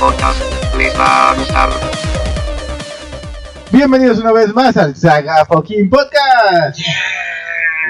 Podcast. 0.00 0.40
Les 0.76 0.92
va 0.98 1.30
a 1.30 1.34
gustar. 1.34 1.70
Bienvenidos 3.70 4.18
una 4.18 4.32
vez 4.32 4.54
más 4.54 4.76
al 4.76 4.96
Saga 4.96 5.44
Fucking 5.44 5.88
Podcast. 5.90 6.80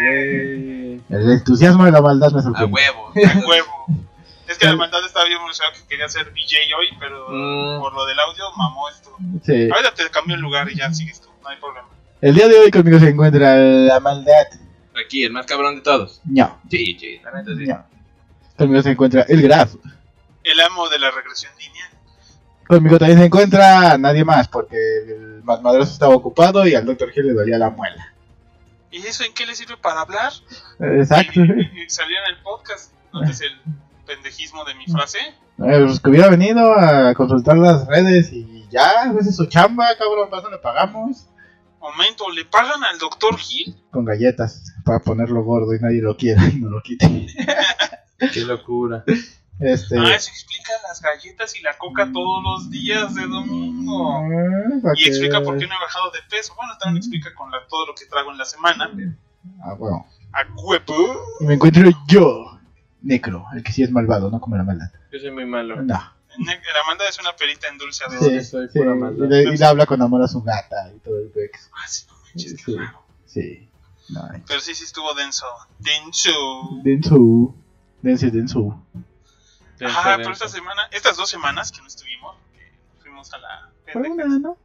El 0.05 1.01
entusiasmo 1.11 1.85
de 1.85 1.93
la 1.93 2.01
maldad 2.03 2.33
me 2.33 2.41
A 2.41 2.43
sorprende. 2.43 2.73
huevo, 2.73 3.13
a 3.17 3.47
huevo. 3.49 3.87
Es 4.49 4.59
que 4.59 4.67
la 4.67 4.77
maldad 4.77 5.05
estaba 5.07 5.27
bien 5.27 5.39
emocionado 5.41 5.75
que 5.81 5.87
quería 5.89 6.09
ser 6.09 6.33
DJ 6.33 6.57
hoy, 6.79 6.89
pero 6.99 7.27
Mm. 7.31 7.81
por 7.81 7.93
lo 7.95 8.05
del 8.07 8.19
audio 8.19 8.45
mamó 8.57 8.89
esto. 8.89 9.11
Sí. 9.45 9.69
Ahorita 9.71 9.95
te 9.95 10.11
cambio 10.11 10.35
el 10.35 10.43
lugar 10.43 10.69
y 10.71 10.77
ya 10.77 10.93
sigues 10.93 11.21
tú, 11.21 11.29
no 11.43 11.49
hay 11.49 11.57
problema. 11.59 11.89
El 12.21 12.35
día 12.35 12.49
de 12.49 12.59
hoy 12.59 12.71
conmigo 12.71 12.99
se 12.99 13.09
encuentra 13.11 13.57
la 13.57 14.01
maldad. 14.01 14.47
Aquí, 15.05 15.25
el 15.25 15.33
más 15.33 15.47
cabrón 15.47 15.77
de 15.77 15.81
todos. 15.83 16.21
No, 16.25 16.61
Sí, 16.71 16.97
sí, 16.99 17.21
la 17.25 17.31
neta 17.33 17.51
sí. 17.57 17.67
no. 17.67 17.87
Conmigo 18.59 18.83
se 18.83 18.91
encuentra 18.91 19.23
el 19.29 19.41
Graf. 19.43 19.75
El 20.43 20.61
amo 20.61 20.89
de 20.89 20.99
la 20.99 21.11
regresión 21.11 21.53
lineal. 21.59 21.90
Conmigo 22.71 22.99
también 22.99 23.19
se 23.19 23.25
encuentra 23.27 23.99
nadie 23.99 24.25
más 24.25 24.49
porque 24.49 24.77
el 25.09 25.43
más 25.43 25.61
madroso 25.63 25.93
estaba 25.93 26.15
ocupado 26.15 26.67
y 26.67 26.75
al 26.75 26.87
Dr. 26.87 27.11
Gil 27.11 27.27
le 27.27 27.33
dolía 27.35 27.59
la 27.59 27.71
muela. 27.71 28.15
¿Y 28.93 28.99
eso 29.07 29.25
en 29.25 29.33
qué 29.35 29.45
le 29.47 29.55
sirve 29.55 29.77
para 29.77 30.01
hablar? 30.03 30.33
Exacto. 30.79 31.41
Y, 31.41 31.43
y- 31.43 31.83
y 31.85 31.91
salió 31.91 32.17
en 32.27 32.37
el 32.37 32.43
podcast. 32.43 32.93
¿Notas 33.13 33.41
el 33.41 33.51
pendejismo 34.07 34.65
de 34.65 34.75
mi 34.75 34.87
frase? 34.87 35.19
Eh, 35.19 35.85
Pues 35.85 36.01
que 36.01 36.11
hubiera 36.11 36.29
venido 36.29 36.73
a 36.79 37.13
consultar 37.15 37.57
las 37.59 37.87
redes 37.89 38.33
y 38.33 38.67
ya, 38.71 39.13
esa 39.19 39.29
es 39.31 39.37
su 39.37 39.47
chamba, 39.47 39.89
cabrón, 39.99 40.31
para 40.31 40.43
eso 40.43 40.51
le 40.51 40.59
pagamos. 40.59 41.27
Momento, 41.81 42.31
¿le 42.31 42.45
pagan 42.45 42.85
al 42.85 42.99
doctor 42.99 43.37
Gil? 43.39 43.75
Con 43.91 44.05
galletas, 44.05 44.75
para 44.85 45.01
ponerlo 45.01 45.43
gordo 45.43 45.75
y 45.75 45.81
nadie 45.81 46.03
lo 46.03 46.17
quiera 46.17 46.47
y 46.47 46.57
no 46.61 46.69
lo 46.71 46.83
quite. 46.83 47.27
Qué 48.33 48.41
locura. 48.45 49.03
Este. 49.61 49.99
Ah, 49.99 50.15
eso 50.15 50.31
explica 50.31 50.73
las 50.89 51.01
galletas 51.03 51.55
y 51.59 51.63
la 51.63 51.77
coca 51.77 52.11
todos 52.13 52.43
los 52.43 52.71
días 52.71 53.15
de 53.15 53.27
domingo. 53.27 54.15
ah, 54.17 54.93
Y 54.97 55.07
explica 55.07 55.43
por 55.43 55.59
qué 55.59 55.67
no 55.67 55.75
he 55.75 55.81
bajado 55.81 56.11
de 56.13 56.19
peso. 56.31 56.55
Bueno, 56.57 56.73
también 56.81 56.99
explica 56.99 57.35
con 57.35 57.51
la- 57.51 57.67
todo 57.69 57.87
lo 57.87 57.95
que 57.95 58.07
trago 58.07 58.31
en 58.33 58.39
la 58.39 58.45
semana. 58.45 58.91
Ah, 59.63 59.75
bueno. 59.75 60.07
A 60.33 60.43
huevo. 60.57 61.27
Y 61.41 61.45
me 61.45 61.55
encuentro 61.55 61.91
yo, 62.09 62.59
Necro, 63.03 63.47
el 63.55 63.63
que 63.63 63.73
sí 63.73 63.83
es 63.83 63.91
malvado, 63.91 64.31
no 64.31 64.41
como 64.41 64.57
la 64.57 64.63
maldad. 64.63 64.91
Yo 65.13 65.19
soy 65.19 65.31
muy 65.31 65.45
malo. 65.47 65.77
No. 65.83 65.95
La 66.39 66.83
manda 66.87 67.09
es 67.09 67.19
una 67.19 67.35
perita 67.35 67.67
en 67.69 67.77
dulce 67.77 68.05
a 68.05 68.11
Sí. 68.11 68.17
Sí, 68.19 68.45
soy 68.45 68.69
sí, 68.69 68.79
pura 68.79 68.95
y, 68.95 68.99
maldad. 68.99 69.27
le, 69.29 69.43
y 69.53 69.57
le 69.57 69.65
habla 69.67 69.85
con 69.87 70.01
amor 70.01 70.23
a 70.23 70.29
su 70.29 70.41
gata 70.43 70.91
y 70.95 71.01
todo 71.01 71.19
el 71.19 71.29
pex. 71.31 71.69
Ah, 71.75 71.89
sí, 71.89 72.07
no 72.09 72.15
manches, 72.25 72.53
qué 72.57 72.63
Sí, 72.73 72.77
raro. 72.77 73.03
sí. 73.27 73.69
No, 74.11 74.29
Pero 74.47 74.61
sí, 74.61 74.75
sí 74.75 74.85
estuvo 74.85 75.13
denso. 75.15 75.47
Denso. 75.79 76.31
Densu. 76.85 77.55
Dense, 78.03 78.31
Densu. 78.31 78.31
Denso, 78.31 78.87
Ajá, 79.87 80.17
pero 80.17 80.33
esta 80.33 80.49
semana, 80.49 80.83
estas 80.91 81.17
dos 81.17 81.29
semanas 81.31 81.73
que 81.73 81.81
no 81.81 81.87
estuvimos, 81.87 82.37
que 82.55 82.73
fuimos 83.03 83.33
a 83.33 83.39
la 83.39 83.71
Fue 83.93 84.03
una, 84.09 84.25
¿no? 84.27 84.57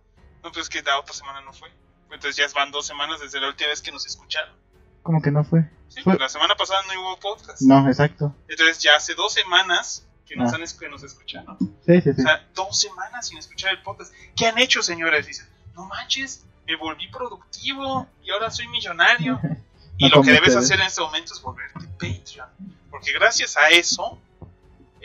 No, 0.44 0.52
pues 0.52 0.70
que 0.70 0.82
la 0.84 1.00
otra 1.00 1.14
semana 1.14 1.42
no 1.42 1.54
fue. 1.54 1.70
Entonces 2.12 2.36
ya 2.36 2.46
van 2.54 2.72
dos 2.72 2.86
semanas 2.86 3.20
desde 3.20 3.40
la 3.40 3.48
última 3.48 3.70
vez 3.70 3.82
que 3.82 3.92
nos 3.92 4.06
escucharon. 4.06 4.56
¿Cómo 5.04 5.22
que 5.22 5.32
no 5.32 5.44
fue? 5.44 5.62
Sí, 5.90 6.02
Fue- 6.02 6.14
pues 6.14 6.20
la 6.20 6.30
semana 6.30 6.56
pasada 6.56 6.82
no 6.94 7.02
hubo 7.02 7.20
podcast. 7.20 7.62
No, 7.62 7.88
exacto. 7.88 8.34
Entonces 8.48 8.80
ya 8.80 8.96
hace 8.96 9.14
dos 9.16 9.34
semanas 9.34 10.08
que 10.26 10.36
nos, 10.36 10.52
Ah. 10.52 10.56
han, 10.56 10.64
es- 10.64 10.74
que 10.74 10.88
nos 10.90 11.04
escucharon. 11.04 11.58
Sí, 11.86 12.02
sí, 12.02 12.14
sí. 12.14 12.22
O 12.22 12.24
sea, 12.24 12.48
dos 12.54 12.80
semanas 12.80 13.28
sin 13.28 13.38
escuchar 13.38 13.72
el 13.72 13.82
podcast. 13.82 14.14
¿Qué 14.36 14.48
han 14.48 14.58
hecho, 14.60 14.82
señores? 14.84 15.26
Dicen, 15.28 15.48
no 15.76 15.86
manches, 15.86 16.46
me 16.68 16.76
volví 16.76 17.08
productivo 17.10 18.08
y 18.24 18.32
ahora 18.32 18.50
soy 18.52 18.68
millonario. 18.68 19.40
Y 19.98 20.10
No 20.10 20.18
lo 20.18 20.24
que 20.24 20.32
debes 20.32 20.50
ustedes. 20.50 20.66
hacer 20.66 20.80
en 20.82 20.88
este 20.88 21.00
momento 21.00 21.34
es 21.34 21.42
volverte 21.42 21.80
Patreon. 21.98 22.50
Porque 22.92 23.14
gracias 23.14 23.56
a 23.56 23.70
eso 23.70 24.22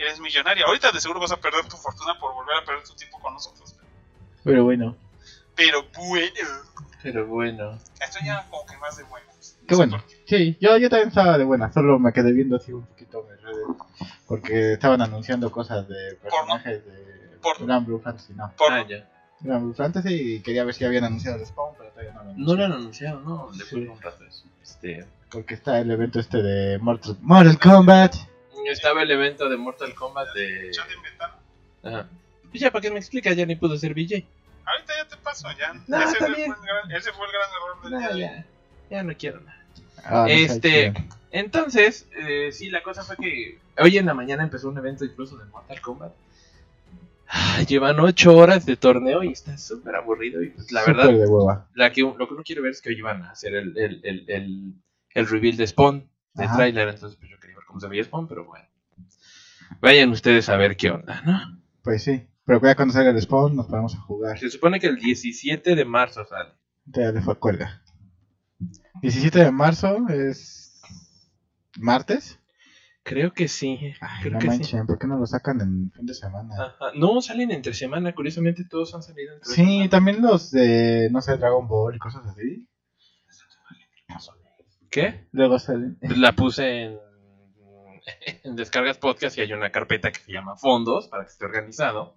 eres 0.03 0.21
millonario. 0.21 0.67
Ahorita 0.67 0.91
de 0.93 1.01
seguro 1.01 1.21
vas 1.21 1.33
a 1.33 1.37
perder 1.37 1.67
tu 1.69 1.77
fortuna 1.77 2.19
por 2.19 2.35
volver 2.35 2.57
a 2.63 2.65
perder 2.65 2.85
tu 2.85 2.95
tiempo 2.95 3.19
con 3.21 3.35
nosotros. 3.35 3.75
Pero 4.45 4.65
bueno. 4.65 4.97
Pero 5.57 5.83
bueno, 5.99 6.31
Pero 7.03 7.27
bueno. 7.27 7.73
esto 8.01 8.19
ya 8.25 8.47
como 8.51 8.65
que 8.67 8.77
más 8.79 8.97
de 8.97 9.05
buenas. 9.05 9.59
Qué 9.69 9.75
bueno. 9.75 10.03
Sí, 10.27 10.57
yo, 10.61 10.77
yo 10.79 10.89
también 10.89 11.09
estaba 11.09 11.37
de 11.39 11.45
buena. 11.45 11.73
Solo 11.73 11.99
me 11.99 12.13
quedé 12.13 12.33
viendo 12.33 12.57
así 12.57 12.73
un 12.73 12.87
poquito 12.87 13.23
de 13.23 13.37
redes. 13.37 13.67
Porque 14.27 14.73
estaban 14.75 15.03
anunciando 15.03 15.51
cosas 15.51 15.87
de 15.89 16.15
personajes 16.23 16.85
de 16.85 17.37
Porno. 17.43 17.67
Gran 17.67 17.85
Blue 17.85 18.01
Fantasy. 18.01 18.33
No, 18.35 18.53
Por, 18.57 18.73
Ah, 18.73 18.87
ya. 18.89 19.07
Gran 19.41 19.63
Blue 19.65 19.75
Fantasy 19.75 20.37
y 20.37 20.41
quería 20.43 20.65
ver 20.65 20.75
si 20.75 20.85
habían 20.85 21.05
anunciado 21.05 21.37
el 21.39 21.47
Spawn, 21.47 21.75
pero 21.79 21.91
todavía 21.91 22.13
no 22.13 22.25
lo 22.25 22.33
No 22.35 22.55
lo 22.55 22.65
anunciaron. 22.65 22.73
han 22.73 22.81
anunciado, 22.81 23.21
no. 23.21 23.51
Le 23.57 23.65
fue 23.65 23.89
un 23.89 24.01
rato 24.01 24.25
eso. 24.25 24.45
Este. 24.63 25.07
Porque 25.31 25.55
está 25.55 25.79
el 25.79 25.91
evento 25.91 26.19
este 26.21 26.43
de 26.43 26.79
Mortal, 26.79 27.17
Mortal 27.21 27.59
Kombat. 27.59 28.15
Estaba 28.67 29.03
el 29.03 29.11
evento 29.11 29.49
de 29.49 29.57
Mortal 29.57 29.95
Kombat 29.95 30.33
de. 30.35 30.71
chat 30.73 30.91
en 30.91 31.03
ventana. 31.03 31.35
Ajá. 31.83 32.09
Pues 32.51 32.61
ya, 32.61 32.71
¿para 32.71 32.83
qué 32.83 32.91
me 32.91 32.99
explicas? 32.99 33.37
Ya 33.37 33.47
ni 33.47 33.57
pudo 33.57 33.77
ser 33.77 33.93
VJ. 33.95 34.25
Ahorita 34.67 34.93
ya 34.97 35.09
te 35.09 35.17
paso, 35.17 35.49
ya. 35.59 35.73
No, 35.87 35.99
ese, 35.99 36.13
está 36.13 36.27
fue 36.27 36.45
gran, 36.45 36.91
ese 36.93 37.13
fue 37.13 37.27
el 37.27 37.33
gran 37.33 37.49
error 37.51 37.83
del 37.83 37.93
No, 37.93 38.17
día 38.17 38.37
ya. 38.37 38.47
Ya 38.97 39.03
no 39.03 39.13
quiero 39.17 39.41
nada. 39.41 39.65
Ah, 40.05 40.23
no 40.23 40.27
Este, 40.27 40.93
entonces, 41.31 42.09
eh, 42.17 42.51
sí, 42.53 42.71
la 42.71 42.83
cosa 42.83 43.03
fue 43.05 43.17
que 43.17 43.59
hoy 43.79 43.99
en 43.99 44.07
la 44.07 44.15
mañana 44.15 44.43
empezó 44.43 44.69
un 44.69 44.79
evento 44.79 45.05
incluso 45.05 45.37
de 45.39 45.45
Mortal 45.47 45.81
Kombat. 45.81 46.13
Ah, 47.29 47.63
Llevan 47.67 48.01
ocho 48.01 48.37
horas 48.37 48.67
de 48.67 48.77
torneo 48.77 49.23
y 49.23 49.33
está 49.33 49.57
súper 49.57 49.95
aburrido. 49.95 50.43
Y 50.43 50.51
pues, 50.51 50.73
la 50.73 50.81
Súper 50.81 50.97
verdad, 50.97 51.13
de 51.13 51.27
hueva. 51.27 51.69
la 51.75 51.93
que, 51.93 52.01
lo 52.03 52.17
que 52.17 52.35
uno 52.35 52.43
quiere 52.43 52.61
ver 52.61 52.73
es 52.73 52.83
que 52.83 52.89
hoy 52.89 52.97
iban 52.99 53.23
a 53.23 53.31
hacer 53.31 53.55
el, 53.55 53.77
el, 53.79 54.01
el, 54.05 54.25
el, 54.29 54.73
el 55.15 55.29
reveal 55.29 55.57
de 55.57 55.67
Spawn, 55.69 56.11
de 56.35 56.45
Ajá. 56.45 56.57
trailer. 56.57 56.89
Entonces, 56.89 57.17
pues 57.21 57.31
yo 57.31 57.39
cómo 57.71 57.81
se 57.81 57.89
veía 57.89 58.05
Spawn, 58.05 58.27
pero 58.29 58.45
bueno. 58.45 58.65
Vayan 59.81 60.11
ustedes 60.11 60.49
a 60.49 60.57
ver 60.57 60.77
qué 60.77 60.91
onda, 60.91 61.23
¿no? 61.23 61.39
Pues 61.83 62.03
sí. 62.03 62.27
Pero 62.45 62.61
ya 62.63 62.75
cuando 62.75 62.93
salga 62.93 63.11
el 63.11 63.21
Spawn 63.23 63.55
nos 63.55 63.67
ponemos 63.67 63.95
a 63.95 64.01
jugar. 64.01 64.39
Se 64.39 64.51
supone 64.51 64.81
que 64.81 64.89
el 64.89 64.97
17 64.97 65.77
de 65.77 65.85
marzo 65.85 66.25
sale. 66.25 66.51
Ya 66.87 67.13
le 67.13 67.21
fue 67.23 67.39
cuelga. 67.39 67.81
17 69.03 69.39
de 69.39 69.53
marzo 69.53 70.09
es. 70.09 70.81
¿Martes? 71.79 72.39
Creo 73.05 73.33
que 73.33 73.47
sí. 73.49 73.79
Ay, 74.01 74.23
creo 74.23 74.33
no 74.35 74.39
que 74.41 74.47
sí. 74.51 74.59
manchen, 74.59 74.87
¿por 74.87 74.99
qué 74.99 75.07
no 75.07 75.17
lo 75.19 75.27
sacan 75.27 75.61
en 75.61 75.91
fin 75.93 76.05
de 76.07 76.15
semana? 76.15 76.53
Ajá. 76.55 76.87
No, 76.97 77.23
salen 77.23 77.51
entre 77.53 77.73
semana. 77.73 78.13
Curiosamente, 78.15 78.65
todos 78.69 78.95
han 78.95 79.03
salido 79.03 79.35
entre 79.35 79.49
Sí, 79.55 79.63
semana. 79.65 79.89
también 79.91 80.21
los 80.21 80.51
de, 80.51 81.09
no 81.13 81.23
sé, 81.23 81.37
Dragon 81.37 81.67
Ball 81.69 81.95
y 81.95 81.99
cosas 81.99 82.27
así. 82.27 82.67
¿Qué? 84.91 85.29
Luego 85.33 85.59
salen. 85.59 85.99
La 86.01 86.33
puse 86.33 86.83
en, 86.83 86.99
en 88.45 88.57
descargas 88.57 88.99
podcast 88.99 89.39
y 89.39 89.43
hay 89.43 89.53
una 89.53 89.71
carpeta 89.71 90.11
que 90.11 90.21
se 90.21 90.33
llama 90.33 90.57
fondos 90.57 91.09
para 91.09 91.25
que 91.25 91.31
esté 91.31 91.45
organizado. 91.45 92.17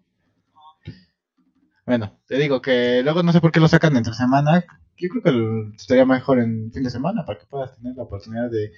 Bueno, 1.86 2.18
te 2.28 2.38
digo 2.38 2.62
que 2.62 3.02
luego 3.04 3.24
no 3.24 3.34
sé 3.34 3.42
por 3.42 3.52
qué 3.52 3.60
lo 3.60 3.68
sacan 3.68 3.96
entre 3.98 4.14
semana. 4.14 4.64
Yo 4.98 5.10
creo 5.10 5.24
que 5.24 5.76
estaría 5.76 6.06
mejor 6.06 6.40
en 6.40 6.72
fin 6.72 6.84
de 6.84 6.90
semana 6.90 7.26
para 7.26 7.40
que 7.40 7.46
puedas 7.46 7.76
tener 7.76 7.96
la 7.96 8.04
oportunidad 8.04 8.50
de 8.50 8.72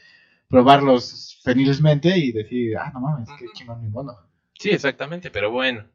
probarlos 0.50 1.40
felizmente 1.44 2.18
y 2.18 2.32
decir, 2.32 2.78
ah, 2.78 2.92
no 2.94 3.02
mames, 3.02 3.30
qué 3.38 3.46
chingón 3.54 3.82
mi 3.82 3.90
mono. 3.90 4.14
Sí, 4.58 4.72
exactamente, 4.72 5.30
pero 5.30 5.52
bueno. 5.52 5.86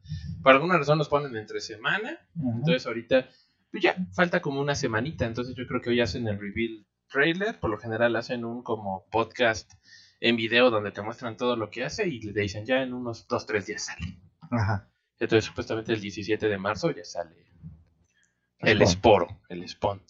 Por 0.42 0.52
alguna 0.52 0.78
razón 0.78 0.98
los 0.98 1.08
ponen 1.08 1.36
entre 1.36 1.60
semana. 1.60 2.10
Ajá. 2.10 2.56
Entonces 2.58 2.86
ahorita, 2.86 3.26
pues 3.70 3.82
ya, 3.82 3.96
falta 4.12 4.40
como 4.40 4.60
una 4.60 4.74
semanita. 4.74 5.26
Entonces 5.26 5.54
yo 5.56 5.66
creo 5.66 5.80
que 5.80 5.90
hoy 5.90 6.00
hacen 6.00 6.28
el 6.28 6.38
reveal 6.38 6.86
trailer. 7.08 7.58
Por 7.58 7.70
lo 7.70 7.78
general 7.78 8.16
hacen 8.16 8.44
un 8.44 8.62
como 8.62 9.06
podcast 9.10 9.72
en 10.20 10.36
video 10.36 10.70
donde 10.70 10.92
te 10.92 11.02
muestran 11.02 11.36
todo 11.36 11.56
lo 11.56 11.70
que 11.70 11.84
hace 11.84 12.06
y 12.08 12.20
le 12.20 12.40
dicen 12.42 12.64
ya 12.66 12.82
en 12.82 12.92
unos 12.92 13.26
2-3 13.28 13.64
días 13.66 13.86
sale. 13.86 14.18
Ajá. 14.50 14.88
Entonces 15.18 15.44
supuestamente 15.46 15.92
el 15.92 16.00
17 16.00 16.48
de 16.48 16.58
marzo 16.58 16.90
ya 16.90 17.04
sale 17.04 17.46
el 18.58 18.82
esporo, 18.82 19.40
el 19.48 19.66
spawn. 19.68 20.02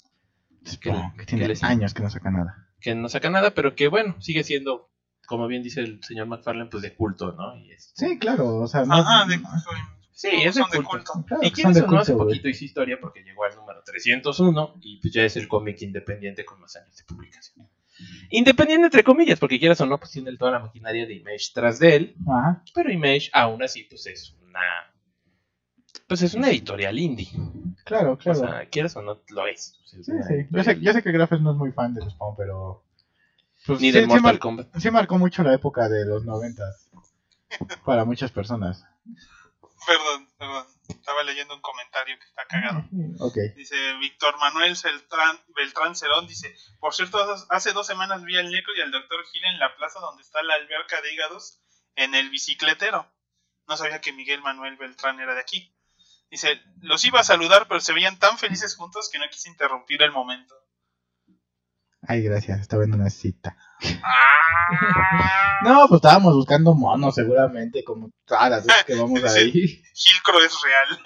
Que- 0.81 0.91
que 1.19 1.27
tiene 1.27 1.45
que 1.45 1.49
les- 1.49 1.63
años 1.65 1.95
que 1.95 2.03
no 2.03 2.11
saca 2.11 2.31
nada. 2.31 2.67
que 2.81 2.95
no 2.95 3.09
saca 3.09 3.31
nada, 3.31 3.55
pero 3.55 3.75
que 3.75 3.89
bueno, 3.89 4.21
sigue 4.21 4.43
siendo, 4.45 4.91
como 5.27 5.47
bien 5.47 5.63
dice 5.63 5.81
el 5.81 6.03
señor 6.03 6.27
McFarlane, 6.27 6.71
pues 6.71 6.83
de 6.83 6.95
culto, 6.95 7.33
¿no? 7.33 7.57
Y 7.57 7.71
es- 7.73 7.93
Sí, 7.95 8.19
claro, 8.19 8.57
o 8.57 8.67
sea, 8.67 8.85
no. 8.85 8.95
Ajá, 8.95 9.27
de 9.27 9.37
culto. 9.41 9.71
Sí, 10.13 10.29
es 10.33 10.55
de 10.55 10.61
son 10.63 10.71
de 10.71 10.77
culto. 10.79 10.91
culto. 11.13 11.25
Claro, 11.27 11.43
y 11.43 11.49
que 11.49 11.53
quién 11.53 11.65
son 11.67 11.73
de 11.75 11.79
eso 11.81 11.91
no 11.91 11.99
hace 11.99 12.13
poquito 12.15 12.49
hizo 12.49 12.65
historia 12.65 12.99
porque 13.01 13.23
llegó 13.23 13.45
al 13.45 13.55
número 13.57 13.83
301 13.85 14.75
y 14.83 15.01
pues 15.01 15.13
ya 15.15 15.23
es 15.25 15.37
el 15.37 15.47
cómic 15.49 15.81
independiente 15.83 16.45
con 16.45 16.61
más 16.61 16.75
años 16.77 16.95
de 16.97 17.05
publicación. 17.05 17.69
Independiente 18.31 18.87
entre 18.87 19.05
comillas, 19.05 19.39
porque 19.41 19.59
quieras 19.59 19.81
o 19.81 19.87
no, 19.87 19.99
pues 19.99 20.11
tiene 20.13 20.37
toda 20.37 20.53
la 20.53 20.59
maquinaria 20.61 21.07
de 21.07 21.15
Image 21.15 21.47
tras 21.55 21.79
de 21.79 21.97
él, 21.97 22.17
Ajá. 22.29 22.63
pero 22.75 22.91
Image 22.93 23.31
aún 23.33 23.63
así 23.63 23.85
pues 23.85 24.07
es 24.07 24.37
una 24.43 24.61
pues 26.07 26.23
es 26.23 26.35
una 26.35 26.49
editorial 26.51 26.99
indie. 26.99 27.29
Claro, 27.85 28.13
O 28.13 28.19
claro. 28.19 28.39
sea, 28.39 28.67
quieras 28.69 28.95
o 28.97 29.03
no 29.03 29.21
lo 29.31 29.47
es. 29.47 29.77
O 29.85 29.89
sí, 29.89 30.05
sí. 30.05 30.13
Yo 30.13 30.23
sé, 30.25 30.35
editorial. 30.35 30.81
yo 30.81 30.93
sé 30.93 31.03
que 31.03 31.13
Grafes 31.13 31.41
no 31.41 31.53
es 31.53 31.57
muy 31.57 31.73
fan 31.73 31.95
del 31.95 32.09
Spawn, 32.11 32.35
pero. 32.37 32.85
pues, 33.67 33.81
Ni 33.81 33.89
sí- 33.89 33.93
del 33.93 34.03
sí 34.05 34.09
Mortal 34.09 34.23
mar- 34.23 34.39
Kombat. 34.39 34.77
sí 34.79 34.91
marcó 34.91 35.19
mucho 35.19 35.43
la 35.43 35.55
época 35.55 35.89
de 35.89 36.05
los 36.07 36.25
noventas 36.25 36.91
para 37.85 38.05
muchas 38.05 38.31
personas. 38.31 38.85
Perdón, 39.87 40.29
perdón. 40.39 40.65
Estaba 40.91 41.23
leyendo 41.23 41.55
un 41.55 41.61
comentario 41.61 42.19
que 42.19 42.25
está 42.25 42.47
cagado. 42.47 42.85
Dice 43.57 43.95
Víctor 43.95 44.39
Manuel 44.39 44.77
Beltrán, 44.83 45.41
Beltrán 45.49 45.95
Cerón, 45.97 46.27
dice, 46.27 46.55
por 46.79 46.95
cierto, 46.95 47.19
hace 47.51 47.73
dos 47.73 47.87
semanas 47.87 48.23
vi 48.25 48.37
al 48.37 48.51
Necro 48.51 48.75
y 48.77 48.81
al 48.81 48.91
Dr. 48.91 49.25
Gil 49.33 49.45
en 49.45 49.59
la 49.59 49.75
plaza 49.77 50.01
donde 50.01 50.23
está 50.23 50.43
la 50.43 50.55
alberca 50.55 51.01
de 51.01 51.13
hígados 51.13 51.61
en 51.97 52.15
el 52.15 52.31
bicicletero. 52.31 53.11
no 53.69 53.77
sabía 53.77 54.01
que 54.01 54.13
Miguel 54.13 54.43
Manuel 54.43 54.77
Beltrán 54.77 55.21
era 55.21 55.35
de 55.35 55.41
aquí. 55.41 55.75
Dice, 56.31 56.63
los 56.81 57.05
iba 57.05 57.21
a 57.21 57.25
saludar, 57.25 57.67
pero 57.67 57.81
se 57.81 57.93
veían 57.93 58.19
tan 58.19 58.39
felices 58.39 58.77
juntos 58.77 59.11
que 59.11 59.19
no 59.19 59.29
quise 59.31 59.49
interrumpir 59.49 60.03
el 60.03 60.13
momento. 60.13 60.55
Ay, 62.11 62.23
gracias, 62.25 62.61
estaba 62.61 62.83
en 62.83 62.93
una 62.95 63.09
cita. 63.09 63.57
Ah. 64.03 65.61
No, 65.63 65.87
pues 65.89 65.99
estábamos 65.99 66.35
buscando 66.35 66.75
monos, 66.75 67.15
seguramente, 67.15 67.85
como 67.85 68.11
todas 68.25 68.51
las 68.51 68.67
veces 68.67 68.85
que 68.85 68.97
vamos 68.97 69.23
ahí. 69.33 69.53
Gilcro 69.95 70.41
es 70.43 70.53
real. 70.61 70.99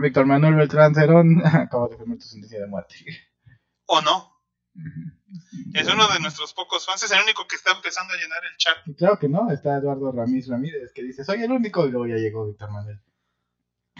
Víctor 0.00 0.26
Manuel 0.26 0.54
Beltrán 0.54 0.94
Cerón 0.94 1.42
acaba 1.44 1.88
de 1.88 1.96
firmar 1.96 2.18
tu 2.18 2.24
sentencia 2.24 2.60
de 2.60 2.66
muerte. 2.68 2.94
¿O 3.86 4.00
no? 4.00 4.30
Es 5.74 5.92
uno 5.92 6.06
de 6.06 6.20
nuestros 6.20 6.54
pocos 6.54 6.86
fans, 6.86 7.02
es 7.02 7.10
el 7.10 7.22
único 7.22 7.48
que 7.48 7.56
está 7.56 7.72
empezando 7.72 8.14
a 8.14 8.16
llenar 8.16 8.38
el 8.44 8.56
chat. 8.58 8.76
Claro 8.96 9.18
que 9.18 9.28
no, 9.28 9.50
está 9.50 9.76
Eduardo 9.78 10.12
Ramírez 10.12 10.46
Ramírez 10.48 10.92
que 10.94 11.02
dice, 11.02 11.24
soy 11.24 11.42
el 11.42 11.50
único, 11.50 11.84
y 11.86 11.90
luego 11.90 12.06
ya 12.06 12.14
llegó 12.14 12.46
Víctor 12.46 12.70
Manuel. 12.70 13.00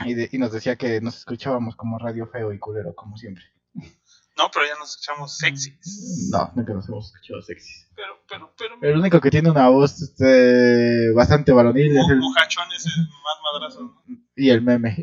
Y, 0.05 0.15
de- 0.15 0.29
y 0.31 0.39
nos 0.39 0.53
decía 0.53 0.77
que 0.77 1.01
nos 1.01 1.17
escuchábamos 1.19 1.75
como 1.75 1.99
radio 1.99 2.29
feo 2.29 2.53
y 2.53 2.61
culero, 2.61 2.95
como 2.95 3.17
siempre. 3.17 3.45
No, 3.75 4.51
pero 4.53 4.67
ya 4.67 4.77
nos 4.79 4.91
escuchamos 4.91 5.37
sexys. 5.37 6.31
No, 6.33 6.51
nunca 6.55 6.73
nos 6.73 6.89
hemos 6.89 7.07
escuchado 7.07 7.43
sexys. 7.43 7.89
Pero, 7.95 8.19
pero, 8.29 8.55
pero. 8.59 8.77
El 8.81 8.99
único 8.99 9.21
que 9.21 9.31
tiene 9.31 9.51
una 9.51 9.69
voz 9.69 10.01
este, 10.01 11.13
bastante 11.13 11.53
varonil 11.53 11.97
es 11.97 12.09
el, 12.09 12.19
Mojachón 12.19 12.67
es 12.73 12.87
el 12.87 13.03
más 13.03 13.39
madrazo. 13.53 13.83
¿no? 13.83 14.03
y 14.35 14.51
el 14.51 14.63
meme. 14.63 14.97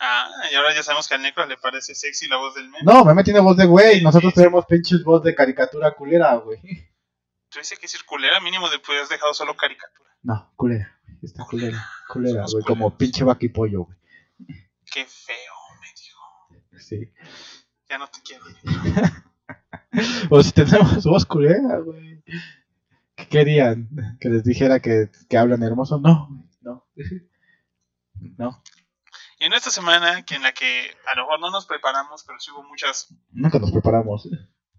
Ah, 0.00 0.30
y 0.52 0.54
ahora 0.54 0.72
ya 0.74 0.82
sabemos 0.84 1.08
que 1.08 1.14
al 1.14 1.22
negro 1.22 1.44
le 1.46 1.56
parece 1.56 1.92
sexy 1.94 2.28
la 2.28 2.36
voz 2.36 2.54
del 2.54 2.68
meme. 2.68 2.84
No, 2.84 3.04
meme 3.04 3.24
tiene 3.24 3.40
voz 3.40 3.56
de 3.56 3.66
güey, 3.66 4.00
nosotros 4.00 4.32
Sí. 4.32 4.40
tenemos 4.40 4.64
pinches 4.66 5.02
voz 5.02 5.24
de 5.24 5.34
caricatura 5.34 5.90
culera, 5.92 6.36
güey. 6.36 6.60
Tú 7.48 7.58
dices 7.58 7.78
que 7.78 7.86
es 7.86 8.02
culera, 8.04 8.38
mínimo 8.40 8.68
pues 8.86 9.02
has 9.02 9.08
dejado 9.08 9.34
solo 9.34 9.56
caricatura. 9.56 10.08
No, 10.22 10.52
culera, 10.54 11.00
está 11.22 11.44
culera, 11.44 11.84
culera, 12.06 12.44
güey, 12.52 12.62
como 12.64 12.96
pinche 12.96 13.24
vaca 13.24 13.44
y 13.44 13.48
pollo, 13.48 13.84
güey. 13.84 13.98
Qué 14.84 15.04
feo. 15.04 15.57
Sí. 16.80 17.12
Ya 17.88 17.98
no 17.98 18.08
te 18.08 18.20
quiero. 18.22 18.44
O 20.30 20.42
si 20.42 20.52
tenemos 20.52 21.04
voz 21.04 21.24
culera, 21.24 21.78
güey. 21.78 22.22
¿Qué 23.16 23.26
querían? 23.28 23.88
¿Que 24.20 24.28
les 24.28 24.44
dijera 24.44 24.80
que, 24.80 25.10
que 25.28 25.36
hablan 25.38 25.62
hermoso? 25.62 25.98
No, 25.98 26.28
no. 26.60 26.86
No, 28.36 28.62
Y 29.38 29.44
en 29.44 29.52
esta 29.52 29.70
semana, 29.70 30.24
que 30.24 30.34
en 30.34 30.42
la 30.42 30.52
que 30.52 30.90
a 31.12 31.16
lo 31.16 31.22
mejor 31.24 31.40
no 31.40 31.50
nos 31.50 31.66
preparamos, 31.66 32.24
pero 32.24 32.38
sí 32.40 32.50
hubo 32.50 32.62
muchas. 32.64 33.08
nunca 33.30 33.58
nos 33.58 33.70
preparamos. 33.72 34.28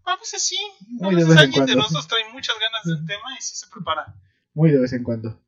A 0.06 0.16
veces 0.18 0.44
sí. 0.44 0.57
A 1.02 1.06
Muy 1.06 1.16
de 1.16 1.22
veces 1.24 1.30
vez 1.30 1.38
en 1.38 1.40
alguien 1.44 1.66
de 1.66 1.74
cuando. 1.74 1.84
nosotros 1.84 2.07
trae 2.07 2.31
muchas 2.34 2.56
ganas 2.60 2.84
del 2.84 3.06
tema 3.06 3.34
y 3.38 3.42
sí 3.42 3.56
se 3.56 3.68
prepara. 3.68 4.13
Muy 4.54 4.72
de 4.72 4.80
vez 4.80 4.94
en 4.94 5.04
cuando. 5.04 5.42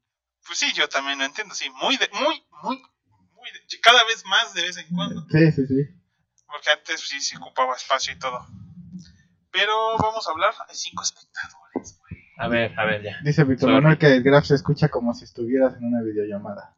Pues 0.46 0.58
sí, 0.60 0.72
yo 0.74 0.88
también 0.90 1.20
lo 1.20 1.26
entiendo, 1.26 1.54
sí. 1.54 1.70
Muy, 1.82 1.98
de, 1.98 2.10
muy, 2.14 2.44
muy, 2.64 2.78
muy. 3.36 3.52
de- 3.52 3.80
cada 3.82 4.04
vez 4.06 4.24
más 4.26 4.54
de 4.54 4.62
vez 4.64 4.78
en 4.78 4.88
cuando. 4.96 5.26
Sí, 5.30 5.52
sí, 5.52 5.68
sí. 5.68 6.01
Porque 6.52 6.70
antes 6.72 7.00
sí 7.02 7.20
se 7.22 7.38
ocupaba 7.38 7.76
espacio 7.76 8.14
y 8.14 8.20
todo. 8.20 8.46
Pero 9.52 9.98
vamos 9.98 10.28
a 10.28 10.32
hablar 10.32 10.54
de 10.68 10.76
cinco 10.76 11.04
espectadores. 11.04 12.00
A 12.38 12.48
ver, 12.48 12.78
a 12.80 12.86
ver, 12.86 13.04
ya. 13.04 13.18
Dice 13.24 13.44
Víctor 13.44 13.70
Sorry. 13.70 13.76
Manuel 13.76 13.98
que 13.98 14.08
el 14.08 14.24
graph 14.24 14.46
se 14.46 14.56
escucha 14.56 14.90
como 14.90 15.14
si 15.14 15.26
estuvieras 15.26 15.76
en 15.76 15.86
una 15.86 16.02
videollamada. 16.02 16.76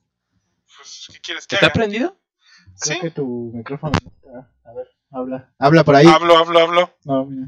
Pues, 0.77 1.07
¿qué 1.13 1.19
quieres 1.21 1.47
que 1.47 1.55
¿Está 1.55 1.67
haga? 1.67 1.73
prendido? 1.73 2.17
Creo 2.79 2.95
Sí. 2.95 2.99
que 3.01 3.11
tu 3.11 3.51
micrófono 3.53 3.93
no 4.03 4.09
está. 4.11 4.51
A 4.69 4.73
ver, 4.73 4.87
habla. 5.11 5.53
Habla 5.59 5.83
por 5.83 5.95
ahí. 5.95 6.07
Hablo, 6.07 6.37
hablo, 6.37 6.59
hablo. 6.59 6.97
No, 7.05 7.25
mira. 7.25 7.47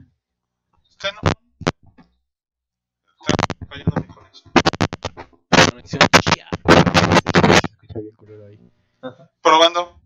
Usted 0.89 1.10
no. 1.13 1.30
Está 3.19 3.68
fallando 3.68 4.01
mi 4.01 4.07
conexión. 4.07 4.51
Conexión 5.71 6.01
chía. 6.21 6.48
Se 6.63 7.68
escucha 7.71 8.00
bien 8.00 8.16
culero 8.16 8.45
ahí. 8.48 8.71
Probando. 9.42 10.00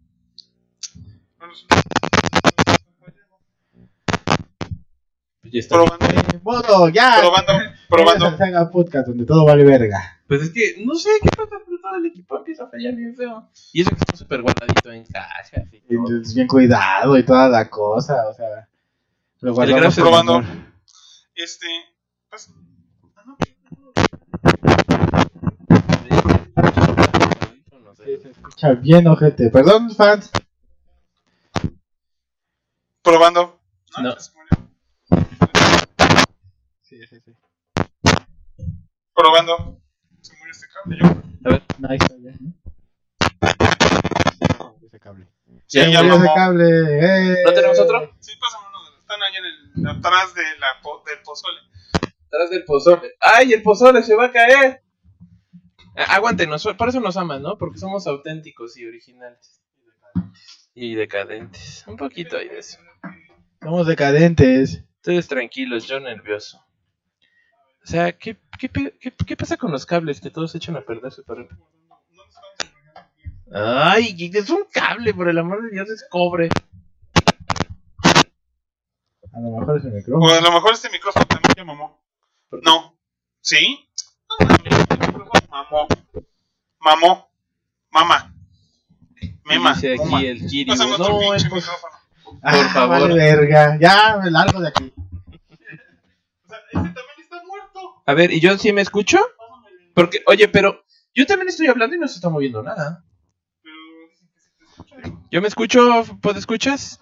Pues 5.42 5.54
ya 5.54 5.60
está. 5.60 5.76
Probando. 5.76 6.06
Modo, 6.44 6.90
ya. 6.90 7.18
Probando. 7.20 7.54
Probando. 7.90 8.72
Podcast 8.72 9.08
donde 9.08 9.26
todo 9.26 9.46
vale 9.46 9.64
verga. 9.64 10.20
Pues 10.28 10.42
es 10.44 10.50
que 10.52 10.84
no 10.86 10.96
sé 10.96 11.10
qué 11.22 11.30
pasa, 11.30 11.56
pero 11.66 11.80
todo 11.82 11.96
el 11.96 12.06
equipo 12.06 12.38
empieza 12.38 12.66
a 12.66 12.68
fallar 12.68 12.94
bien 12.96 13.16
feo. 13.16 13.50
Y 13.74 13.82
eso 13.82 13.90
que 13.92 13.96
está 13.96 14.16
súper 14.18 14.42
guardadito 14.42 14.92
en 14.92 15.06
cajas 15.06 15.52
y 15.54 15.78
Y 15.78 15.80
todo. 15.82 16.08
entonces, 16.08 16.36
bien 16.36 16.48
cuidado 16.48 17.18
y 17.18 17.24
toda 17.24 17.48
la 17.50 17.70
cosa, 17.70 18.28
o 18.28 18.34
sea. 18.34 18.68
Lo 19.42 19.54
guardamos 19.54 19.96
probando. 19.96 20.44
Este. 21.36 21.68
Pues, 22.30 22.52
ah, 23.16 23.24
no. 23.26 23.38
No 27.80 27.96
Sí, 27.96 28.04
sé. 28.04 28.22
se 28.22 28.30
escucha 28.30 28.74
bien, 28.74 29.08
ojete. 29.08 29.50
Perdón, 29.50 29.90
fans. 29.96 30.30
Probando. 33.10 33.60
No. 34.04 34.16
Sí, 36.84 36.96
sí, 37.08 37.20
sí. 37.26 37.34
Probando. 39.16 39.82
Se 40.22 40.38
murió 40.38 40.52
este 40.52 40.68
cable. 40.72 40.98
Yo. 41.02 41.06
A 41.46 41.50
ver, 41.54 41.64
Nice, 41.80 42.06
ya, 42.22 42.32
¿no? 42.40 42.54
Ese 44.86 45.00
cable. 45.00 45.28
Sí, 45.66 45.80
ya 45.80 45.86
ese 45.90 46.04
mamó. 46.04 46.34
cable. 46.36 46.66
¡eh! 46.70 47.38
¿No 47.46 47.54
tenemos 47.54 47.80
otro? 47.80 48.14
Sí, 48.20 48.34
pásame 48.40 48.68
uno 48.70 48.78
de 48.84 48.92
los. 48.92 49.00
Están 49.00 49.24
ahí 49.24 49.36
en 49.38 49.46
el. 49.46 49.88
atrás 49.98 50.36
de 50.36 50.44
la, 50.60 50.68
po- 50.84 51.04
del 51.08 51.18
pozole. 51.24 51.60
atrás 52.28 52.50
del 52.52 52.64
pozole. 52.66 53.14
¡Ay, 53.22 53.54
el 53.54 53.64
pozole 53.64 54.04
se 54.04 54.14
va 54.16 54.26
a 54.26 54.32
caer! 54.32 54.84
Ah, 55.96 56.14
Aguántenos, 56.16 56.64
por 56.78 56.90
eso 56.90 57.00
nos 57.00 57.18
aman, 57.18 57.42
¿no? 57.42 57.58
Porque 57.58 57.80
somos 57.80 58.06
auténticos 58.06 58.78
y 58.78 58.86
originales. 58.86 59.56
Y 60.82 60.96
decadentes. 60.96 61.84
Un 61.88 61.98
poquito 61.98 62.38
ahí 62.38 62.48
de 62.48 62.60
eso. 62.60 62.80
Somos 63.62 63.86
decadentes. 63.86 64.82
Ustedes 64.96 65.28
tranquilos, 65.28 65.86
yo 65.86 66.00
nervioso. 66.00 66.66
O 67.84 67.86
sea, 67.86 68.18
¿qué, 68.18 68.38
qué, 68.58 68.70
qué, 68.70 69.12
qué 69.12 69.36
pasa 69.36 69.58
con 69.58 69.72
los 69.74 69.86
cables 69.86 70.22
que 70.22 70.30
todos 70.30 70.54
se 70.54 70.58
echan 70.58 70.78
a 70.78 70.82
perder 70.82 71.12
súper 71.12 71.40
rápido? 71.40 71.68
Ay, 73.54 74.32
es 74.34 74.50
un 74.50 74.64
cable, 74.72 75.14
por 75.14 75.28
el 75.28 75.38
amor 75.40 75.64
de 75.64 75.72
Dios, 75.72 75.90
es 75.90 76.06
cobre. 76.10 76.48
A 79.34 79.40
lo 79.42 79.60
mejor 79.60 79.78
es 79.80 79.84
el 79.84 79.92
O 79.92 79.96
micrófono. 79.96 80.34
a 80.34 80.42
lo 80.42 80.52
mejor 80.54 80.74
este 80.74 80.90
micrófono 80.92 81.26
también 81.26 81.54
ya 81.58 81.66
mamó. 81.66 82.02
No. 82.64 82.98
¿Sí? 83.42 83.86
No 84.40 84.48
este 84.48 85.48
mamó. 85.50 85.88
Mamó. 86.80 87.30
Mama. 87.92 88.34
Mema. 89.50 89.74
Dice 89.74 89.96
aquí 89.96 90.26
el 90.28 90.46
Kiri. 90.48 90.72
No, 90.72 90.76
pinche 90.76 90.92
el 90.94 90.98
pos- 91.00 91.44
micrófono. 91.44 91.94
Ah, 92.44 92.52
por 92.52 92.70
favor. 92.70 93.00
Vale, 93.02 93.14
verga. 93.16 93.78
Ya, 93.80 94.20
me 94.24 94.32
largo 94.32 94.62
de 94.62 94.68
aquí. 94.70 94.94
O 94.96 95.58
sea, 96.48 96.58
ese 96.70 96.74
también 96.74 96.94
está 97.22 97.44
muerto. 97.46 97.80
A 98.06 98.14
ver, 98.14 98.32
¿y 98.32 98.40
yo 98.40 98.58
sí 98.58 98.72
me 98.72 98.82
escucho? 98.82 99.20
Porque, 99.94 100.20
oye, 100.28 100.48
pero 100.48 100.84
yo 101.14 101.26
también 101.26 101.50
estoy 101.50 101.68
hablando 101.68 101.96
y 101.96 102.00
no 102.00 102.08
se 102.08 102.16
está 102.16 102.30
moviendo 102.30 102.62
nada. 102.64 103.04
¿Yo 105.32 105.42
me 105.42 105.48
escucho? 105.48 106.04
¿Puedo 106.22 106.40
escuchas? 106.40 107.00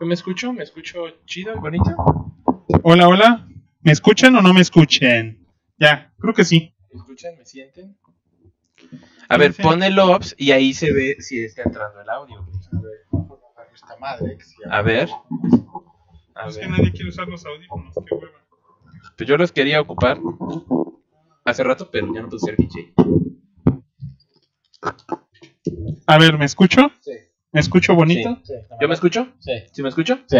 ¿Yo 0.00 0.06
me 0.06 0.14
escucho? 0.14 0.52
¿Me 0.52 0.62
escucho 0.64 0.98
chido 1.26 1.54
y 1.56 1.58
bonito? 1.58 2.34
Hola, 2.82 3.08
hola. 3.08 3.48
¿Me 3.80 3.92
escuchan 3.92 4.34
o 4.36 4.42
no 4.42 4.52
me 4.54 4.60
escuchan? 4.60 5.38
Ya, 5.78 6.12
creo 6.18 6.34
que 6.34 6.44
sí. 6.44 6.74
¿Me 6.92 6.98
escuchan? 7.00 7.36
¿Me 7.38 7.44
sienten? 7.44 7.96
A 9.28 9.36
ver, 9.36 9.54
pone 9.54 9.88
el 9.88 9.98
OBS 9.98 10.34
y 10.38 10.52
ahí 10.52 10.72
se 10.72 10.92
ve 10.92 11.16
si 11.20 11.44
está 11.44 11.62
entrando 11.64 12.00
el 12.00 12.08
audio. 12.08 12.38
A 12.40 12.80
ver, 12.80 13.68
esta 13.74 13.96
madre. 13.98 14.38
A 14.70 14.82
ver. 14.82 15.08
A 16.34 16.48
es 16.48 16.56
que 16.56 16.66
nadie 16.68 16.92
quiere 16.92 17.08
usar 17.10 17.28
los 17.28 17.44
audífonos, 17.44 17.94
qué 18.06 18.14
hueva. 18.14 18.38
Pues 19.16 19.28
yo 19.28 19.36
los 19.36 19.52
quería 19.52 19.80
ocupar 19.80 20.18
hace 21.44 21.64
rato, 21.64 21.90
pero 21.90 22.12
ya 22.14 22.22
no 22.22 22.28
puedo 22.28 22.38
ser 22.38 22.56
DJ. 22.56 22.94
A 26.06 26.18
ver, 26.18 26.38
¿me 26.38 26.44
escucho? 26.44 26.90
Sí. 27.00 27.12
¿Me 27.52 27.60
escucho 27.60 27.94
bonito? 27.94 28.38
Sí, 28.44 28.54
¿Yo 28.80 28.88
me 28.88 28.94
escucho? 28.94 29.28
Sí. 29.40 29.52
¿Sí 29.72 29.82
me 29.82 29.88
escucho? 29.88 30.18
Sí. 30.26 30.38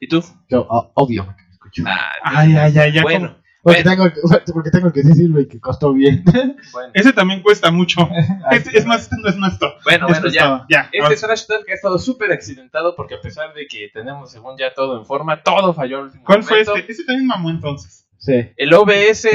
¿Y 0.00 0.08
tú? 0.08 0.22
Yo, 0.48 0.66
obvio 0.94 1.24
que 1.36 1.42
me 1.42 1.50
escucho. 1.50 1.84
Ah, 1.86 2.12
Ay, 2.22 2.54
ay, 2.56 2.78
ay, 2.78 2.92
ya. 2.92 3.02
bueno, 3.02 3.36
Porque, 3.62 3.82
bueno. 3.82 4.10
tengo, 4.10 4.42
porque 4.54 4.70
tengo 4.70 4.86
el 4.88 4.92
que 4.92 5.02
sí 5.02 5.12
sirve 5.12 5.42
y 5.42 5.46
que 5.46 5.60
costó 5.60 5.92
bien. 5.92 6.24
bueno. 6.72 6.90
Ese 6.94 7.12
también 7.12 7.42
cuesta 7.42 7.70
mucho. 7.70 8.08
Este, 8.50 8.78
es 8.78 8.86
más, 8.86 9.02
este 9.02 9.16
no 9.22 9.28
es 9.28 9.36
nuestro. 9.36 9.74
Bueno, 9.84 10.06
Este 10.06 10.20
bueno, 10.20 10.26
es 10.28 10.34
ya. 10.34 10.66
Ya. 10.68 10.88
Este 10.92 11.26
Trash 11.26 11.46
Talk 11.46 11.68
ha 11.68 11.74
estado 11.74 11.98
súper 11.98 12.32
accidentado 12.32 12.96
porque 12.96 13.14
a 13.14 13.20
pesar 13.20 13.54
de 13.54 13.66
que 13.66 13.88
tenemos 13.92 14.30
según 14.30 14.56
ya 14.58 14.74
todo 14.74 14.98
en 14.98 15.06
forma, 15.06 15.42
todo 15.42 15.72
falló 15.72 15.98
al 15.98 16.04
último 16.04 16.24
¿Cuál 16.24 16.42
fue 16.42 16.60
este? 16.60 16.90
Ese 16.90 17.04
también 17.04 17.26
mamó 17.26 17.50
entonces. 17.50 18.06
Sí. 18.18 18.50
El 18.56 18.74
OBS 18.74 19.28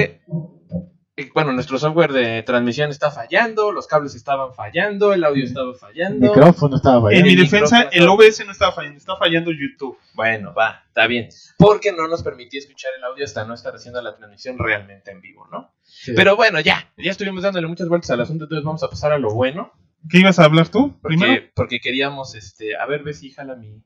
bueno, 1.34 1.54
nuestro 1.54 1.80
software 1.80 2.12
de 2.12 2.44
transmisión 2.44 2.90
está 2.90 3.10
fallando, 3.10 3.72
los 3.72 3.88
cables 3.88 4.16
estaban 4.16 4.54
fallando, 4.54 5.14
el 5.14 5.24
audio 5.24 5.46
estaba 5.46 5.72
El 5.72 5.78
fallando. 5.78 6.28
micrófono 6.28 6.76
estaba 6.76 6.98
En 6.98 7.04
fallando. 7.04 7.26
mi 7.26 7.32
el 7.34 7.40
defensa, 7.40 7.82
el. 7.92 8.08
OBS 8.10 8.46
no 8.46 8.52
estaba 8.52 8.74
fallando, 8.74 8.98
está 8.98 9.16
fallando 9.16 9.52
YouTube. 9.52 9.98
Bueno, 10.14 10.54
va, 10.54 10.84
está 10.88 11.08
bien. 11.08 11.30
Porque 11.58 11.94
no 11.94 12.08
nos 12.10 12.22
permitía 12.22 12.60
escuchar 12.60 12.92
el 12.98 13.04
audio 13.06 13.24
hasta 13.24 13.46
no 13.46 13.54
estar 13.54 13.74
haciendo 13.74 14.02
la 14.02 14.16
transmisión 14.18 14.58
realmente 14.60 15.12
en 15.12 15.22
vivo, 15.22 15.48
¿no? 15.50 15.74
Sí. 15.84 16.12
Pero 16.16 16.36
bueno, 16.36 16.60
ya, 16.60 16.92
ya 16.98 17.12
estuvimos 17.12 17.44
dándole 17.44 17.68
muchas 17.68 17.88
vueltas 17.88 18.10
al 18.12 18.20
asunto, 18.22 18.44
entonces 18.44 18.66
vamos 18.66 18.84
a 18.84 18.90
pasar 18.90 19.14
a 19.14 19.18
lo 19.18 19.34
bueno. 19.34 19.72
¿Qué 20.10 20.20
ibas 20.20 20.38
a 20.40 20.44
hablar 20.44 20.68
tú 20.68 21.00
primero? 21.02 21.32
Porque, 21.34 21.52
porque 21.56 21.80
queríamos, 21.80 22.36
este, 22.36 22.76
a 22.76 22.86
ver, 22.86 23.04
ve 23.04 23.14
si 23.14 23.32
jala 23.32 23.56
mi... 23.56 23.82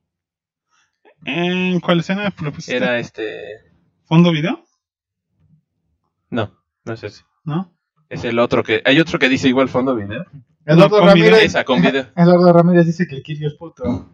¿En 1.25 1.79
cuál 1.79 2.00
escena 2.00 2.31
propusiste? 2.31 2.75
Era 2.75 2.98
este... 2.98 3.43
¿Fondo 4.05 4.31
video? 4.31 4.65
No, 6.31 6.58
no 6.89 6.96
es 6.96 7.03
ese. 7.03 7.24
¿No? 7.46 7.72
Es 8.10 8.24
el 8.24 8.39
otro 8.39 8.63
que... 8.63 8.81
Hay 8.86 9.00
otro 9.00 9.19
que 9.19 9.29
dice 9.29 9.48
igual 9.48 9.69
fondo 9.69 9.96
video. 9.96 10.25
Eduardo. 10.65 11.05
Ramírez. 11.05 11.43
Esa, 11.43 11.63
con 11.63 11.81
video. 11.81 12.08
Eduardo 12.15 12.51
Ramírez 12.51 12.86
dice 12.86 13.08
que 13.08 13.15
el 13.15 13.24
Kirio 13.24 13.48
es 13.48 13.53
puto. 13.53 14.12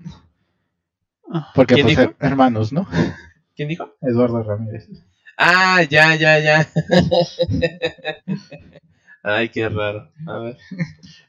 Porque 1.55 1.75
¿Quién 1.75 1.87
pues 1.87 1.97
dijo? 1.97 2.13
hermanos, 2.19 2.71
¿no? 2.71 2.87
¿Quién 3.55 3.69
dijo? 3.69 3.95
Eduardo 4.01 4.43
Ramírez. 4.43 4.87
Ah, 5.37 5.81
ya, 5.89 6.15
ya, 6.15 6.39
ya. 6.39 6.67
Ay, 9.23 9.49
qué 9.49 9.67
raro. 9.69 10.11
A 10.27 10.37
ver. 10.39 10.57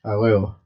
A 0.03 0.19
huevo. 0.19 0.61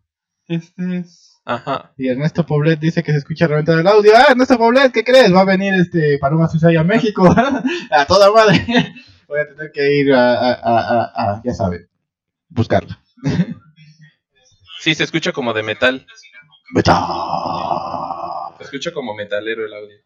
Este 0.49 0.99
es. 0.99 1.41
Ajá. 1.45 1.93
Y 1.97 2.09
Ernesto 2.09 2.45
Poblet 2.45 2.81
dice 2.81 3.03
que 3.03 3.13
se 3.13 3.19
escucha 3.19 3.47
reventar 3.47 3.79
el 3.79 3.87
audio. 3.87 4.13
Ah, 4.17 4.29
Ernesto 4.31 4.59
Poblet, 4.59 4.93
¿qué 4.93 5.05
crees? 5.05 5.33
Va 5.33 5.41
a 5.41 5.45
venir 5.45 5.75
este 5.75 6.19
Paloma 6.19 6.49
Susaya 6.49 6.81
a 6.81 6.85
México. 6.85 7.29
a 7.91 8.07
toda 8.07 8.33
madre. 8.33 8.95
Voy 9.31 9.41
a 9.41 9.47
tener 9.49 9.71
que 9.73 9.95
ir 9.95 10.13
a, 10.13 10.33
a, 10.35 10.53
a, 10.55 10.81
a- 10.81 11.13
a- 11.37 11.43
ya 11.45 11.55
saben, 11.55 11.89
buscarla. 12.49 13.01
Sí, 14.81 14.95
se 14.95 15.05
escucha 15.05 15.33
como 15.33 15.53
de 15.53 15.63
metal. 15.63 16.07
Beta. 16.75 16.95
Se 18.57 18.65
escucha 18.65 18.93
como 18.95 19.15
metalero 19.15 19.67
el 19.67 19.75
audio. 19.75 19.97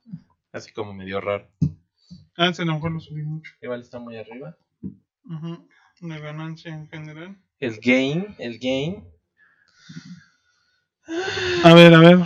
Así 0.50 0.72
como 0.72 0.92
medio 0.92 1.20
raro. 1.20 1.48
Ah, 2.36 2.48
ese 2.48 2.62
a 2.62 2.64
lo 2.64 2.74
mejor 2.74 2.90
lo 2.90 2.98
subí 2.98 3.22
mucho. 3.22 3.52
Igual 3.62 3.82
está 3.82 4.00
muy 4.00 4.16
arriba. 4.16 4.56
La 6.00 6.18
ganancia 6.18 6.74
en 6.74 6.88
general. 6.88 7.36
El 7.60 7.78
gain, 7.80 8.34
el 8.40 8.58
gain. 8.58 9.04
A 11.62 11.72
ver, 11.74 11.94
a 11.94 12.00
ver. 12.00 12.18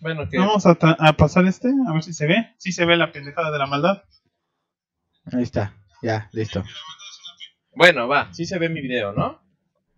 Bueno, 0.00 0.28
Vamos 0.30 0.66
a, 0.66 0.74
ta- 0.74 0.96
a 0.98 1.14
pasar 1.14 1.46
este, 1.46 1.68
a 1.88 1.92
ver 1.94 2.02
si 2.02 2.12
se 2.12 2.26
ve. 2.26 2.54
Si 2.58 2.70
se 2.70 2.84
ve 2.84 2.98
la 2.98 3.12
pendejada 3.12 3.50
de 3.50 3.58
la 3.58 3.66
maldad. 3.66 4.02
Ahí 5.32 5.42
está. 5.42 5.74
Ya, 6.02 6.28
listo. 6.32 6.62
bueno, 7.74 8.08
va, 8.08 8.32
sí 8.32 8.44
se 8.46 8.58
ve 8.58 8.68
mi 8.68 8.80
video, 8.80 9.12
¿no? 9.12 9.40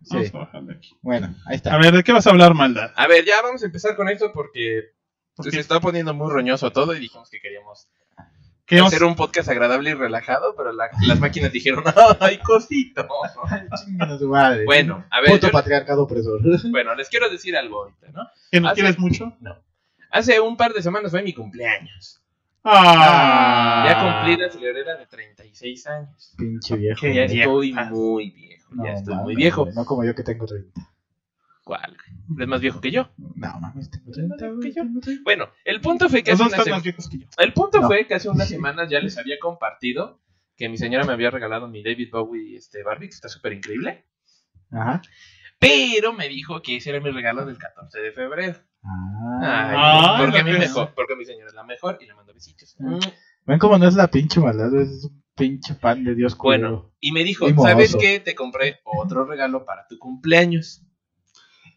Sí. 0.03 0.15
Vamos 0.15 0.33
a 0.33 0.37
bajarle 0.39 0.73
aquí. 0.75 0.97
Bueno, 1.01 1.27
ahí 1.45 1.53
A 1.53 1.55
está. 1.55 1.77
ver, 1.77 1.93
¿de 1.95 2.03
qué 2.03 2.11
vas 2.11 2.25
a 2.25 2.31
hablar, 2.31 2.53
maldad? 2.55 2.91
A 2.95 3.07
ver, 3.07 3.23
ya 3.25 3.41
vamos 3.41 3.61
a 3.61 3.65
empezar 3.67 3.95
con 3.95 4.09
esto 4.09 4.31
porque 4.33 4.93
se 5.49 5.59
está 5.59 5.79
poniendo 5.79 6.13
muy 6.13 6.31
roñoso 6.31 6.71
todo 6.71 6.95
y 6.95 6.99
dijimos 6.99 7.29
que 7.29 7.39
queríamos 7.39 7.87
queremos- 8.65 8.93
hacer 8.93 9.03
un 9.03 9.15
podcast 9.15 9.49
agradable 9.49 9.91
y 9.91 9.93
relajado, 9.93 10.55
pero 10.55 10.71
la- 10.71 10.89
las 11.05 11.19
máquinas 11.19 11.51
dijeron, 11.51 11.83
¡ay, 12.19 12.39
cosito! 12.39 13.07
A 13.99 14.17
madre. 14.27 14.65
Bueno, 14.65 15.05
a 15.11 15.21
ver, 15.21 15.31
Puto 15.31 15.47
yo- 15.47 15.51
patriarcado 15.53 16.03
opresor. 16.03 16.41
bueno, 16.71 16.95
les 16.95 17.09
quiero 17.09 17.29
decir 17.29 17.55
algo 17.55 17.83
ahorita, 17.83 18.07
¿no? 18.11 18.27
¿Que 18.51 18.59
no 18.59 18.69
hace- 18.69 18.81
quieres 18.81 18.97
mucho? 18.99 19.37
Hace 20.09 20.39
un 20.39 20.57
par 20.57 20.73
de 20.73 20.81
semanas 20.81 21.11
fue 21.11 21.21
mi 21.21 21.33
cumpleaños. 21.33 22.20
Ah, 22.63 23.85
Ya 23.87 23.99
cumplí 23.99 24.37
la 24.37 24.49
celebrera 24.49 24.95
de 24.97 25.05
36 25.07 25.87
años. 25.87 26.33
Pinche 26.37 26.75
viejo. 26.77 27.07
Ya 27.07 27.25
viejo. 27.25 27.61
estoy 27.63 27.73
muy 27.89 28.29
viejo. 28.31 28.75
No, 28.75 28.85
ya 28.85 28.93
estoy 28.93 29.15
muy 29.15 29.35
viejo. 29.35 29.67
No 29.73 29.85
como 29.85 30.03
yo 30.03 30.13
que 30.15 30.23
tengo 30.23 30.45
30. 30.45 30.81
¿Cuál? 31.63 31.95
¿Es 32.39 32.47
más 32.47 32.61
viejo 32.61 32.81
que 32.81 32.91
yo? 32.91 33.09
No 33.17 33.59
mames, 33.59 33.89
tengo 33.89 34.11
¿Es 34.11 34.17
más 34.27 34.37
30. 34.37 34.45
viejo 34.45 34.55
güey, 34.57 34.69
que 34.69 34.75
yo? 34.75 34.83
tengo 34.83 34.99
30. 34.99 35.23
Bueno, 35.23 35.49
el 35.65 35.81
punto 35.81 36.09
fue 36.09 36.23
que 36.23 36.31
hace 36.31 36.43
dos 36.43 36.47
una 36.51 36.57
están 36.57 36.65
se- 36.65 36.71
más 36.71 36.83
viejos 36.83 37.09
que 37.09 37.17
yo. 37.19 37.27
El 37.37 37.53
punto 37.53 37.81
No. 37.81 37.87
fue 37.87 38.05
que 38.07 38.13
hace 38.15 38.29
unas 38.29 38.49
semanas 38.49 38.89
ya 38.89 38.99
les 38.99 39.17
había 39.17 39.39
compartido 39.39 40.19
que 40.57 40.69
mi 40.69 40.77
señora 40.77 41.03
me 41.05 41.13
había 41.13 41.31
regalado 41.31 41.67
mi 41.67 41.81
David 41.83 42.09
Bowie 42.11 42.57
este 42.57 42.83
Barbie, 42.83 43.09
que 43.09 43.15
está 43.15 43.29
súper 43.29 43.53
increíble. 43.53 44.05
Ajá. 44.71 45.01
Pero 45.59 46.13
me 46.13 46.27
dijo 46.29 46.61
que 46.61 46.77
ese 46.77 46.89
era 46.91 46.99
mi 46.99 47.11
regalo 47.11 47.45
del 47.45 47.57
14 47.57 47.99
de 47.99 48.11
febrero. 48.11 48.59
Ay, 48.83 49.75
Ah. 49.77 50.15
Porque, 50.19 50.43
que 50.43 50.51
es. 50.51 50.59
mejor, 50.59 50.93
porque 50.95 51.15
mi 51.15 51.23
señora 51.25 51.47
es 51.47 51.53
la 51.53 51.63
mejor 51.63 51.99
y 52.01 52.07
mando 52.07 52.20
besitos. 52.41 52.75
Mm. 52.79 52.99
Ven 53.45 53.59
cómo 53.59 53.77
no 53.77 53.87
es 53.87 53.95
la 53.95 54.07
pinche 54.07 54.39
maldad, 54.39 54.73
es 54.79 55.05
un 55.05 55.23
pinche 55.35 55.73
pan 55.75 56.03
de 56.03 56.15
Dios 56.15 56.35
culero. 56.35 56.69
Bueno, 56.69 56.91
y 56.99 57.11
me 57.11 57.23
dijo. 57.23 57.47
¿sabes 57.61 57.95
qué? 57.99 58.19
Te 58.19 58.35
compré 58.35 58.79
otro 58.83 59.25
regalo 59.25 59.65
para 59.65 59.87
tu 59.87 59.97
cumpleaños. 59.97 60.81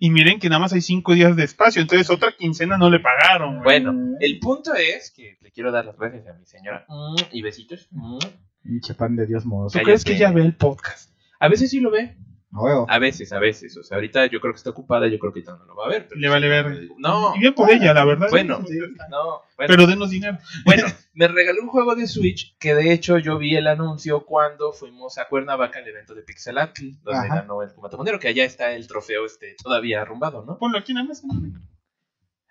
Y 0.01 0.11
miren 0.11 0.39
que 0.41 0.49
nada 0.49 0.59
más 0.61 0.73
hay 0.73 0.81
cinco 0.81 1.15
días 1.15 1.37
de 1.37 1.45
espacio, 1.45 1.81
entonces 1.81 2.11
otra 2.11 2.33
quincena 2.37 2.77
no 2.77 2.91
le 2.91 2.99
pagaron. 3.01 3.63
güey. 3.63 3.83
Bueno, 3.83 4.17
el 4.21 4.39
punto 4.41 4.75
es 4.75 5.11
que 5.15 5.39
le 5.41 5.51
quiero 5.53 5.71
dar 5.71 5.85
las 5.87 5.97
gracias 5.97 6.27
a 6.27 6.35
mi 6.35 6.45
señora. 6.45 6.85
Mm, 6.89 7.15
Y 7.33 7.43
besitos. 7.43 7.89
Mm. 7.93 8.19
Pinche 8.63 8.95
pan 8.95 9.15
de 9.17 9.27
Dios 9.27 9.47
mozo. 9.47 9.69
¿Tú 9.69 9.73
cállate. 9.75 9.85
crees 9.85 10.05
que 10.05 10.15
ella 10.15 10.33
ve 10.33 10.43
el 10.43 10.57
podcast? 10.57 11.11
A 11.39 11.49
veces 11.49 11.71
sí 11.71 11.81
lo 11.81 11.91
ve. 11.91 12.17
A 12.55 12.61
huevo. 12.61 12.87
A 12.89 12.99
veces, 13.01 13.33
a 13.33 13.39
veces. 13.41 13.77
O 13.77 13.83
sea, 13.83 13.97
ahorita 13.97 14.27
yo 14.27 14.41
creo 14.41 14.53
que 14.53 14.59
está 14.59 14.71
ocupada, 14.71 15.09
yo 15.09 15.19
creo 15.19 15.33
que 15.33 15.41
ahorita 15.41 15.57
no 15.57 15.65
lo 15.65 15.77
va 15.77 15.87
a 15.87 15.89
ver. 15.89 16.07
pero 16.09 16.21
Le 16.21 16.29
vale 16.29 16.49
ver. 16.49 16.81
digo, 16.81 16.95
No, 16.99 17.35
Y 17.37 17.41
bien 17.41 17.55
por 17.55 17.69
ella, 17.71 17.93
la 17.93 18.05
verdad. 18.05 18.29
Bueno. 18.31 18.63
Sí. 18.67 18.79
no. 19.11 19.43
Bueno, 19.57 19.69
Pero 19.75 19.87
denos 19.87 20.11
dinero. 20.11 20.39
bueno, 20.65 20.85
me 21.15 21.29
regaló 21.29 21.63
un 21.63 21.69
juego 21.69 21.95
de 21.95 22.07
Switch 22.09 22.57
que 22.59 22.75
de 22.75 22.93
hecho 22.93 23.19
yo 23.19 23.39
vi 23.39 23.57
el 23.57 23.67
anuncio 23.67 24.25
cuando 24.25 24.73
fuimos 24.73 25.19
a 25.19 25.27
Cuernavaca 25.29 25.79
al 25.79 25.87
evento 25.89 26.15
de 26.15 26.23
Pixelatl, 26.23 26.91
donde 27.03 27.19
Ajá. 27.27 27.37
ganó 27.41 27.63
el 27.63 27.71
Monero, 27.97 28.19
que 28.19 28.29
allá 28.29 28.45
está 28.45 28.73
el 28.73 28.87
trofeo 28.89 29.25
este 29.27 29.55
todavía 29.63 30.03
arrumbado, 30.03 30.45
¿no? 30.45 30.59
Ponlo 30.59 30.79
aquí 30.79 30.93
en 30.93 30.99
la 30.99 31.05
mesa. 31.05 31.27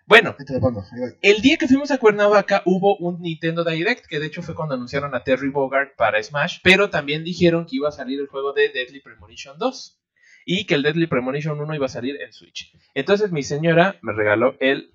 Bueno, 0.06 0.36
pongo. 0.60 0.84
el 1.22 1.42
día 1.42 1.58
que 1.58 1.68
fuimos 1.68 1.90
a 1.92 1.98
Cuernavaca 1.98 2.62
hubo 2.66 2.98
un 2.98 3.22
Nintendo 3.22 3.64
Direct, 3.64 4.06
que 4.06 4.20
de 4.20 4.28
hecho 4.28 4.42
fue 4.42 4.54
cuando 4.54 4.76
anunciaron 4.76 5.16
a 5.16 5.24
Terry 5.24 5.50
Bogard 5.50 5.96
para 5.96 6.22
Smash, 6.22 6.60
pero 6.62 6.90
también 6.90 7.24
dijeron 7.24 7.66
que 7.66 7.78
iba 7.78 7.88
a 7.88 7.92
salir 7.92 8.20
el 8.20 8.28
juego 8.28 8.54
de 8.54 8.70
Deadly 8.70 9.00
Premonition 9.00 9.58
2 9.58 10.00
y 10.46 10.66
que 10.66 10.76
el 10.76 10.84
Deadly 10.84 11.08
Premonition 11.08 11.60
1 11.60 11.76
iba 11.76 11.86
a 11.86 11.90
salir 11.90 12.22
en 12.22 12.34
Switch. 12.34 12.74
Entonces 12.94 13.32
mi 13.32 13.44
señora 13.44 13.98
me 14.02 14.12
regaló 14.12 14.58
el 14.60 14.92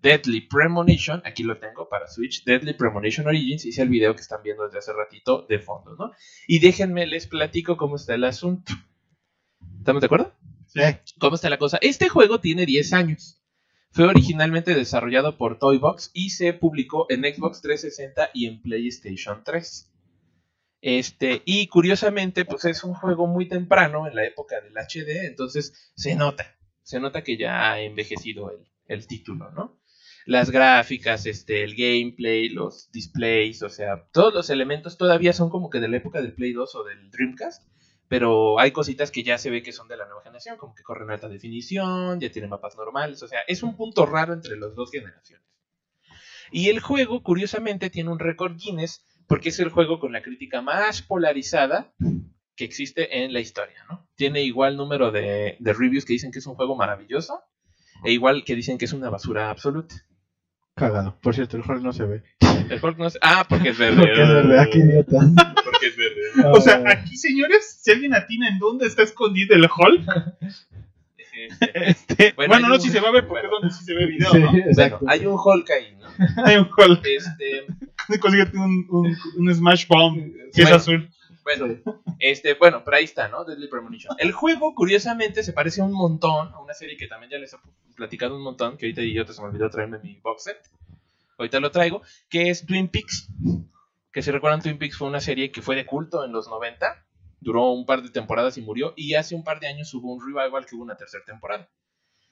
Deadly 0.00 0.42
Premonition, 0.42 1.22
aquí 1.24 1.42
lo 1.42 1.58
tengo 1.58 1.88
para 1.88 2.06
Switch, 2.06 2.44
Deadly 2.44 2.74
Premonition 2.74 3.26
Origins, 3.26 3.64
hice 3.64 3.82
el 3.82 3.88
video 3.88 4.14
que 4.14 4.22
están 4.22 4.42
viendo 4.42 4.64
desde 4.64 4.78
hace 4.78 4.92
ratito 4.92 5.46
de 5.48 5.58
fondo, 5.58 5.96
¿no? 5.96 6.12
Y 6.46 6.60
déjenme 6.60 7.06
les 7.06 7.26
platico 7.26 7.76
cómo 7.76 7.96
está 7.96 8.14
el 8.14 8.24
asunto. 8.24 8.72
¿Estamos 9.78 10.00
de 10.00 10.06
acuerdo? 10.06 10.34
Sí. 10.66 10.80
¿Cómo 11.18 11.36
está 11.36 11.48
la 11.48 11.58
cosa? 11.58 11.78
Este 11.80 12.08
juego 12.08 12.40
tiene 12.40 12.66
10 12.66 12.92
años. 12.92 13.37
Fue 13.90 14.06
originalmente 14.06 14.74
desarrollado 14.74 15.38
por 15.38 15.58
Toybox 15.58 16.10
y 16.12 16.30
se 16.30 16.52
publicó 16.52 17.06
en 17.08 17.22
Xbox 17.22 17.62
360 17.62 18.30
y 18.34 18.46
en 18.46 18.62
PlayStation 18.62 19.42
3. 19.44 19.92
Este, 20.80 21.42
y 21.44 21.66
curiosamente, 21.66 22.44
pues 22.44 22.64
es 22.64 22.84
un 22.84 22.94
juego 22.94 23.26
muy 23.26 23.48
temprano 23.48 24.06
en 24.06 24.14
la 24.14 24.24
época 24.24 24.60
del 24.60 24.74
HD, 24.74 25.26
entonces 25.26 25.92
se 25.96 26.14
nota, 26.14 26.56
se 26.82 27.00
nota 27.00 27.24
que 27.24 27.36
ya 27.36 27.72
ha 27.72 27.80
envejecido 27.80 28.52
el, 28.52 28.68
el 28.86 29.06
título, 29.06 29.50
¿no? 29.50 29.80
Las 30.24 30.50
gráficas, 30.50 31.26
este, 31.26 31.64
el 31.64 31.74
gameplay, 31.74 32.48
los 32.50 32.92
displays, 32.92 33.62
o 33.62 33.70
sea, 33.70 34.08
todos 34.12 34.34
los 34.34 34.50
elementos 34.50 34.98
todavía 34.98 35.32
son 35.32 35.48
como 35.48 35.70
que 35.70 35.80
de 35.80 35.88
la 35.88 35.96
época 35.96 36.20
del 36.20 36.34
Play 36.34 36.52
2 36.52 36.74
o 36.74 36.84
del 36.84 37.10
Dreamcast, 37.10 37.66
pero 38.08 38.58
hay 38.58 38.72
cositas 38.72 39.10
que 39.10 39.22
ya 39.22 39.38
se 39.38 39.50
ve 39.50 39.62
que 39.62 39.72
son 39.72 39.88
de 39.88 39.96
la 39.96 40.06
nueva 40.06 40.22
generación, 40.22 40.56
como 40.56 40.74
que 40.74 40.82
corren 40.82 41.10
alta 41.10 41.28
definición, 41.28 42.20
ya 42.20 42.30
tienen 42.30 42.50
mapas 42.50 42.76
normales, 42.76 43.22
o 43.22 43.28
sea, 43.28 43.40
es 43.46 43.62
un 43.62 43.76
punto 43.76 44.06
raro 44.06 44.32
entre 44.32 44.56
las 44.56 44.74
dos 44.74 44.90
generaciones. 44.90 45.46
Y 46.50 46.70
el 46.70 46.80
juego, 46.80 47.22
curiosamente, 47.22 47.90
tiene 47.90 48.10
un 48.10 48.18
récord 48.18 48.56
Guinness 48.56 49.04
porque 49.26 49.50
es 49.50 49.60
el 49.60 49.68
juego 49.68 50.00
con 50.00 50.12
la 50.12 50.22
crítica 50.22 50.62
más 50.62 51.02
polarizada 51.02 51.92
que 52.56 52.64
existe 52.64 53.22
en 53.22 53.34
la 53.34 53.40
historia, 53.40 53.84
¿no? 53.90 54.08
Tiene 54.16 54.42
igual 54.42 54.76
número 54.76 55.12
de, 55.12 55.56
de 55.60 55.72
reviews 55.74 56.06
que 56.06 56.14
dicen 56.14 56.32
que 56.32 56.38
es 56.38 56.46
un 56.46 56.54
juego 56.54 56.74
maravilloso 56.74 57.42
e 58.04 58.12
igual 58.12 58.44
que 58.44 58.56
dicen 58.56 58.78
que 58.78 58.86
es 58.86 58.92
una 58.92 59.10
basura 59.10 59.50
absoluta. 59.50 59.94
Cagado. 60.74 61.18
Por 61.20 61.34
cierto, 61.34 61.56
el 61.56 61.62
juego 61.62 61.82
no 61.82 61.92
se 61.92 62.04
ve. 62.04 62.22
El 62.70 62.80
juego 62.80 62.96
no 62.98 63.06
es... 63.06 63.18
Ah, 63.20 63.44
porque 63.48 63.70
es 63.70 63.78
verde. 63.78 63.96
Porque 63.96 64.22
es 64.22 64.28
verdad, 64.28 64.66
qué 64.72 64.78
idiota. 64.78 65.18
Es 65.88 65.96
verde. 65.96 66.20
O 66.52 66.60
sea, 66.60 66.82
aquí, 66.86 67.16
señores, 67.16 67.78
si 67.82 67.90
alguien 67.90 68.14
atina 68.14 68.48
en 68.48 68.58
dónde 68.58 68.86
está 68.86 69.02
escondido 69.02 69.54
el 69.56 69.64
Hulk, 69.64 70.06
Este, 71.74 72.32
Bueno, 72.36 72.58
no, 72.60 72.74
un- 72.74 72.80
si 72.80 72.90
se 72.90 73.00
va 73.00 73.08
a 73.08 73.12
ver 73.12 73.26
porque 73.26 73.46
bueno. 73.46 73.68
es 73.68 73.74
donde 73.74 73.74
sí 73.76 73.84
se 73.84 73.94
ve 73.94 74.06
video, 74.06 74.34
¿no? 74.34 74.52
bueno, 74.74 74.98
hay 75.06 75.26
un 75.26 75.36
Hulk 75.42 75.70
ahí, 75.70 75.96
¿no? 75.96 76.44
Hay 76.44 76.56
un 76.56 76.68
Hulk. 76.76 77.04
Este... 77.06 77.66
Consíguete 78.20 78.56
un, 78.56 78.86
un, 78.90 79.16
un 79.36 79.54
Smash 79.54 79.86
Bomb 79.86 80.16
que 80.52 80.62
es 80.62 80.68
Bueno. 80.68 80.76
azul. 80.76 81.10
Bueno, 81.44 81.76
este, 82.18 82.54
bueno, 82.54 82.82
pero 82.84 82.98
ahí 82.98 83.04
está, 83.04 83.28
¿no? 83.28 83.42
Deadly 83.44 83.68
Premonition. 83.68 84.14
El 84.18 84.32
juego, 84.32 84.74
curiosamente, 84.74 85.42
se 85.42 85.54
parece 85.54 85.80
un 85.80 85.92
montón 85.92 86.48
a 86.52 86.58
una 86.60 86.74
serie 86.74 86.96
que 86.98 87.06
también 87.06 87.30
ya 87.30 87.38
les 87.38 87.54
he 87.54 87.56
platicado 87.96 88.36
un 88.36 88.42
montón, 88.42 88.76
que 88.76 88.84
ahorita 88.84 89.00
yo 89.02 89.24
te 89.24 89.32
se 89.32 89.40
me 89.40 89.48
olvidó 89.48 89.70
traerme 89.70 89.98
mi 90.02 90.18
box 90.22 90.42
set. 90.44 90.58
Ahorita 91.38 91.58
lo 91.60 91.70
traigo, 91.70 92.02
que 92.28 92.50
es 92.50 92.66
Twin 92.66 92.88
Peaks. 92.88 93.28
Que 94.12 94.22
si 94.22 94.30
recuerdan, 94.30 94.62
Twin 94.62 94.78
Peaks 94.78 94.96
fue 94.96 95.08
una 95.08 95.20
serie 95.20 95.50
que 95.52 95.62
fue 95.62 95.76
de 95.76 95.86
culto 95.86 96.24
en 96.24 96.32
los 96.32 96.48
90. 96.48 97.04
duró 97.40 97.70
un 97.70 97.86
par 97.86 98.02
de 98.02 98.10
temporadas 98.10 98.58
y 98.58 98.62
murió. 98.62 98.94
Y 98.96 99.14
hace 99.14 99.34
un 99.34 99.44
par 99.44 99.60
de 99.60 99.68
años 99.68 99.92
hubo 99.94 100.12
un 100.12 100.20
revival 100.26 100.66
que 100.66 100.74
hubo 100.74 100.82
una 100.82 100.96
tercera 100.96 101.22
temporada. 101.24 101.70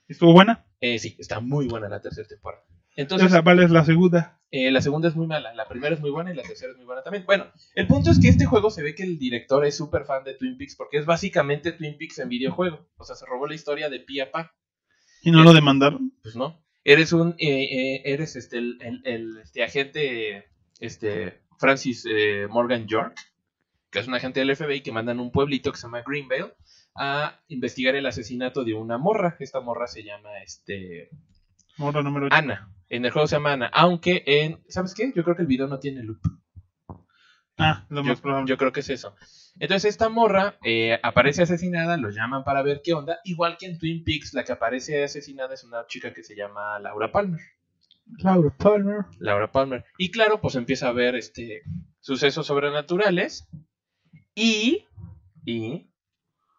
¿Estuvo 0.08 0.32
buena? 0.32 0.66
Eh, 0.80 0.98
sí, 0.98 1.14
está 1.18 1.38
muy 1.40 1.68
buena 1.68 1.88
la 1.88 2.00
tercera 2.00 2.26
temporada. 2.26 2.64
Entonces, 2.96 3.28
Esa 3.28 3.38
es 3.62 3.70
la 3.70 3.84
segunda. 3.84 4.40
eh, 4.50 4.70
la 4.70 4.80
segunda 4.80 5.08
es 5.08 5.14
muy 5.16 5.26
mala, 5.26 5.52
la 5.54 5.68
primera 5.68 5.94
es 5.94 6.00
muy 6.00 6.10
buena 6.10 6.32
y 6.32 6.36
la 6.36 6.42
tercera 6.42 6.70
es 6.72 6.76
muy 6.78 6.86
buena 6.86 7.02
también. 7.02 7.24
Bueno, 7.26 7.46
el 7.74 7.86
punto 7.86 8.10
es 8.10 8.18
que 8.18 8.28
este 8.28 8.46
juego 8.46 8.70
se 8.70 8.82
ve 8.82 8.94
que 8.94 9.02
el 9.02 9.18
director 9.18 9.64
es 9.66 9.76
súper 9.76 10.04
fan 10.06 10.24
de 10.24 10.34
Twin 10.34 10.56
Peaks 10.56 10.76
porque 10.76 10.96
es 10.98 11.04
básicamente 11.06 11.72
Twin 11.72 11.98
Peaks 11.98 12.18
en 12.20 12.28
videojuego. 12.30 12.88
O 12.96 13.04
sea, 13.04 13.14
se 13.16 13.26
robó 13.26 13.46
la 13.46 13.54
historia 13.54 13.90
de 13.90 14.00
pi 14.00 14.20
a 14.20 14.30
pa. 14.32 14.54
¿Y 15.22 15.30
no 15.30 15.42
lo 15.44 15.52
demandaron? 15.52 16.12
Pues 16.22 16.36
no. 16.36 16.64
Eres 16.84 17.12
un, 17.12 17.34
eh, 17.38 18.00
eres 18.04 18.34
este, 18.36 18.58
el, 18.58 18.78
el- 18.80 19.02
el, 19.04 19.38
este, 19.42 19.62
agente, 19.62 20.46
este, 20.80 21.42
Francis 21.58 22.04
eh, 22.10 22.46
Morgan 22.48 22.86
York, 22.86 23.16
que 23.90 23.98
es 24.00 24.08
un 24.08 24.14
agente 24.14 24.40
del 24.40 24.54
FBI 24.54 24.82
que 24.82 24.92
mandan 24.92 25.20
un 25.20 25.30
pueblito 25.30 25.72
que 25.72 25.78
se 25.78 25.86
llama 25.86 26.02
Greenvale 26.06 26.54
a 26.94 27.40
investigar 27.48 27.94
el 27.94 28.06
asesinato 28.06 28.64
de 28.64 28.74
una 28.74 28.98
morra. 28.98 29.36
Esta 29.40 29.60
morra 29.60 29.86
se 29.86 30.02
llama, 30.02 30.30
este, 30.44 31.10
Morra 31.76 32.02
número 32.02 32.26
8. 32.26 32.34
Ana. 32.34 32.72
En 32.88 33.04
el 33.04 33.10
juego 33.10 33.26
se 33.26 33.36
llama 33.36 33.52
Ana, 33.52 33.70
aunque 33.72 34.22
en, 34.26 34.62
¿sabes 34.68 34.94
qué? 34.94 35.12
Yo 35.14 35.24
creo 35.24 35.36
que 35.36 35.42
el 35.42 35.48
video 35.48 35.66
no 35.66 35.78
tiene 35.78 36.02
loop. 36.02 36.20
Ah, 37.58 37.86
lo 37.88 38.02
Yo, 38.02 38.08
más 38.08 38.20
probable. 38.20 38.48
yo 38.48 38.58
creo 38.58 38.70
que 38.72 38.80
es 38.80 38.90
eso. 38.90 39.14
Entonces 39.58 39.90
esta 39.90 40.08
morra 40.10 40.58
eh, 40.62 40.98
aparece 41.02 41.42
asesinada, 41.42 41.96
lo 41.96 42.10
llaman 42.10 42.44
para 42.44 42.62
ver 42.62 42.82
qué 42.84 42.92
onda. 42.92 43.18
Igual 43.24 43.56
que 43.58 43.66
en 43.66 43.78
Twin 43.78 44.04
Peaks, 44.04 44.34
la 44.34 44.44
que 44.44 44.52
aparece 44.52 45.02
asesinada 45.02 45.54
es 45.54 45.64
una 45.64 45.86
chica 45.86 46.12
que 46.12 46.22
se 46.22 46.36
llama 46.36 46.78
Laura 46.78 47.10
Palmer. 47.10 47.40
Laura 48.18 48.54
Palmer. 48.56 49.04
Laura 49.18 49.50
Palmer. 49.50 49.84
Y 49.98 50.10
claro, 50.10 50.40
pues 50.40 50.54
empieza 50.54 50.88
a 50.88 50.92
ver 50.92 51.14
este 51.16 51.62
sucesos 52.00 52.46
sobrenaturales 52.46 53.48
y 54.34 54.84
y 55.44 55.90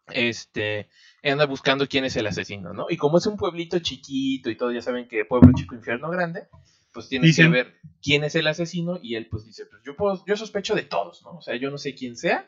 este 0.08 0.90
anda 1.24 1.46
buscando 1.46 1.88
quién 1.88 2.06
es 2.06 2.16
el 2.16 2.28
asesino, 2.28 2.74
¿no? 2.74 2.88
Y 2.90 2.98
como 2.98 3.18
es 3.18 3.26
un 3.28 3.38
pueblito 3.38 3.80
chiquito 3.80 4.50
y 4.50 4.56
todo, 4.56 4.72
ya 4.72 4.82
saben 4.82 5.08
que 5.08 5.26
pueblo 5.26 5.52
chico 5.54 5.76
infierno 5.76 6.10
grande, 6.10 6.48
pues 6.94 7.10
Dicen. 7.10 7.52
que 7.52 7.52
ver 7.52 7.76
quién 8.02 8.24
es 8.24 8.36
el 8.36 8.48
asesino 8.48 8.98
y 9.02 9.16
él 9.16 9.28
pues 9.30 9.46
dice, 9.46 9.66
pues 9.66 9.82
yo 9.86 9.96
puedo, 9.96 10.24
yo 10.26 10.36
sospecho 10.38 10.76
de 10.76 10.84
todos, 10.84 11.22
¿no? 11.24 11.38
O 11.38 11.42
sea, 11.42 11.56
yo 11.56 11.70
no 11.70 11.78
sé 11.78 11.96
quién 11.96 12.16
sea, 12.16 12.48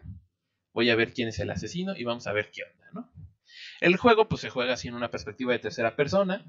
voy 0.74 0.90
a 0.90 0.96
ver 0.96 1.14
quién 1.14 1.28
es 1.28 1.40
el 1.40 1.50
asesino 1.50 1.96
y 1.96 2.04
vamos 2.04 2.26
a 2.28 2.34
ver 2.34 2.52
qué 2.52 2.64
onda, 2.64 2.90
¿no? 2.94 3.12
El 3.82 3.98
juego 3.98 4.28
pues 4.28 4.42
se 4.42 4.50
juega 4.50 4.74
así 4.74 4.88
en 4.88 4.96
una 4.96 5.12
perspectiva 5.12 5.52
de 5.54 5.60
tercera 5.60 5.96
persona, 5.96 6.46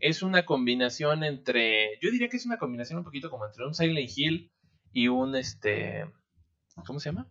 es 0.00 0.22
una 0.22 0.44
combinación 0.44 1.24
entre, 1.24 1.98
yo 2.00 2.10
diría 2.10 2.28
que 2.28 2.36
es 2.36 2.46
una 2.46 2.58
combinación 2.58 2.98
un 2.98 3.04
poquito 3.04 3.30
como 3.30 3.46
entre 3.46 3.66
un 3.66 3.74
Silent 3.74 4.10
Hill 4.16 4.50
y 4.92 5.08
un 5.08 5.34
este, 5.34 6.06
¿cómo 6.86 7.00
se 7.00 7.10
llama? 7.10 7.28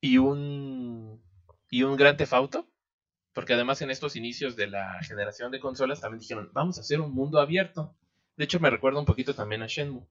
Y 0.00 0.18
un 0.18 1.22
y 1.70 1.82
un 1.82 1.96
Grand 1.96 2.16
Theft 2.16 2.32
Auto, 2.32 2.68
porque 3.32 3.54
además 3.54 3.82
en 3.82 3.90
estos 3.90 4.16
inicios 4.16 4.56
de 4.56 4.68
la 4.68 5.02
generación 5.02 5.50
de 5.50 5.60
consolas 5.60 6.00
también 6.00 6.20
dijeron, 6.20 6.50
vamos 6.52 6.78
a 6.78 6.82
hacer 6.82 7.00
un 7.00 7.12
mundo 7.12 7.40
abierto. 7.40 7.94
De 8.36 8.44
hecho 8.44 8.60
me 8.60 8.70
recuerda 8.70 9.00
un 9.00 9.06
poquito 9.06 9.34
también 9.34 9.62
a 9.62 9.66
Shenmue. 9.66 10.06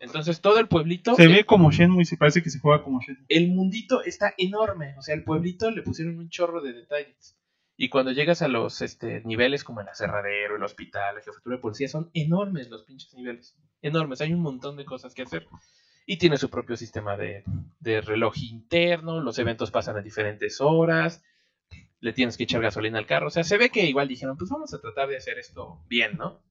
Entonces 0.00 0.40
todo 0.40 0.58
el 0.58 0.66
pueblito 0.66 1.14
Se 1.14 1.28
ve 1.28 1.44
como 1.44 1.70
Shenmue 1.70 2.02
y 2.02 2.04
se 2.04 2.16
parece 2.16 2.42
que 2.42 2.50
se 2.50 2.58
juega 2.58 2.82
como 2.82 3.00
Shenmue. 3.00 3.26
el 3.28 3.48
mundito 3.48 4.02
está 4.02 4.34
enorme. 4.38 4.96
O 4.98 5.02
sea, 5.02 5.14
el 5.14 5.24
pueblito 5.24 5.70
le 5.70 5.82
pusieron 5.82 6.18
un 6.18 6.30
chorro 6.30 6.60
de 6.60 6.72
detalles. 6.72 7.36
Y 7.80 7.90
cuando 7.90 8.10
llegas 8.10 8.42
a 8.42 8.48
los 8.48 8.82
este, 8.82 9.22
niveles 9.24 9.62
como 9.62 9.80
el 9.80 9.88
aserradero, 9.88 10.56
el 10.56 10.64
hospital, 10.64 11.14
la 11.14 11.22
jefatura 11.22 11.54
de 11.54 11.62
policía, 11.62 11.86
son 11.86 12.10
enormes 12.12 12.68
los 12.70 12.82
pinches 12.82 13.14
niveles. 13.14 13.56
Enormes. 13.82 14.20
Hay 14.20 14.32
un 14.32 14.40
montón 14.40 14.76
de 14.76 14.84
cosas 14.84 15.14
que 15.14 15.22
hacer. 15.22 15.46
Y 16.04 16.16
tiene 16.16 16.38
su 16.38 16.50
propio 16.50 16.76
sistema 16.76 17.16
de, 17.16 17.44
reloj 18.00 18.36
interno. 18.38 19.20
Los 19.20 19.38
eventos 19.38 19.70
pasan 19.70 19.96
a 19.96 20.02
diferentes 20.02 20.60
horas. 20.60 21.22
Le 22.00 22.12
tienes 22.12 22.36
que 22.36 22.42
echar 22.42 22.60
gasolina 22.60 22.98
al 22.98 23.06
carro. 23.06 23.28
O 23.28 23.30
sea, 23.30 23.44
se 23.44 23.56
ve 23.56 23.70
que 23.70 23.86
igual 23.86 24.08
dijeron, 24.08 24.36
pues 24.36 24.50
vamos 24.50 24.74
a 24.74 24.80
tratar 24.80 25.08
de 25.08 25.16
hacer 25.16 25.38
esto 25.38 25.80
bien, 25.88 26.16
¿no? 26.16 26.42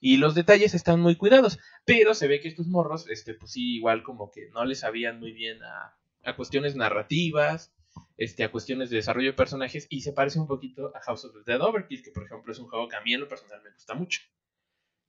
Y 0.00 0.16
los 0.16 0.34
detalles 0.34 0.74
están 0.74 0.98
muy 0.98 1.14
cuidados. 1.14 1.60
Pero 1.84 2.14
se 2.14 2.26
ve 2.26 2.40
que 2.40 2.48
estos 2.48 2.66
morros, 2.66 3.08
este, 3.08 3.34
pues 3.34 3.52
sí, 3.52 3.76
igual 3.76 4.02
como 4.02 4.32
que 4.32 4.50
no 4.50 4.64
le 4.64 4.74
sabían 4.74 5.20
muy 5.20 5.30
bien 5.30 5.58
a 5.62 6.34
cuestiones 6.34 6.74
narrativas, 6.74 7.72
este, 8.16 8.44
a 8.44 8.50
cuestiones 8.50 8.90
de 8.90 8.96
desarrollo 8.96 9.30
de 9.30 9.36
personajes, 9.36 9.86
y 9.90 10.02
se 10.02 10.12
parece 10.12 10.38
un 10.38 10.46
poquito 10.46 10.94
a 10.94 11.00
House 11.00 11.24
of 11.24 11.32
the 11.32 11.50
Dead 11.50 11.60
Overkill, 11.60 12.02
que 12.02 12.10
por 12.10 12.24
ejemplo 12.24 12.52
es 12.52 12.58
un 12.58 12.68
juego 12.68 12.88
que 12.88 12.96
a 12.96 13.00
mí 13.00 13.14
en 13.14 13.20
lo 13.20 13.28
personal 13.28 13.60
me 13.62 13.70
gusta 13.70 13.94
mucho. 13.94 14.20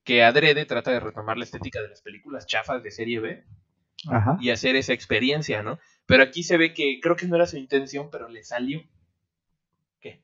Que 0.04 0.22
adrede 0.22 0.66
trata 0.66 0.92
de 0.92 1.00
retomar 1.00 1.36
la 1.36 1.44
estética 1.44 1.82
de 1.82 1.88
las 1.88 2.02
películas 2.02 2.46
chafas 2.46 2.82
de 2.82 2.90
serie 2.90 3.20
B 3.20 3.44
Ajá. 4.08 4.38
y 4.40 4.50
hacer 4.50 4.76
esa 4.76 4.92
experiencia, 4.92 5.62
¿no? 5.62 5.78
Pero 6.06 6.22
aquí 6.22 6.42
se 6.42 6.56
ve 6.56 6.74
que 6.74 7.00
creo 7.02 7.16
que 7.16 7.26
no 7.26 7.36
era 7.36 7.46
su 7.46 7.56
intención, 7.56 8.10
pero 8.10 8.28
le 8.28 8.44
salió. 8.44 8.84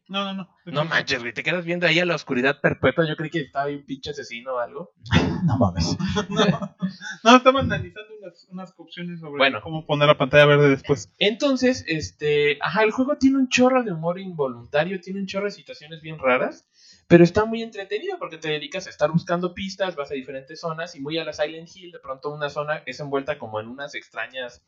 No, 0.09 0.25
no, 0.25 0.35
no. 0.35 0.49
No 0.67 0.85
manches, 0.85 1.21
güey, 1.21 1.33
te 1.33 1.43
quedas 1.43 1.65
viendo 1.65 1.87
ahí 1.87 1.99
a 1.99 2.05
la 2.05 2.15
oscuridad 2.15 2.61
perpetua. 2.61 3.07
Yo 3.09 3.17
creí 3.17 3.31
que 3.31 3.41
estaba 3.41 3.67
ahí 3.67 3.77
un 3.77 3.85
pinche 3.85 4.11
asesino 4.11 4.55
o 4.55 4.59
algo. 4.59 4.93
No 5.45 5.59
mames. 5.59 5.97
No, 6.29 6.77
no 7.25 7.37
estaban 7.37 7.65
analizando 7.67 8.15
unas, 8.21 8.47
unas 8.51 8.75
opciones 8.77 9.19
sobre 9.21 9.39
Bueno. 9.39 9.61
cómo 9.63 9.85
poner 9.87 10.07
la 10.09 10.17
pantalla 10.17 10.47
verde 10.47 10.69
después. 10.69 11.13
Entonces, 11.19 11.85
este, 11.89 12.59
ajá, 12.61 12.85
el 12.85 12.93
juego 12.93 13.17
tiene 13.19 13.39
un 13.39 13.49
chorro 13.49 13.83
de 13.83 13.93
humor 13.93 14.21
involuntario, 14.21 15.01
tiene 15.01 15.19
un 15.21 15.27
chorro 15.27 15.47
de 15.47 15.51
situaciones 15.51 16.01
bien 16.01 16.19
raras, 16.19 16.65
pero 17.09 17.25
está 17.25 17.45
muy 17.45 17.63
entretenido 17.63 18.19
porque 18.19 18.39
te 18.39 18.49
dedicas 18.51 18.87
a 18.87 18.91
estar 18.91 19.11
buscando 19.11 19.53
pistas, 19.55 19.97
vas 19.97 20.11
a 20.11 20.15
diferentes 20.15 20.61
zonas 20.61 20.95
y 20.95 21.01
muy 21.01 21.19
a 21.19 21.25
la 21.25 21.33
Silent 21.33 21.69
Hill, 21.75 21.91
de 21.93 21.99
pronto 21.99 22.33
una 22.33 22.49
zona 22.49 22.83
es 22.87 23.01
envuelta 23.01 23.39
como 23.39 23.59
en 23.61 23.67
unas 23.69 23.95
extrañas 23.97 24.63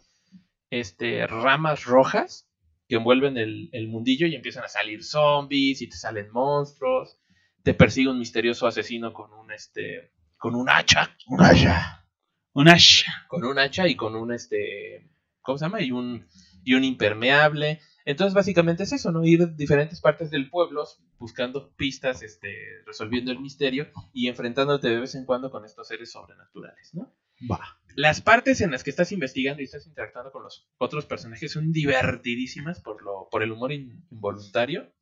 este, 0.71 1.27
ramas 1.29 1.85
rojas 1.85 2.49
que 2.89 2.97
envuelven 2.97 3.37
el, 3.39 3.71
el 3.73 3.89
mundillo 3.89 4.27
y 4.27 4.35
empiezan 4.35 4.65
a 4.65 4.69
salir 4.69 5.03
zombies 5.05 5.83
y 5.83 5.89
te 5.89 5.97
salen 5.97 6.31
monstruos, 6.31 7.19
te 7.63 7.75
persigue 7.75 8.11
un 8.11 8.19
misterioso 8.19 8.67
asesino 8.67 9.13
con 9.13 9.33
un 9.33 9.51
este 9.53 10.13
con 10.37 10.55
un 10.55 10.69
hacha, 10.69 11.17
Un 11.27 11.43
haya. 11.43 12.05
Un 12.53 12.69
Ash. 12.69 13.05
con 13.27 13.45
un 13.45 13.59
hacha 13.59 13.89
y 13.89 13.97
con 13.97 14.15
un 14.15 14.33
este 14.33 15.11
¿cómo 15.41 15.59
se 15.59 15.65
llama? 15.65 15.81
y 15.81 15.91
un 15.91 16.27
y 16.63 16.75
un 16.75 16.85
impermeable. 16.85 17.81
Entonces 18.05 18.35
básicamente 18.35 18.83
es 18.83 18.93
eso, 18.93 19.13
¿no? 19.13 19.25
Ir 19.25 19.43
a 19.43 19.47
diferentes 19.47 20.01
partes 20.01 20.31
del 20.31 20.51
pueblo 20.51 20.85
buscando 21.19 21.71
pistas, 21.77 22.23
este, 22.23 22.83
resolviendo 22.85 23.33
el 23.33 23.41
misterio 23.41 23.89
y 24.13 24.29
enfrentándote 24.29 24.89
de 24.89 25.01
vez 25.01 25.15
en 25.15 25.25
cuando 25.25 25.51
con 25.51 25.65
estos 25.65 25.89
seres 25.89 26.13
sobrenaturales, 26.13 26.95
¿no? 26.95 27.13
Va. 27.51 27.61
Las 27.97 28.21
partes 28.21 28.61
en 28.61 28.71
las 28.73 28.83
que 28.83 28.91
estás 28.91 29.13
investigando 29.13 29.61
y 29.63 29.67
estás 29.67 29.87
interactuando 29.87 30.33
con 30.33 30.43
los 30.43 30.69
otros 30.79 31.07
personajes 31.07 31.53
son 31.53 31.71
divertidísimas 31.73 32.81
por 32.81 33.03
lo 33.03 33.29
por 33.31 33.43
el 33.43 33.53
humor 33.53 33.73
in- 33.73 34.05
involuntario. 34.11 34.93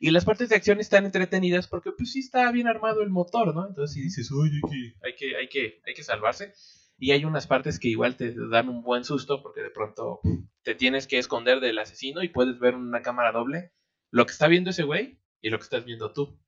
Y 0.00 0.10
las 0.10 0.24
partes 0.24 0.48
de 0.48 0.56
acción 0.56 0.80
están 0.80 1.04
entretenidas 1.04 1.68
porque 1.68 1.92
pues 1.92 2.12
sí 2.12 2.20
está 2.20 2.50
bien 2.50 2.66
armado 2.66 3.02
el 3.02 3.10
motor, 3.10 3.54
¿no? 3.54 3.68
Entonces 3.68 3.94
si 3.94 4.00
dices, 4.02 4.30
oye, 4.32 4.58
hay 4.64 4.70
que, 4.70 4.96
hay 5.06 5.14
que, 5.16 5.36
hay 5.36 5.48
que, 5.48 5.80
hay 5.86 5.94
que 5.94 6.02
salvarse. 6.02 6.52
Y 6.98 7.12
hay 7.12 7.24
unas 7.24 7.46
partes 7.46 7.78
que 7.78 7.88
igual 7.88 8.16
te 8.16 8.34
dan 8.50 8.68
un 8.68 8.82
buen 8.82 9.04
susto 9.04 9.42
porque 9.42 9.62
de 9.62 9.70
pronto 9.70 10.20
te 10.62 10.74
tienes 10.74 11.06
que 11.06 11.18
esconder 11.18 11.60
del 11.60 11.78
asesino 11.78 12.22
y 12.22 12.28
puedes 12.28 12.58
ver 12.58 12.74
en 12.74 12.80
una 12.80 13.00
cámara 13.02 13.32
doble 13.32 13.72
lo 14.10 14.26
que 14.26 14.32
está 14.32 14.48
viendo 14.48 14.70
ese 14.70 14.82
güey 14.82 15.18
y 15.40 15.48
lo 15.50 15.58
que 15.58 15.64
estás 15.64 15.84
viendo 15.84 16.12
tú. 16.12 16.38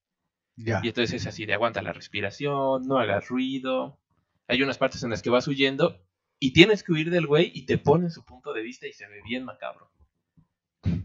Ya. 0.56 0.80
Y 0.82 0.88
entonces 0.88 1.14
es 1.22 1.26
así 1.26 1.46
de 1.46 1.54
aguanta 1.54 1.80
la 1.80 1.92
respiración, 1.94 2.86
no 2.86 2.98
hagas 2.98 3.28
ruido. 3.28 4.01
Hay 4.48 4.62
unas 4.62 4.78
partes 4.78 5.02
en 5.02 5.10
las 5.10 5.22
que 5.22 5.30
vas 5.30 5.48
huyendo 5.48 6.00
y 6.38 6.52
tienes 6.52 6.82
que 6.82 6.92
huir 6.92 7.10
del 7.10 7.26
güey 7.26 7.50
y 7.54 7.66
te 7.66 7.78
pone 7.78 8.10
su 8.10 8.24
punto 8.24 8.52
de 8.52 8.62
vista 8.62 8.86
y 8.86 8.92
se 8.92 9.06
ve 9.06 9.20
bien 9.24 9.44
macabro. 9.44 9.90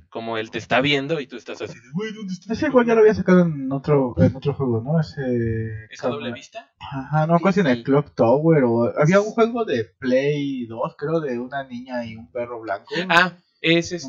Como 0.10 0.38
él 0.38 0.50
te 0.50 0.58
está 0.58 0.82
viendo 0.82 1.20
y 1.20 1.28
tú 1.28 1.36
estás 1.36 1.62
así 1.62 1.76
de, 1.76 1.92
güey, 1.94 2.12
¿dónde 2.14 2.34
está? 2.34 2.54
Ese 2.54 2.68
igual 2.68 2.88
ya 2.88 2.96
lo 2.96 3.02
había 3.02 3.14
sacado 3.14 3.42
en 3.42 3.72
otro, 3.72 4.16
en 4.18 4.36
otro 4.36 4.54
juego, 4.54 4.82
¿no? 4.82 5.00
Ese. 5.00 5.86
¿Esa 5.92 6.08
doble 6.08 6.32
vista? 6.32 6.72
Ajá, 6.80 7.28
no 7.28 7.34
me 7.34 7.38
acuerdo 7.38 7.54
si 7.54 7.60
en 7.60 7.68
el 7.68 7.84
Clock 7.84 8.16
Tower 8.16 8.64
o. 8.64 8.92
Había 9.00 9.22
un 9.22 9.30
juego 9.30 9.66
de 9.66 9.84
Play 9.86 10.66
2, 10.66 10.96
creo, 10.98 11.20
de 11.20 11.38
una 11.38 11.64
niña 11.66 12.04
y 12.06 12.16
un 12.16 12.32
perro 12.32 12.60
blanco. 12.62 12.88
Ah, 13.10 13.38
es 13.62 13.92
este. 13.92 14.08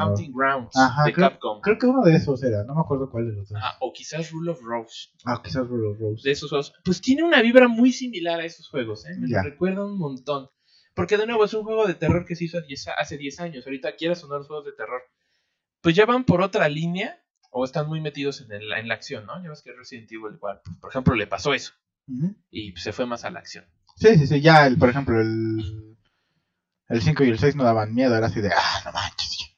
Hunting 0.00 0.32
Grounds 0.32 0.76
Ajá, 0.76 1.04
de 1.04 1.12
creo- 1.12 1.30
Capcom. 1.30 1.60
Creo 1.60 1.78
que 1.78 1.86
uno 1.86 2.02
de 2.02 2.14
esos 2.16 2.42
era, 2.42 2.64
no 2.64 2.74
me 2.74 2.80
acuerdo 2.80 3.10
cuál 3.10 3.28
de 3.28 3.34
los 3.36 3.48
dos. 3.48 3.58
Ah, 3.62 3.76
o 3.80 3.92
quizás 3.92 4.30
Rule 4.30 4.50
of 4.52 4.60
Rose. 4.62 5.08
Ah, 5.24 5.40
quizás 5.42 5.66
Rule 5.66 5.96
Rose. 5.98 6.22
de 6.24 6.30
esos 6.32 6.50
juegos, 6.50 6.72
pues 6.84 7.00
tiene 7.00 7.22
una 7.24 7.42
vibra 7.42 7.68
muy 7.68 7.92
similar 7.92 8.40
a 8.40 8.44
esos 8.44 8.68
juegos, 8.68 9.06
¿eh? 9.06 9.16
Me 9.18 9.28
lo 9.28 9.42
recuerda 9.42 9.84
un 9.84 9.98
montón. 9.98 10.48
Porque 10.94 11.18
de 11.18 11.26
nuevo 11.26 11.44
es 11.44 11.52
un 11.52 11.62
juego 11.64 11.86
de 11.86 11.94
terror 11.94 12.24
que 12.24 12.36
se 12.36 12.44
hizo 12.44 12.60
10 12.62 12.88
hace 12.96 13.18
10 13.18 13.38
años. 13.40 13.66
Ahorita 13.66 13.96
quieras 13.96 14.20
sonar 14.20 14.38
los 14.38 14.46
juegos 14.46 14.64
de 14.64 14.72
terror. 14.72 15.02
Pues 15.82 15.94
ya 15.94 16.06
van 16.06 16.24
por 16.24 16.40
otra 16.40 16.68
línea 16.70 17.22
o 17.50 17.64
están 17.64 17.86
muy 17.86 18.00
metidos 18.00 18.40
en, 18.40 18.50
el- 18.52 18.72
en 18.72 18.88
la 18.88 18.94
acción, 18.94 19.26
¿no? 19.26 19.42
Ya 19.42 19.50
ves 19.50 19.62
que 19.62 19.72
Resident 19.72 20.10
Evil 20.10 20.34
igual, 20.36 20.60
pues, 20.64 20.76
por 20.78 20.90
ejemplo, 20.90 21.14
le 21.14 21.26
pasó 21.26 21.52
eso 21.54 21.72
Ujú. 22.08 22.34
y 22.50 22.72
se 22.76 22.92
fue 22.92 23.04
más 23.06 23.24
a 23.24 23.30
la 23.30 23.40
acción. 23.40 23.66
Sí, 23.96 24.16
sí, 24.16 24.26
sí, 24.26 24.40
ya, 24.40 24.66
el, 24.66 24.78
por 24.78 24.88
ejemplo, 24.88 25.20
el. 25.20 25.95
El 26.88 27.02
5 27.02 27.24
y 27.24 27.30
el 27.30 27.38
6 27.38 27.56
no 27.56 27.64
daban 27.64 27.94
miedo, 27.94 28.16
era 28.16 28.26
así 28.26 28.40
de. 28.40 28.50
Ah, 28.54 28.82
no 28.84 28.92
manches. 28.92 29.56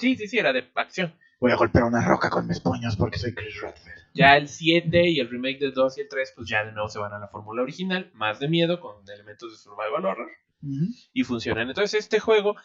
Sí, 0.00 0.16
sí, 0.16 0.26
sí, 0.26 0.38
era 0.38 0.52
de 0.52 0.64
acción. 0.74 1.14
Voy 1.40 1.52
a 1.52 1.56
golpear 1.56 1.84
una 1.84 2.04
roca 2.04 2.28
con 2.28 2.46
mis 2.46 2.60
puños 2.60 2.96
porque 2.96 3.18
soy 3.18 3.34
Chris 3.34 3.60
Redfield. 3.60 3.98
Ya 4.12 4.36
el 4.36 4.48
7 4.48 5.08
y 5.08 5.20
el 5.20 5.30
remake 5.30 5.60
del 5.60 5.72
2 5.72 5.98
y 5.98 6.00
el 6.02 6.08
3, 6.08 6.32
pues 6.36 6.48
ya 6.48 6.64
de 6.64 6.72
nuevo 6.72 6.88
se 6.88 6.98
van 6.98 7.12
a 7.12 7.18
la 7.18 7.28
fórmula 7.28 7.62
original, 7.62 8.10
más 8.14 8.40
de 8.40 8.48
miedo 8.48 8.80
con 8.80 8.96
elementos 9.08 9.52
de 9.52 9.58
survival 9.58 10.04
horror. 10.04 10.30
Y 11.12 11.24
funcionan. 11.24 11.68
Entonces 11.68 12.00
este 12.00 12.18
juego, 12.18 12.56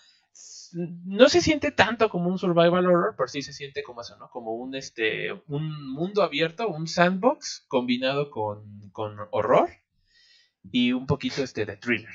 no 0.74 1.30
se 1.30 1.42
siente 1.42 1.72
tanto 1.72 2.10
como 2.10 2.30
un 2.30 2.38
survival 2.38 2.88
horror, 2.88 3.16
pero 3.16 3.28
sí 3.28 3.42
se 3.42 3.54
siente 3.54 3.84
como 3.84 4.02
eso, 4.02 4.18
¿no? 4.18 4.30
Como 4.30 4.56
un 4.56 4.76
este 4.76 5.32
un 5.48 5.94
mundo 5.94 6.24
abierto, 6.24 6.68
un 6.68 6.88
sandbox 6.88 7.64
combinado 7.68 8.30
con, 8.32 8.90
con 8.92 9.16
horror 9.32 9.70
y 10.72 10.92
un 10.92 11.06
poquito 11.06 11.44
este 11.44 11.66
de 11.66 11.78
thriller. 11.78 12.12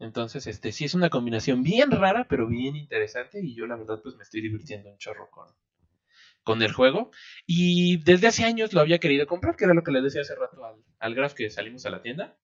Entonces, 0.00 0.48
este 0.48 0.72
sí 0.72 0.86
es 0.86 0.94
una 0.94 1.10
combinación 1.10 1.62
bien 1.62 1.92
rara, 1.92 2.26
pero 2.28 2.48
bien 2.48 2.74
interesante 2.74 3.40
y 3.40 3.54
yo 3.54 3.66
la 3.66 3.76
verdad 3.76 4.00
pues 4.02 4.16
me 4.16 4.24
estoy 4.24 4.40
divirtiendo 4.40 4.90
un 4.90 4.98
chorro 4.98 5.30
con 5.30 5.46
con 6.42 6.62
el 6.62 6.72
juego 6.72 7.10
y 7.46 8.02
desde 8.02 8.26
hace 8.28 8.44
años 8.44 8.72
lo 8.72 8.80
había 8.80 8.98
querido 8.98 9.26
comprar, 9.26 9.56
que 9.56 9.64
era 9.64 9.74
lo 9.74 9.82
que 9.82 9.92
le 9.92 10.00
decía 10.00 10.22
hace 10.22 10.34
rato 10.34 10.64
al, 10.64 10.76
al 10.98 11.14
Graf 11.14 11.34
que 11.34 11.50
salimos 11.50 11.84
a 11.86 11.90
la 11.90 12.02
tienda. 12.02 12.38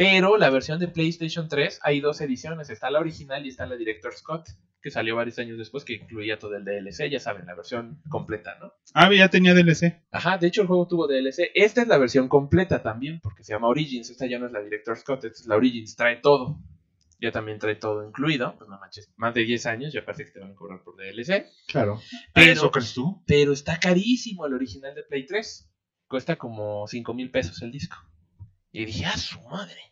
Pero 0.00 0.38
la 0.38 0.48
versión 0.48 0.80
de 0.80 0.88
PlayStation 0.88 1.46
3 1.46 1.80
hay 1.82 2.00
dos 2.00 2.22
ediciones, 2.22 2.70
está 2.70 2.90
la 2.90 3.00
original 3.00 3.44
y 3.44 3.50
está 3.50 3.66
la 3.66 3.76
Director 3.76 4.14
Scott, 4.14 4.48
que 4.80 4.90
salió 4.90 5.14
varios 5.14 5.38
años 5.38 5.58
después, 5.58 5.84
que 5.84 5.92
incluía 5.92 6.38
todo 6.38 6.56
el 6.56 6.64
DLC, 6.64 7.10
ya 7.10 7.20
saben, 7.20 7.44
la 7.44 7.54
versión 7.54 8.00
completa, 8.08 8.56
¿no? 8.62 8.72
Ah, 8.94 9.12
ya 9.12 9.28
tenía 9.28 9.52
DLC. 9.52 10.00
Ajá, 10.10 10.38
de 10.38 10.46
hecho 10.46 10.62
el 10.62 10.68
juego 10.68 10.88
tuvo 10.88 11.06
DLC. 11.06 11.50
Esta 11.54 11.82
es 11.82 11.88
la 11.88 11.98
versión 11.98 12.28
completa 12.28 12.82
también, 12.82 13.20
porque 13.20 13.44
se 13.44 13.52
llama 13.52 13.68
Origins, 13.68 14.08
esta 14.08 14.24
ya 14.24 14.38
no 14.38 14.46
es 14.46 14.52
la 14.52 14.62
Director 14.62 14.96
Scott, 14.96 15.24
esta 15.24 15.38
es 15.38 15.46
la 15.46 15.56
Origins, 15.56 15.94
trae 15.96 16.16
todo. 16.16 16.58
Ya 17.20 17.30
también 17.30 17.58
trae 17.58 17.74
todo 17.74 18.02
incluido, 18.08 18.56
pues 18.56 18.70
no 18.70 18.78
manches, 18.78 19.12
más 19.18 19.34
de 19.34 19.44
10 19.44 19.66
años, 19.66 19.92
ya 19.92 20.02
parece 20.02 20.24
que 20.24 20.30
te 20.30 20.40
van 20.40 20.52
a 20.52 20.54
cobrar 20.54 20.82
por 20.82 20.96
DLC. 20.96 21.44
Claro. 21.68 22.00
Pero, 22.32 22.52
¿Eso 22.52 22.70
crees 22.70 22.94
tú? 22.94 23.22
pero 23.26 23.52
está 23.52 23.78
carísimo 23.78 24.46
el 24.46 24.54
original 24.54 24.94
de 24.94 25.02
Play 25.02 25.26
3. 25.26 25.70
Cuesta 26.08 26.36
como 26.36 26.86
5 26.86 27.12
mil 27.12 27.30
pesos 27.30 27.60
el 27.60 27.70
disco. 27.70 27.98
Y 28.72 28.86
dije, 28.86 29.04
¡ah, 29.04 29.18
su 29.18 29.38
madre! 29.42 29.89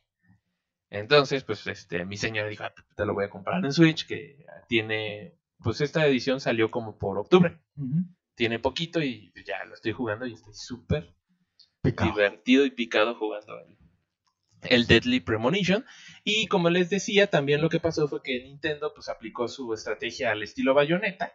Entonces, 0.91 1.45
pues, 1.45 1.67
este, 1.67 2.05
mi 2.05 2.17
señora 2.17 2.49
dijo, 2.49 2.65
"Ah, 2.65 2.73
te 2.97 3.05
lo 3.05 3.15
voy 3.15 3.25
a 3.25 3.31
comprar 3.31 3.65
en 3.65 3.73
Switch, 3.73 4.07
que 4.07 4.45
tiene, 4.69 5.39
pues 5.63 5.81
esta 5.81 6.07
edición 6.07 6.41
salió 6.41 6.71
como 6.71 6.99
por 6.99 7.19
octubre. 7.19 7.61
Tiene 8.35 8.59
poquito 8.59 9.03
y 9.03 9.33
ya 9.47 9.65
lo 9.65 9.75
estoy 9.75 9.93
jugando 9.93 10.25
y 10.27 10.33
estoy 10.35 10.55
súper 10.55 11.15
divertido 11.83 12.65
y 12.65 12.71
picado 12.71 13.15
jugando 13.17 13.59
el, 13.59 13.77
el 14.63 14.87
Deadly 14.87 15.21
Premonition. 15.21 15.85
Y 16.25 16.47
como 16.47 16.71
les 16.71 16.89
decía, 16.91 17.27
también 17.29 17.61
lo 17.61 17.69
que 17.69 17.81
pasó 17.81 18.09
fue 18.09 18.23
que 18.23 18.43
Nintendo 18.43 18.93
pues 18.95 19.09
aplicó 19.09 19.49
su 19.49 19.73
estrategia 19.75 20.31
al 20.33 20.43
estilo 20.43 20.75
bayoneta, 20.75 21.33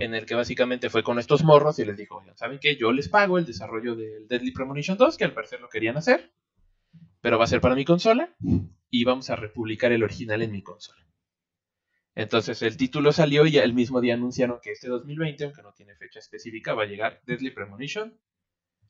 en 0.00 0.14
el 0.14 0.26
que 0.26 0.34
básicamente 0.34 0.90
fue 0.90 1.02
con 1.02 1.18
estos 1.18 1.44
morros 1.44 1.78
y 1.78 1.84
les 1.84 1.96
dijo, 1.96 2.16
oigan, 2.16 2.36
¿saben 2.36 2.58
qué? 2.60 2.76
Yo 2.76 2.90
les 2.92 3.08
pago 3.08 3.38
el 3.38 3.46
desarrollo 3.46 3.94
del 3.94 4.26
Deadly 4.26 4.52
Premonition 4.52 4.96
2, 4.96 5.16
que 5.16 5.24
al 5.24 5.34
parecer 5.34 5.60
lo 5.60 5.68
querían 5.68 5.96
hacer, 5.96 6.32
pero 7.24 7.38
va 7.38 7.44
a 7.44 7.46
ser 7.46 7.62
para 7.62 7.74
mi 7.74 7.86
consola 7.86 8.36
y 8.90 9.04
vamos 9.04 9.30
a 9.30 9.36
republicar 9.36 9.90
el 9.92 10.02
original 10.02 10.42
en 10.42 10.52
mi 10.52 10.60
consola. 10.60 11.02
Entonces 12.14 12.60
el 12.60 12.76
título 12.76 13.12
salió 13.12 13.46
y 13.46 13.56
el 13.56 13.72
mismo 13.72 14.02
día 14.02 14.12
anunciaron 14.12 14.58
que 14.62 14.72
este 14.72 14.88
2020, 14.88 15.44
aunque 15.44 15.62
no 15.62 15.72
tiene 15.72 15.96
fecha 15.96 16.18
específica, 16.18 16.74
va 16.74 16.82
a 16.82 16.86
llegar 16.86 17.22
Deadly 17.24 17.50
Premonition 17.52 18.20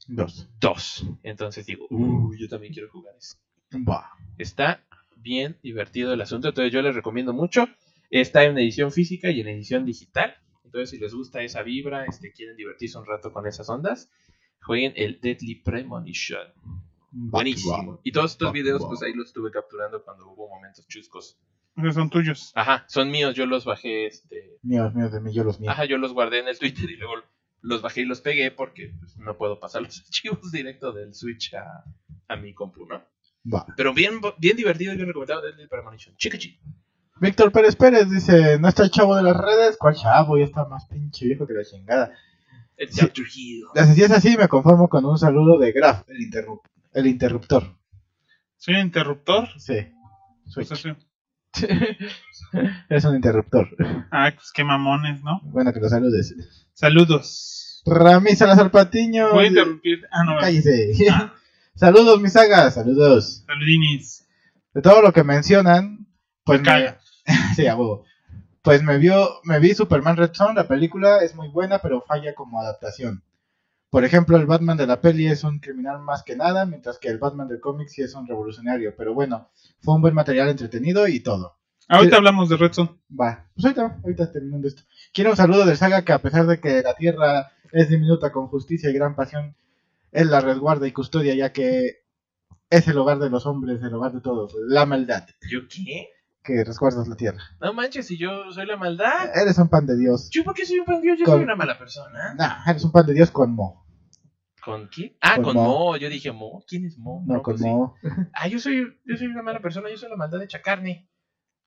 Dos. 0.08 0.48
2. 0.60 1.06
Entonces 1.22 1.64
digo, 1.64 1.86
uh, 1.90 2.34
yo 2.34 2.48
también 2.48 2.72
quiero 2.72 2.90
jugar 2.90 3.14
eso. 3.16 3.36
Buah. 3.70 4.10
Está 4.36 4.84
bien 5.14 5.56
divertido 5.62 6.12
el 6.12 6.20
asunto, 6.20 6.48
entonces 6.48 6.72
yo 6.72 6.82
les 6.82 6.96
recomiendo 6.96 7.32
mucho. 7.32 7.68
Está 8.10 8.42
en 8.42 8.58
edición 8.58 8.90
física 8.90 9.30
y 9.30 9.42
en 9.42 9.46
edición 9.46 9.84
digital. 9.84 10.34
Entonces, 10.64 10.90
si 10.90 10.98
les 10.98 11.14
gusta 11.14 11.40
esa 11.44 11.62
vibra, 11.62 12.04
este, 12.06 12.32
quieren 12.32 12.56
divertirse 12.56 12.98
un 12.98 13.06
rato 13.06 13.32
con 13.32 13.46
esas 13.46 13.68
ondas, 13.68 14.10
jueguen 14.60 14.92
el 14.96 15.20
Deadly 15.20 15.54
Premonition. 15.54 16.48
Buenísimo. 17.16 18.00
Y 18.02 18.12
todos 18.12 18.32
estos 18.32 18.52
videos, 18.52 18.84
pues 18.86 19.02
ahí 19.02 19.12
los 19.14 19.28
estuve 19.28 19.50
capturando 19.50 20.02
cuando 20.02 20.28
hubo 20.28 20.48
momentos 20.48 20.86
chuscos. 20.88 21.38
Esos 21.76 21.94
son 21.94 22.10
tuyos. 22.10 22.52
Ajá, 22.54 22.84
son 22.88 23.10
míos, 23.10 23.34
yo 23.34 23.46
los 23.46 23.64
bajé, 23.64 24.06
este... 24.06 24.58
Míos, 24.62 24.94
míos, 24.94 25.12
de 25.12 25.20
mí, 25.20 25.32
yo 25.32 25.44
los 25.44 25.58
míos. 25.60 25.72
Ajá, 25.72 25.84
yo 25.84 25.96
los 25.98 26.12
guardé 26.12 26.40
en 26.40 26.48
el 26.48 26.58
Twitter 26.58 26.90
y 26.90 26.96
luego 26.96 27.14
los 27.62 27.82
bajé 27.82 28.02
y 28.02 28.04
los 28.04 28.20
pegué 28.20 28.50
porque 28.50 28.92
pues, 28.98 29.16
no 29.18 29.36
puedo 29.36 29.58
pasar 29.60 29.82
los 29.82 29.98
archivos 30.04 30.52
directo 30.52 30.92
del 30.92 31.14
Switch 31.14 31.54
a, 31.54 31.84
a 32.28 32.36
mi 32.36 32.52
compu, 32.52 32.86
¿no? 32.86 33.02
Buah. 33.44 33.64
Pero 33.76 33.92
bien, 33.94 34.20
bien 34.38 34.56
divertido 34.56 34.92
y 34.92 34.96
bien 34.96 35.08
recomendado 35.08 35.42
Deadly 35.42 35.66
Premonition. 35.68 36.16
Chica 36.16 36.38
chica. 36.38 36.60
Víctor 37.20 37.52
Pérez 37.52 37.76
Pérez 37.76 38.10
dice, 38.10 38.58
¿no 38.58 38.68
está 38.68 38.82
el 38.84 38.90
chavo 38.90 39.14
de 39.16 39.22
las 39.22 39.36
redes? 39.36 39.76
¿Cuál 39.78 39.94
chavo? 39.94 40.36
Ya 40.36 40.44
está 40.44 40.64
más 40.66 40.86
pinche 40.86 41.26
viejo 41.26 41.46
que 41.46 41.54
la 41.54 41.64
chingada. 41.64 42.12
El 42.76 42.90
Sí. 42.92 43.00
Si 43.94 44.02
es 44.02 44.10
así, 44.10 44.36
me 44.36 44.48
conformo 44.48 44.88
con 44.88 45.04
un 45.04 45.16
saludo 45.16 45.58
de 45.58 45.70
Graf, 45.72 46.08
el, 46.08 46.18
interrup- 46.18 46.62
el 46.94 47.06
interruptor. 47.06 47.76
¿Soy 48.56 48.74
un 48.74 48.80
interruptor? 48.82 49.48
Sí. 49.58 49.88
Pues 50.54 50.72
así. 50.72 50.90
es 52.88 53.04
un 53.04 53.16
interruptor. 53.16 53.68
Ah, 54.10 54.32
pues 54.34 54.50
qué 54.52 54.64
mamones, 54.64 55.22
¿no? 55.22 55.40
Bueno, 55.44 55.72
que 55.72 55.80
lo 55.80 55.88
saludes. 55.88 56.34
Saludos. 56.72 57.82
Rami 57.84 58.34
Salazar 58.34 58.70
Patiño. 58.70 59.32
Voy 59.32 59.44
a 59.44 59.48
interrumpir. 59.48 60.06
Ah, 60.10 60.24
no. 60.24 60.38
Cállese. 60.38 60.94
saludos, 61.74 62.20
mis 62.20 62.32
sagas. 62.32 62.74
Saludos. 62.74 63.44
Saludinis. 63.46 64.26
De 64.72 64.82
todo 64.82 65.02
lo 65.02 65.12
que 65.12 65.22
mencionan, 65.22 66.06
pues 66.44 66.60
me... 66.60 66.66
Caga. 66.66 67.00
sí, 67.56 67.66
a 67.66 67.76
huevo. 67.76 68.04
Pues 68.62 68.82
me 68.82 68.98
vio, 68.98 69.40
me 69.44 69.58
vi 69.58 69.74
Superman 69.74 70.16
Red 70.16 70.32
Son, 70.32 70.54
la 70.54 70.66
película 70.66 71.18
es 71.18 71.34
muy 71.34 71.48
buena, 71.48 71.80
pero 71.80 72.00
falla 72.00 72.34
como 72.34 72.60
adaptación. 72.60 73.22
Por 73.94 74.04
ejemplo, 74.04 74.36
el 74.36 74.46
Batman 74.46 74.76
de 74.76 74.88
la 74.88 75.00
peli 75.00 75.28
es 75.28 75.44
un 75.44 75.60
criminal 75.60 76.00
más 76.00 76.24
que 76.24 76.34
nada, 76.34 76.66
mientras 76.66 76.98
que 76.98 77.06
el 77.06 77.18
Batman 77.18 77.46
del 77.46 77.60
cómic 77.60 77.86
sí 77.86 78.02
es 78.02 78.12
un 78.14 78.26
revolucionario. 78.26 78.92
Pero 78.96 79.14
bueno, 79.14 79.50
fue 79.82 79.94
un 79.94 80.02
buen 80.02 80.14
material 80.14 80.48
entretenido 80.48 81.06
y 81.06 81.20
todo. 81.20 81.58
Ahorita 81.86 82.16
hablamos 82.16 82.48
de 82.48 82.56
Redson. 82.56 82.98
Va, 83.08 83.46
pues 83.54 83.64
ahorita, 83.66 84.00
ahorita 84.02 84.32
terminando 84.32 84.66
esto. 84.66 84.82
Quiero 85.12 85.30
un 85.30 85.36
saludo 85.36 85.64
del 85.64 85.76
Saga 85.76 86.02
que 86.02 86.12
a 86.12 86.18
pesar 86.20 86.44
de 86.46 86.58
que 86.58 86.82
la 86.82 86.94
Tierra 86.94 87.52
es 87.70 87.88
diminuta 87.88 88.32
con 88.32 88.48
justicia 88.48 88.90
y 88.90 88.94
gran 88.94 89.14
pasión, 89.14 89.54
él 90.10 90.28
la 90.28 90.40
resguarda 90.40 90.88
y 90.88 90.92
custodia 90.92 91.36
ya 91.36 91.52
que 91.52 92.02
es 92.70 92.88
el 92.88 92.98
hogar 92.98 93.20
de 93.20 93.30
los 93.30 93.46
hombres, 93.46 93.80
el 93.80 93.94
hogar 93.94 94.12
de 94.12 94.22
todos, 94.22 94.56
la 94.66 94.86
maldad 94.86 95.24
¿Yo 95.48 95.68
qué? 95.68 96.08
que 96.42 96.64
resguardas 96.64 97.06
la 97.06 97.14
Tierra. 97.14 97.38
No 97.60 97.72
manches, 97.72 98.08
si 98.08 98.18
yo 98.18 98.50
soy 98.50 98.66
la 98.66 98.76
maldad. 98.76 99.30
Eres 99.36 99.56
un 99.58 99.68
pan 99.68 99.86
de 99.86 99.96
Dios. 99.96 100.30
¿Yo 100.30 100.42
por 100.42 100.54
qué 100.54 100.66
soy 100.66 100.80
un 100.80 100.84
pan 100.84 101.00
Dios? 101.00 101.16
Yo 101.16 101.26
Con- 101.26 101.36
soy 101.36 101.44
una 101.44 101.54
mala 101.54 101.78
persona. 101.78 102.34
Nah, 102.34 102.68
eres 102.68 102.82
un 102.84 102.90
pan 102.90 103.06
de 103.06 103.14
Dios 103.14 103.30
con 103.30 103.52
Mo. 103.52 103.83
¿Con 104.64 104.88
quién? 104.88 105.16
Ah, 105.20 105.34
Con 105.36 105.44
con, 105.44 105.54
Mo. 105.56 105.64
Mo. 105.64 105.96
Yo 105.96 106.08
dije 106.08 106.32
Mo. 106.32 106.64
¿Quién 106.66 106.86
es 106.86 106.98
Mo? 106.98 107.22
No, 107.26 107.42
con 107.42 107.54
pues 107.54 107.62
sí. 107.62 107.68
Mo. 107.68 107.94
Ah, 108.32 108.48
yo 108.48 108.58
soy, 108.58 108.98
yo 109.04 109.16
soy 109.16 109.26
una 109.26 109.42
mala 109.42 109.60
persona. 109.60 109.90
Yo 109.90 109.96
soy 109.96 110.08
la 110.08 110.16
maldad 110.16 110.38
de 110.38 110.48
carne. 110.62 111.08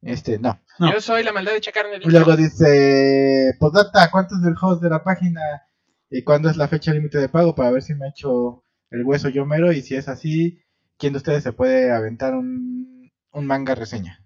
Este, 0.01 0.39
no. 0.39 0.59
No. 0.79 0.91
Yo 0.91 1.01
soy 1.01 1.23
la 1.23 1.31
maldad 1.31 1.53
de 1.53 1.71
carne. 1.71 1.99
Y 2.01 2.09
luego 2.09 2.35
dice, 2.35 3.55
Podata, 3.59 4.09
¿cuánto 4.11 4.35
es 4.35 4.41
del 4.41 4.55
host 4.59 4.81
de 4.81 4.89
la 4.89 5.03
página? 5.03 5.41
¿Y 6.09 6.23
cuándo 6.23 6.49
es 6.49 6.57
la 6.57 6.67
fecha 6.67 6.93
límite 6.93 7.17
de 7.17 7.29
pago? 7.29 7.55
Para 7.55 7.71
ver 7.71 7.81
si 7.81 7.93
me 7.93 8.07
echo 8.07 8.63
el 8.89 9.03
hueso 9.03 9.29
yo 9.29 9.45
mero. 9.45 9.71
Y 9.71 9.81
si 9.81 9.95
es 9.95 10.07
así, 10.07 10.59
¿quién 10.97 11.13
de 11.13 11.17
ustedes 11.17 11.43
se 11.43 11.53
puede 11.53 11.91
aventar 11.91 12.33
un, 12.33 13.11
un 13.31 13.45
manga 13.45 13.75
reseña? 13.75 14.23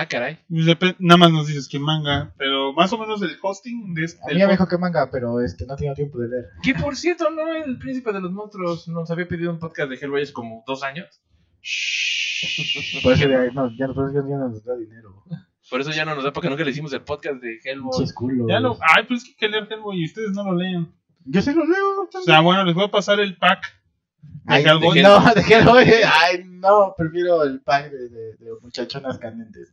Ah, 0.00 0.06
caray. 0.06 0.38
Nada 0.48 1.16
más 1.16 1.32
nos 1.32 1.48
dices 1.48 1.66
que 1.68 1.80
manga, 1.80 2.32
pero 2.38 2.72
más 2.72 2.92
o 2.92 2.98
menos 2.98 3.20
el 3.20 3.36
hosting 3.42 3.94
de 3.94 4.04
este. 4.04 4.20
A 4.22 4.32
mí 4.32 4.38
ya 4.38 4.46
me 4.46 4.52
dijo 4.52 4.68
que 4.68 4.78
manga, 4.78 5.10
pero 5.10 5.40
este 5.40 5.66
no 5.66 5.74
tengo 5.74 5.92
tiempo 5.94 6.20
de 6.20 6.28
leer. 6.28 6.44
Que 6.62 6.72
por 6.72 6.94
cierto, 6.94 7.28
¿no? 7.30 7.52
El 7.52 7.78
príncipe 7.78 8.12
de 8.12 8.20
los 8.20 8.30
monstruos 8.30 8.86
nos 8.86 9.10
había 9.10 9.26
pedido 9.26 9.50
un 9.50 9.58
podcast 9.58 9.90
de 9.90 9.96
Hellboy 9.96 10.22
hace 10.22 10.32
como 10.32 10.62
dos 10.68 10.84
años. 10.84 11.20
Por 13.02 13.14
eso 13.14 13.28
ya, 13.28 13.50
no, 13.50 13.76
ya, 13.76 13.88
por 13.88 14.08
eso 14.08 14.24
ya 14.28 14.36
no 14.36 14.48
nos 14.50 14.64
da 14.64 14.76
dinero. 14.76 15.24
Por 15.68 15.80
eso 15.80 15.90
ya 15.90 16.04
no 16.04 16.14
nos 16.14 16.22
da 16.22 16.32
porque 16.32 16.48
nunca 16.48 16.62
le 16.62 16.70
hicimos 16.70 16.92
el 16.92 17.02
podcast 17.02 17.42
de 17.42 17.58
Hellboy. 17.64 18.08
Culos. 18.14 18.46
Ya 18.48 18.60
lo. 18.60 18.78
Ay, 18.80 19.02
pues 19.08 19.24
es 19.24 19.24
que 19.24 19.30
hay 19.32 19.36
que 19.36 19.48
leer 19.48 19.68
Hellboy 19.68 20.00
y 20.00 20.04
ustedes 20.04 20.30
no 20.30 20.44
lo 20.44 20.54
leen. 20.54 20.92
Yo 21.24 21.42
sí 21.42 21.52
lo 21.52 21.64
leo. 21.64 22.08
O 22.14 22.22
sea, 22.22 22.38
bueno, 22.38 22.64
les 22.64 22.76
voy 22.76 22.84
a 22.84 22.90
pasar 22.92 23.18
el 23.18 23.36
pack. 23.36 23.77
De 24.22 24.54
Ay, 24.54 24.64
Hellboy. 24.64 25.02
no, 25.02 25.20
de 25.34 25.40
Hellboy. 25.42 25.84
Ay, 26.06 26.44
no, 26.44 26.94
prefiero 26.96 27.42
el 27.44 27.60
pack 27.60 27.90
de, 27.90 28.08
de, 28.08 28.32
de 28.36 28.50
muchachonas 28.62 29.18
candentes. 29.18 29.72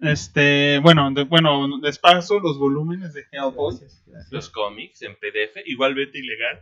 Este, 0.00 0.78
bueno, 0.80 1.10
de- 1.12 1.24
bueno, 1.24 1.78
les 1.80 1.98
paso 1.98 2.38
los 2.40 2.58
volúmenes 2.58 3.14
de 3.14 3.24
Hellboy. 3.32 3.76
Gracias, 3.78 4.02
gracias. 4.06 4.32
Los 4.32 4.50
cómics 4.50 5.02
en 5.02 5.12
PDF, 5.14 5.62
igualmente 5.66 6.18
ilegal, 6.18 6.60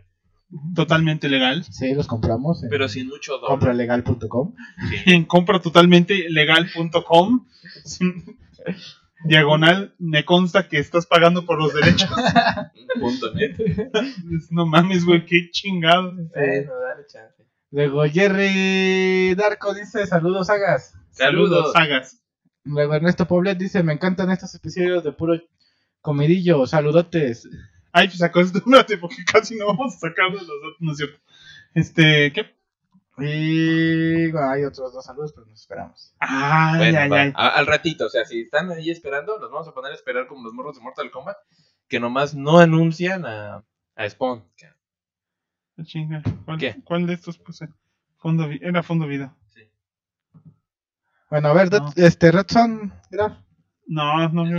Totalmente 0.76 1.28
legal. 1.28 1.64
Sí, 1.64 1.94
los 1.94 2.06
compramos 2.06 2.62
en 2.62 2.68
pero 2.70 2.86
sin 2.88 3.08
mucho 3.08 3.32
dólar. 3.38 3.48
compralegal.com. 3.48 4.54
Sí. 4.88 4.96
En 5.12 5.24
compra 5.24 5.58
totalmente 5.60 6.28
legal.com. 6.28 7.46
Diagonal, 9.24 9.94
me 9.98 10.24
consta 10.24 10.68
que 10.68 10.78
estás 10.78 11.06
pagando 11.06 11.46
por 11.46 11.58
los 11.58 11.74
derechos. 11.74 12.10
Punto 13.00 13.32
net. 13.34 13.56
no 14.50 14.66
mames, 14.66 15.04
güey, 15.04 15.24
qué 15.24 15.50
chingado. 15.50 16.12
Bueno, 16.12 16.72
dale 16.80 17.06
chance. 17.06 17.44
Luego 17.70 18.04
Jerry 18.04 19.34
Darko 19.34 19.74
dice, 19.74 20.06
saludos 20.06 20.46
Sagas. 20.46 20.94
Saludos. 21.10 21.72
sagas. 21.72 22.22
Luego 22.64 22.94
Ernesto 22.94 23.26
Poblet 23.26 23.58
dice, 23.58 23.82
me 23.82 23.92
encantan 23.92 24.30
estos 24.30 24.54
episodios 24.54 25.02
de 25.02 25.12
puro 25.12 25.40
comidillo, 26.00 26.66
saludotes. 26.66 27.48
Ay, 27.92 28.08
pues 28.08 28.22
acostúmbrate 28.22 28.98
porque 28.98 29.24
casi 29.30 29.56
no 29.56 29.66
vamos 29.66 29.94
a 29.96 29.98
sacar 29.98 30.30
de 30.30 30.38
los 30.38 30.46
datos, 30.46 30.76
no 30.80 30.92
es 30.92 30.98
cierto. 30.98 31.18
Este, 31.74 32.32
¿qué? 32.32 32.54
Y 33.18 34.30
bueno, 34.32 34.50
hay 34.50 34.64
otros 34.64 34.92
dos 34.92 35.04
saludos, 35.04 35.32
pero 35.34 35.46
nos 35.46 35.60
esperamos. 35.60 36.14
Ay, 36.18 36.78
Bueno, 36.78 36.98
ay, 37.00 37.08
va, 37.08 37.20
ay. 37.22 37.32
a- 37.36 37.48
al 37.50 37.66
ratito, 37.66 38.06
o 38.06 38.08
sea, 38.08 38.24
si 38.24 38.40
están 38.42 38.70
ahí 38.72 38.90
esperando, 38.90 39.38
los 39.38 39.50
vamos 39.50 39.68
a 39.68 39.72
poner 39.72 39.92
a 39.92 39.94
esperar 39.94 40.26
como 40.26 40.42
los 40.44 40.52
morros 40.52 40.76
de 40.76 40.82
Mortal 40.82 41.10
Kombat, 41.10 41.36
que 41.88 42.00
nomás 42.00 42.34
no 42.34 42.58
anuncian 42.58 43.24
a, 43.24 43.64
a 43.94 44.08
Spawn. 44.10 44.44
Ah, 45.76 45.82
Chinga. 45.84 46.22
¿Cuál, 46.44 46.58
¿Qué? 46.58 46.76
¿Cuál 46.84 47.06
de 47.06 47.14
estos 47.14 47.38
puse? 47.38 47.68
Fondo, 48.18 48.44
era 48.60 48.82
fondo 48.82 49.06
video. 49.06 49.34
Bueno, 51.30 51.48
a 51.48 51.52
ver, 51.52 51.70
No. 51.72 51.92
este 51.96 52.30
Red 52.30 52.46
Son, 52.48 52.92
Graf. 53.10 53.32
No, 53.86 54.28
no, 54.28 54.44
yo. 54.48 54.56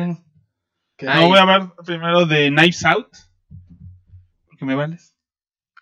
No 1.01 1.27
voy 1.27 1.37
a 1.37 1.41
hablar 1.41 1.73
primero 1.85 2.25
de 2.25 2.49
Knives 2.49 2.85
Out. 2.85 3.09
Porque 4.47 4.65
me 4.65 4.75
vales. 4.75 5.15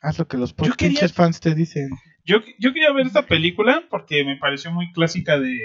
Haz 0.02 0.20
lo 0.20 0.28
que 0.28 0.38
los 0.38 0.54
quería- 0.54 0.74
pinches 0.76 1.14
fans 1.14 1.40
te 1.40 1.54
dicen. 1.56 1.90
Yo, 2.26 2.38
yo 2.60 2.74
quería 2.74 2.92
ver 2.94 3.06
esta 3.08 3.26
película 3.26 3.84
porque 3.90 4.24
me 4.24 4.38
pareció 4.38 4.72
muy 4.72 4.92
clásica 4.94 5.40
de. 5.40 5.58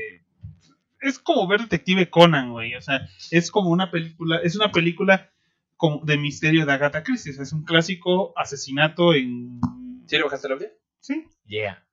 Es 1.01 1.19
como 1.19 1.47
ver 1.47 1.61
Detective 1.61 2.11
Conan, 2.11 2.51
güey. 2.53 2.75
O 2.75 2.81
sea, 2.81 3.09
es 3.31 3.51
como 3.51 3.71
una 3.71 3.91
película. 3.91 4.39
Es 4.43 4.57
una 4.57 4.73
película 4.73 5.31
como 5.77 6.05
de 6.05 6.17
misterio 6.17 6.67
de 6.67 6.73
Agatha 6.73 7.03
Christie. 7.05 7.31
O 7.33 7.35
sea, 7.35 7.45
es 7.45 7.53
un 7.53 7.65
clásico 7.65 8.33
asesinato 8.37 9.15
en. 9.15 9.61
¿Sí 10.07 10.17
le 10.17 10.25
bajaste 10.25 10.47
el 10.49 10.53
audio? 10.55 10.69
Sí, 11.01 11.25
Yeah. 11.47 11.85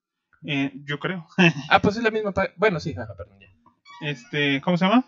eh, 0.48 0.72
yo 0.86 1.00
creo. 1.00 1.28
Ah, 1.70 1.80
pues 1.82 1.98
es 1.98 2.04
la 2.04 2.12
misma. 2.12 2.34
Bueno, 2.58 2.80
sí, 2.80 2.94
ajá, 2.98 3.14
perdón, 3.16 3.38
ya. 3.40 3.48
Este, 4.10 4.62
¿cómo 4.62 4.78
se 4.78 4.86
llama? 4.86 5.06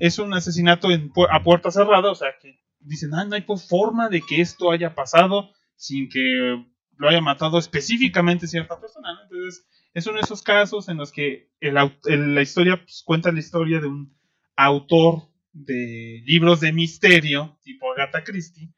Es 0.00 0.18
un 0.18 0.32
asesinato 0.34 0.90
en, 0.90 1.12
pu- 1.12 1.28
a 1.30 1.42
puerta 1.42 1.70
cerrada. 1.70 2.10
O 2.10 2.14
sea, 2.14 2.28
que 2.40 2.58
dicen, 2.80 3.12
ah, 3.14 3.24
no 3.24 3.34
hay 3.36 3.44
forma 3.68 4.08
de 4.08 4.22
que 4.22 4.40
esto 4.40 4.70
haya 4.70 4.94
pasado 4.94 5.50
sin 5.76 6.08
que 6.08 6.64
lo 6.98 7.08
haya 7.08 7.20
matado 7.20 7.58
específicamente 7.58 8.46
cierta 8.46 8.80
persona. 8.80 9.12
¿no? 9.14 9.22
Entonces, 9.22 9.66
es 9.94 10.06
uno 10.06 10.16
de 10.16 10.22
esos 10.22 10.42
casos 10.42 10.88
en 10.88 10.96
los 10.98 11.12
que 11.12 11.50
el, 11.60 11.76
el- 12.06 12.34
la 12.34 12.42
historia 12.42 12.76
pues, 12.82 13.02
cuenta 13.04 13.32
la 13.32 13.38
historia 13.40 13.80
de 13.80 13.86
un 13.86 14.16
autor 14.56 15.22
de 15.52 16.22
libros 16.26 16.60
de 16.60 16.72
misterio, 16.72 17.58
tipo 17.62 17.92
Agatha 17.92 18.22
Christie, 18.24 18.70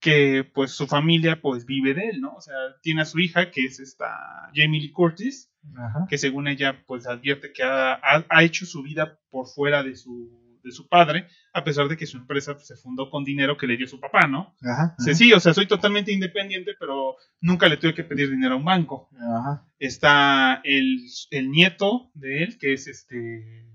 que 0.00 0.44
pues 0.54 0.70
su 0.72 0.86
familia 0.86 1.40
pues 1.40 1.66
vive 1.66 1.92
de 1.94 2.10
él, 2.10 2.20
¿no? 2.20 2.34
O 2.34 2.40
sea, 2.40 2.54
tiene 2.82 3.02
a 3.02 3.04
su 3.04 3.18
hija, 3.18 3.50
que 3.50 3.64
es 3.64 3.80
esta 3.80 4.06
Jamie 4.54 4.80
Lee 4.80 4.92
Curtis, 4.92 5.50
Ajá. 5.76 6.06
que 6.08 6.18
según 6.18 6.46
ella 6.46 6.84
pues 6.86 7.06
advierte 7.08 7.52
que 7.52 7.64
ha, 7.64 7.94
ha- 7.94 8.24
ha 8.28 8.44
hecho 8.44 8.64
su 8.64 8.82
vida 8.82 9.18
por 9.30 9.48
fuera 9.48 9.82
de 9.82 9.96
su, 9.96 10.47
de 10.62 10.72
su 10.72 10.88
padre, 10.88 11.28
a 11.52 11.64
pesar 11.64 11.88
de 11.88 11.96
que 11.96 12.06
su 12.06 12.16
empresa 12.16 12.54
pues, 12.54 12.66
se 12.66 12.76
fundó 12.76 13.10
con 13.10 13.24
dinero 13.24 13.56
que 13.56 13.66
le 13.66 13.76
dio 13.76 13.86
su 13.86 14.00
papá, 14.00 14.26
¿no? 14.26 14.54
Ajá. 14.62 14.94
Sí, 14.98 15.14
sí, 15.14 15.32
o 15.32 15.40
sea, 15.40 15.54
soy 15.54 15.66
totalmente 15.66 16.12
independiente, 16.12 16.72
pero 16.78 17.16
nunca 17.40 17.68
le 17.68 17.76
tuve 17.76 17.94
que 17.94 18.04
pedir 18.04 18.30
dinero 18.30 18.54
a 18.54 18.58
un 18.58 18.64
banco. 18.64 19.08
Ajá. 19.16 19.66
Está 19.78 20.60
el, 20.64 21.00
el 21.30 21.50
nieto 21.50 22.10
de 22.14 22.44
él, 22.44 22.58
que 22.58 22.72
es 22.72 22.86
este, 22.86 23.66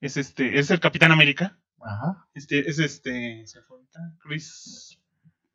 es 0.00 0.16
este, 0.16 0.58
es 0.58 0.70
el 0.70 0.80
Capitán 0.80 1.12
América. 1.12 1.58
Ajá. 1.80 2.28
Este, 2.34 2.68
es 2.68 2.78
este, 2.78 3.46
¿se 3.46 3.62
fue 3.62 3.76
ahorita? 3.76 4.00
Chris 4.20 4.98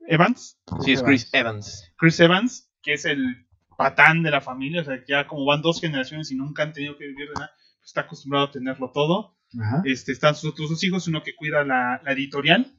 Evans. 0.07 0.59
Sí, 0.81 0.93
es 0.93 1.03
Chris 1.03 1.29
Evans. 1.33 1.91
Chris 1.97 2.19
Evans, 2.19 2.71
que 2.81 2.93
es 2.93 3.05
el 3.05 3.47
patán 3.77 4.23
de 4.23 4.31
la 4.31 4.41
familia, 4.41 4.81
o 4.81 4.85
sea, 4.85 5.03
ya 5.07 5.27
como 5.27 5.45
van 5.45 5.61
dos 5.61 5.81
generaciones 5.81 6.31
y 6.31 6.35
nunca 6.35 6.63
han 6.63 6.73
tenido 6.73 6.97
que 6.97 7.07
vivir 7.07 7.29
de 7.29 7.33
nada, 7.35 7.51
pues 7.79 7.87
está 7.89 8.01
acostumbrado 8.01 8.45
a 8.47 8.51
tenerlo 8.51 8.91
todo. 8.91 9.35
Ajá. 9.59 9.81
Este, 9.85 10.11
están 10.11 10.35
sus 10.35 10.51
otros 10.51 10.69
dos 10.69 10.83
hijos, 10.83 11.07
uno 11.07 11.23
que 11.23 11.35
cuida 11.35 11.63
la, 11.63 12.01
la 12.03 12.11
editorial, 12.11 12.71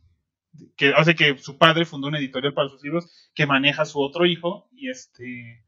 que 0.76 0.92
hace 0.94 1.14
que 1.14 1.38
su 1.38 1.58
padre 1.58 1.84
fundó 1.84 2.08
una 2.08 2.18
editorial 2.18 2.54
para 2.54 2.68
sus 2.68 2.82
libros, 2.82 3.30
que 3.34 3.46
maneja 3.46 3.82
a 3.82 3.86
su 3.86 4.00
otro 4.00 4.26
hijo, 4.26 4.68
y 4.72 4.88
este 4.88 5.64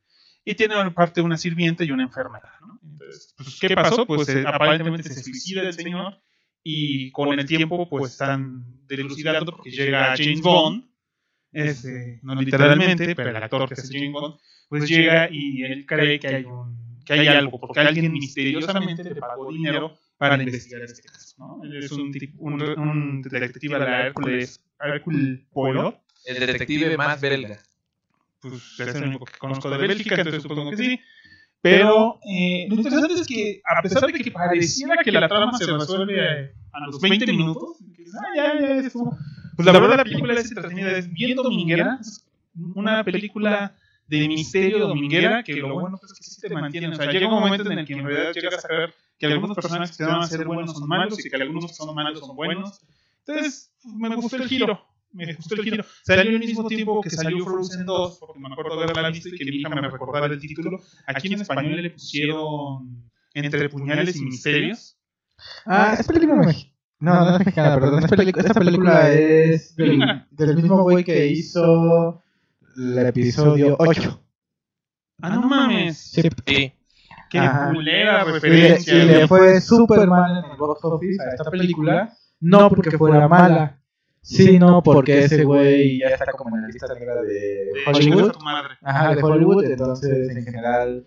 y 0.48 0.54
tiene 0.54 0.76
aparte 0.76 1.20
una 1.20 1.36
sirvienta 1.36 1.82
y 1.82 1.90
una 1.90 2.04
enfermera. 2.04 2.52
¿no? 2.60 2.78
Entonces, 2.84 3.34
pues, 3.36 3.58
¿qué 3.60 3.74
pasó? 3.74 4.06
Pues 4.06 4.28
eh, 4.28 4.44
aparentemente 4.46 5.12
se 5.12 5.22
suicida 5.22 5.62
el 5.62 5.72
señor 5.72 6.22
y 6.62 7.10
con 7.10 7.36
el 7.38 7.44
tiempo 7.44 7.88
pues 7.88 8.12
están 8.12 8.64
delucidando 8.86 9.52
porque 9.52 9.70
llega 9.70 10.14
James 10.16 10.40
Bond, 10.40 10.84
este, 11.50 12.20
no 12.22 12.36
literalmente, 12.36 13.16
pero 13.16 13.30
el 13.30 13.36
actor 13.36 13.68
que 13.68 13.74
es 13.74 13.90
James 13.92 14.12
Bond, 14.12 14.36
pues 14.68 14.88
llega 14.88 15.28
y 15.30 15.64
él 15.64 15.84
cree 15.84 16.20
que 16.20 16.28
hay, 16.28 16.44
un, 16.44 17.02
que 17.04 17.14
hay 17.14 17.26
algo, 17.26 17.58
porque 17.58 17.80
alguien 17.80 18.12
misteriosamente 18.12 19.02
le 19.02 19.16
pagó 19.16 19.52
dinero 19.52 19.98
para 20.18 20.42
investigar 20.42 20.82
este 20.82 21.02
caso. 21.02 21.34
¿no? 21.38 21.60
Él 21.64 21.76
es 21.76 21.92
un, 21.92 22.12
un, 22.38 22.62
un 22.78 23.22
detective 23.22 23.74
a 23.76 23.78
la 23.78 24.06
Hércules, 24.06 24.60
Hércules 24.80 25.40
Poirot, 25.52 26.00
El 26.24 26.40
detective 26.46 26.96
más 26.96 27.20
belga. 27.20 27.58
pues 28.40 28.54
es 28.78 28.94
el 28.94 29.04
único 29.08 29.24
que 29.26 29.38
conozco 29.38 29.68
de 29.70 29.78
Bélgica, 29.78 30.16
entonces 30.16 30.42
supongo 30.42 30.70
que 30.70 30.76
sí. 30.76 31.00
Pero 31.62 32.20
eh, 32.30 32.66
lo 32.68 32.76
interesante 32.76 33.14
es 33.14 33.26
que, 33.26 33.60
a 33.64 33.82
pesar 33.82 34.06
de 34.12 34.18
que 34.20 34.30
pareciera 34.30 35.02
que 35.02 35.10
la 35.10 35.26
trama 35.26 35.52
se 35.58 35.66
resuelve 35.66 36.20
a, 36.20 36.52
a 36.72 36.86
los 36.86 37.00
20 37.00 37.26
minutos, 37.26 37.78
dices, 37.80 38.14
"Ah, 38.14 38.26
ya, 38.36 38.60
ya, 38.60 38.68
ya 38.68 38.86
estuvo", 38.86 39.16
pues 39.56 39.66
la 39.66 39.72
verdad 39.72 39.96
la 39.96 40.04
película 40.04 40.34
es 40.34 40.48
entretenida, 40.50 40.92
es 40.96 41.12
bien 41.12 41.34
dominguera, 41.34 41.98
es 42.00 42.24
una 42.74 43.02
película 43.02 43.74
de 44.06 44.28
misterio 44.28 44.78
dominguera, 44.78 45.42
que 45.42 45.54
lo 45.56 45.74
bueno 45.74 45.96
pues, 45.98 46.12
es 46.12 46.18
que 46.18 46.24
sí 46.24 46.40
te 46.40 46.50
mantiene. 46.50 46.88
O 46.88 46.94
sea, 46.94 47.10
llega 47.10 47.26
un 47.26 47.40
momento 47.40 47.70
en 47.72 47.78
el 47.80 47.86
que 47.86 47.94
en 47.94 48.04
realidad 48.06 48.32
llegas 48.32 48.64
a 48.64 48.68
creer 48.68 48.94
que 49.18 49.26
algunos 49.26 49.54
personajes 49.56 49.96
que 49.96 50.04
van 50.04 50.22
a 50.22 50.26
ser 50.26 50.46
buenos 50.46 50.72
son 50.72 50.88
malos 50.88 51.24
y 51.24 51.28
que 51.28 51.36
algunos 51.36 51.66
que 51.66 51.74
son 51.74 51.94
malos 51.94 52.20
son 52.20 52.36
buenos. 52.36 52.80
Entonces, 53.26 53.72
me 53.84 54.14
gustó 54.14 54.36
el 54.36 54.48
giro. 54.48 54.80
Me 55.12 55.32
gustó 55.34 55.54
el 55.54 55.62
giro. 55.62 55.84
Salió 56.04 56.32
al 56.32 56.38
mismo 56.38 56.66
tiempo 56.66 57.00
que 57.00 57.10
salió 57.10 57.44
Frozen 57.44 57.86
2, 57.86 58.18
porque 58.18 58.38
me 58.38 58.52
acuerdo 58.52 58.76
de 58.76 58.84
haberla 58.84 59.10
visto 59.10 59.28
y 59.28 59.38
que 59.38 59.44
mi 59.44 59.56
hija 59.56 59.68
me 59.68 59.80
recordara 59.80 60.26
el 60.26 60.38
título. 60.38 60.78
Aquí 61.06 61.32
en 61.32 61.40
español 61.40 61.82
le 61.82 61.90
pusieron 61.90 63.10
Entre 63.32 63.68
puñales 63.68 64.16
y 64.16 64.24
misterios. 64.24 64.98
Ah, 65.64 65.96
es 65.98 66.06
película 66.06 66.34
mexicana. 66.34 66.72
No, 66.98 67.24
no 67.24 67.32
es 67.32 67.38
mexicana, 67.40 67.74
perdón. 67.78 68.04
esta 68.04 68.54
película 68.54 69.12
es 69.12 69.76
del, 69.76 69.98
del 70.30 70.56
mismo 70.56 70.82
güey 70.82 71.04
que 71.04 71.26
hizo 71.26 72.22
el 72.76 72.98
episodio 72.98 73.76
8. 73.78 74.22
Ah, 75.20 75.30
no 75.30 75.48
mames. 75.48 75.98
Sí. 75.98 76.72
Ajá. 77.34 77.72
culera 77.72 78.22
Y 78.22 78.26
le, 78.26 78.32
referencia. 78.32 78.94
y 78.94 79.06
le 79.06 79.28
fue 79.28 79.60
súper 79.60 80.06
mal 80.06 80.44
en 80.44 80.50
el 80.50 80.56
box 80.56 80.80
office 80.84 81.22
a 81.22 81.30
esta 81.34 81.50
película. 81.50 82.12
No 82.40 82.68
porque 82.68 82.96
fuera 82.96 83.28
mala, 83.28 83.80
sino 84.22 84.82
porque 84.82 85.24
ese 85.24 85.44
güey 85.44 85.98
ya 85.98 86.08
está 86.08 86.32
como 86.32 86.56
en 86.56 86.62
la 86.62 86.68
lista 86.68 86.92
negra 86.94 87.22
de 87.22 87.72
Hollywood. 87.86 88.32
Ajá, 88.82 89.14
de 89.14 89.22
Hollywood, 89.22 89.64
entonces 89.64 90.30
en 90.30 90.44
general 90.44 91.06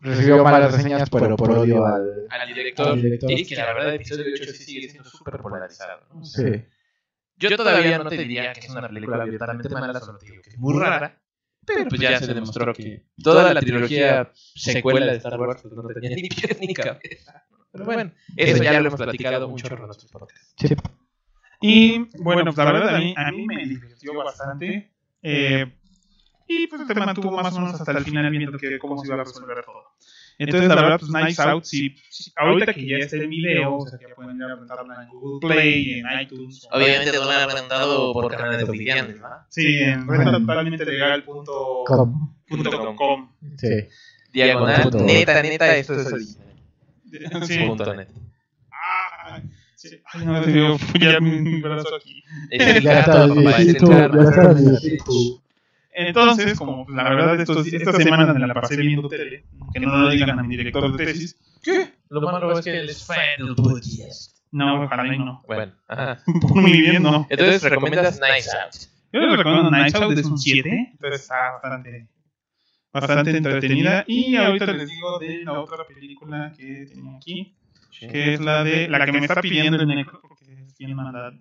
recibió 0.00 0.44
malas 0.44 0.72
reseñas, 0.72 1.08
pero 1.10 1.36
por 1.36 1.50
odio 1.50 1.84
al... 1.84 2.26
Al 2.30 2.48
director. 2.48 2.88
Al 2.88 3.02
director. 3.02 3.30
Y 3.30 3.46
que 3.46 3.56
la 3.56 3.66
verdad 3.66 3.88
el 3.88 3.94
episodio 3.96 4.24
8 4.32 4.44
sí 4.52 4.64
sigue 4.64 4.88
siendo 4.88 5.08
súper 5.08 5.38
polarizado. 5.38 6.00
¿no? 6.12 6.24
Sí. 6.24 6.64
Yo 7.36 7.56
todavía 7.56 7.98
no 7.98 8.10
te 8.10 8.18
diría 8.18 8.52
que 8.52 8.60
es 8.60 8.70
una 8.70 8.88
película 8.88 9.22
abiertamente 9.22 9.68
mala, 9.70 9.98
solo 10.00 10.18
te 10.18 10.26
digo 10.26 10.42
que 10.42 10.50
es 10.50 10.58
muy 10.58 10.78
rara. 10.78 11.18
Pero 11.74 11.88
pues 11.88 12.00
ya 12.00 12.18
se 12.18 12.34
demostró 12.34 12.72
que 12.72 13.04
toda 13.22 13.54
la 13.54 13.60
trilogía 13.60 14.30
secuela 14.34 15.06
de 15.06 15.18
Star 15.18 15.40
Wars 15.40 15.62
pues, 15.62 15.74
no 15.74 15.86
tenía 15.88 16.10
ni 16.10 16.28
pies 16.28 16.58
ni 16.60 16.74
cabeza. 16.74 17.44
Pero 17.72 17.84
bueno, 17.84 18.12
eso 18.36 18.62
ya 18.62 18.80
lo 18.80 18.88
hemos 18.88 19.00
platicado 19.00 19.48
mucho 19.48 19.72
en 19.72 19.86
nuestros 19.86 20.10
podcasts. 20.10 20.54
Sí. 20.58 20.74
Y 21.60 21.98
bueno, 22.22 22.52
pues 22.52 22.56
la 22.56 22.72
verdad 22.72 22.96
a 22.96 22.98
mí, 22.98 23.14
a 23.16 23.30
mí 23.30 23.46
me 23.46 23.66
divirtió 23.66 24.14
bastante. 24.14 24.90
Eh, 25.22 25.72
y 26.48 26.66
pues 26.66 26.86
te 26.86 26.94
mantuvo 26.94 27.30
más 27.30 27.54
o 27.54 27.60
menos 27.60 27.80
hasta 27.80 27.92
el 27.92 28.04
final 28.04 28.28
viendo 28.30 28.58
que 28.58 28.78
cómo 28.78 28.98
se 28.98 29.06
iba 29.06 29.14
a 29.16 29.24
resolver 29.24 29.64
todo. 29.64 29.84
Entonces, 30.42 30.68
la 30.70 30.74
verdad, 30.76 31.00
pues 31.00 31.12
Nice 31.12 31.42
Out, 31.42 31.64
sí, 31.64 31.94
sí, 32.08 32.32
ahorita 32.34 32.72
que 32.72 32.88
ya 32.88 32.96
está 32.96 33.16
el 33.16 33.28
video, 33.28 33.76
o 33.76 33.86
sea, 33.86 33.98
que 33.98 34.06
ya 34.08 34.14
pueden 34.14 34.36
ir 34.36 34.42
a 34.44 34.56
rentarla 34.56 35.02
en 35.02 35.08
Google 35.10 35.46
Play, 35.46 36.00
en 36.00 36.20
iTunes. 36.20 36.66
Obviamente 36.72 37.12
no 37.12 37.26
la 37.26 37.44
han 37.44 37.50
rentado 37.50 38.12
por 38.14 38.34
canales 38.34 38.66
oficiales, 38.66 39.20
¿no? 39.20 39.28
Sí, 39.50 39.80
en 39.80 40.08
renta 40.08 40.32
totalmente 40.32 40.84
legal 40.86 41.24
punto, 41.24 41.84
Com. 41.86 42.34
punto 42.48 42.96
com. 42.96 43.30
Sí. 43.58 43.86
Diagonal, 44.32 44.90
neta, 45.04 45.42
neta, 45.42 45.76
esto 45.76 46.00
es 46.00 46.10
original. 46.10 46.46
Sí. 47.46 47.58
Punto 47.58 47.94
net. 47.94 48.08
Ah, 48.72 49.42
sí. 49.74 50.00
Ay, 50.12 50.24
no, 50.24 50.40
te 50.40 50.52
digo, 50.52 50.78
ya 50.98 51.20
mi 51.20 51.60
brazo 51.60 51.96
aquí. 51.96 52.22
Es 52.50 52.82
viejito, 52.82 53.92
entrar. 53.92 54.10
ya 54.16 54.22
está 54.22 54.52
viejito. 54.54 55.42
Entonces, 55.92 56.58
como 56.58 56.86
la 56.88 57.04
verdad 57.04 57.40
estos, 57.40 57.66
esta 57.66 57.92
semana 57.92 58.32
me 58.32 58.46
la 58.46 58.54
pasé 58.54 58.76
viendo 58.76 59.08
tele, 59.08 59.44
que 59.72 59.80
no 59.80 59.96
lo 59.96 60.10
digan 60.10 60.38
a 60.38 60.42
mi 60.42 60.56
director 60.56 60.96
de 60.96 61.04
tesis, 61.04 61.38
Lo 62.08 62.20
malo 62.20 62.58
es 62.58 62.64
que 62.64 62.78
él 62.78 62.88
es 62.88 63.04
fan 63.04 63.18
del 63.38 63.54
podcast. 63.54 64.36
no, 64.52 64.84
ojalá 64.84 65.14
y 65.14 65.18
no. 65.18 65.42
Bueno, 65.46 65.72
ajá. 65.88 66.18
Por 66.40 66.62
mi 66.62 66.80
bien, 66.80 67.02
no. 67.02 67.26
Entonces 67.28 67.62
recomiendas 67.62 68.20
Nice 68.20 68.50
Out. 68.56 68.90
Yo 69.12 69.20
les 69.20 69.36
recomiendo 69.36 69.70
Nights 69.70 69.94
Out, 69.96 70.18
es 70.18 70.26
un 70.26 70.38
7, 70.38 70.90
entonces 70.92 71.22
está 71.22 71.52
bastante, 71.60 72.08
bastante 72.92 73.36
entretenida. 73.36 74.04
Y 74.06 74.36
ahorita 74.36 74.72
les 74.72 74.88
digo 74.88 75.18
de 75.18 75.44
la 75.44 75.60
otra 75.60 75.84
película 75.86 76.52
que 76.56 76.86
tenía 76.86 77.16
aquí, 77.16 77.56
que 77.98 78.34
es 78.34 78.40
la 78.40 78.62
de 78.62 78.88
la 78.88 79.04
que 79.04 79.12
me 79.12 79.18
está 79.18 79.40
pidiendo 79.40 79.76
el 79.78 79.88
Necro, 79.88 80.20
porque 80.20 80.44
es 80.44 80.78
bien 80.78 80.94
manda, 80.94 81.32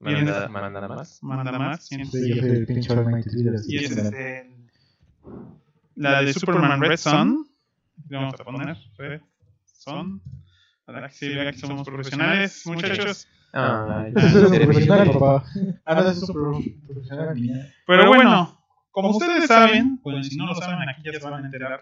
Manda, 0.00 0.48
manda 0.48 0.88
más. 0.88 1.22
manda 1.22 1.58
más. 1.58 1.86
siempre. 1.86 2.20
Sí, 2.20 2.32
el 2.32 2.66
pinche 2.66 2.94
Y 3.66 3.76
es 3.78 3.90
este, 3.96 4.56
La 5.94 6.22
de 6.22 6.32
Superman 6.32 6.80
Red. 6.80 6.98
Le 8.08 8.16
vamos 8.16 8.34
a 8.40 8.44
poner 8.44 8.76
Red 8.98 9.20
Son. 9.64 10.20
Para 10.84 11.08
que 11.08 11.14
se 11.14 11.28
vea 11.30 11.50
que 11.50 11.58
somos 11.58 11.86
profesionales, 11.86 12.62
muchachos. 12.66 13.26
Ah, 13.54 14.06
Eso 14.14 14.52
es 14.52 14.58
profesional, 14.60 15.10
papá. 15.12 15.44
Ah, 15.86 16.00
eso 16.10 16.24
es 16.24 16.30
pro- 16.30 16.60
profesional. 16.86 17.34
Pero 17.86 18.08
bueno, 18.08 18.58
como 18.90 19.10
ustedes 19.10 19.46
saben, 19.46 20.00
bueno, 20.02 20.22
si 20.22 20.36
no 20.36 20.46
lo 20.46 20.54
saben, 20.56 20.88
aquí 20.88 21.02
ya 21.04 21.12
se 21.18 21.24
van 21.24 21.42
a 21.42 21.46
enterar. 21.46 21.80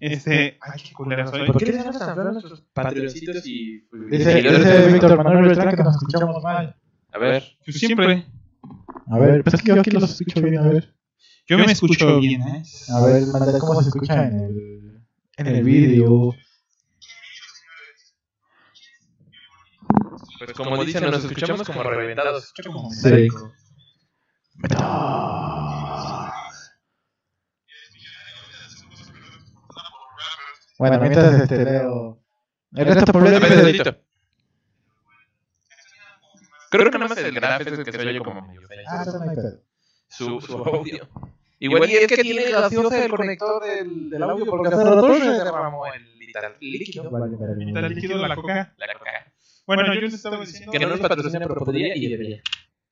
Este, 0.00 0.58
ay, 0.60 0.80
qué 0.82 0.92
culera 0.92 1.26
soy. 1.26 1.46
¿Por 1.46 1.58
qué 1.58 1.66
les 1.72 1.84
tan 1.84 2.14
feos 2.14 2.32
nuestros 2.32 2.60
patroncitos 2.72 3.46
y 3.46 3.86
Dice, 4.10 4.88
Víctor 4.92 5.16
Manuel 5.22 5.44
Beltrán 5.46 5.76
que 5.76 5.82
nos 5.84 5.94
escuchamos 5.96 6.42
mal. 6.42 6.74
A 7.12 7.18
ver, 7.18 7.42
Pues 7.64 7.78
siempre. 7.78 8.26
A 9.10 9.18
ver, 9.18 9.42
pues 9.42 9.54
es 9.54 9.62
que 9.62 9.68
yo 9.74 9.80
aquí 9.80 9.90
los 9.90 10.04
escucho 10.10 10.40
bien, 10.40 10.58
a 10.58 10.62
ver. 10.68 10.94
Yo 11.48 11.58
me 11.58 11.64
escucho 11.72 12.20
bien, 12.20 12.42
¿eh? 12.42 12.62
A 12.90 13.04
ver, 13.04 13.26
manda, 13.26 13.58
¿cómo 13.58 13.82
se 13.82 13.88
escucha 13.88 14.26
en 14.26 14.34
el, 14.40 15.02
en 15.36 15.46
el 15.46 15.64
vídeo? 15.64 16.34
pues 20.38 20.52
como 20.56 20.82
dicen, 20.84 21.04
nos 21.10 21.22
escuchamos 21.24 21.66
como 21.66 21.82
reventados. 21.82 22.52
Como- 22.64 22.90
Sí. 22.92 23.28
Bueno, 30.78 30.98
mientras 31.00 31.42
este 31.42 31.64
leo. 31.64 32.22
El 32.72 32.86
resto 32.86 33.12
por 33.12 33.28
dice- 33.28 33.56
dedito. 33.62 33.96
Creo 36.70 36.90
que 36.90 36.98
nada 36.98 37.08
más 37.08 37.18
el 37.18 37.34
graf 37.34 37.60
es 37.62 37.66
el 37.78 37.84
que 37.84 37.92
se 37.92 37.98
oye 38.08 38.18
como 38.20 38.42
medio 38.42 38.62
feo. 38.66 38.78
Ah, 38.86 39.02
eso 39.02 39.18
no 39.18 39.30
hay 39.30 39.36
pedo. 39.36 39.60
su, 40.08 40.40
su 40.40 40.56
audio. 40.56 41.08
Igual 41.58 41.90
y 41.90 41.94
es 41.94 42.06
que 42.06 42.16
tiene 42.22 42.50
gaseosa 42.50 43.04
el 43.04 43.10
conector 43.10 43.62
del, 43.62 44.08
del 44.08 44.22
audio 44.22 44.46
porque 44.46 44.68
hace 44.68 44.82
rato 44.82 45.14
se 45.14 45.30
derramó 45.30 45.86
el 45.92 46.18
literal 46.18 46.56
líquido. 46.60 47.10
Vale. 47.10 47.88
líquido 47.90 48.16
la 48.26 48.34
coca. 48.36 48.72
La 48.78 48.94
coca. 48.94 49.32
Bueno, 49.66 49.94
yo 49.94 50.00
les 50.00 50.14
estaba 50.14 50.40
diciendo 50.40 50.72
Que 50.72 50.78
no 50.78 50.88
nos 50.88 51.00
patrocina, 51.00 51.46
pero 51.46 51.60
podría 51.60 51.96
y 51.96 52.08
debería. 52.08 52.42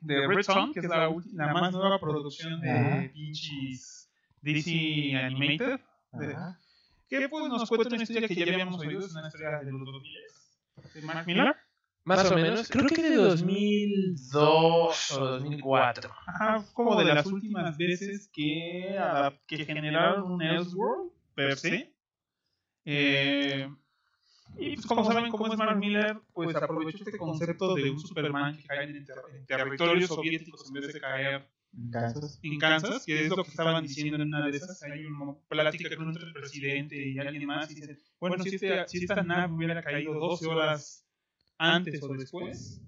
de 0.01 0.27
Red 0.27 0.43
Son, 0.43 0.73
que 0.73 0.81
es 0.81 0.87
la, 0.87 1.09
la 1.35 1.53
más 1.53 1.73
nueva 1.73 1.99
producción 1.99 2.61
de 2.61 3.11
pinches 3.15 4.11
DC 4.43 5.15
Animated. 5.17 5.81
que 7.09 7.29
pues 7.29 7.49
nos 7.49 7.69
cuenta 7.69 7.95
una 7.95 8.03
historia 8.03 8.29
que 8.29 8.35
ya 8.35 8.53
habíamos 8.53 8.81
oído, 8.81 9.01
es 9.01 9.15
una 9.15 9.29
historia 9.29 9.61
de 9.61 9.73
los 9.73 9.85
2000 9.85 10.13
de 10.95 11.03
Mark 11.03 11.27
Miller. 11.27 11.57
Más 12.09 12.31
o 12.31 12.35
menos, 12.35 12.69
creo 12.69 12.87
que 12.89 13.03
de 13.03 13.17
2002 13.17 15.11
o 15.13 15.25
2004. 15.27 16.11
Ajá, 16.27 16.65
como 16.73 16.97
de 16.99 17.05
las 17.15 17.27
últimas 17.27 17.77
veces 17.77 18.29
que, 18.33 18.97
adap- 18.99 19.39
que 19.47 19.65
generaron 19.65 20.33
un 20.33 20.43
Elseworld 20.43 21.11
per 21.35 21.57
se. 21.57 21.95
Eh, 22.85 23.69
y 24.57 24.75
pues 24.77 24.87
como 24.87 25.05
saben 25.05 25.31
cómo 25.31 25.53
es 25.53 25.59
Mark 25.59 25.77
Miller, 25.79 26.19
pues 26.33 26.57
aprovechó 26.57 27.05
este 27.05 27.19
concepto 27.19 27.75
de 27.75 27.91
un 27.91 27.99
Superman 28.01 28.57
que 28.57 28.65
cae 28.65 28.85
en, 28.85 29.05
ter- 29.05 29.19
en 29.35 29.45
territorios 29.47 30.09
soviéticos 30.09 30.67
en 30.67 30.73
vez 30.73 30.93
de 30.95 31.01
caer 31.01 31.51
Kansas. 31.93 32.41
en 32.43 32.59
Kansas, 32.59 33.05
que 33.05 33.25
es 33.25 33.29
lo 33.29 33.45
que 33.45 33.51
estaban 33.51 33.83
diciendo 33.83 34.17
en 34.17 34.23
una 34.23 34.47
de 34.47 34.57
esas. 34.57 34.83
Hay 34.83 35.05
una 35.05 35.35
plática 35.49 35.95
con 35.97 36.17
el 36.17 36.33
presidente 36.33 36.97
y 36.97 37.19
alguien 37.19 37.45
más 37.47 37.71
y 37.71 37.75
dicen, 37.75 37.99
bueno, 38.19 38.43
si, 38.43 38.55
este, 38.55 38.89
si 38.89 38.99
esta 39.05 39.23
nave 39.23 39.53
hubiera 39.53 39.83
caído 39.83 40.15
12 40.15 40.47
horas 40.47 41.05
antes 41.59 42.03
o 42.03 42.09
después, 42.09 42.81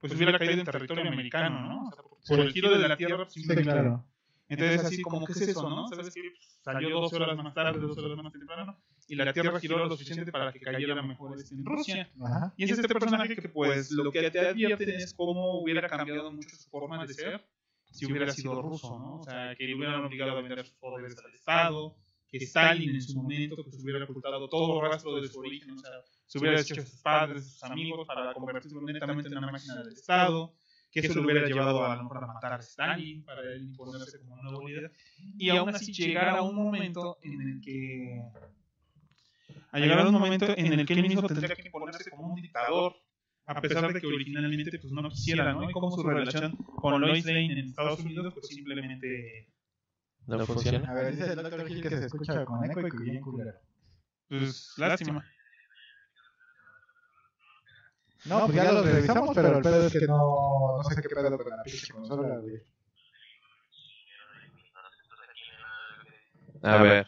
pues 0.00 0.14
hubiera 0.14 0.38
caído 0.38 0.54
en 0.54 0.64
territorio 0.64 1.08
americano, 1.08 1.60
¿no? 1.68 1.88
O 1.88 1.92
sea, 1.92 2.02
por, 2.02 2.18
por 2.26 2.40
el 2.40 2.52
giro 2.52 2.76
de 2.76 2.88
la 2.88 2.96
Tierra, 2.96 3.16
pues, 3.16 3.32
Sí, 3.32 3.46
claro. 3.46 4.04
Entonces, 4.48 4.84
así 4.84 5.02
como, 5.02 5.24
¿qué 5.24 5.32
es 5.32 5.40
eso, 5.40 5.68
no? 5.68 5.88
¿Sabes 5.88 6.12
qué? 6.14 6.20
Salió 6.62 7.00
12 7.00 7.16
horas 7.16 7.36
más 7.36 7.54
tarde, 7.54 7.80
12 7.80 8.00
horas 8.00 8.22
más 8.22 8.32
temprano, 8.32 8.78
y 9.08 9.14
la 9.16 9.32
Tierra 9.32 9.58
giró 9.58 9.78
lo 9.78 9.90
suficiente 9.96 10.30
para 10.30 10.52
que 10.52 10.60
cayera 10.60 11.02
mejor 11.02 11.38
este, 11.38 11.54
en 11.54 11.64
Rusia. 11.64 12.10
Ajá. 12.22 12.54
Y 12.56 12.64
es 12.64 12.70
este 12.70 12.88
personaje 12.88 13.36
que, 13.36 13.48
pues, 13.48 13.90
lo 13.90 14.10
que 14.10 14.30
te 14.30 14.40
advierten 14.40 14.90
es 14.90 15.14
cómo 15.14 15.60
hubiera 15.60 15.88
cambiado 15.88 16.30
mucho 16.32 16.56
su 16.56 16.68
forma 16.68 17.06
de 17.06 17.14
ser 17.14 17.46
si 17.90 18.06
hubiera 18.06 18.32
sido 18.32 18.60
ruso, 18.60 18.98
¿no? 18.98 19.20
O 19.20 19.22
sea, 19.22 19.54
que 19.56 19.64
le 19.64 19.74
hubieran 19.76 20.04
obligado 20.04 20.32
a 20.32 20.34
vender 20.34 20.66
sus 20.66 20.76
poderes 20.76 21.16
al 21.18 21.32
Estado, 21.32 21.96
que 22.28 22.38
Stalin 22.38 22.90
en 22.90 23.02
su 23.02 23.14
momento 23.14 23.56
pues, 23.56 23.80
hubiera 23.82 24.04
ocultado 24.04 24.48
todo 24.48 24.80
rastro 24.80 25.20
de 25.20 25.28
su 25.28 25.38
origen, 25.38 25.70
o 25.70 25.78
sea, 25.78 25.92
se 26.26 26.38
hubiera 26.38 26.60
hecho 26.60 26.74
a 26.80 26.84
sus 26.84 27.00
padres, 27.00 27.44
sus 27.44 27.64
amigos, 27.64 28.06
para 28.06 28.32
convertirlo 28.34 28.80
netamente 28.82 29.28
en 29.28 29.38
una 29.38 29.50
máquina 29.50 29.76
del 29.76 29.92
Estado, 29.92 30.54
que 30.90 31.00
eso 31.00 31.14
lo 31.14 31.22
hubiera 31.22 31.46
llevado 31.46 31.84
a 31.84 31.96
lo 31.96 32.02
mejor 32.04 32.24
a 32.24 32.26
matar 32.26 32.52
a 32.52 32.56
Stalin, 32.56 33.24
para 33.24 33.42
él 33.42 33.62
imponerse 33.62 34.18
como 34.20 34.34
un 34.34 34.42
nuevo 34.42 34.68
líder, 34.68 34.92
y 35.38 35.50
aún 35.50 35.74
así 35.74 35.92
llegar 35.92 36.28
a 36.28 36.42
un 36.42 36.54
momento 36.54 37.18
en 37.22 37.40
el 37.40 37.60
que... 37.60 38.22
A 39.72 39.80
llegar 39.80 40.00
a 40.00 40.08
un 40.08 40.14
momento 40.14 40.46
en 40.56 40.72
el 40.72 40.86
que 40.86 40.92
él 40.92 41.02
mismo 41.02 41.22
tendría 41.26 41.54
que 41.54 41.62
imponerse 41.62 42.10
como 42.10 42.32
un 42.32 42.40
dictador, 42.40 42.94
a 43.46 43.60
pesar 43.60 43.92
de 43.92 44.00
que 44.00 44.06
originalmente 44.06 44.78
pues 44.78 44.92
no 44.92 45.08
quisiera, 45.10 45.52
¿no? 45.52 45.68
Y 45.68 45.72
como 45.72 45.90
su 45.90 46.02
relación 46.02 46.56
con 46.56 47.00
Lois 47.00 47.26
Lane 47.26 47.52
en 47.52 47.58
Estados 47.58 48.00
Unidos 48.00 48.32
pues 48.32 48.46
simplemente 48.46 49.48
¿No 50.26 50.46
funciona? 50.46 50.90
A 50.90 50.94
ver, 50.94 51.14
dice 51.14 51.32
el 51.32 51.36
Dr. 51.36 51.70
Hill 51.70 51.82
que 51.82 51.90
se 51.90 52.06
escucha 52.06 52.44
con 52.44 52.64
eco 52.64 52.80
y 52.80 52.90
que 52.90 52.96
bien 52.98 53.20
culero. 53.20 53.52
pues 54.28 54.72
lástima. 54.78 55.24
No, 58.24 58.46
pues 58.46 58.56
ya 58.56 58.72
lo 58.72 58.82
revisamos, 58.82 59.34
pero 59.34 59.56
el 59.58 59.62
pedo 59.62 59.86
es 59.86 59.92
que 59.92 60.06
no, 60.06 60.78
no 60.78 60.82
sé 60.84 61.02
qué 61.02 61.08
pedo 61.08 61.36
con 61.36 61.50
la 61.50 61.62
pinche 61.62 61.92
consola, 61.92 62.38
güey. 62.38 62.62
A 66.62 66.82
ver. 66.82 67.06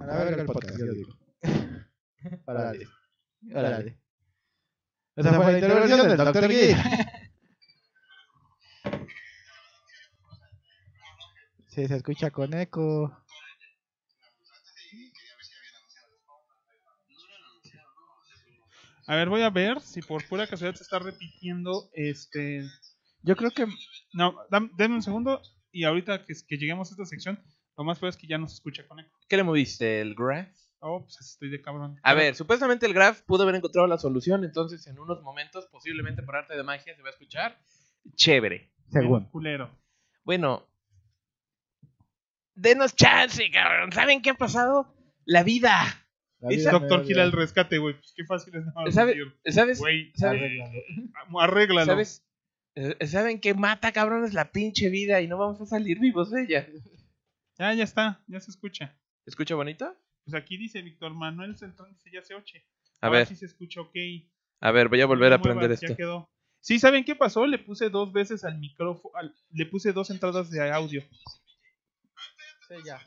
A 0.00 0.06
verga 0.06 0.42
el 0.42 0.46
podcast, 0.46 0.78
yo 0.78 0.92
digo. 0.92 1.12
Órale. 2.46 2.88
Órale. 3.54 4.00
Esa 5.14 5.32
fue 5.34 5.52
la 5.52 5.58
intervención 5.58 6.08
del 6.08 6.16
Dr. 6.16 6.48
Gui. 6.48 6.74
Sí, 11.68 11.86
se 11.86 11.94
escucha 11.94 12.32
con 12.32 12.52
eco. 12.52 13.16
A 19.10 19.16
ver, 19.16 19.28
voy 19.28 19.42
a 19.42 19.50
ver 19.50 19.80
si 19.80 20.02
por 20.02 20.24
pura 20.28 20.46
casualidad 20.46 20.76
se 20.76 20.84
está 20.84 21.00
repitiendo 21.00 21.90
este... 21.94 22.62
Yo 23.22 23.34
creo 23.34 23.50
que 23.50 23.66
No, 24.12 24.36
dam- 24.50 24.70
denme 24.76 24.94
un 24.94 25.02
segundo 25.02 25.42
y 25.72 25.82
ahorita 25.82 26.24
que, 26.24 26.32
que 26.46 26.56
lleguemos 26.58 26.90
a 26.90 26.92
esta 26.92 27.04
sección, 27.04 27.42
lo 27.76 27.82
más 27.82 27.98
probable 27.98 28.16
es 28.16 28.20
que 28.20 28.28
ya 28.28 28.38
no 28.38 28.46
se 28.46 28.54
escucha 28.54 28.86
con 28.86 29.00
eco. 29.00 29.18
¿Qué 29.28 29.36
le 29.36 29.42
moviste? 29.42 30.00
¿El 30.00 30.14
graph? 30.14 30.54
Oh, 30.78 31.02
pues 31.02 31.18
estoy 31.20 31.50
de 31.50 31.60
cabrón. 31.60 31.98
A 32.04 32.14
ver, 32.14 32.36
supuestamente 32.36 32.86
el 32.86 32.94
graph 32.94 33.22
pudo 33.22 33.42
haber 33.42 33.56
encontrado 33.56 33.88
la 33.88 33.98
solución, 33.98 34.44
entonces 34.44 34.86
en 34.86 34.96
unos 35.00 35.20
momentos, 35.22 35.66
posiblemente 35.72 36.22
por 36.22 36.36
arte 36.36 36.56
de 36.56 36.62
magia, 36.62 36.94
se 36.94 37.02
va 37.02 37.08
a 37.08 37.12
escuchar 37.12 37.58
chévere. 38.14 38.70
según. 38.92 39.24
Culero. 39.30 39.76
Bueno, 40.22 40.68
denos 42.54 42.94
chance, 42.94 43.50
cabrón. 43.50 43.90
¿Saben 43.90 44.22
qué 44.22 44.30
ha 44.30 44.34
pasado? 44.34 44.94
La 45.24 45.42
vida. 45.42 46.06
Doctor 46.40 47.04
Gil 47.04 47.18
al 47.20 47.32
rescate, 47.32 47.78
güey. 47.78 47.94
Pues 47.98 48.12
qué 48.16 48.24
fácil 48.24 48.54
es 48.56 48.64
nada 48.66 48.82
más 48.84 48.94
¿Sabe- 48.94 49.14
decir, 49.14 49.34
¿Sabes? 49.46 49.78
Güey, 49.78 50.12
¿Sabes? 50.16 50.40
Arréglalo. 50.42 51.40
arréglalo. 51.40 51.86
¿Sabes? 51.86 52.24
Eh, 52.76 53.06
¿Saben 53.06 53.40
qué 53.40 53.52
mata, 53.54 53.92
cabrones, 53.92 54.32
la 54.32 54.50
pinche 54.52 54.88
vida 54.90 55.20
y 55.20 55.28
no 55.28 55.36
vamos 55.38 55.60
a 55.60 55.66
salir 55.66 55.98
vivos 55.98 56.30
de 56.30 56.44
ella? 56.44 56.66
Ya, 57.58 57.74
ya 57.74 57.84
está, 57.84 58.22
ya 58.26 58.40
se 58.40 58.50
escucha. 58.50 58.96
¿Escucha 59.26 59.54
bonito? 59.54 59.94
Pues 60.24 60.34
aquí 60.34 60.56
dice 60.56 60.80
Víctor 60.80 61.12
Manuel 61.14 61.56
Centrón, 61.58 61.92
dice 61.92 62.10
ya 62.12 62.22
se 62.22 62.34
oche. 62.34 62.64
A 63.00 63.06
Ahora 63.08 63.18
ver, 63.20 63.26
sí 63.28 63.36
se 63.36 63.46
escucha 63.46 63.80
ok. 63.82 63.94
a 64.60 64.70
ver, 64.70 64.88
voy 64.88 65.00
a 65.00 65.06
volver 65.06 65.32
a 65.32 65.36
aprender 65.36 65.68
ya 65.70 65.74
esto. 65.74 65.96
quedó. 65.96 66.30
Sí, 66.60 66.78
¿saben 66.78 67.04
qué 67.04 67.14
pasó? 67.16 67.46
Le 67.46 67.58
puse 67.58 67.88
dos 67.90 68.12
veces 68.12 68.44
al 68.44 68.58
micrófono, 68.58 69.14
al- 69.16 69.34
le 69.50 69.66
puse 69.66 69.92
dos 69.92 70.10
entradas 70.10 70.50
de 70.50 70.70
audio. 70.70 71.02
Sí, 72.68 72.74
ya. 72.84 73.00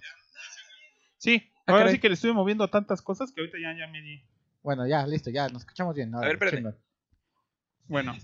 Sí, 1.17 1.53
ahora 1.65 1.82
caray. 1.84 1.93
sí 1.95 1.99
que 1.99 2.10
le 2.10 2.15
estuve 2.15 2.34
moviendo 2.34 2.63
a 2.63 2.69
tantas 2.71 3.02
cosas 3.02 3.32
que 3.32 3.41
ahorita 3.41 3.58
ya, 3.62 3.78
ya 3.78 3.88
me 3.88 4.02
di. 4.02 4.23
Bueno, 4.62 4.88
ya, 4.88 5.06
listo, 5.06 5.30
ya, 5.30 5.47
nos 5.49 5.63
escuchamos 5.63 5.95
bien. 5.95 6.13
A 6.15 6.19
ver, 6.21 6.34
espérate. 6.34 6.78
Bueno, 7.88 8.15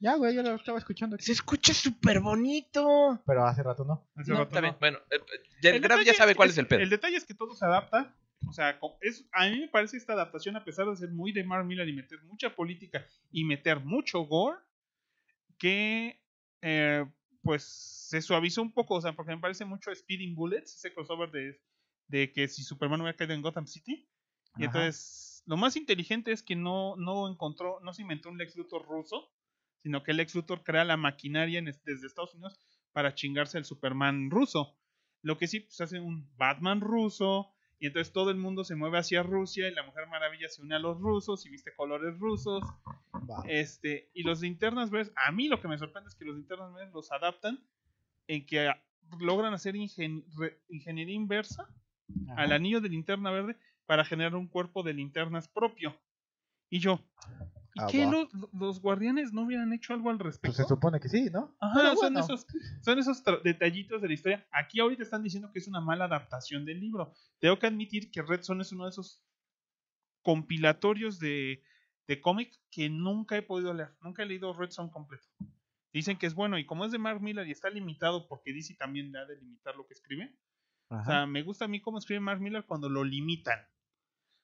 Ya, 0.00 0.14
güey, 0.14 0.34
yo 0.34 0.42
lo 0.42 0.54
estaba 0.54 0.78
escuchando. 0.78 1.16
aquí. 1.16 1.24
Se 1.24 1.32
escucha 1.32 1.74
súper 1.74 2.20
bonito. 2.20 3.20
Pero 3.26 3.44
hace 3.44 3.62
rato 3.62 3.84
no. 3.84 4.08
hace 4.16 4.30
No, 4.32 4.38
rato 4.38 4.60
no. 4.60 4.76
Bueno, 4.78 4.98
eh, 5.10 5.16
eh, 5.16 5.42
ya 5.62 5.70
el 5.70 5.80
graph 5.80 6.04
ya 6.04 6.14
sabe 6.14 6.34
cuál 6.34 6.50
es 6.50 6.58
el 6.58 6.66
pedo. 6.66 6.80
El 6.80 6.88
detalle 6.88 7.16
es 7.16 7.24
que 7.24 7.34
todo 7.34 7.54
se 7.54 7.64
adapta. 7.64 8.14
O 8.48 8.52
sea, 8.52 8.78
es, 9.00 9.28
a 9.32 9.48
mí 9.48 9.60
me 9.60 9.68
parece 9.68 9.96
esta 9.96 10.12
adaptación, 10.12 10.56
a 10.56 10.64
pesar 10.64 10.86
de 10.86 10.96
ser 10.96 11.10
muy 11.10 11.32
de 11.32 11.42
Mark 11.42 11.66
Miller 11.66 11.88
y 11.88 11.92
meter 11.92 12.22
mucha 12.22 12.54
política 12.54 13.04
y 13.32 13.44
meter 13.44 13.80
mucho 13.80 14.20
gore, 14.20 14.58
que 15.58 16.22
eh, 16.62 17.04
pues 17.42 17.64
se 17.64 18.22
suavizó 18.22 18.62
un 18.62 18.72
poco. 18.72 18.94
O 18.94 19.00
sea, 19.00 19.12
porque 19.14 19.34
me 19.34 19.40
parece 19.40 19.64
mucho 19.64 19.92
Speeding 19.92 20.36
Bullets, 20.36 20.76
ese 20.76 20.94
crossover 20.94 21.30
de, 21.32 21.60
de 22.08 22.32
que 22.32 22.48
si 22.48 22.62
Superman 22.62 23.00
hubiera 23.00 23.16
caído 23.16 23.34
en 23.34 23.42
Gotham 23.42 23.66
City. 23.66 24.08
Y 24.56 24.64
Ajá. 24.64 24.66
entonces, 24.66 25.42
lo 25.46 25.56
más 25.56 25.76
inteligente 25.76 26.32
es 26.32 26.42
que 26.42 26.56
no, 26.56 26.96
no 26.96 27.28
encontró, 27.30 27.80
no 27.82 27.92
se 27.92 28.02
inventó 28.02 28.28
un 28.28 28.38
Lex 28.38 28.56
Luthor 28.56 28.86
ruso, 28.86 29.30
sino 29.82 30.02
que 30.02 30.10
el 30.10 30.16
Lex 30.16 30.34
Luthor 30.34 30.62
crea 30.64 30.84
la 30.84 30.96
maquinaria 30.96 31.58
en 31.58 31.66
desde 31.66 32.06
Estados 32.06 32.34
Unidos 32.34 32.58
para 32.92 33.14
chingarse 33.14 33.58
al 33.58 33.64
Superman 33.64 34.30
ruso. 34.30 34.76
Lo 35.22 35.38
que 35.38 35.46
sí, 35.46 35.60
pues 35.60 35.80
hace 35.80 36.00
un 36.00 36.28
Batman 36.36 36.80
ruso. 36.80 37.52
Y 37.80 37.86
entonces 37.86 38.12
todo 38.12 38.30
el 38.30 38.36
mundo 38.38 38.64
se 38.64 38.74
mueve 38.74 38.98
hacia 38.98 39.22
Rusia 39.22 39.68
y 39.68 39.74
la 39.74 39.84
Mujer 39.84 40.08
Maravilla 40.08 40.48
se 40.48 40.62
une 40.62 40.74
a 40.74 40.80
los 40.80 40.98
rusos 40.98 41.46
y 41.46 41.50
viste 41.50 41.72
colores 41.76 42.18
rusos. 42.18 42.64
Este, 43.46 44.10
y 44.14 44.22
los 44.24 44.40
linternas 44.40 44.90
verdes, 44.90 45.12
a 45.16 45.30
mí 45.30 45.46
lo 45.48 45.60
que 45.60 45.68
me 45.68 45.78
sorprende 45.78 46.08
es 46.08 46.16
que 46.16 46.24
los 46.24 46.36
linternas 46.36 46.72
verdes 46.74 46.92
los 46.92 47.12
adaptan 47.12 47.62
en 48.26 48.46
que 48.46 48.68
a- 48.68 48.82
logran 49.20 49.54
hacer 49.54 49.74
ingen- 49.76 50.24
ingeniería 50.68 51.14
inversa 51.14 51.68
Ajá. 52.28 52.42
al 52.42 52.52
anillo 52.52 52.80
de 52.80 52.88
linterna 52.88 53.30
verde 53.30 53.56
para 53.86 54.04
generar 54.04 54.34
un 54.34 54.48
cuerpo 54.48 54.82
de 54.82 54.94
linternas 54.94 55.48
propio. 55.48 55.98
Y 56.70 56.80
yo, 56.80 57.00
¿y 57.74 57.80
Ah, 57.80 57.86
qué 57.90 58.06
los, 58.06 58.28
los 58.52 58.80
guardianes 58.82 59.32
no 59.32 59.42
hubieran 59.42 59.72
hecho 59.72 59.94
algo 59.94 60.10
al 60.10 60.18
Pues 60.18 60.26
respecto? 60.34 60.56
se 60.56 60.64
supone 60.68 61.00
que 61.00 61.08
sí, 61.08 61.30
¿no? 61.32 61.56
Ajá, 61.60 61.90
son 61.90 62.12
bueno. 62.14 62.20
esos, 62.20 62.46
son 62.82 62.98
esos 62.98 63.22
detallitos 63.44 64.02
de 64.02 64.08
la 64.08 64.14
historia. 64.14 64.46
Aquí 64.52 64.80
ahorita 64.80 65.02
están 65.02 65.22
diciendo 65.22 65.50
que 65.52 65.58
es 65.60 65.68
una 65.68 65.80
mala 65.80 66.04
adaptación 66.06 66.64
del 66.64 66.80
libro. 66.80 67.14
Tengo 67.38 67.58
que 67.58 67.66
admitir 67.66 68.10
que 68.10 68.20
Red 68.22 68.42
Son 68.42 68.60
es 68.60 68.72
uno 68.72 68.84
de 68.84 68.90
esos 68.90 69.22
compilatorios 70.22 71.18
de, 71.18 71.62
de 72.06 72.20
cómic 72.20 72.52
que 72.70 72.88
nunca 72.90 73.36
he 73.36 73.42
podido 73.42 73.72
leer. 73.72 73.94
Nunca 74.02 74.22
he 74.22 74.26
leído 74.26 74.52
Red 74.52 74.70
Son 74.70 74.90
completo. 74.90 75.26
Dicen 75.92 76.18
que 76.18 76.26
es 76.26 76.34
bueno 76.34 76.58
y 76.58 76.66
como 76.66 76.84
es 76.84 76.92
de 76.92 76.98
Mark 76.98 77.20
Miller 77.22 77.46
y 77.48 77.52
está 77.52 77.70
limitado 77.70 78.28
porque 78.28 78.52
DC 78.52 78.74
también 78.74 79.10
le 79.10 79.18
ha 79.20 79.24
de 79.24 79.36
limitar 79.36 79.74
lo 79.76 79.86
que 79.86 79.94
escribe. 79.94 80.36
O 80.90 81.04
sea, 81.04 81.26
me 81.26 81.42
gusta 81.42 81.66
a 81.66 81.68
mí 81.68 81.80
cómo 81.80 81.98
escribe 81.98 82.20
Mark 82.20 82.40
Miller 82.40 82.64
cuando 82.64 82.88
lo 82.88 83.04
limitan. 83.04 83.58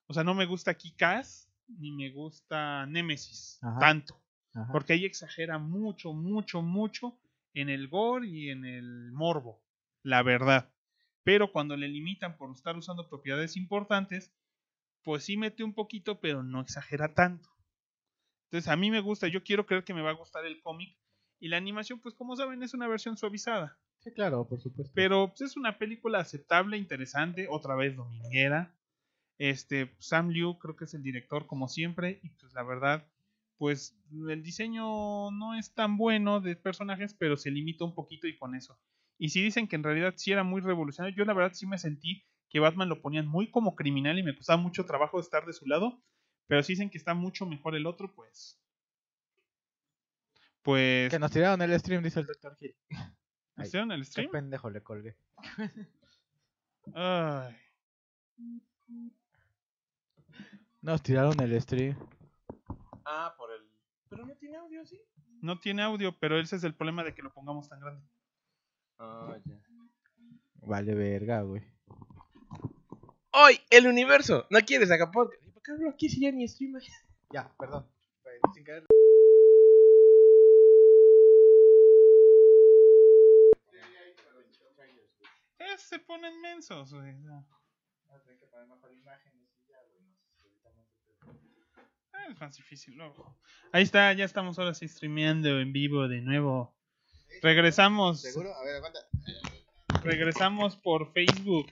O 0.07 0.15
sea, 0.15 0.25
no 0.25 0.35
me 0.35 0.45
gusta 0.45 0.75
Kikas 0.75 1.51
ni 1.67 1.91
me 1.93 2.11
gusta 2.11 2.85
Nemesis 2.87 3.59
Ajá. 3.63 3.79
tanto. 3.79 4.21
Ajá. 4.55 4.71
Porque 4.71 4.93
ahí 4.93 5.05
exagera 5.05 5.59
mucho, 5.59 6.13
mucho, 6.13 6.61
mucho 6.61 7.19
en 7.55 7.71
el 7.71 7.89
gore 7.89 8.29
y 8.29 8.51
en 8.51 8.65
el 8.65 9.11
morbo. 9.13 9.63
La 10.03 10.23
verdad. 10.23 10.71
Pero 11.23 11.51
cuando 11.51 11.77
le 11.77 11.89
limitan 11.89 12.37
por 12.37 12.51
estar 12.53 12.77
usando 12.77 13.09
propiedades 13.09 13.57
importantes, 13.57 14.31
pues 15.03 15.25
sí 15.25 15.37
mete 15.37 15.65
un 15.65 15.73
poquito, 15.73 16.21
pero 16.21 16.43
no 16.43 16.61
exagera 16.61 17.15
tanto. 17.15 17.49
Entonces 18.51 18.71
a 18.71 18.77
mí 18.77 18.91
me 18.91 19.01
gusta, 19.01 19.29
yo 19.29 19.43
quiero 19.43 19.65
creer 19.67 19.85
que 19.85 19.95
me 19.95 20.03
va 20.03 20.11
a 20.11 20.15
gustar 20.15 20.45
el 20.45 20.61
cómic. 20.61 20.97
Y 21.41 21.49
la 21.49 21.57
animación, 21.57 22.01
pues 22.01 22.15
como 22.15 22.37
saben, 22.37 22.63
es 22.63 22.75
una 22.75 22.87
versión 22.87 23.17
suavizada. 23.17 23.79
Sí, 24.05 24.13
claro, 24.13 24.47
por 24.47 24.61
supuesto. 24.61 24.93
Pero 24.95 25.29
pues, 25.29 25.41
es 25.41 25.57
una 25.57 25.79
película 25.79 26.19
aceptable, 26.19 26.77
interesante, 26.77 27.47
otra 27.49 27.75
vez 27.75 27.97
dominguera. 27.97 28.75
Este, 29.39 29.95
Sam 29.99 30.29
Liu 30.29 30.59
creo 30.59 30.77
que 30.77 30.85
es 30.85 30.95
el 30.95 31.03
director 31.03 31.47
como 31.47 31.69
siempre 31.69 32.21
y 32.23 32.29
pues 32.31 32.53
la 32.53 32.63
verdad, 32.63 33.09
pues 33.57 33.99
el 34.29 34.43
diseño 34.43 35.31
no 35.33 35.55
es 35.55 35.75
tan 35.75 35.97
bueno 35.97 36.41
de 36.41 36.55
personajes, 36.55 37.15
pero 37.15 37.37
se 37.37 37.51
limita 37.51 37.85
un 37.85 37.95
poquito 37.95 38.29
y 38.29 38.37
con 38.37 38.55
eso. 38.55 38.79
Y 39.19 39.31
si 39.31 39.43
dicen 39.43 39.67
que 39.67 39.77
en 39.77 39.83
realidad 39.83 40.15
sí 40.17 40.33
era 40.33 40.45
muy 40.45 40.61
revolucionario, 40.61 41.17
yo 41.17 41.25
la 41.25 41.33
verdad 41.33 41.55
sí 41.55 41.67
me 41.67 41.79
sentí 41.79 42.25
que 42.51 42.61
Batman 42.61 42.89
lo 42.89 43.01
ponían 43.01 43.27
muy 43.27 43.51
como 43.51 43.75
criminal 43.75 44.19
y 44.19 44.23
me 44.23 44.37
costaba 44.37 44.61
mucho 44.61 44.85
trabajo 44.85 45.19
estar 45.19 45.47
de 45.47 45.53
su 45.53 45.67
lado, 45.67 46.01
pero 46.47 46.63
si 46.63 46.75
dicen 46.75 46.91
que 46.91 46.99
está 46.99 47.15
mucho 47.15 47.47
mejor 47.47 47.75
el 47.75 47.87
otro, 47.87 48.15
pues 48.15 48.61
pues 50.63 51.11
Que 51.11 51.19
nos 51.19 51.31
tiraron 51.31 51.61
el 51.63 51.79
stream, 51.79 52.03
dice 52.03 52.21
el 52.21 52.27
Dr. 52.27 52.57
Hill. 52.61 52.75
¿Hicieron 53.59 53.93
el 53.93 54.01
Qué 54.01 54.07
stream? 54.07 54.31
pendejo 54.31 54.71
le 54.71 54.83
colgué. 54.83 55.17
Ay. 56.95 57.57
Nos 60.83 61.03
tiraron 61.03 61.39
el 61.41 61.61
stream. 61.63 61.97
Ah, 63.05 63.35
por 63.37 63.51
el. 63.53 63.63
Pero 64.09 64.27
no 64.27 64.35
tiene 64.37 64.57
audio, 64.57 64.85
¿sí? 64.87 65.01
No 65.41 65.59
tiene 65.59 65.83
audio, 65.83 66.19
pero 66.19 66.39
ese 66.39 66.57
es 66.57 66.65
el 66.65 66.75
problema 66.75 67.05
de 67.05 67.15
que 67.15 67.23
lo 67.23 67.33
pongamos 67.33 67.69
tan 67.69 67.81
grande. 67.81 68.03
Ah, 68.99 69.37
ya. 69.45 69.55
Vale, 70.63 70.95
verga, 70.95 71.43
güey. 71.43 71.63
¡Hoy! 73.33 73.61
¡El 73.71 73.87
universo! 73.87 74.47
¿No 74.51 74.61
quieres 74.61 74.91
acá 74.91 75.11
podcast? 75.11 75.43
¿Y 75.45 75.51
por 75.51 75.63
qué 75.63 75.73
hablo 75.73 75.91
aquí 75.91 76.09
si 76.09 76.21
ya 76.21 76.31
ni 76.33 76.47
stream? 76.49 76.79
Ya, 77.33 77.53
perdón. 77.59 77.87
Sin 78.55 78.65
querer. 78.65 78.85
Eh, 85.75 85.79
se 85.79 85.99
ponen 85.99 86.41
mensos, 86.41 86.93
güey. 86.93 87.15
no. 87.19 87.47
Ah, 92.13 92.27
Es 92.31 92.41
más 92.41 92.57
difícil 92.57 92.95
luego. 92.97 93.37
Ahí 93.73 93.83
está, 93.83 94.13
ya 94.13 94.25
estamos 94.25 94.59
ahora 94.59 94.75
sí 94.75 94.87
streameando 94.89 95.61
en 95.61 95.73
vivo 95.73 96.09
de 96.09 96.21
nuevo. 96.21 96.75
Regresamos, 97.43 98.23
¿Seguro? 98.23 98.55
A 98.55 98.65
ver, 98.65 98.77
aguanta. 98.77 99.01
regresamos 100.03 100.77
por 100.77 101.13
Facebook. 101.13 101.67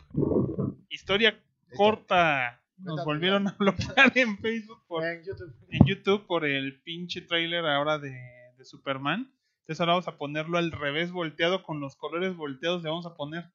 Historia 0.88 1.40
corta. 1.76 2.58
Nos 2.78 3.04
volvieron 3.04 3.46
a 3.46 3.52
bloquear 3.58 4.12
en 4.18 4.36
Facebook 4.38 4.84
por 4.88 5.04
En 5.04 5.22
YouTube. 5.22 5.54
en 5.70 5.86
YouTube 5.86 6.26
por 6.26 6.44
el 6.44 6.82
pinche 6.82 7.20
trailer 7.22 7.64
ahora 7.64 7.98
de, 7.98 8.10
de 8.58 8.64
Superman. 8.64 9.32
Entonces 9.60 9.78
ahora 9.80 9.92
vamos 9.92 10.08
a 10.08 10.18
ponerlo 10.18 10.58
al 10.58 10.72
revés 10.72 11.12
volteado 11.12 11.62
con 11.62 11.78
los 11.80 11.94
colores 11.94 12.34
volteados. 12.34 12.82
Le 12.82 12.88
vamos 12.90 13.06
a 13.06 13.14
poner. 13.14 13.52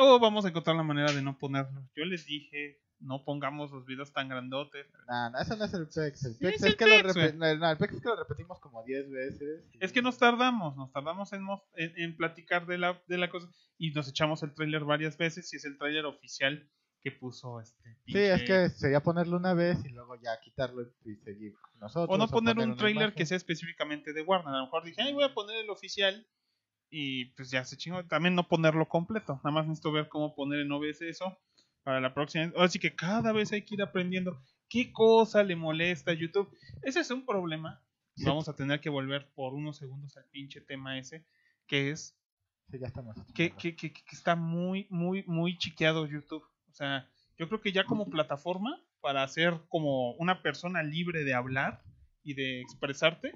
O 0.00 0.18
vamos 0.18 0.44
a 0.44 0.48
encontrar 0.48 0.76
la 0.76 0.82
manera 0.82 1.12
de 1.12 1.22
no 1.22 1.36
ponerlo. 1.38 1.82
Yo 1.94 2.04
les 2.04 2.24
dije, 2.26 2.80
no 3.00 3.24
pongamos 3.24 3.70
los 3.70 3.84
videos 3.86 4.12
tan 4.12 4.28
grandotes. 4.28 4.86
Nah, 5.08 5.30
no, 5.30 5.38
eso 5.40 5.56
no 5.56 5.64
es 5.64 5.74
el 5.74 5.86
PEX. 5.88 6.24
El 6.24 6.36
PEX 6.36 6.54
es 6.56 6.62
es, 6.62 6.62
el 6.64 6.76
que 6.76 6.84
PEX, 6.84 7.02
lo 7.04 7.12
repe- 7.12 7.34
no, 7.34 7.56
no, 7.56 7.70
el 7.70 7.78
PEX 7.78 7.94
es 7.94 8.00
que 8.02 8.08
lo 8.08 8.16
repetimos 8.16 8.58
como 8.60 8.82
10 8.84 9.10
veces. 9.10 9.64
y- 9.72 9.78
Es 9.84 9.92
que 9.92 10.02
nos 10.02 10.18
tardamos, 10.18 10.76
nos 10.76 10.92
tardamos 10.92 11.32
en, 11.32 11.46
en, 11.76 11.92
en 11.96 12.16
platicar 12.16 12.66
de 12.66 12.78
la, 12.78 13.00
de 13.06 13.18
la 13.18 13.30
cosa. 13.30 13.48
Y 13.78 13.90
nos 13.92 14.08
echamos 14.08 14.42
el 14.42 14.52
trailer 14.54 14.84
varias 14.84 15.16
veces. 15.16 15.52
Y 15.52 15.56
es 15.56 15.64
el 15.64 15.78
trailer 15.78 16.04
oficial 16.06 16.68
que 17.02 17.10
puso 17.12 17.60
este. 17.62 17.96
Sí, 18.06 18.18
es 18.18 18.42
que 18.42 18.68
sería 18.68 19.02
ponerlo 19.02 19.38
una 19.38 19.54
vez 19.54 19.82
y 19.86 19.88
luego 19.88 20.16
ya 20.20 20.38
quitarlo 20.40 20.82
y 21.06 21.16
seguir 21.16 21.54
nosotros. 21.80 22.14
O 22.14 22.18
no 22.18 22.28
poner 22.28 22.58
un 22.58 22.72
imagen. 22.90 23.12
que 23.14 23.24
sea 23.24 23.38
específicamente 23.38 24.12
de 24.12 24.20
Warner. 24.20 24.54
A 24.54 24.58
lo 24.58 24.64
mejor 24.64 24.84
dije, 24.84 25.00
ay, 25.00 25.14
voy 25.14 25.24
a 25.24 25.32
poner 25.32 25.56
el 25.64 25.70
oficial. 25.70 26.26
Y 26.90 27.26
pues 27.36 27.50
ya 27.50 27.64
se 27.64 27.76
chingó. 27.76 28.04
También 28.06 28.34
no 28.34 28.48
ponerlo 28.48 28.88
completo. 28.88 29.34
Nada 29.44 29.50
más 29.52 29.66
necesito 29.66 29.92
ver 29.92 30.08
cómo 30.08 30.34
poner 30.34 30.60
en 30.60 30.72
OBS 30.72 31.02
eso 31.02 31.38
para 31.82 32.00
la 32.00 32.12
próxima. 32.12 32.52
Así 32.56 32.78
que 32.78 32.94
cada 32.94 33.32
vez 33.32 33.52
hay 33.52 33.62
que 33.62 33.76
ir 33.76 33.82
aprendiendo 33.82 34.42
qué 34.68 34.92
cosa 34.92 35.42
le 35.42 35.56
molesta 35.56 36.10
a 36.10 36.14
YouTube. 36.14 36.50
Ese 36.82 37.00
es 37.00 37.10
un 37.10 37.24
problema. 37.24 37.80
Sí. 38.16 38.24
Vamos 38.24 38.48
a 38.48 38.56
tener 38.56 38.80
que 38.80 38.90
volver 38.90 39.30
por 39.34 39.54
unos 39.54 39.76
segundos 39.76 40.16
al 40.16 40.26
pinche 40.30 40.60
tema 40.60 40.98
ese. 40.98 41.24
Que 41.66 41.90
es 41.90 42.20
Sí, 42.70 42.78
ya 42.78 42.86
estamos. 42.86 43.16
que, 43.34 43.50
que, 43.50 43.74
que, 43.74 43.92
que 43.92 44.02
está 44.12 44.36
muy, 44.36 44.86
muy, 44.90 45.24
muy 45.26 45.58
chiqueado 45.58 46.06
YouTube. 46.06 46.44
O 46.68 46.72
sea, 46.72 47.08
yo 47.36 47.48
creo 47.48 47.60
que 47.60 47.72
ya 47.72 47.84
como 47.84 48.04
plataforma 48.10 48.80
para 49.00 49.26
ser 49.26 49.54
como 49.68 50.12
una 50.14 50.42
persona 50.42 50.82
libre 50.82 51.24
de 51.24 51.34
hablar 51.34 51.82
y 52.22 52.34
de 52.34 52.60
expresarte, 52.60 53.32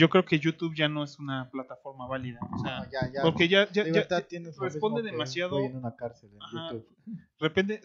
yo 0.00 0.08
creo 0.08 0.24
que 0.24 0.38
YouTube 0.38 0.74
ya 0.74 0.88
no 0.88 1.04
es 1.04 1.18
una 1.18 1.50
plataforma 1.50 2.06
válida. 2.06 2.40
O 2.52 2.58
sea, 2.58 2.78
No, 2.78 2.84
ya, 2.90 3.12
ya. 3.12 3.22
porque 3.22 3.48
ya, 3.48 3.70
ya, 3.70 3.84
ya- 3.84 4.00
responde 4.60 5.02
demasiado- 5.02 5.58
en 5.60 5.76
una 5.76 5.94
cárcel 5.94 6.30
en 6.32 6.42
Ajá. 6.42 6.72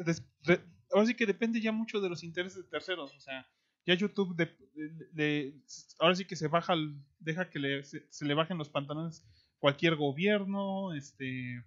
Des- 0.05 0.23
re- 0.43 0.61
ahora 0.91 1.05
sí 1.07 1.13
que 1.13 1.25
depende 1.25 1.59
ya 1.61 1.71
mucho 1.71 1.99
de 1.99 2.09
los 2.09 2.23
intereses 2.23 2.63
de 2.63 2.69
terceros. 2.69 3.13
O 3.15 3.19
sea, 3.19 3.45
ya 3.85 3.93
YouTube 3.95 4.35
de- 4.35 4.55
de- 4.75 5.07
de- 5.11 5.61
ahora 5.99 6.15
sí 6.15 6.25
que 6.25 6.35
se 6.35 6.47
baja, 6.47 6.73
deja 7.19 7.49
que 7.49 7.59
le, 7.59 7.83
se, 7.83 8.05
se 8.09 8.25
le 8.25 8.33
bajen 8.33 8.57
los 8.57 8.69
pantalones 8.69 9.23
cualquier 9.59 9.95
gobierno, 9.95 10.93
este, 10.93 11.63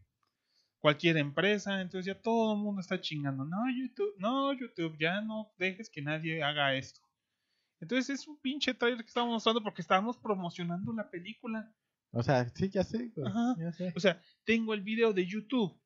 cualquier 0.79 1.17
empresa. 1.19 1.81
Entonces 1.81 2.07
ya 2.07 2.21
todo 2.21 2.55
el 2.55 2.59
mundo 2.61 2.81
está 2.81 3.01
chingando. 3.01 3.45
No, 3.45 3.59
YouTube, 3.77 4.15
no, 4.19 4.53
YouTube, 4.55 4.97
ya 4.99 5.21
no 5.21 5.53
dejes 5.59 5.91
que 5.91 6.01
nadie 6.03 6.43
haga 6.43 6.75
esto. 6.75 7.01
Entonces 7.81 8.21
es 8.21 8.27
un 8.29 8.39
pinche 8.41 8.75
trailer 8.75 9.01
que 9.03 9.09
estábamos 9.09 9.35
mostrando 9.35 9.63
porque 9.63 9.83
estábamos 9.83 10.17
promocionando 10.19 10.93
la 10.93 11.09
película. 11.11 11.73
O 12.11 12.23
sea, 12.23 12.49
sí, 12.55 12.69
ya 12.71 12.83
sé. 12.85 13.13
Ajá. 13.25 13.55
ya 13.59 13.73
sé. 13.73 13.93
O 13.97 14.01
sea, 14.01 14.21
tengo 14.45 14.75
el 14.75 14.81
video 14.83 15.13
de 15.13 15.27
YouTube. 15.27 15.79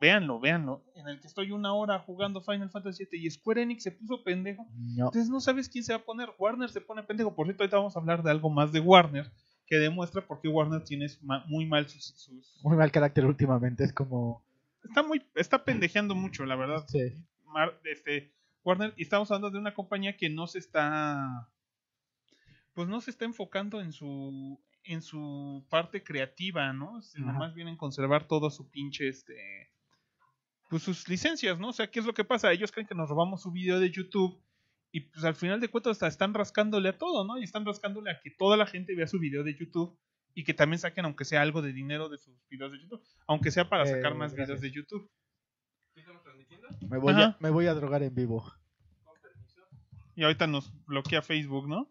Véanlo, 0.00 0.38
véanlo. 0.38 0.84
En 0.94 1.08
el 1.08 1.20
que 1.20 1.26
estoy 1.26 1.52
una 1.52 1.72
hora 1.72 1.98
jugando 2.00 2.42
Final 2.42 2.70
Fantasy 2.70 3.06
VII 3.10 3.26
y 3.26 3.30
Square 3.30 3.62
Enix 3.62 3.82
se 3.82 3.92
puso 3.92 4.22
pendejo. 4.22 4.66
No. 4.74 5.06
Entonces 5.06 5.30
no 5.30 5.40
sabes 5.40 5.68
quién 5.70 5.84
se 5.84 5.92
va 5.94 5.98
a 6.00 6.04
poner. 6.04 6.28
Warner 6.38 6.68
se 6.68 6.80
pone 6.82 7.02
pendejo. 7.02 7.34
Por 7.34 7.46
cierto, 7.46 7.62
ahorita 7.62 7.78
vamos 7.78 7.96
a 7.96 8.00
hablar 8.00 8.22
de 8.22 8.30
algo 8.30 8.50
más 8.50 8.72
de 8.72 8.80
Warner 8.80 9.30
que 9.66 9.76
demuestra 9.76 10.24
por 10.24 10.40
qué 10.40 10.48
Warner 10.48 10.84
tiene 10.84 11.06
muy 11.48 11.66
mal 11.66 11.88
sus, 11.88 12.04
sus- 12.04 12.60
Muy 12.62 12.76
mal 12.76 12.92
carácter 12.92 13.24
últimamente. 13.24 13.84
Es 13.84 13.92
como. 13.92 14.44
Está 14.84 15.02
muy... 15.02 15.20
Está 15.34 15.64
pendejeando 15.64 16.14
mucho, 16.14 16.44
la 16.46 16.54
verdad. 16.56 16.84
Sí. 16.88 17.00
Mar- 17.46 17.80
este, 17.84 18.32
Warner, 18.66 18.92
y 18.96 19.02
estamos 19.02 19.30
hablando 19.30 19.50
de 19.50 19.58
una 19.58 19.72
compañía 19.74 20.16
que 20.16 20.28
no 20.28 20.46
se 20.48 20.58
está, 20.58 21.48
pues 22.74 22.88
no 22.88 23.00
se 23.00 23.10
está 23.12 23.24
enfocando 23.24 23.80
en 23.80 23.92
su, 23.92 24.60
en 24.82 25.02
su 25.02 25.64
parte 25.70 26.02
creativa, 26.02 26.72
¿no? 26.72 27.00
Sino 27.00 27.32
más 27.32 27.54
bien 27.54 27.68
en 27.68 27.76
conservar 27.76 28.26
todo 28.26 28.50
su 28.50 28.68
pinche, 28.68 29.06
este, 29.08 29.70
pues 30.68 30.82
sus 30.82 31.08
licencias, 31.08 31.60
¿no? 31.60 31.68
O 31.68 31.72
sea, 31.72 31.88
¿qué 31.90 32.00
es 32.00 32.06
lo 32.06 32.12
que 32.12 32.24
pasa? 32.24 32.50
Ellos 32.52 32.72
creen 32.72 32.88
que 32.88 32.94
nos 32.96 33.08
robamos 33.08 33.42
su 33.42 33.52
video 33.52 33.78
de 33.78 33.90
YouTube 33.90 34.42
y 34.90 35.00
pues 35.00 35.24
al 35.24 35.36
final 35.36 35.60
de 35.60 35.68
cuentas 35.68 35.92
hasta 35.92 36.08
están 36.08 36.34
rascándole 36.34 36.88
a 36.88 36.98
todo, 36.98 37.24
¿no? 37.24 37.38
Y 37.38 37.44
están 37.44 37.64
rascándole 37.64 38.10
a 38.10 38.20
que 38.20 38.30
toda 38.32 38.56
la 38.56 38.66
gente 38.66 38.96
vea 38.96 39.06
su 39.06 39.20
video 39.20 39.44
de 39.44 39.54
YouTube 39.54 39.96
y 40.34 40.42
que 40.42 40.54
también 40.54 40.80
saquen 40.80 41.04
aunque 41.04 41.24
sea 41.24 41.40
algo 41.40 41.62
de 41.62 41.72
dinero 41.72 42.08
de 42.08 42.18
sus 42.18 42.34
videos 42.48 42.72
de 42.72 42.80
YouTube, 42.80 43.02
aunque 43.28 43.50
sea 43.52 43.68
para 43.68 43.84
Eh, 43.84 43.86
sacar 43.92 44.14
más 44.16 44.34
gracias. 44.34 44.60
videos 44.60 44.60
de 44.60 44.70
YouTube. 44.72 45.10
Me 46.88 46.98
voy, 46.98 47.12
Ajá. 47.14 47.24
a, 47.24 47.36
me 47.40 47.50
voy 47.50 47.66
a 47.66 47.74
drogar 47.74 48.02
en 48.02 48.14
vivo. 48.14 48.44
Y 50.14 50.22
ahorita 50.24 50.46
nos 50.46 50.72
bloquea 50.86 51.20
Facebook, 51.22 51.68
¿no? 51.68 51.90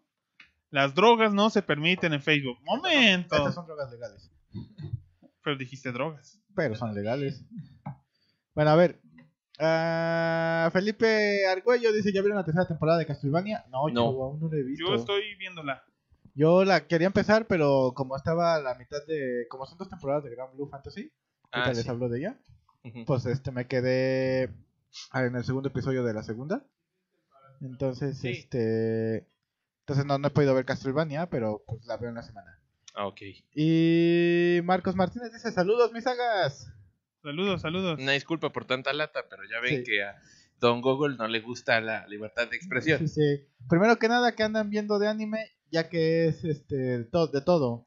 Las 0.70 0.94
drogas 0.94 1.32
no 1.32 1.48
se 1.50 1.62
permiten 1.62 2.12
en 2.12 2.22
Facebook. 2.22 2.58
Momento. 2.64 3.36
Estas 3.36 3.54
son 3.54 3.66
drogas 3.66 3.90
legales. 3.90 4.30
Pero 5.44 5.56
dijiste 5.56 5.92
drogas. 5.92 6.40
Pero 6.54 6.74
son 6.74 6.94
legales. 6.94 7.44
Bueno, 8.54 8.70
a 8.70 8.76
ver. 8.76 9.00
Ah, 9.58 10.68
Felipe 10.72 11.46
Argüello 11.46 11.92
dice: 11.92 12.12
¿Ya 12.12 12.20
vieron 12.20 12.36
la 12.36 12.44
tercera 12.44 12.66
temporada 12.66 12.98
de 12.98 13.06
Castlevania? 13.06 13.64
No, 13.70 13.88
No. 13.88 14.12
yo 14.12 14.22
aún 14.24 14.40
no 14.40 14.48
la 14.48 14.56
he 14.58 14.62
visto. 14.62 14.86
Yo 14.88 14.94
estoy 14.94 15.34
viéndola. 15.36 15.84
Yo 16.34 16.64
la 16.64 16.86
quería 16.86 17.06
empezar, 17.06 17.46
pero 17.46 17.92
como 17.94 18.16
estaba 18.16 18.54
a 18.56 18.60
la 18.60 18.74
mitad 18.74 18.98
de. 19.06 19.46
Como 19.48 19.66
son 19.66 19.78
dos 19.78 19.88
temporadas 19.88 20.24
de 20.24 20.30
Grand 20.30 20.52
Blue 20.54 20.68
Fantasy, 20.68 21.12
ahorita 21.52 21.70
Ah, 21.70 21.74
les 21.74 21.82
sí. 21.84 21.88
hablo 21.88 22.08
de 22.08 22.18
ella. 22.18 22.40
Pues 23.06 23.26
este 23.26 23.50
me 23.52 23.66
quedé 23.66 24.44
en 25.14 25.34
el 25.36 25.44
segundo 25.44 25.68
episodio 25.68 26.04
de 26.04 26.14
la 26.14 26.22
segunda. 26.22 26.64
Entonces, 27.60 28.18
Sí. 28.18 28.28
este. 28.28 29.26
Entonces 29.80 30.04
no, 30.04 30.18
no 30.18 30.28
he 30.28 30.30
podido 30.30 30.54
ver 30.54 30.64
Castlevania, 30.64 31.28
pero 31.30 31.62
pues 31.66 31.84
la 31.86 31.96
veo 31.96 32.08
en 32.10 32.16
la 32.16 32.22
semana. 32.22 32.60
Ah, 32.94 33.06
ok. 33.06 33.20
Y 33.54 34.60
Marcos 34.64 34.94
Martínez 34.96 35.32
dice: 35.32 35.52
Saludos, 35.52 35.92
mis 35.92 36.04
sagas. 36.04 36.72
Saludos, 37.22 37.60
saludos. 37.62 37.98
Una 38.00 38.12
disculpa 38.12 38.50
por 38.50 38.66
tanta 38.66 38.92
lata, 38.92 39.24
pero 39.28 39.42
ya 39.50 39.60
ven 39.60 39.78
Sí. 39.78 39.84
que 39.84 40.02
a 40.04 40.16
Don 40.60 40.80
Google 40.80 41.16
no 41.16 41.26
le 41.28 41.40
gusta 41.40 41.80
la 41.80 42.06
libertad 42.06 42.48
de 42.48 42.56
expresión. 42.56 42.98
Sí, 43.00 43.08
sí. 43.08 43.48
Primero 43.68 43.96
que 43.98 44.08
nada, 44.08 44.34
que 44.34 44.42
andan 44.42 44.70
viendo 44.70 44.98
de 44.98 45.08
anime, 45.08 45.50
ya 45.70 45.88
que 45.88 46.26
es 46.28 46.44
este 46.44 46.76
de, 46.76 47.04
to- 47.04 47.26
de 47.28 47.40
todo. 47.42 47.86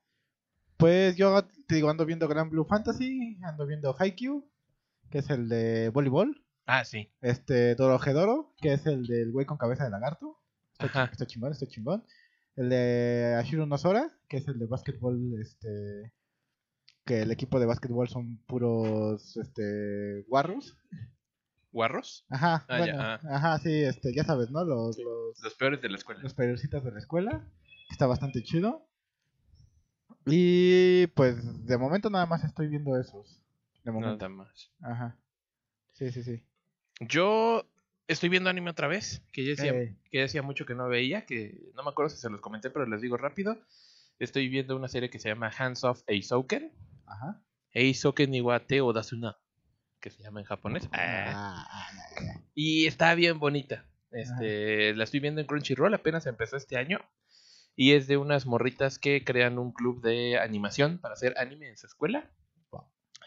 Pues 0.77 1.15
yo 1.17 1.45
te 1.67 1.75
digo, 1.75 1.89
ando 1.89 2.05
viendo 2.05 2.27
Grand 2.27 2.49
Blue 2.51 2.65
Fantasy, 2.65 3.37
ando 3.43 3.65
viendo 3.65 3.95
Haikyuu, 3.97 4.49
que 5.09 5.19
es 5.19 5.29
el 5.29 5.49
de 5.49 5.89
voleibol. 5.89 6.43
Ah, 6.65 6.85
sí. 6.85 7.11
Este 7.21 7.75
Dorohedoro, 7.75 8.53
que 8.61 8.73
es 8.73 8.85
el 8.85 9.05
del 9.07 9.31
güey 9.31 9.45
con 9.45 9.57
cabeza 9.57 9.83
de 9.85 9.89
lagarto. 9.89 10.37
Está, 10.77 11.05
está 11.05 11.25
chingón, 11.25 11.51
está 11.51 11.65
chingón. 11.67 12.05
El 12.55 12.69
de 12.69 13.35
Ashiro 13.39 13.65
no 13.65 13.77
Sora, 13.77 14.11
que 14.27 14.37
es 14.37 14.47
el 14.47 14.59
de 14.59 14.65
básquetbol, 14.67 15.33
este 15.41 16.13
que 17.05 17.21
el 17.23 17.31
equipo 17.31 17.59
de 17.59 17.65
básquetbol 17.65 18.07
son 18.07 18.37
puros 18.45 19.35
este 19.37 20.23
guarros. 20.27 20.77
¿Guarros? 21.71 22.25
Ajá, 22.29 22.65
Ah, 22.67 22.77
bueno, 22.77 22.97
ya, 22.97 23.13
ajá, 23.15 23.57
sí, 23.59 23.71
este, 23.83 24.13
ya 24.13 24.23
sabes, 24.23 24.49
¿no? 24.51 24.63
Los, 24.63 24.97
los, 24.99 25.39
Los 25.41 25.55
peores 25.55 25.81
de 25.81 25.89
la 25.89 25.97
escuela. 25.97 26.21
los 26.21 26.33
periodistas 26.33 26.83
de 26.83 26.91
la 26.91 26.99
escuela. 26.99 27.47
Está 27.89 28.05
bastante 28.07 28.43
chido. 28.43 28.87
Y 30.25 31.07
pues 31.07 31.65
de 31.65 31.77
momento 31.77 32.09
nada 32.09 32.25
más 32.25 32.43
estoy 32.43 32.67
viendo 32.67 32.95
esos. 32.99 33.41
De 33.83 33.91
momento. 33.91 34.29
Nada 34.29 34.29
más. 34.29 34.71
Ajá. 34.81 35.17
Sí, 35.93 36.11
sí, 36.11 36.23
sí. 36.23 36.43
Yo 37.01 37.65
estoy 38.07 38.29
viendo 38.29 38.49
anime 38.49 38.71
otra 38.71 38.87
vez, 38.87 39.21
que 39.31 39.43
ya 39.43 39.49
decía, 39.51 39.71
que 39.73 40.17
ya 40.17 40.21
decía 40.21 40.41
mucho 40.41 40.65
que 40.65 40.75
no 40.75 40.87
veía, 40.89 41.25
que 41.25 41.71
no 41.75 41.83
me 41.83 41.89
acuerdo 41.89 42.09
si 42.09 42.17
se 42.17 42.29
los 42.29 42.41
comenté, 42.41 42.69
pero 42.69 42.85
les 42.85 43.01
digo 43.01 43.17
rápido. 43.17 43.57
Estoy 44.19 44.49
viendo 44.49 44.75
una 44.75 44.87
serie 44.89 45.09
que 45.09 45.19
se 45.19 45.29
llama 45.29 45.51
Hands 45.57 45.81
Off 45.83 46.01
Eisouken. 46.07 46.73
Ajá. 47.05 47.41
Eisouken 47.71 48.33
Iwate 48.33 48.81
Odasuna, 48.81 49.37
que 50.01 50.09
se 50.09 50.23
llama 50.23 50.41
en 50.41 50.45
japonés. 50.45 50.89
Ah, 50.91 50.97
Ah, 51.27 51.67
ah, 51.69 51.87
ah, 52.17 52.41
Y 52.53 52.85
está 52.87 53.15
bien 53.15 53.39
bonita. 53.39 53.85
Este, 54.11 54.93
la 54.95 55.03
estoy 55.03 55.19
viendo 55.19 55.39
en 55.39 55.47
Crunchyroll, 55.47 55.93
apenas 55.93 56.25
empezó 56.25 56.57
este 56.57 56.77
año. 56.77 56.99
Y 57.75 57.93
es 57.93 58.07
de 58.07 58.17
unas 58.17 58.45
morritas 58.45 58.99
que 58.99 59.23
crean 59.23 59.57
un 59.57 59.71
club 59.71 60.01
de 60.01 60.37
animación 60.37 60.97
para 60.97 61.13
hacer 61.13 61.35
anime 61.37 61.69
en 61.69 61.77
su 61.77 61.87
escuela. 61.87 62.29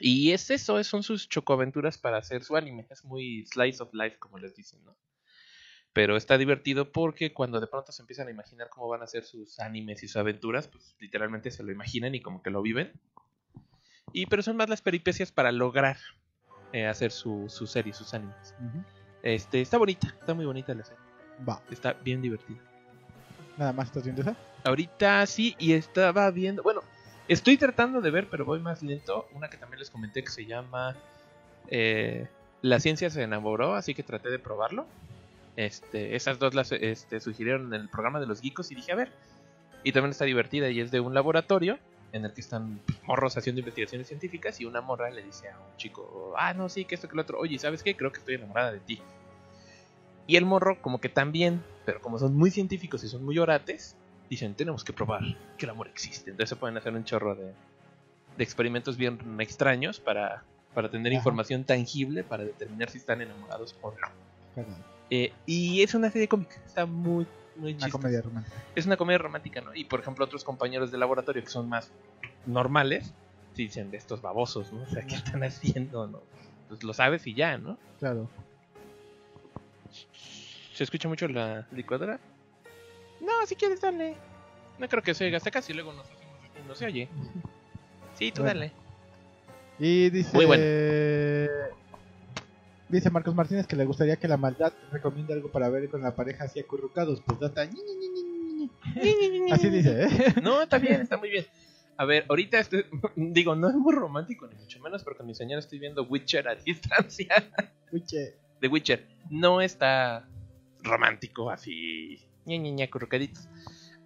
Y 0.01 0.33
es 0.33 0.51
eso, 0.51 0.79
es- 0.79 0.87
son 0.87 1.03
sus 1.03 1.29
chocoaventuras 1.29 1.99
para 1.99 2.19
hacer 2.19 2.43
su 2.45 2.57
anime. 2.57 2.87
Es 2.91 3.05
muy 3.05 3.47
slice 3.47 3.83
of 3.83 3.93
life, 3.95 4.19
como 4.19 4.39
les 4.39 4.55
dicen, 4.55 4.83
¿no? 4.85 4.97
Pero 5.93 6.17
está 6.17 6.39
divertido 6.39 6.91
porque 6.91 7.35
cuando 7.35 7.61
de 7.61 7.67
pronto 7.67 7.93
se 7.93 8.01
empiezan 8.03 8.27
a 8.29 8.31
imaginar 8.31 8.71
cómo 8.71 8.89
van 8.89 9.03
a 9.03 9.07
ser 9.07 9.25
sus 9.25 9.61
animes 9.61 10.03
y 10.03 10.09
sus 10.09 10.17
aventuras, 10.17 10.67
pues 10.69 10.97
literalmente 10.99 11.51
se 11.51 11.63
lo 11.63 11.71
imaginan 11.71 12.15
y 12.15 12.21
como 12.23 12.43
que 12.43 12.51
lo 12.51 12.63
viven. 12.63 12.93
Y 14.13 14.27
pero 14.27 14.43
son 14.43 14.57
más 14.57 14.69
las 14.71 14.81
peripecias 14.81 15.33
para 15.33 15.53
lograr 15.53 15.99
eh, 16.73 16.87
hacer 16.87 17.13
su, 17.13 17.47
su 17.51 17.67
serie, 17.67 17.93
sus 17.93 18.15
animes. 18.15 18.55
Este, 19.23 19.61
está 19.61 19.77
bonita, 19.77 20.17
está 20.19 20.33
muy 20.33 20.47
bonita 20.47 20.75
la 20.75 20.85
serie. 20.85 21.03
Va. 21.47 21.63
Está 21.71 21.93
bien 21.93 22.23
divertida. 22.23 22.59
Nada 23.59 23.73
más 23.75 23.89
estás 23.89 24.05
viendo 24.05 24.23
esa. 24.23 24.35
Ahorita 24.65 25.27
sí, 25.27 25.55
y 25.59 25.73
estaba 25.75 26.31
viendo. 26.31 26.63
Bueno, 26.63 26.83
estoy 27.29 27.57
tratando 27.57 28.01
de 28.01 28.11
ver, 28.11 28.29
pero 28.31 28.45
voy 28.45 28.61
más 28.61 28.83
lento. 28.83 29.27
Una 29.35 29.49
que 29.49 29.57
también 29.57 29.81
les 29.81 29.91
comenté 29.91 30.23
que 30.23 30.31
se 30.31 30.47
llama 30.47 30.97
eh, 31.69 32.29
La 32.63 32.81
ciencia 32.81 33.11
se 33.11 33.23
enamoró, 33.23 33.75
así 33.75 33.95
que 33.95 34.03
traté 34.03 34.31
de 34.31 34.39
probarlo. 34.39 34.87
Este, 35.57 36.17
esas 36.17 36.39
dos 36.39 36.55
las 36.55 36.73
este, 36.73 37.21
sugirieron 37.21 37.75
en 37.75 37.83
el 37.83 37.89
programa 37.89 38.21
de 38.21 38.27
los 38.27 38.41
geekos 38.41 38.71
y 38.71 38.75
dije, 38.75 38.93
a 38.93 38.97
ver. 38.97 39.13
Y 39.85 39.93
también 39.93 40.13
está 40.13 40.25
divertida 40.25 40.71
y 40.71 40.81
es 40.81 40.91
de 40.91 41.01
un 41.01 41.15
laboratorio 41.15 41.79
en 42.13 42.25
el 42.25 42.33
que 42.33 42.41
están 42.41 42.81
morros 43.05 43.37
haciendo 43.37 43.61
investigaciones 43.61 44.07
científicas 44.07 44.61
y 44.61 44.65
una 44.65 44.81
morra 44.81 45.11
le 45.11 45.23
dice 45.23 45.49
a 45.49 45.59
un 45.59 45.77
chico, 45.77 46.35
ah, 46.37 46.55
no, 46.55 46.69
sí, 46.69 46.85
que 46.85 46.95
esto, 46.95 47.09
que 47.09 47.17
lo 47.17 47.23
otro, 47.23 47.39
oye, 47.39 47.59
¿sabes 47.59 47.83
qué? 47.83 47.97
Creo 47.97 48.13
que 48.13 48.19
estoy 48.19 48.35
enamorada 48.35 48.73
de 48.73 48.81
ti. 48.81 49.01
Y 50.27 50.37
el 50.37 50.45
morro 50.45 50.81
como 50.81 51.01
que 51.01 51.09
también, 51.09 51.63
pero 51.85 52.01
como 52.01 52.19
son 52.19 52.37
muy 52.37 52.51
científicos 52.51 53.03
y 53.03 53.09
son 53.09 53.25
muy 53.25 53.39
orates, 53.39 53.97
dicen, 54.33 54.55
tenemos 54.55 54.83
que 54.83 54.93
probar 54.95 55.23
que 55.59 55.67
el 55.67 55.71
amor 55.71 55.89
existe. 55.89 56.31
Entonces 56.31 56.49
se 56.51 56.57
pueden 56.57 56.77
hacer 56.79 56.95
un 56.95 57.05
chorro 57.05 57.35
de, 57.35 57.53
de 58.37 58.45
experimentos 58.45 58.97
bien 58.97 59.19
extraños 59.41 60.01
para, 60.01 60.43
para 60.75 60.91
tener 60.91 61.13
Ajá. 61.13 61.19
información 61.19 61.65
tangible 61.65 62.25
para 62.25 62.43
determinar 62.45 62.89
si 62.89 62.97
están 62.99 63.21
enamorados 63.21 63.77
o 63.83 63.91
no. 64.57 64.65
Eh, 65.11 65.33
y 65.45 65.83
es 65.83 65.95
una 65.95 66.11
serie 66.11 66.29
cómica, 66.29 66.57
está 66.65 66.87
muy, 66.87 67.27
muy 67.57 67.73
Una 67.73 67.81
chistosa. 67.85 67.91
comedia 67.93 68.23
romántica. 68.23 68.57
Es 68.75 68.87
una 68.87 68.97
comedia 68.97 69.19
romántica, 69.19 69.61
¿no? 69.61 69.75
Y 69.75 69.85
por 69.85 70.01
ejemplo, 70.01 70.25
otros 70.25 70.45
compañeros 70.45 70.91
de 70.91 70.97
laboratorio 70.97 71.43
que 71.45 71.51
son 71.51 71.69
más 71.69 71.91
normales, 72.47 73.13
sí 73.55 73.65
dicen 73.65 73.91
de 73.91 73.99
estos 73.99 74.23
babosos, 74.23 74.73
¿no? 74.73 74.83
O 74.83 74.87
sea, 74.87 75.03
¿qué 75.07 75.17
están 75.17 75.45
haciendo, 75.45 76.07
no? 76.07 76.21
Pues 76.69 76.83
lo 76.83 76.95
sabes 76.95 77.27
y 77.27 77.35
ya, 77.35 77.59
¿no? 77.59 77.77
Claro. 77.99 78.31
¿Se 80.73 80.85
escucha 80.85 81.07
mucho 81.07 81.29
la 81.29 81.67
licuadora? 81.71 82.19
No, 83.23 83.47
si 83.47 83.57
quieres, 83.57 83.81
dale. 83.81 84.17
No 84.79 84.89
creo 84.89 85.03
que 85.03 85.15
se 85.15 85.25
oiga 85.25 85.39
hasta 85.39 85.51
casi, 85.51 85.73
luego 85.73 85.93
nos 85.93 86.05
hacemos 86.07 86.23
no 86.67 86.75
se 86.75 86.87
oye. 86.87 87.09
Sí, 88.15 88.31
tú 88.31 88.43
Bueno. 88.43 88.61
dale. 88.61 88.73
Y 89.79 90.11
dice. 90.11 90.31
Muy 90.35 90.45
bueno. 90.45 90.63
Dice 92.89 93.11
Marcos 93.11 93.35
Martínez 93.35 93.67
que 93.67 93.75
le 93.75 93.87
gustaría 93.87 94.17
que 94.17 94.29
la 94.29 94.37
maldad 94.37 94.73
recomiende 94.91 95.33
algo 95.33 95.51
para 95.51 95.69
ver 95.71 95.89
con 95.89 96.03
la 96.03 96.15
pareja 96.15 96.45
así 96.45 96.61
acurrucados. 96.61 97.23
Pues 97.23 97.41
data. 97.41 97.63
Así 99.51 99.71
dice, 99.71 100.05
¿eh? 100.05 100.09
No, 100.43 100.63
está 100.63 100.79
bien, 100.79 101.01
está 101.01 101.17
muy 101.17 101.31
bien. 101.31 101.47
A 101.97 102.05
ver, 102.05 102.27
ahorita 102.29 102.59
estoy, 102.59 102.85
digo, 103.17 103.55
no 103.55 103.69
es 103.69 103.75
muy 103.75 103.95
romántico, 103.95 104.47
ni 104.47 104.55
mucho 104.57 104.79
menos, 104.81 105.03
porque 105.05 105.23
mi 105.23 105.35
señora 105.35 105.61
estoy 105.61 105.79
viendo 105.79 106.05
Witcher 106.05 106.49
a 106.49 106.55
distancia. 106.55 107.35
Uche. 107.91 108.35
de 108.61 108.69
Witcher 108.69 109.07
no 109.31 109.61
está 109.61 110.27
romántico 110.83 111.51
así 111.51 112.21
ña, 112.47 112.57
ña, 112.57 112.71
ña, 112.71 112.85
acurrucaditos. 112.87 113.49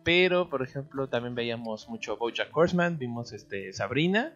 pero 0.05 0.49
por 0.49 0.63
ejemplo 0.63 1.09
también 1.09 1.35
veíamos 1.35 1.89
mucho 1.89 2.17
BoJack 2.17 2.57
Horseman 2.57 2.99
vimos 2.99 3.33
este 3.33 3.73
Sabrina 3.73 4.35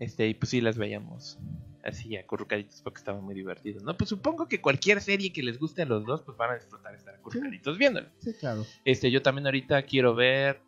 este 0.00 0.28
y 0.28 0.34
pues 0.34 0.50
sí 0.50 0.60
las 0.60 0.76
veíamos 0.78 1.38
así 1.84 2.16
acurrucaditos 2.16 2.82
porque 2.82 2.98
estaba 2.98 3.20
muy 3.20 3.34
divertido 3.34 3.80
no 3.82 3.96
pues 3.96 4.10
supongo 4.10 4.46
que 4.48 4.60
cualquier 4.60 5.00
serie 5.00 5.32
que 5.32 5.42
les 5.42 5.58
guste 5.58 5.82
a 5.82 5.86
los 5.86 6.04
dos 6.04 6.22
pues 6.22 6.36
van 6.36 6.50
a 6.50 6.54
disfrutar 6.54 6.94
estar 6.94 7.14
acurrucaditos 7.14 7.78
viéndola 7.78 8.08
Sí, 8.18 8.34
claro. 8.34 8.64
este 8.84 9.10
yo 9.10 9.22
también 9.22 9.46
ahorita 9.46 9.82
quiero 9.82 10.14
ver 10.14 10.60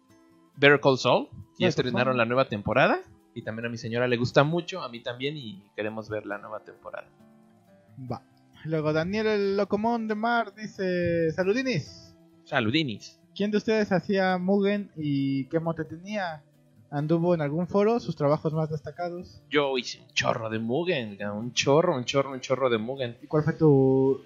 Better 0.57 0.81
Call 0.81 0.99
Saul 0.99 1.29
ya 1.59 1.69
estrenaron 1.69 2.17
la 2.17 2.25
nueva 2.25 2.49
temporada 2.49 3.01
y 3.35 3.43
también 3.43 3.67
a 3.67 3.69
mi 3.69 3.77
señora 3.79 4.09
le 4.09 4.17
gusta 4.17 4.43
mucho 4.45 4.83
a 4.83 4.89
mí 4.89 5.01
también 5.03 5.37
y 5.37 5.63
queremos 5.77 6.09
ver 6.09 6.27
la 6.27 6.39
nueva 6.39 6.61
temporada 6.65 7.07
Va. 8.11 8.23
Luego 8.65 8.93
Daniel 8.93 9.27
el 9.27 9.57
Locomón 9.57 10.09
de 10.09 10.15
Mar 10.15 10.55
dice: 10.55 11.31
Saludinis. 11.33 12.10
Saludinis 12.51 13.17
¿Quién 13.35 13.51
de 13.53 13.59
ustedes 13.59 13.93
hacía 13.93 14.37
Mugen 14.39 14.91
y 14.97 15.45
qué 15.47 15.61
mote 15.61 15.85
tenía? 15.85 16.43
¿Anduvo 16.91 17.33
en 17.33 17.41
algún 17.41 17.69
foro? 17.69 18.01
¿Sus 18.01 18.17
trabajos 18.17 18.53
más 18.53 18.69
destacados? 18.69 19.41
Yo 19.49 19.79
hice 19.79 20.01
un 20.01 20.13
chorro 20.13 20.51
de 20.51 20.59
Mugen, 20.59 21.17
un 21.33 21.53
chorro, 21.55 21.97
un 21.97 22.05
chorro, 22.05 22.33
un 22.33 22.41
chorro 22.41 22.69
de 22.69 22.79
Mugen. 22.79 23.17
¿Y 23.23 23.29
cuál 23.29 23.45
fue 23.45 23.53
tu, 23.53 24.21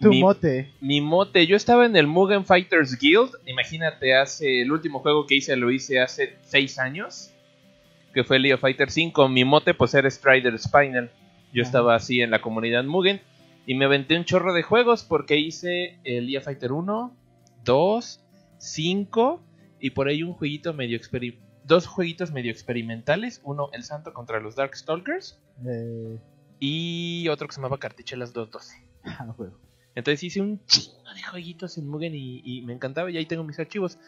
tu 0.00 0.08
Mi- 0.08 0.20
mote? 0.22 0.72
Mi 0.80 1.02
mote, 1.02 1.46
yo 1.46 1.54
estaba 1.54 1.84
en 1.84 1.94
el 1.96 2.06
Mugen 2.06 2.46
Fighters 2.46 2.98
Guild. 2.98 3.30
Imagínate, 3.46 4.16
hace 4.16 4.62
el 4.62 4.72
último 4.72 5.00
juego 5.00 5.26
que 5.26 5.34
hice 5.36 5.54
lo 5.56 5.70
hice 5.70 6.00
hace 6.00 6.38
6 6.46 6.78
años, 6.78 7.30
que 8.14 8.24
fue 8.24 8.38
Leo 8.38 8.56
Fighter 8.56 8.90
5. 8.90 9.28
Mi 9.28 9.44
mote, 9.44 9.74
pues 9.74 9.92
era 9.92 10.10
Strider 10.10 10.58
Spinal. 10.58 11.10
Yo 11.52 11.62
Ajá. 11.62 11.68
estaba 11.68 11.94
así 11.94 12.22
en 12.22 12.30
la 12.30 12.40
comunidad 12.40 12.82
Mugen 12.84 13.20
y 13.66 13.74
me 13.74 13.84
aventé 13.84 14.16
un 14.16 14.24
chorro 14.24 14.54
de 14.54 14.62
juegos 14.62 15.04
porque 15.04 15.36
hice 15.36 15.98
el 16.04 16.26
Leo 16.26 16.40
Fighter 16.40 16.72
1, 16.72 17.14
2, 17.64 18.24
5 18.58 19.42
y 19.80 19.90
por 19.90 20.08
ahí 20.08 20.22
un 20.22 20.32
jueguito 20.34 20.72
medio 20.74 20.96
experimental. 20.96 21.48
dos 21.64 21.86
jueguitos 21.86 22.32
medio 22.32 22.50
experimentales. 22.50 23.40
Uno, 23.44 23.70
El 23.72 23.84
Santo 23.84 24.12
contra 24.12 24.40
los 24.40 24.56
Darkstalkers. 24.56 25.38
Eh, 25.66 26.18
Y 26.58 27.28
otro 27.28 27.46
que 27.48 27.54
se 27.54 27.60
llamaba 27.60 27.78
Cartichelas 27.78 28.32
212. 28.32 28.76
ah, 29.04 29.32
juego. 29.36 29.58
Entonces 29.94 30.22
hice 30.22 30.40
un 30.40 30.64
chingo 30.66 31.12
de 31.14 31.22
jueguitos 31.22 31.76
en 31.78 31.88
Mugen 31.88 32.14
y, 32.14 32.42
y 32.44 32.62
me 32.62 32.72
encantaba 32.72 33.10
y 33.10 33.16
ahí 33.16 33.26
tengo 33.26 33.44
mis 33.44 33.58
archivos. 33.58 33.98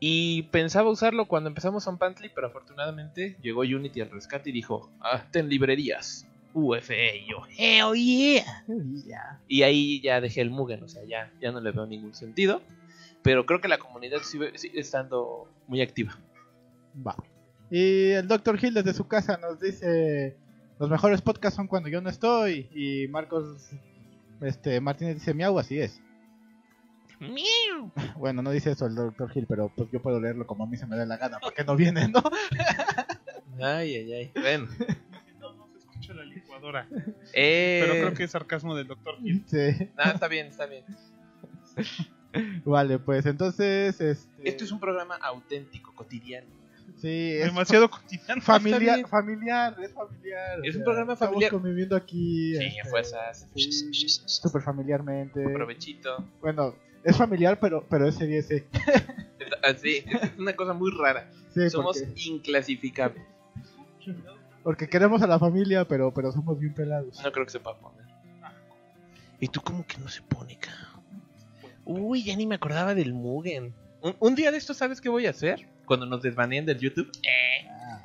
Y 0.00 0.44
pensaba 0.44 0.88
usarlo 0.90 1.26
cuando 1.26 1.48
empezamos 1.48 1.86
on 1.86 1.98
Pantly, 1.98 2.30
pero 2.34 2.46
afortunadamente 2.46 3.36
llegó 3.42 3.60
Unity 3.60 4.00
al 4.00 4.10
rescate 4.10 4.48
y 4.50 4.52
dijo, 4.52 4.90
ah, 5.00 5.26
ten 5.30 5.48
librerías. 5.48 6.26
UFE 6.54 7.18
y 7.18 7.30
yo, 7.30 7.42
hell 7.56 7.94
yeah. 7.94 8.64
Ya. 9.06 9.40
Y 9.46 9.62
ahí 9.62 10.00
ya 10.00 10.20
dejé 10.20 10.40
el 10.40 10.50
Mugen, 10.50 10.82
o 10.82 10.88
sea, 10.88 11.02
ya, 11.04 11.30
ya 11.40 11.52
no 11.52 11.60
le 11.60 11.70
veo 11.70 11.86
ningún 11.86 12.14
sentido. 12.14 12.62
Pero 13.22 13.44
creo 13.46 13.60
que 13.60 13.68
la 13.68 13.78
comunidad 13.78 14.20
sigue, 14.22 14.56
sigue 14.58 14.80
estando 14.80 15.52
muy 15.66 15.82
activa. 15.82 16.18
Va. 17.06 17.14
Y 17.70 18.10
el 18.10 18.26
Dr. 18.26 18.58
Hill 18.62 18.74
desde 18.74 18.94
su 18.94 19.06
casa 19.06 19.36
nos 19.36 19.60
dice: 19.60 20.36
Los 20.78 20.88
mejores 20.90 21.20
podcasts 21.22 21.56
son 21.56 21.66
cuando 21.68 21.88
yo 21.88 22.00
no 22.00 22.08
estoy. 22.10 22.68
Y 22.74 23.08
Marcos 23.08 23.70
este, 24.40 24.80
Martínez 24.80 25.16
dice: 25.16 25.34
Miau, 25.34 25.58
así 25.58 25.78
es. 25.78 26.00
Bueno, 28.16 28.40
no 28.42 28.50
dice 28.50 28.70
eso 28.70 28.86
el 28.86 28.94
Dr. 28.94 29.30
Hill, 29.34 29.46
pero 29.46 29.70
pues 29.74 29.90
yo 29.90 30.00
puedo 30.00 30.20
leerlo 30.20 30.46
como 30.46 30.64
a 30.64 30.66
mí 30.66 30.76
se 30.78 30.86
me 30.86 30.96
da 30.96 31.04
la 31.04 31.16
gana, 31.18 31.38
porque 31.40 31.64
no 31.64 31.76
viene, 31.76 32.08
¿no? 32.08 32.22
Ay, 33.62 33.94
ay, 33.94 34.12
ay. 34.14 34.32
Bueno, 34.34 34.68
No, 35.38 35.52
no 35.52 35.68
se 35.68 35.78
escucha 35.78 36.14
la 36.14 36.24
licuadora. 36.24 36.88
eh, 37.34 37.80
Pero 37.82 37.92
creo 38.00 38.14
que 38.14 38.24
es 38.24 38.30
sarcasmo 38.30 38.74
del 38.74 38.86
doctor 38.86 39.16
Hill. 39.22 39.44
Sí. 39.46 39.90
ah, 39.98 40.12
está 40.14 40.28
bien, 40.28 40.46
está 40.46 40.64
bien. 40.64 40.84
Vale, 42.64 42.98
pues 42.98 43.26
entonces. 43.26 44.00
Este, 44.00 44.28
Esto 44.44 44.64
es 44.64 44.72
un 44.72 44.80
programa 44.80 45.16
auténtico, 45.16 45.94
cotidiano. 45.94 46.46
Sí, 47.00 47.32
es 47.36 47.46
Demasiado 47.46 47.88
cotidiano. 47.88 48.42
familiar, 48.42 49.08
familiar, 49.08 49.76
es 49.80 49.92
familiar. 49.92 50.60
Es 50.64 50.74
o 50.74 50.78
un 50.78 50.84
programa 50.84 51.12
estamos 51.14 51.32
familiar. 51.34 51.52
conviviendo 51.52 51.96
aquí. 51.96 52.56
Sí, 52.56 52.64
este, 52.64 52.90
fuerzas. 52.90 53.46
Sí, 53.54 54.08
súper 54.26 54.60
familiarmente. 54.62 55.42
Provechito. 55.50 56.24
Bueno, 56.40 56.74
es 57.02 57.16
familiar, 57.16 57.58
pero, 57.60 57.86
pero 57.88 58.06
es 58.06 58.16
serie 58.16 58.42
C. 58.42 58.66
Así, 59.62 60.04
es 60.06 60.38
una 60.38 60.54
cosa 60.54 60.72
muy 60.74 60.90
rara. 60.90 61.30
Sí, 61.54 61.68
Somos 61.70 61.98
porque, 61.98 62.20
inclasificables. 62.26 63.24
porque 64.62 64.88
queremos 64.88 65.22
a 65.22 65.26
la 65.26 65.38
familia, 65.38 65.86
pero, 65.86 66.12
pero 66.12 66.32
somos 66.32 66.58
bien 66.58 66.74
pelados. 66.74 67.20
No 67.24 67.32
creo 67.32 67.44
que 67.46 67.52
sepa 67.52 67.76
poner. 67.78 68.04
¿Y 69.40 69.48
tú 69.48 69.60
cómo 69.62 69.86
que 69.86 69.96
no 69.98 70.08
se 70.08 70.20
pone, 70.22 70.58
cabrón? 70.58 70.89
Uy, 71.84 72.22
ya 72.24 72.36
ni 72.36 72.46
me 72.46 72.54
acordaba 72.56 72.94
del 72.94 73.12
Mugen. 73.14 73.74
Un, 74.02 74.16
un 74.20 74.34
día 74.34 74.50
de 74.50 74.58
esto, 74.58 74.74
¿sabes 74.74 75.00
qué 75.00 75.08
voy 75.08 75.26
a 75.26 75.30
hacer? 75.30 75.68
Cuando 75.86 76.06
nos 76.06 76.22
desbaneen 76.22 76.66
del 76.66 76.78
YouTube. 76.78 77.10
Ah, 77.70 78.04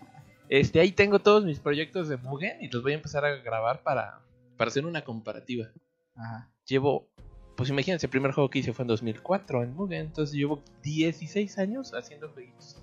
Este, 0.49 0.79
ahí 0.79 0.91
tengo 0.91 1.19
todos 1.19 1.45
mis 1.45 1.59
proyectos 1.59 2.07
de 2.07 2.17
Mugen 2.17 2.61
y 2.61 2.69
los 2.69 2.83
voy 2.83 2.93
a 2.93 2.95
empezar 2.95 3.25
a 3.25 3.35
grabar 3.37 3.81
para, 3.83 4.19
para 4.57 4.69
hacer 4.69 4.85
una 4.85 5.03
comparativa. 5.03 5.67
Ajá. 6.15 6.49
Llevo, 6.65 7.07
pues 7.55 7.69
imagínense, 7.69 8.07
el 8.07 8.09
primer 8.11 8.31
juego 8.31 8.49
que 8.49 8.59
hice 8.59 8.73
fue 8.73 8.83
en 8.83 8.87
2004 8.87 9.63
en 9.63 9.73
Mugen, 9.73 10.01
entonces 10.01 10.35
llevo 10.35 10.61
16 10.83 11.57
años 11.59 11.93
haciendo 11.93 12.29
jueguitos. 12.29 12.81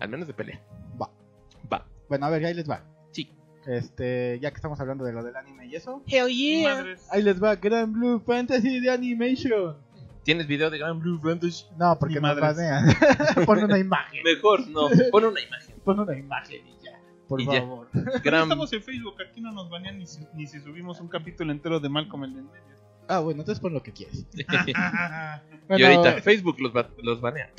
Al 0.00 0.08
menos 0.08 0.26
de 0.26 0.34
pelea. 0.34 0.60
Va. 1.00 1.08
Va. 1.72 1.86
Bueno, 2.08 2.26
a 2.26 2.30
ver, 2.30 2.44
ahí 2.44 2.54
les 2.54 2.68
va. 2.68 2.84
Este, 3.66 4.38
ya 4.40 4.50
que 4.50 4.56
estamos 4.56 4.80
hablando 4.80 5.04
de 5.04 5.12
lo 5.12 5.22
del 5.22 5.36
anime 5.36 5.66
y 5.66 5.76
eso, 5.76 6.02
Hell 6.06 6.64
Madres. 6.64 7.06
ahí 7.10 7.22
les 7.22 7.42
va 7.42 7.54
Grand 7.56 7.92
Blue 7.92 8.20
Fantasy 8.20 8.80
de 8.80 8.90
Animation. 8.90 9.76
¿Tienes 10.24 10.46
video 10.46 10.70
de 10.70 10.78
Grand 10.78 11.00
Blue 11.00 11.20
Fantasy? 11.20 11.64
No, 11.78 11.98
porque 11.98 12.20
madres. 12.20 12.56
banean. 12.56 12.86
Pon 13.46 13.62
una 13.64 13.78
imagen. 13.78 14.22
Mejor, 14.24 14.66
no. 14.68 14.88
Pon 15.10 15.24
una 15.24 15.40
imagen. 15.40 15.76
Pon 15.84 16.00
una 16.00 16.16
imagen 16.16 16.60
y 16.66 16.84
ya. 16.84 16.98
Por 17.28 17.40
Y 17.40 17.46
ya. 17.46 17.60
favor. 17.60 17.88
Gran... 18.22 18.42
Estamos 18.44 18.72
en 18.72 18.82
Facebook, 18.82 19.14
aquí 19.28 19.40
no 19.40 19.52
nos 19.52 19.68
banean 19.70 19.98
ni 19.98 20.06
si, 20.06 20.20
ni 20.34 20.46
si 20.46 20.60
subimos 20.60 21.00
un 21.00 21.08
capítulo 21.08 21.50
entero 21.52 21.80
de 21.80 21.88
Malcolm 21.88 22.24
el 22.24 22.34
de 22.34 22.42
medio. 22.42 22.72
Ah, 23.08 23.18
bueno, 23.18 23.40
entonces 23.40 23.60
pon 23.60 23.72
lo 23.74 23.82
que 23.82 23.92
quieres. 23.92 24.24
y 24.34 25.82
ahorita 25.82 26.20
Facebook 26.22 26.60
los, 26.60 26.72
ba- 26.72 26.88
los 27.02 27.20
banea. 27.20 27.50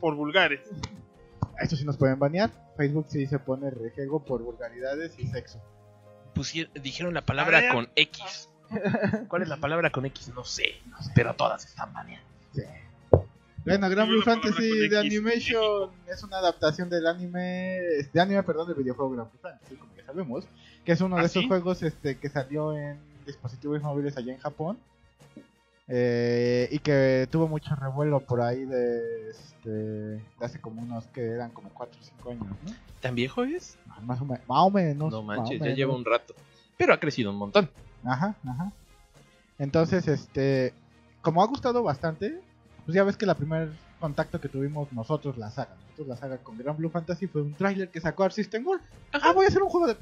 Por 0.00 0.14
vulgares. 0.14 0.60
Esto 1.60 1.76
sí 1.76 1.84
nos 1.84 1.96
pueden 1.96 2.18
banear. 2.18 2.50
Facebook 2.76 3.06
sí 3.08 3.26
se 3.26 3.38
pone 3.38 3.70
rejego 3.70 4.24
por 4.24 4.42
vulgaridades 4.42 5.18
y 5.18 5.26
sexo. 5.26 5.60
Pusier- 6.34 6.70
dijeron 6.80 7.14
la 7.14 7.22
palabra 7.22 7.72
con 7.72 7.88
X. 7.96 8.48
¿Cuál 9.28 9.42
es 9.42 9.48
la 9.48 9.56
palabra 9.56 9.90
con 9.90 10.04
X? 10.06 10.28
No 10.34 10.44
sé, 10.44 10.74
pero 11.14 11.34
todas 11.34 11.64
están 11.64 11.92
baneadas. 11.92 12.24
Bueno, 13.64 13.90
Grand 13.90 14.08
Yo 14.08 14.14
Blue 14.14 14.22
Fantasy 14.22 14.88
de. 14.88 14.98
Animation 14.98 15.90
es 16.06 16.22
una 16.22 16.38
adaptación 16.38 16.88
del 16.88 17.06
anime, 17.06 17.78
de 18.12 18.20
anime, 18.20 18.42
perdón, 18.42 18.68
del 18.68 18.76
videojuego 18.76 19.10
Grand 19.10 19.30
Blue 19.30 19.40
Fantasy, 19.42 19.74
como 19.76 19.94
ya 19.94 20.04
sabemos, 20.06 20.44
que 20.84 20.92
es 20.92 21.00
uno 21.00 21.16
de 21.16 21.22
¿Ah, 21.22 21.26
esos 21.26 21.42
sí? 21.42 21.48
juegos 21.48 21.82
este, 21.82 22.16
que 22.18 22.28
salió 22.30 22.74
en 22.76 22.98
dispositivos 23.26 23.82
móviles 23.82 24.16
allá 24.16 24.32
en 24.32 24.38
Japón 24.38 24.78
eh, 25.88 26.68
y 26.70 26.78
que 26.80 27.26
tuvo 27.30 27.48
mucho 27.48 27.74
revuelo 27.74 28.20
por 28.20 28.40
ahí 28.42 28.64
de, 28.64 29.30
este, 29.30 29.70
de 29.70 30.20
hace 30.40 30.60
como 30.60 30.82
unos 30.82 31.06
que 31.06 31.26
eran 31.26 31.50
como 31.50 31.70
4 31.70 31.98
o 32.00 32.04
5 32.04 32.30
años, 32.30 32.46
¿no? 32.64 32.72
¿Tan 33.00 33.14
viejo 33.14 33.44
es? 33.44 33.76
Más 34.02 34.20
o, 34.20 34.24
me- 34.24 34.40
más 34.46 34.62
o 34.64 34.70
menos. 34.70 35.10
No 35.10 35.22
más 35.22 35.38
o 35.38 35.40
manches, 35.42 35.60
ya 35.60 35.70
lleva 35.74 35.94
un 35.94 36.04
rato. 36.04 36.34
Pero 36.76 36.92
ha 36.92 37.00
crecido 37.00 37.30
un 37.30 37.36
montón. 37.36 37.70
Ajá, 38.04 38.34
ajá. 38.46 38.72
Entonces, 39.58 40.06
este, 40.08 40.72
como 41.22 41.42
ha 41.42 41.46
gustado 41.46 41.82
bastante, 41.82 42.38
pues 42.84 42.94
ya 42.94 43.04
ves 43.04 43.16
que 43.16 43.26
la 43.26 43.34
primer 43.34 43.70
contacto 43.98 44.40
que 44.40 44.48
tuvimos 44.48 44.92
nosotros, 44.92 45.36
la 45.36 45.50
saga, 45.50 45.70
nosotros 45.82 46.06
la 46.08 46.16
saga 46.16 46.36
con 46.38 46.56
Grand 46.56 46.78
Blue 46.78 46.90
Fantasy 46.90 47.26
fue 47.26 47.42
un 47.42 47.54
tráiler 47.54 47.88
que 47.88 48.00
sacó 48.00 48.24
Art 48.24 48.34
System 48.34 48.64
World. 48.66 48.82
Ah, 49.12 49.32
voy 49.32 49.46
a 49.46 49.48
hacer 49.48 49.62
un 49.62 49.68
juego 49.68 49.86
de 49.86 49.94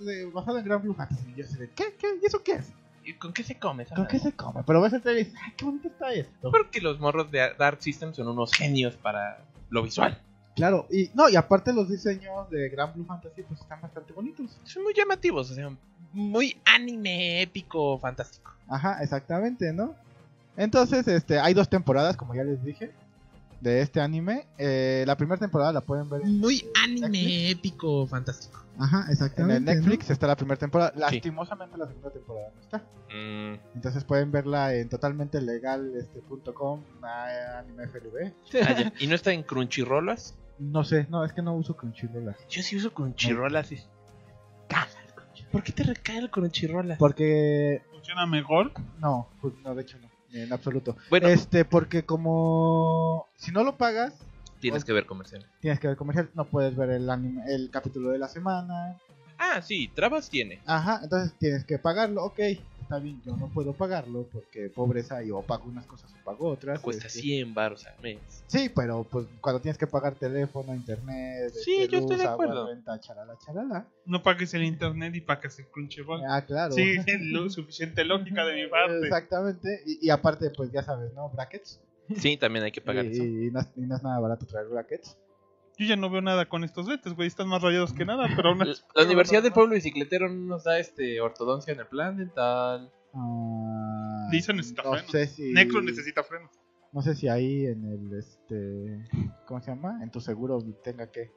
de- 0.00 0.24
basado 0.26 0.58
en 0.58 0.64
Grand 0.64 0.82
Blue 0.82 0.94
Fantasy. 0.94 1.24
Y 1.36 1.42
yo 1.42 1.46
de, 1.58 1.68
¿qué? 1.70 1.94
¿Qué? 1.98 2.06
¿Y 2.22 2.26
eso 2.26 2.42
qué 2.42 2.52
es? 2.52 2.72
¿Y 3.04 3.14
con 3.14 3.32
qué 3.32 3.42
se 3.42 3.58
come? 3.58 3.86
¿Con 3.86 4.06
qué 4.06 4.18
se 4.18 4.32
come? 4.32 4.62
Pero 4.66 4.80
ves 4.80 4.92
el 4.94 5.02
trailer 5.02 5.22
y 5.22 5.24
dices, 5.26 5.40
¡ay, 5.44 5.52
qué 5.56 5.64
bonito 5.64 5.88
está 5.88 6.12
esto! 6.12 6.50
Porque 6.50 6.80
los 6.80 6.98
morros 6.98 7.30
de 7.30 7.52
Dark 7.58 7.82
System 7.82 8.14
son 8.14 8.28
unos 8.28 8.54
genios 8.54 8.96
para 8.96 9.44
lo 9.68 9.82
visual. 9.82 10.20
Claro, 10.56 10.86
y 10.90 11.10
no, 11.14 11.28
y 11.28 11.36
aparte 11.36 11.72
los 11.72 11.88
diseños 11.88 12.48
de 12.48 12.68
Grand 12.68 12.94
Blue 12.94 13.04
Fantasy 13.04 13.42
pues 13.42 13.60
están 13.60 13.80
bastante 13.80 14.12
bonitos. 14.12 14.58
Son 14.62 14.84
muy 14.84 14.94
llamativos, 14.94 15.50
o 15.50 15.54
sea, 15.54 15.70
muy 16.12 16.56
anime 16.64 17.42
épico, 17.42 17.98
fantástico. 17.98 18.52
Ajá, 18.68 19.02
exactamente, 19.02 19.72
¿no? 19.72 19.94
Entonces, 20.56 21.06
este, 21.08 21.40
hay 21.40 21.52
dos 21.52 21.68
temporadas, 21.68 22.16
como 22.16 22.34
ya 22.34 22.44
les 22.44 22.62
dije, 22.64 22.92
de 23.64 23.80
este 23.80 24.00
anime. 24.00 24.46
Eh, 24.58 25.04
la 25.06 25.16
primera 25.16 25.38
temporada 25.40 25.72
la 25.72 25.80
pueden 25.80 26.08
ver 26.08 26.20
en, 26.22 26.38
Muy 26.38 26.64
anime 26.84 27.08
Netflix. 27.08 27.50
épico, 27.50 28.06
fantástico. 28.06 28.60
Ajá, 28.78 29.06
exactamente. 29.10 29.72
En 29.72 29.78
el 29.78 29.82
Netflix 29.82 30.10
está 30.10 30.26
la 30.26 30.36
primera 30.36 30.58
temporada. 30.58 30.92
Lastimosamente 30.96 31.76
la 31.78 31.86
segunda 31.86 32.10
temporada 32.10 32.50
no 32.54 32.60
está. 32.60 32.78
Mm, 33.10 33.58
Entonces 33.74 34.04
pueden 34.04 34.30
verla 34.30 34.74
en 34.74 34.88
totalmente 34.88 35.40
legal 35.40 35.92
este, 35.96 36.20
punto 36.20 36.52
com, 36.54 36.82
anime 37.02 37.86
FLV. 37.88 38.32
ah. 38.62 38.92
¿Y 39.00 39.06
no 39.06 39.14
está 39.14 39.32
en 39.32 39.42
Crunchyrolas? 39.42 40.34
No 40.58 40.84
sé, 40.84 41.06
no, 41.10 41.24
es 41.24 41.32
que 41.32 41.42
no 41.42 41.54
uso 41.54 41.76
Crunchyroll. 41.76 42.36
Yo 42.48 42.62
sí 42.62 42.76
uso 42.76 42.92
Crunchyrolas 42.92 43.72
y... 43.72 43.76
Caga 44.68 44.88
el 45.06 45.14
Crunchyroll. 45.14 45.50
¿Por 45.52 45.62
qué 45.62 45.72
te 45.72 45.82
recae 45.84 46.18
el 46.18 46.30
Crunchyrolas? 46.30 46.98
Porque 46.98 47.82
Funciona 47.90 48.26
mejor. 48.26 48.72
no, 49.00 49.28
pues, 49.40 49.54
no, 49.64 49.74
de 49.74 49.82
hecho 49.82 49.98
no, 50.00 50.03
en 50.34 50.52
absoluto. 50.52 50.96
Bueno, 51.10 51.28
Este, 51.28 51.64
porque 51.64 52.04
como 52.04 53.26
si 53.36 53.52
no 53.52 53.62
lo 53.64 53.76
pagas, 53.76 54.12
tienes 54.60 54.84
que 54.84 54.92
ver 54.92 55.06
comercial. 55.06 55.46
tienes 55.60 55.78
que 55.80 55.88
ver 55.88 55.96
comercial, 55.96 56.30
no 56.34 56.44
puedes 56.44 56.76
ver 56.76 56.90
el 56.90 57.08
anime, 57.08 57.42
el 57.48 57.70
capítulo 57.70 58.10
de 58.10 58.18
la 58.18 58.28
semana. 58.28 58.96
Ah, 59.38 59.62
sí, 59.62 59.88
trabas 59.94 60.28
tiene. 60.30 60.60
Ajá, 60.66 61.00
entonces 61.02 61.32
tienes 61.38 61.64
que 61.64 61.78
pagarlo, 61.78 62.24
ok. 62.24 62.38
Está 62.84 62.98
bien, 62.98 63.20
yo 63.24 63.34
no 63.36 63.48
puedo 63.48 63.72
pagarlo 63.72 64.28
porque 64.30 64.68
pobreza 64.68 65.22
y 65.24 65.30
o 65.30 65.40
pago 65.40 65.64
unas 65.64 65.86
cosas 65.86 66.12
o 66.12 66.22
pago 66.24 66.48
otras. 66.50 66.80
Cuesta 66.80 67.06
este, 67.06 67.20
100 67.20 67.54
baros 67.54 67.86
al 67.86 67.98
mes. 68.02 68.18
Sí, 68.46 68.70
pero 68.74 69.04
pues 69.04 69.26
cuando 69.40 69.60
tienes 69.60 69.78
que 69.78 69.86
pagar 69.86 70.14
teléfono, 70.14 70.74
internet, 70.74 71.50
Sí, 71.64 71.76
este, 71.80 71.88
yo 71.88 71.98
estoy 72.00 72.16
de 72.18 72.24
agua, 72.24 72.44
acuerdo. 72.44 72.66
renta, 72.68 73.00
charala, 73.00 73.38
charala. 73.38 73.88
No 74.04 74.22
pagues 74.22 74.52
el 74.52 74.64
internet 74.64 75.14
y 75.16 75.22
pagues 75.22 75.58
el 75.58 75.66
Crunchyroll. 75.68 76.22
Ah, 76.28 76.44
claro. 76.44 76.72
Sí, 76.74 76.94
lo 77.32 77.48
suficiente 77.48 78.04
lógica 78.04 78.44
de 78.44 78.54
mi 78.62 78.68
parte. 78.70 78.98
Exactamente. 79.02 79.80
Y, 79.86 80.06
y 80.06 80.10
aparte, 80.10 80.50
pues 80.50 80.70
ya 80.70 80.82
sabes, 80.82 81.12
¿no? 81.14 81.30
Brackets. 81.30 81.80
Sí, 82.16 82.36
también 82.36 82.66
hay 82.66 82.72
que 82.72 82.82
pagar 82.82 83.06
y, 83.06 83.12
eso. 83.12 83.24
y 83.24 83.50
no, 83.50 83.60
y 83.76 83.80
no 83.80 83.96
es 83.96 84.02
nada 84.02 84.20
barato 84.20 84.44
traer 84.44 84.66
brackets. 84.68 85.16
Yo 85.78 85.86
ya 85.86 85.96
no 85.96 86.08
veo 86.10 86.20
nada 86.20 86.46
con 86.48 86.62
estos 86.64 86.86
lentes, 86.86 87.14
güey. 87.14 87.26
Están 87.28 87.48
más 87.48 87.60
rayados 87.62 87.92
que 87.92 88.04
nada, 88.04 88.28
pero 88.36 88.50
aún 88.50 88.58
La, 88.60 88.72
así- 88.72 88.82
la 88.94 89.04
Universidad 89.04 89.42
del 89.42 89.52
Pueblo 89.52 89.74
Bicicletero 89.74 90.28
no 90.28 90.46
nos 90.46 90.64
da 90.64 90.78
este 90.78 91.20
ortodoncia 91.20 91.72
en 91.72 91.80
el 91.80 91.86
plan 91.86 92.16
dental. 92.16 92.92
Ah, 93.14 94.28
Lisa 94.30 94.52
necesita 94.52 94.82
no 94.82 94.92
frenos. 94.92 95.10
sé 95.10 95.26
si 95.26 95.52
Necro 95.52 95.82
necesita 95.82 96.22
frenos. 96.22 96.50
No 96.92 97.02
sé 97.02 97.14
si 97.16 97.28
ahí 97.28 97.66
en 97.66 97.84
el 97.84 98.18
este 98.18 99.04
¿cómo 99.46 99.60
se 99.60 99.70
llama? 99.70 99.98
En 100.02 100.10
tu 100.10 100.20
seguro 100.20 100.58
tenga 100.82 101.10
que 101.10 101.30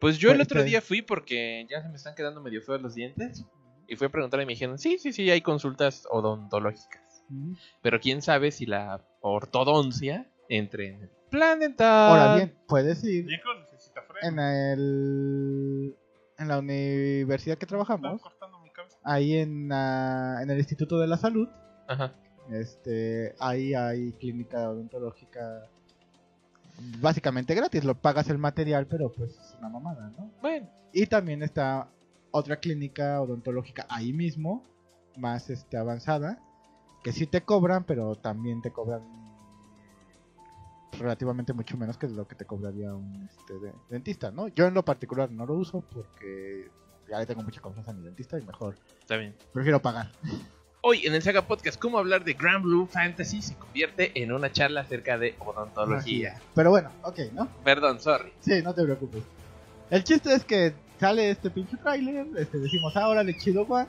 Pues 0.00 0.18
yo 0.18 0.30
el 0.32 0.40
otro 0.40 0.62
día 0.64 0.80
fui 0.80 1.02
porque 1.02 1.66
ya 1.70 1.82
se 1.82 1.88
me 1.88 1.96
están 1.96 2.14
quedando 2.14 2.40
medio 2.42 2.62
feos 2.62 2.80
los 2.80 2.94
dientes. 2.94 3.44
Y 3.86 3.96
fui 3.96 4.06
a 4.06 4.10
preguntarle 4.10 4.44
y 4.44 4.46
me 4.46 4.54
dijeron, 4.54 4.78
sí, 4.78 4.96
sí, 4.98 5.12
sí, 5.12 5.30
hay 5.30 5.42
consultas 5.42 6.06
odontológicas. 6.10 7.22
Ujú. 7.28 7.54
Pero 7.82 8.00
quién 8.00 8.22
sabe 8.22 8.50
si 8.50 8.64
la 8.64 9.04
ortodoncia 9.20 10.26
entre 10.48 10.88
en 10.88 11.02
el 11.02 11.10
plan 11.30 11.60
dental. 11.60 12.10
Ahora 12.10 12.36
bien, 12.36 12.54
puedes 12.66 13.04
ir 13.04 13.26
Necro 13.26 13.52
en 14.22 14.38
el 14.38 15.96
en 16.38 16.48
la 16.48 16.58
universidad 16.58 17.56
que 17.58 17.66
trabajamos, 17.66 18.20
mi 18.62 18.70
ahí 19.04 19.36
en, 19.36 19.70
en 19.70 20.50
el 20.50 20.58
Instituto 20.58 20.98
de 20.98 21.06
la 21.06 21.16
Salud, 21.16 21.48
Ajá. 21.86 22.12
este, 22.50 23.34
ahí 23.38 23.74
hay 23.74 24.12
clínica 24.12 24.68
odontológica 24.68 25.68
básicamente 27.00 27.54
gratis, 27.54 27.84
lo 27.84 27.94
pagas 27.94 28.28
el 28.30 28.38
material, 28.38 28.86
pero 28.86 29.12
pues 29.12 29.30
es 29.38 29.54
una 29.58 29.68
mamada, 29.68 30.10
¿no? 30.18 30.30
Bueno, 30.40 30.68
Y 30.92 31.06
también 31.06 31.42
está 31.42 31.88
otra 32.30 32.56
clínica 32.56 33.20
odontológica 33.20 33.86
ahí 33.88 34.12
mismo, 34.12 34.64
más 35.16 35.50
este 35.50 35.76
avanzada, 35.76 36.40
que 37.04 37.12
sí 37.12 37.26
te 37.26 37.42
cobran, 37.42 37.84
pero 37.84 38.16
también 38.16 38.60
te 38.60 38.72
cobran 38.72 39.02
relativamente 40.98 41.52
mucho 41.52 41.76
menos 41.76 41.96
que 41.98 42.08
lo 42.08 42.26
que 42.26 42.34
te 42.34 42.44
cobraría 42.44 42.94
un 42.94 43.28
este, 43.38 43.54
de- 43.58 43.72
dentista, 43.88 44.30
¿no? 44.30 44.48
Yo 44.48 44.66
en 44.66 44.74
lo 44.74 44.84
particular 44.84 45.30
no 45.30 45.46
lo 45.46 45.54
uso 45.54 45.82
porque 45.92 46.68
ya 47.08 47.18
le 47.18 47.26
tengo 47.26 47.42
mucha 47.42 47.60
confianza 47.60 47.90
a 47.90 47.94
mi 47.94 48.02
dentista 48.04 48.38
y 48.38 48.42
mejor 48.42 48.76
está 49.00 49.16
bien. 49.16 49.34
prefiero 49.52 49.80
pagar. 49.80 50.10
Hoy 50.86 51.06
en 51.06 51.14
el 51.14 51.22
Saga 51.22 51.46
Podcast, 51.46 51.78
cómo 51.80 51.98
hablar 51.98 52.24
de 52.24 52.34
Grand 52.34 52.62
Blue 52.62 52.86
Fantasy 52.86 53.40
se 53.40 53.54
convierte 53.56 54.12
en 54.22 54.32
una 54.32 54.52
charla 54.52 54.82
acerca 54.82 55.16
de 55.16 55.34
odontología. 55.38 56.38
Pero 56.54 56.70
bueno, 56.70 56.90
ok, 57.02 57.18
¿no? 57.32 57.48
Perdón, 57.64 58.00
sorry. 58.00 58.32
Sí, 58.40 58.60
no 58.62 58.74
te 58.74 58.82
preocupes. 58.84 59.22
El 59.90 60.04
chiste 60.04 60.34
es 60.34 60.44
que 60.44 60.74
sale 61.00 61.30
este 61.30 61.50
pinche 61.50 61.76
trailer, 61.78 62.26
este, 62.36 62.58
decimos, 62.58 62.94
ahora 62.96 63.22
le 63.22 63.36
chido, 63.38 63.64
Juan. 63.64 63.86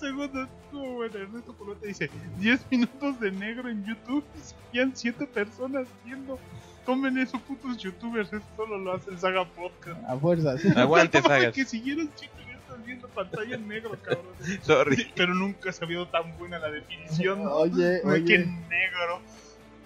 Un 0.00 0.06
segundo, 0.08 0.42
estuvo 0.44 0.94
bueno. 0.94 1.14
Ernesto 1.18 1.52
Polote 1.52 1.86
dice: 1.86 2.10
10 2.38 2.70
minutos 2.70 3.20
de 3.20 3.30
negro 3.32 3.68
en 3.68 3.84
YouTube 3.84 4.24
y 4.34 4.40
seguían 4.40 4.92
7 4.94 5.26
personas 5.26 5.86
viendo. 6.04 6.38
Tomen 6.86 7.18
eso, 7.18 7.38
putos 7.40 7.76
youtubers. 7.76 8.32
Eso 8.32 8.42
solo 8.56 8.78
lo 8.78 8.94
hace 8.94 9.10
el 9.10 9.18
Saga 9.18 9.44
Podcast. 9.44 10.02
A 10.08 10.16
fuerzas. 10.16 10.64
Aguante, 10.76 11.20
No, 11.20 11.28
Sagas. 11.28 11.54
Que 11.54 11.64
siguieron 11.66 12.08
7 12.16 12.34
minutos 12.46 12.86
viendo 12.86 13.08
pantalla 13.08 13.54
en 13.56 13.68
negro, 13.68 13.90
cabrón. 14.02 14.24
Sorry. 14.62 15.12
Pero 15.14 15.34
nunca 15.34 15.70
se 15.70 15.84
ha 15.84 15.86
habido 15.86 16.08
tan 16.08 16.36
buena 16.38 16.58
la 16.58 16.70
definición. 16.70 17.40
Oye, 17.46 18.00
oye, 18.04 18.38
negro. 18.68 19.20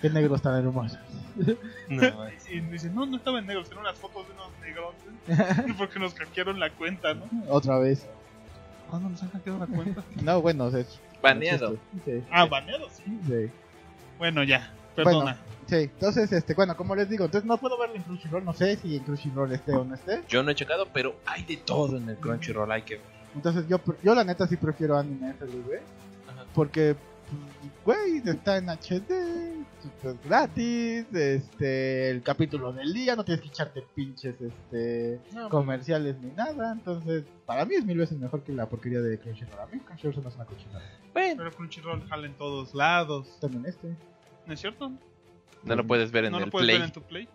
qué 0.01 0.11
negros 0.11 0.43
tan 0.43 0.57
hermosos. 0.57 0.99
No, 1.89 2.03
Y 2.53 2.61
me 2.61 2.73
dice, 2.73 2.89
no, 2.91 3.05
no 3.05 3.17
estaba 3.17 3.41
en 3.41 3.47
negro, 3.47 3.65
eran 3.67 3.79
unas 3.79 3.99
fotos 3.99 4.25
de 4.29 4.35
unos 4.35 4.51
negros. 4.61 5.77
Porque 5.77 5.99
nos 5.99 6.15
hackearon 6.15 6.61
la 6.61 6.71
cuenta, 6.71 7.15
¿no? 7.15 7.25
Otra 7.49 7.79
vez. 7.79 8.07
¿Cuándo 8.95 9.09
nos 9.11 9.22
han 9.24 9.30
hackeado 9.30 9.59
la 9.59 9.66
cuenta? 9.66 10.05
No, 10.22 10.40
bueno, 10.40 10.68
es 10.68 11.01
Baneado. 11.20 11.76
Sí, 12.05 12.22
Ah, 12.30 12.45
baneado, 12.47 12.88
sí. 12.90 13.03
sí. 13.26 13.51
Bueno, 14.18 14.45
ya, 14.45 14.70
perdona. 14.95 15.36
Sí, 15.66 15.74
entonces, 15.76 16.30
este, 16.30 16.55
bueno, 16.55 16.76
como 16.76 16.95
les 16.95 17.09
digo, 17.09 17.24
entonces 17.24 17.45
no 17.49 17.57
puedo 17.57 17.76
verlo 17.76 17.97
en 17.97 18.03
Crunchyroll, 18.03 18.45
no 18.45 18.53
sé 18.53 18.76
si 18.76 18.97
en 18.99 19.03
Crunchyroll 19.03 19.51
esté 19.51 19.72
o 19.72 19.84
no 19.84 19.97
esté. 19.97 20.22
Yo 20.28 20.45
no 20.45 20.53
he 20.53 20.55
checado, 20.55 20.86
pero 20.92 21.16
hay 21.26 21.42
de 21.42 21.57
todo 21.57 21.97
en 21.97 22.09
el 22.09 22.16
Crunchyroll. 22.18 22.70
Hay 22.70 22.82
que 22.82 22.95
ver. 22.97 23.05
Entonces 23.34 23.66
yo, 23.66 23.80
yo 24.05 24.14
la 24.14 24.22
neta 24.22 24.47
sí 24.47 24.57
prefiero 24.57 24.97
anime 24.97 25.30
FLV, 25.40 25.74
Ajá. 26.30 26.45
porque, 26.55 26.95
güey, 27.85 28.22
está 28.24 28.57
en 28.59 28.68
HD, 28.68 29.11
es 30.03 30.22
gratis, 30.24 31.07
este, 31.12 32.11
el 32.11 32.22
capítulo 32.22 32.72
del 32.72 32.93
día, 32.93 33.14
no 33.16 33.24
tienes 33.24 33.43
que 33.43 33.49
echarte 33.49 33.82
pinches, 33.95 34.35
este, 34.41 35.20
No, 35.32 35.49
comerciales 35.49 36.16
ni 36.20 36.30
nada, 36.30 36.72
entonces, 36.72 37.24
para 37.47 37.64
mí 37.64 37.74
es 37.74 37.85
mil 37.85 37.99
veces 37.99 38.18
mejor 38.18 38.43
que 38.43 38.53
la 38.53 38.66
porquería 38.68 39.01
de 39.01 39.18
Crunchyroll. 39.18 39.61
A 39.61 39.66
mí 39.66 39.78
Crunchyroll 39.80 40.14
se 40.14 40.20
me 40.20 40.28
hace 40.28 40.37
una 40.37 40.47
cochinada. 40.47 40.85
bueno, 41.12 41.35
Pero 41.39 41.53
Crunchyroll 41.53 42.09
jala 42.09 42.26
en 42.26 42.35
todos 42.35 42.74
lados. 42.74 43.39
También 43.41 43.66
este. 43.66 43.95
¿No 44.47 44.53
es 44.55 44.61
cierto? 44.61 44.93
no 45.64 45.76
lo 45.76 45.87
puedes 45.87 46.11
ver 46.11 46.26
en 46.26 46.32
¿No 46.32 46.39
el 46.39 46.45
lo 46.45 46.51
puedes 46.51 46.66
Play. 46.66 46.78
ver 46.78 46.87
en 46.87 46.93
tu 46.93 47.03
Play? 47.03 47.28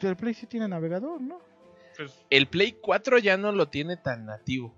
El 0.00 0.16
Play 0.16 0.34
sí 0.34 0.46
tiene 0.46 0.68
navegador, 0.68 1.20
¿no? 1.22 1.40
Pues, 1.96 2.12
El 2.28 2.46
Play 2.48 2.72
4 2.72 3.18
ya 3.18 3.38
no 3.38 3.50
lo 3.52 3.68
tiene 3.68 3.96
tan 3.96 4.26
nativo. 4.26 4.74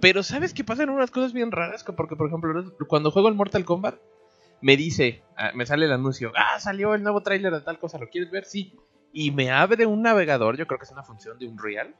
Pero 0.00 0.22
¿sabes 0.22 0.54
que 0.54 0.64
pasan 0.64 0.90
unas 0.90 1.10
cosas 1.10 1.32
bien 1.32 1.52
raras? 1.52 1.84
Que 1.84 1.92
Porque, 1.92 2.16
por 2.16 2.28
ejemplo, 2.28 2.76
cuando 2.88 3.10
juego 3.10 3.28
el 3.28 3.34
Mortal 3.34 3.64
Kombat, 3.64 3.96
me 4.60 4.76
dice, 4.76 5.22
ah, 5.36 5.52
me 5.54 5.66
sale 5.66 5.86
el 5.86 5.92
anuncio, 5.92 6.32
ah, 6.36 6.58
salió 6.58 6.94
el 6.94 7.02
nuevo 7.02 7.22
tráiler 7.22 7.52
de 7.52 7.60
tal 7.60 7.78
cosa, 7.78 7.98
¿lo 7.98 8.08
quieres 8.08 8.30
ver? 8.30 8.44
Sí. 8.44 8.76
Y 9.12 9.30
me 9.30 9.50
abre 9.50 9.86
un 9.86 10.02
navegador, 10.02 10.56
yo 10.56 10.66
creo 10.66 10.78
que 10.78 10.84
es 10.84 10.92
una 10.92 11.02
función 11.02 11.38
de 11.38 11.48
Unreal, 11.48 11.94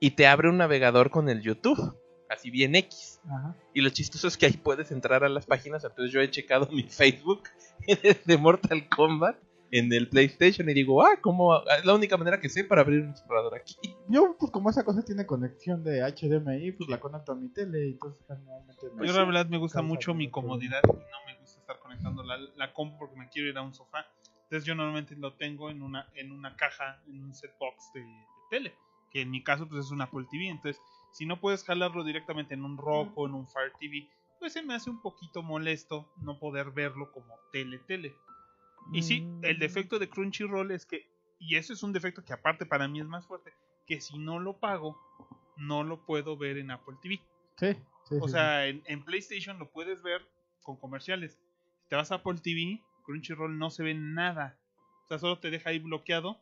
y 0.00 0.12
te 0.12 0.26
abre 0.26 0.48
un 0.48 0.58
navegador 0.58 1.10
con 1.10 1.28
el 1.28 1.42
YouTube, 1.42 1.96
así 2.30 2.50
bien 2.50 2.74
X. 2.76 3.20
ajá. 3.26 3.56
Y 3.72 3.80
lo 3.80 3.90
chistoso 3.90 4.28
es 4.28 4.36
que 4.36 4.46
ahí 4.46 4.52
puedes 4.52 4.92
entrar 4.92 5.24
a 5.24 5.28
las 5.28 5.46
páginas, 5.46 5.84
entonces 5.84 6.12
yo 6.12 6.20
he 6.20 6.30
checado 6.30 6.68
mi 6.70 6.84
Facebook 6.84 7.44
de 8.24 8.36
Mortal 8.38 8.88
Kombat 8.88 9.36
en 9.78 9.92
el 9.92 10.08
PlayStation 10.08 10.68
y 10.68 10.74
digo, 10.74 11.04
ah, 11.04 11.16
¿cómo? 11.20 11.56
Es 11.76 11.84
la 11.84 11.94
única 11.94 12.16
manera 12.16 12.40
que 12.40 12.48
sé 12.48 12.62
para 12.64 12.82
abrir 12.82 13.02
un 13.02 13.10
explorador 13.10 13.54
aquí. 13.56 13.74
Yo, 14.08 14.36
pues 14.38 14.52
como 14.52 14.70
esa 14.70 14.84
cosa 14.84 15.02
tiene 15.04 15.26
conexión 15.26 15.82
de 15.82 16.00
HDMI, 16.02 16.72
pues 16.72 16.88
la 16.88 17.00
conecto 17.00 17.32
a 17.32 17.34
mi 17.34 17.48
tele 17.48 17.86
y 17.88 17.90
entonces 17.92 18.22
generalmente 18.26 18.86
me- 18.94 19.06
yo 19.06 19.12
la 19.12 19.24
verdad 19.24 19.46
me 19.46 19.58
gusta 19.58 19.82
mucho 19.82 20.14
mi 20.14 20.30
como 20.30 20.58
que- 20.58 20.68
comodidad 20.68 20.82
y 20.84 20.88
no 20.92 21.26
me 21.26 21.38
gusta 21.40 21.60
estar 21.60 21.78
conectando 21.80 22.22
la, 22.22 22.36
la 22.56 22.72
compu 22.72 22.98
porque 22.98 23.16
me 23.16 23.28
quiero 23.30 23.48
ir 23.48 23.56
a 23.58 23.62
un 23.62 23.74
sofá. 23.74 24.06
Entonces 24.44 24.64
yo 24.66 24.74
normalmente 24.74 25.16
lo 25.16 25.32
tengo 25.34 25.70
en 25.70 25.82
una, 25.82 26.08
en 26.14 26.30
una 26.32 26.54
caja, 26.56 27.02
en 27.08 27.24
un 27.24 27.34
set 27.34 27.50
box 27.58 27.90
de, 27.94 28.00
de 28.00 28.06
tele, 28.50 28.74
que 29.10 29.22
en 29.22 29.30
mi 29.30 29.42
caso 29.42 29.66
pues 29.68 29.86
es 29.86 29.90
un 29.90 30.02
Apple 30.02 30.26
TV. 30.30 30.48
Entonces 30.48 30.80
si 31.12 31.26
no 31.26 31.40
puedes 31.40 31.64
jalarlo 31.64 32.04
directamente 32.04 32.54
en 32.54 32.64
un 32.64 32.76
Rock 32.76 33.12
o 33.16 33.26
en 33.26 33.34
un 33.34 33.48
Fire 33.48 33.72
TV, 33.80 34.06
pues 34.38 34.52
se 34.52 34.62
me 34.62 34.74
hace 34.74 34.90
un 34.90 35.00
poquito 35.00 35.42
molesto 35.42 36.06
no 36.18 36.38
poder 36.38 36.70
verlo 36.72 37.10
como 37.12 37.34
tele 37.52 37.78
tele. 37.88 38.14
Y 38.92 39.02
sí, 39.02 39.22
Mm. 39.22 39.44
el 39.44 39.58
defecto 39.58 39.98
de 39.98 40.08
Crunchyroll 40.08 40.70
es 40.70 40.86
que, 40.86 41.08
y 41.38 41.56
eso 41.56 41.72
es 41.72 41.82
un 41.82 41.92
defecto 41.92 42.24
que 42.24 42.32
aparte 42.32 42.66
para 42.66 42.86
mí 42.88 43.00
es 43.00 43.06
más 43.06 43.26
fuerte, 43.26 43.52
que 43.86 44.00
si 44.00 44.18
no 44.18 44.38
lo 44.38 44.58
pago, 44.58 44.98
no 45.56 45.84
lo 45.84 46.04
puedo 46.04 46.36
ver 46.36 46.58
en 46.58 46.70
Apple 46.70 46.96
TV. 47.02 47.20
Sí, 47.56 47.72
sí, 48.08 48.16
O 48.20 48.26
sí, 48.26 48.32
sea, 48.32 48.66
en, 48.66 48.82
en 48.86 49.04
PlayStation 49.04 49.58
lo 49.58 49.70
puedes 49.70 50.02
ver 50.02 50.22
con 50.62 50.76
comerciales. 50.76 51.38
Si 51.82 51.88
te 51.88 51.96
vas 51.96 52.10
a 52.12 52.16
Apple 52.16 52.38
TV, 52.42 52.82
Crunchyroll 53.04 53.58
no 53.58 53.70
se 53.70 53.82
ve 53.82 53.94
nada. 53.94 54.58
O 55.04 55.08
sea, 55.08 55.18
solo 55.18 55.38
te 55.38 55.50
deja 55.50 55.70
ahí 55.70 55.78
bloqueado 55.78 56.40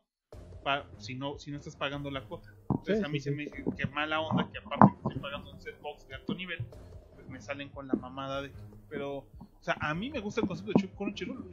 si, 0.99 1.17
no, 1.17 1.39
si 1.39 1.51
no 1.51 1.59
estás 1.59 1.75
pagando 1.77 2.11
la 2.11 2.23
cuota. 2.25 2.55
Entonces 2.71 3.03
a 3.03 3.09
mí 3.09 3.19
se 3.21 3.33
me 3.33 3.45
dice 3.45 3.65
que 3.77 3.87
mala 3.87 4.21
onda 4.21 4.49
que 4.51 4.59
aparte 4.59 4.87
que 4.93 5.09
estoy 5.09 5.21
pagando 5.21 5.51
un 5.51 5.61
set 5.61 5.81
box 5.81 6.07
de 6.07 6.15
alto 6.15 6.35
nivel, 6.35 6.65
pues 7.15 7.29
me 7.29 7.41
salen 7.41 7.69
con 7.71 7.89
la 7.89 7.95
mamada 7.95 8.43
de... 8.43 8.53
Pero, 8.89 9.19
o 9.19 9.63
sea, 9.63 9.77
a 9.81 9.93
mí 9.95 10.11
me 10.11 10.21
gusta 10.21 10.41
el 10.41 10.47
concepto 10.47 10.73
de 10.81 10.89
Crunchyroll, 10.95 11.45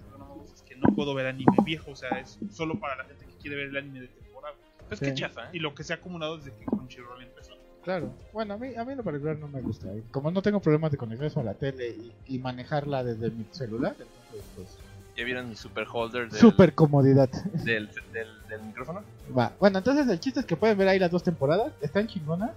que 0.46 0.54
es 0.54 0.62
que 0.64 0.76
no 0.76 0.94
puedo 0.96 1.14
ver 1.14 1.28
anime 1.28 1.56
viejo. 1.66 1.92
O 1.92 1.96
sea, 1.96 2.10
es 2.20 2.38
solo 2.52 2.80
para 2.80 2.96
la 2.98 3.04
gente 3.06 3.26
que 3.26 3.34
quiere 3.42 3.56
ver 3.58 3.68
el 3.68 3.78
anime 3.78 4.02
de 4.02 4.08
temporada. 4.08 4.56
Pues 4.88 5.00
Sí. 5.00 5.06
qué 5.06 5.14
chafa, 5.14 5.46
¿eh? 5.46 5.50
Y 5.54 5.60
lo 5.60 5.74
que 5.76 5.84
se 5.84 5.94
ha 5.94 5.98
acumulado 5.98 6.38
desde 6.38 6.52
que 6.56 6.66
Crunchyroll 6.66 7.22
empezó. 7.22 7.54
Claro. 7.84 8.12
Bueno, 8.34 8.56
a 8.56 8.58
mí, 8.58 8.76
a 8.76 8.84
mí 8.84 8.94
lo 8.96 9.04
particular 9.04 9.38
no 9.38 9.48
me 9.48 9.62
gusta. 9.62 9.88
Y 9.96 10.02
Como 10.12 10.32
no 10.32 10.42
tengo 10.42 10.60
problemas 10.60 10.92
de 10.92 10.98
conectar 10.98 11.28
eso 11.28 11.40
a 11.40 11.44
la 11.44 11.54
tele 11.54 11.90
y, 11.90 12.36
y 12.36 12.40
manejarla 12.40 13.04
desde 13.04 13.30
mi 13.32 13.46
celular, 13.52 13.96
entonces 14.00 14.44
pues... 14.56 14.78
¿Ya 15.18 15.26
vieron 15.26 15.50
mi 15.50 15.56
super 15.56 15.86
holder 15.92 16.30
del, 16.30 16.40
Super 16.40 16.74
comodidad. 16.74 17.30
del, 17.30 17.90
del, 18.14 18.28
del 18.48 18.62
micrófono? 18.64 19.02
Va. 19.38 19.52
Bueno, 19.60 19.80
entonces 19.80 20.08
el 20.08 20.20
chiste 20.20 20.40
es 20.40 20.46
que 20.46 20.56
pueden 20.56 20.78
ver 20.78 20.88
ahí 20.88 20.98
las 21.00 21.12
dos 21.12 21.24
temporadas. 21.24 21.74
Están 21.82 22.08
chingonas. 22.08 22.52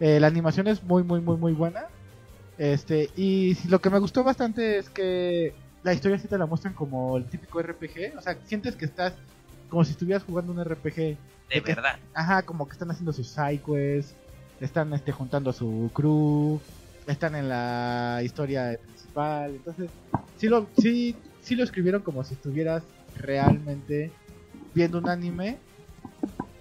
Eh, 0.00 0.20
la 0.20 0.26
animación 0.26 0.66
es 0.68 0.82
muy, 0.82 1.02
muy, 1.02 1.20
muy, 1.20 1.36
muy 1.38 1.52
buena. 1.52 1.86
Este, 2.58 3.08
y 3.16 3.56
lo 3.68 3.80
que 3.80 3.88
me 3.90 3.98
gustó 4.00 4.22
bastante 4.22 4.78
es 4.78 4.90
que 4.90 5.54
la 5.88 5.94
historia 5.94 6.18
sí 6.18 6.28
te 6.28 6.36
la 6.36 6.46
muestran 6.46 6.74
como 6.74 7.16
el 7.16 7.24
típico 7.24 7.62
RPG. 7.62 8.16
O 8.18 8.20
sea, 8.20 8.38
sientes 8.44 8.76
que 8.76 8.84
estás 8.84 9.14
como 9.68 9.84
si 9.84 9.92
estuvieras 9.92 10.22
jugando 10.22 10.52
un 10.52 10.62
RPG. 10.62 11.16
De 11.48 11.60
verdad. 11.64 11.98
Ajá, 12.14 12.42
como 12.42 12.66
que 12.66 12.72
están 12.72 12.90
haciendo 12.90 13.12
sus 13.12 13.28
sidequests. 13.28 14.14
Están 14.60 14.92
este, 14.92 15.12
juntando 15.12 15.50
a 15.50 15.52
su 15.52 15.90
crew. 15.94 16.60
Están 17.06 17.34
en 17.36 17.48
la 17.48 18.20
historia 18.22 18.78
principal. 18.82 19.54
Entonces, 19.54 19.90
sí 20.36 20.48
lo, 20.48 20.68
sí, 20.78 21.16
sí 21.40 21.54
lo 21.54 21.64
escribieron 21.64 22.02
como 22.02 22.22
si 22.22 22.34
estuvieras 22.34 22.82
realmente 23.16 24.10
viendo 24.74 24.98
un 24.98 25.08
anime 25.08 25.58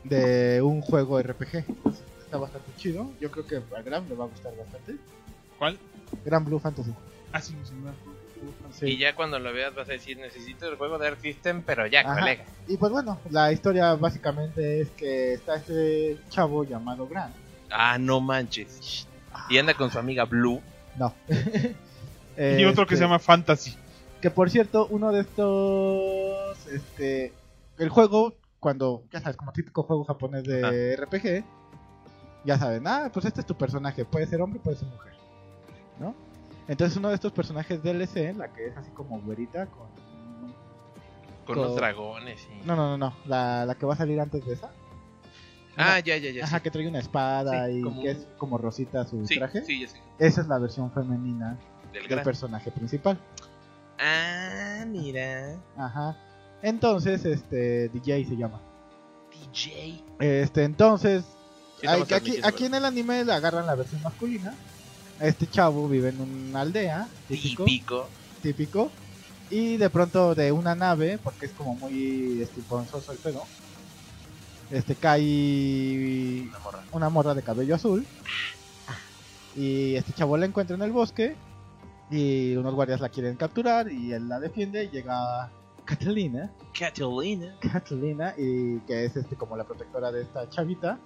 de 0.06 0.62
un 0.62 0.82
juego 0.82 1.22
RPG. 1.22 1.66
Entonces, 1.68 2.04
está 2.20 2.38
bastante 2.38 2.72
chido. 2.78 3.12
Yo 3.20 3.30
creo 3.30 3.46
que 3.46 3.58
a 3.58 3.82
Gram 3.82 4.08
le 4.08 4.16
va 4.16 4.24
a 4.24 4.28
gustar 4.28 4.56
bastante. 4.56 4.96
¿Cuál? 5.58 5.78
Gran 6.24 6.46
Blue 6.46 6.60
Fantasy. 6.60 6.94
Ah, 7.34 7.42
sí, 7.42 7.54
sí, 7.66 7.74
no. 7.84 8.17
Sí. 8.72 8.86
Y 8.88 8.98
ya 8.98 9.16
cuando 9.16 9.40
lo 9.40 9.52
veas 9.54 9.74
vas 9.76 9.90
a 9.90 9.94
decir, 9.94 10.18
necesito 10.18 10.68
el 10.68 10.76
juego 10.78 10.98
de 10.98 11.08
Arc 11.08 11.20
System, 11.22 11.62
pero 11.66 11.88
ya, 11.88 12.02
Ajá. 12.02 12.20
colega. 12.20 12.46
Y 12.68 12.78
pues 12.78 12.92
bueno, 12.92 13.20
la 13.30 13.52
historia 13.52 13.94
básicamente 13.96 14.82
es 14.82 14.90
que 14.92 15.34
está 15.34 15.56
este 15.56 16.18
chavo 16.30 16.64
llamado 16.64 17.08
Gran. 17.08 17.32
Ah, 17.72 17.98
no 18.00 18.22
manches. 18.22 19.08
Y 19.50 19.58
anda 19.58 19.74
con 19.74 19.92
su 19.92 20.00
amiga 20.00 20.26
Blue. 20.26 20.62
No. 20.98 21.14
Y 22.40 22.66
otro 22.66 22.86
que 22.86 22.94
Este, 22.94 22.98
se 22.98 23.02
llama 23.02 23.18
Fantasy. 23.18 23.76
Que 24.22 24.30
por 24.30 24.52
cierto, 24.52 24.86
uno 24.92 25.12
de 25.12 25.22
estos. 25.22 26.68
Este. 26.68 27.34
El 27.80 27.90
juego, 27.90 28.36
cuando. 28.60 29.02
Ya 29.12 29.22
sabes, 29.22 29.38
como 29.38 29.52
típico 29.54 29.82
juego 29.82 30.04
japonés 30.04 30.44
de 30.44 30.96
RPG. 30.98 31.44
Ya 32.46 32.60
saben, 32.60 32.86
ah, 32.86 33.10
pues 33.12 33.26
este 33.26 33.42
es 33.42 33.48
tu 33.48 33.58
personaje. 33.58 34.06
Puede 34.06 34.28
ser 34.28 34.40
hombre, 34.42 34.60
puede 34.64 34.78
ser 34.78 34.88
mujer. 34.88 35.14
¿No? 36.00 36.14
Entonces, 36.68 36.98
uno 36.98 37.10
de 37.10 37.16
estos 37.16 37.32
personajes 37.32 37.82
DLC, 37.82 38.36
la 38.36 38.52
que 38.54 38.68
es 38.68 38.78
así 38.78 38.92
como 38.92 39.20
güerita, 39.22 39.68
con. 39.68 39.88
Con 41.46 41.56
Con- 41.56 41.64
los 41.64 41.76
dragones 41.78 42.46
y... 42.52 42.66
No, 42.68 42.76
no, 42.76 42.90
no, 42.90 42.98
no. 42.98 43.16
La, 43.26 43.66
la 43.66 43.76
que 43.76 43.86
va 43.86 43.94
a 43.94 43.98
salir 43.98 44.20
antes 44.20 44.46
de 44.46 44.54
esa. 44.54 44.70
Ah, 45.78 46.00
ya, 46.00 46.18
ya, 46.18 46.30
ya. 46.32 46.44
Ajá, 46.44 46.58
sí. 46.58 46.64
que 46.64 46.72
trae 46.72 46.86
una 46.88 47.00
espada 47.00 47.68
Sí, 47.68 47.78
y 47.78 47.82
como 47.84 48.02
que 48.02 48.12
es 48.12 48.28
como 48.38 48.58
rosita 48.58 49.06
su 49.06 49.26
Sí, 49.26 49.38
traje. 49.38 49.62
sí, 49.64 49.80
ya 49.80 49.88
sé. 49.88 50.02
Esa 50.20 50.42
es 50.42 50.48
la 50.48 50.58
versión 50.60 50.92
femenina 50.92 51.58
Del 51.94 52.22
personaje 52.22 52.70
principal. 52.72 53.18
Ah, 53.98 54.84
mira. 54.88 55.56
Ajá. 55.78 56.18
Entonces, 56.62 57.24
este, 57.24 57.88
DJ 57.90 58.26
se 58.26 58.36
llama. 58.36 58.60
DJ. 59.32 60.04
Este, 60.20 60.64
entonces, 60.66 61.24
hay- 61.88 62.02
aquí, 62.14 62.40
aquí 62.44 62.66
en 62.66 62.76
el 62.76 62.84
anime 62.84 63.24
le 63.24 63.32
agarran 63.34 63.66
la 63.66 63.76
versión 63.76 64.02
masculina. 64.04 64.54
Este 65.20 65.48
chavo 65.48 65.88
vive 65.88 66.10
en 66.10 66.22
una 66.22 66.62
aldea, 66.62 67.08
típico, 67.28 67.66
Típico. 67.66 68.08
típico. 68.42 68.92
Y 69.50 69.78
de 69.78 69.90
pronto 69.90 70.36
de 70.36 70.52
una 70.52 70.76
nave, 70.76 71.18
porque 71.24 71.46
es 71.48 71.52
como 71.54 71.74
muy 71.76 72.42
estimponzoso 72.42 73.12
el 73.14 73.18
pedo, 73.18 73.44
este 74.70 74.96
cae 74.96 76.44
Una 76.50 76.60
morra. 76.60 76.84
una 76.92 77.10
morra 77.10 77.34
de 77.34 77.42
cabello 77.44 77.76
azul. 77.76 78.06
Y 79.56 79.96
este 79.96 80.14
chavo 80.14 80.38
la 80.38 80.46
encuentra 80.46 80.76
en 80.76 80.82
el 80.84 80.92
bosque. 80.92 81.36
Y 82.12 82.56
unos 82.56 82.76
guardias 82.76 83.00
la 83.02 83.10
quieren 83.10 83.38
capturar. 83.38 83.92
Y 83.92 84.14
él 84.14 84.30
la 84.30 84.40
defiende. 84.40 84.84
Y 84.84 84.90
llega 84.90 85.50
Catalina. 85.86 86.52
Catalina. 86.78 87.56
Catalina. 87.60 88.34
Y 88.38 88.80
que 88.82 89.06
es 89.06 89.16
este 89.16 89.36
como 89.36 89.58
la 89.58 89.64
protectora 89.64 90.12
de 90.12 90.22
esta 90.22 90.48
chavita. 90.50 91.00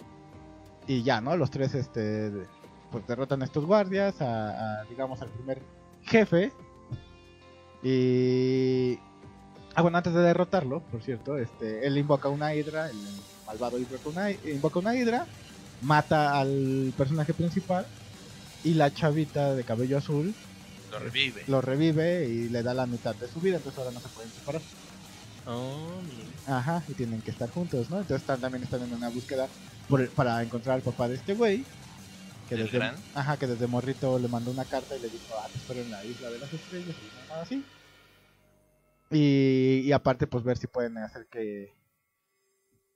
Y 0.88 1.04
ya, 1.04 1.22
¿no? 1.22 1.38
Los 1.38 1.50
tres 1.52 1.76
este 1.76 2.32
pues 2.92 3.06
derrotan 3.08 3.42
a 3.42 3.46
estos 3.46 3.66
guardias. 3.66 4.22
A, 4.22 4.82
a, 4.82 4.84
digamos 4.86 5.22
al 5.22 5.30
primer 5.30 5.62
jefe. 6.04 6.52
Y. 7.84 9.00
Ah, 9.74 9.82
bueno, 9.82 9.98
antes 9.98 10.14
de 10.14 10.20
derrotarlo, 10.22 10.82
por 10.82 11.02
cierto, 11.02 11.38
este, 11.38 11.88
él 11.88 11.98
invoca 11.98 12.28
una 12.30 12.54
hidra, 12.54 12.90
el 12.90 12.98
malvado 13.48 13.78
invoca 13.80 14.10
una, 14.10 14.32
invoca 14.32 14.80
una 14.80 14.96
hidra, 14.96 15.26
mata 15.82 16.38
al 16.40 16.94
personaje 16.98 17.34
principal 17.34 17.86
y 18.66 18.74
la 18.74 18.94
chavita 18.94 19.56
de 19.56 19.64
cabello 19.64 19.98
azul 19.98 20.36
Lo 20.92 21.00
revive. 21.00 21.44
lo 21.48 21.62
revive 21.62 22.28
y 22.28 22.50
le 22.50 22.64
da 22.64 22.74
la 22.74 22.86
mitad 22.86 23.16
de 23.16 23.30
su 23.30 23.40
vida, 23.40 23.58
entonces 23.58 23.80
ahora 23.80 23.92
no 23.92 24.02
se 24.02 24.10
pueden 24.10 24.30
separar. 24.32 24.62
Oh. 25.48 26.02
Ajá, 26.48 26.84
y 26.90 26.94
tienen 26.94 27.22
que 27.22 27.32
estar 27.32 27.50
juntos, 27.50 27.90
¿no? 27.90 27.96
Entonces 28.02 28.22
están, 28.22 28.42
también 28.42 28.64
están 28.64 28.84
en 28.84 28.94
una 28.94 29.10
búsqueda 29.10 29.48
por- 29.88 30.10
para 30.10 30.44
encontrar 30.44 30.76
al 30.76 30.82
papá 30.82 31.08
de 31.08 31.16
este 31.16 31.34
güey. 31.34 31.64
Que 32.52 32.58
¿Del 32.58 32.66
desde, 32.66 32.80
gran? 32.80 32.96
ajá, 33.16 33.38
que 33.38 33.48
desde 33.48 33.66
morrito 33.66 34.20
le 34.20 34.28
mandó 34.28 34.52
una 34.52 34.66
carta 34.66 34.94
y 34.98 35.00
le 35.00 35.08
dijo, 35.08 35.36
ah, 35.42 35.48
te 35.50 35.58
espero 35.58 35.80
en 35.80 35.90
la 35.90 36.04
isla 36.04 36.30
de 36.30 36.38
las 36.38 36.52
estrellas 36.54 36.98
y 37.00 37.30
nada 37.30 37.44
así. 37.44 37.64
Y, 39.10 39.84
y 39.86 39.92
aparte, 39.94 40.28
pues 40.28 40.44
ver 40.44 40.58
si 40.58 40.68
pueden 40.68 40.98
hacer 40.98 41.28
que... 41.28 41.74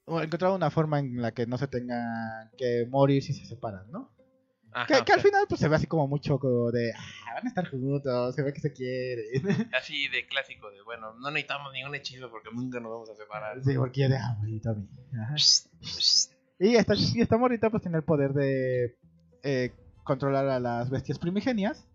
O 0.03 0.22
encontrar 0.22 0.51
una 0.51 0.70
forma 0.72 0.99
en 0.99 1.22
la 1.22 1.32
que 1.32 1.45
no 1.47 1.58
se 1.58 1.70
tengan 1.70 2.51
que 2.58 2.86
morir 2.89 3.24
si 3.24 3.32
se 3.32 3.45
separan, 3.45 3.89
¿no? 3.91 4.12
Ajá, 4.74 4.88
Que, 4.88 5.06
que 5.06 5.14
al 5.14 5.22
final 5.22 5.45
pues 5.47 5.62
se 5.62 5.70
ve 5.70 5.78
así 5.78 5.88
como 5.88 6.06
mucho 6.06 6.38
como 6.38 6.70
de, 6.70 6.91
ah, 6.93 7.34
van 7.36 7.45
a 7.45 7.47
estar 7.47 7.70
juntos, 7.70 8.36
se 8.36 8.41
ve 8.43 8.51
que 8.51 8.60
se 8.60 8.74
quieren. 8.74 9.72
Así 9.74 10.10
de 10.10 10.28
clásico, 10.28 10.70
de 10.70 10.82
bueno, 10.82 11.14
no 11.14 11.32
necesitamos 11.32 11.72
ningún 11.72 11.95
hechizo 11.95 12.30
porque 12.30 12.49
nunca 12.53 12.82
nos 12.82 12.91
vamos 12.91 13.10
a 13.10 13.16
separar. 13.16 13.64
sí, 13.64 13.74
porque 13.78 14.01
ya 14.01 14.10
deja 14.10 14.36
bonito 14.38 14.70
a 14.72 14.74
mí. 14.74 14.86
Ajá. 15.14 15.36
Y 16.60 16.76
esta, 16.76 16.93
y 16.95 17.22
esta 17.22 17.38
morrita 17.38 17.70
pues 17.70 17.84
tiene 17.84 17.97
el 17.99 18.03
poder 18.03 18.34
de 18.34 18.97
eh, 19.46 19.72
controlar 20.04 20.50
a 20.50 20.60
las 20.60 20.89
bestias 20.89 21.18
primigenias. 21.18 21.88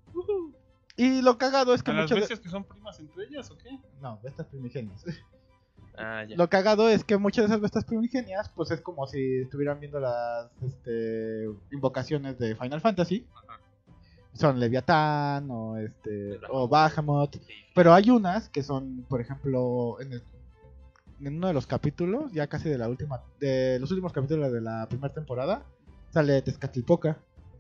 Y 0.96 1.20
lo 1.22 1.36
cagado 1.38 1.74
es 1.74 1.82
que 1.82 1.90
¿A 1.90 1.94
las 1.94 2.02
muchas 2.04 2.16
de- 2.16 2.20
bestias 2.20 2.40
que 2.40 2.48
son 2.48 2.64
primas 2.64 2.98
entre 3.00 3.24
ellas 3.24 3.50
o 3.50 3.56
qué? 3.58 3.78
No, 4.00 4.18
bestias 4.22 4.46
primigenias. 4.48 5.04
Ah, 5.98 6.24
ya. 6.28 6.36
Lo 6.36 6.48
cagado 6.48 6.88
es 6.88 7.04
que 7.04 7.16
muchas 7.18 7.42
de 7.44 7.46
esas 7.48 7.60
bestias 7.60 7.84
primigenias 7.84 8.48
pues 8.54 8.70
es 8.70 8.80
como 8.80 9.06
si 9.06 9.40
estuvieran 9.40 9.80
viendo 9.80 10.00
las 10.00 10.50
este, 10.62 11.46
invocaciones 11.72 12.38
de 12.38 12.54
Final 12.54 12.80
Fantasy. 12.80 13.26
Ajá. 13.34 13.60
Son 14.34 14.58
Leviatán 14.60 15.48
o 15.50 15.76
este 15.78 16.38
o 16.50 16.68
Bahamut. 16.68 17.34
Sí. 17.34 17.52
Pero 17.74 17.92
hay 17.92 18.10
unas 18.10 18.48
que 18.48 18.62
son, 18.62 19.04
por 19.08 19.20
ejemplo, 19.20 20.00
en, 20.00 20.12
el- 20.14 20.22
en 21.22 21.36
uno 21.36 21.48
de 21.48 21.52
los 21.54 21.66
capítulos, 21.66 22.32
ya 22.32 22.46
casi 22.46 22.68
de 22.70 22.78
la 22.78 22.88
última, 22.88 23.20
de 23.40 23.78
los 23.80 23.90
últimos 23.90 24.12
capítulos 24.12 24.52
de 24.52 24.60
la 24.60 24.86
primera 24.88 25.12
temporada, 25.12 25.62
sale 26.10 26.40
Tezcatlipoca. 26.42 27.18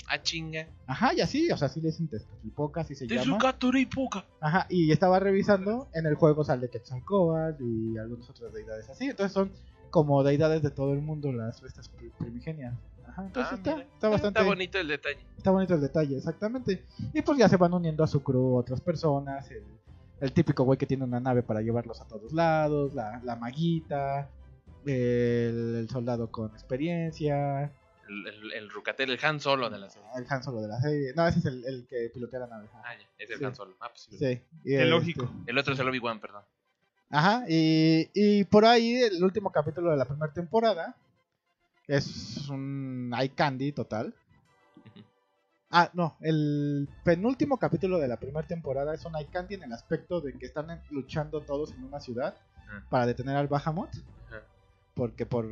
Ah, 0.08 0.20
chinga. 0.22 0.68
Ajá, 0.86 1.14
y 1.14 1.20
así, 1.20 1.50
o 1.52 1.56
sea, 1.56 1.68
sí 1.68 1.80
le 1.80 1.88
dicen 1.88 2.08
Tezcatlipoca, 2.08 2.80
así 2.80 2.94
se 2.94 3.06
llama. 3.16 3.36
Ajá, 4.40 4.66
y 4.68 4.90
estaba 4.90 5.20
revisando, 5.20 5.88
en 5.94 6.06
el 6.06 6.14
juego 6.16 6.42
sale 6.44 6.68
Quetzalcóatl 6.68 7.62
y 7.62 7.96
algunas 7.98 8.28
otras 8.28 8.52
deidades 8.52 8.88
así. 8.88 9.06
Entonces 9.08 9.32
son 9.32 9.52
como 9.90 10.22
deidades 10.24 10.62
de 10.62 10.70
todo 10.70 10.92
el 10.92 11.00
mundo 11.00 11.32
las 11.32 11.60
bestias 11.60 11.88
pri- 11.88 12.10
primigenias. 12.18 12.74
Ajá, 13.06 13.26
entonces 13.26 13.52
Ah, 13.52 13.56
está, 13.56 13.82
está 13.82 14.08
bastante 14.08 14.38
Está 14.40 14.48
bonito 14.48 14.78
el 14.78 14.88
detalle. 14.88 15.20
Está 15.36 15.50
bonito 15.50 15.74
el 15.74 15.80
detalle, 15.80 16.16
exactamente. 16.16 16.84
Y 17.12 17.22
pues 17.22 17.38
ya 17.38 17.48
se 17.48 17.56
van 17.56 17.72
uniendo 17.74 18.02
a 18.04 18.06
su 18.06 18.22
crew 18.22 18.54
otras 18.56 18.80
personas. 18.80 19.50
El, 19.50 19.64
el 20.20 20.32
típico 20.32 20.64
güey 20.64 20.78
que 20.78 20.86
tiene 20.86 21.04
una 21.04 21.18
nave 21.20 21.42
para 21.42 21.60
llevarlos 21.60 22.00
a 22.00 22.06
todos 22.06 22.32
lados. 22.32 22.94
La, 22.94 23.20
la 23.24 23.36
maguita. 23.36 24.28
El, 24.86 25.76
el 25.76 25.88
soldado 25.90 26.30
con 26.30 26.50
experiencia. 26.52 27.72
El, 28.10 28.26
el, 28.26 28.52
el 28.54 28.70
Rucatel, 28.70 29.10
el 29.10 29.24
Han 29.24 29.38
Solo 29.40 29.70
de 29.70 29.78
la 29.78 29.88
serie. 29.88 30.08
El 30.16 30.26
Han 30.28 30.42
Solo 30.42 30.60
de 30.62 30.68
la 30.68 30.80
serie. 30.80 31.12
No, 31.14 31.26
ese 31.28 31.38
es 31.38 31.44
el, 31.44 31.64
el 31.64 31.86
que 31.86 32.10
pilotea 32.12 32.40
la 32.40 32.46
nave. 32.48 32.68
Ah, 32.74 32.94
ya, 32.98 33.06
es 33.18 33.30
el 33.30 33.38
Sí. 33.38 33.44
Han 33.44 33.54
Solo. 33.54 33.76
Ah, 33.80 33.88
pues 33.88 34.02
sí. 34.02 34.18
Sí. 34.18 34.24
y 34.64 34.68
Qué 34.70 34.74
este- 34.74 34.84
lógico. 34.86 35.30
El 35.46 35.56
otro 35.58 35.74
es 35.74 35.78
el 35.80 35.88
Obi-Wan, 35.88 36.18
perdón. 36.20 36.42
Ajá, 37.08 37.44
y, 37.48 38.08
y 38.14 38.44
por 38.44 38.64
ahí 38.64 38.94
el 38.96 39.22
último 39.22 39.50
capítulo 39.52 39.90
de 39.92 39.96
la 39.96 40.04
primera 40.04 40.32
temporada 40.32 40.96
es 41.86 42.48
un 42.48 43.12
eye 43.16 43.30
candy 43.30 43.72
total. 43.72 44.12
Ah, 45.72 45.88
no, 45.94 46.16
el 46.20 46.88
penúltimo 47.04 47.56
capítulo 47.56 48.00
de 48.00 48.08
la 48.08 48.16
primera 48.18 48.44
temporada 48.44 48.92
es 48.92 49.04
un 49.04 49.14
eye 49.14 49.28
candy 49.30 49.54
en 49.54 49.62
el 49.62 49.72
aspecto 49.72 50.20
de 50.20 50.32
que 50.36 50.46
están 50.46 50.82
luchando 50.90 51.42
todos 51.42 51.70
en 51.70 51.84
una 51.84 52.00
ciudad 52.00 52.34
para 52.88 53.06
detener 53.06 53.36
al 53.36 53.46
Bahamut. 53.46 53.88
Ajá. 54.26 54.42
Porque 54.94 55.26
por 55.26 55.46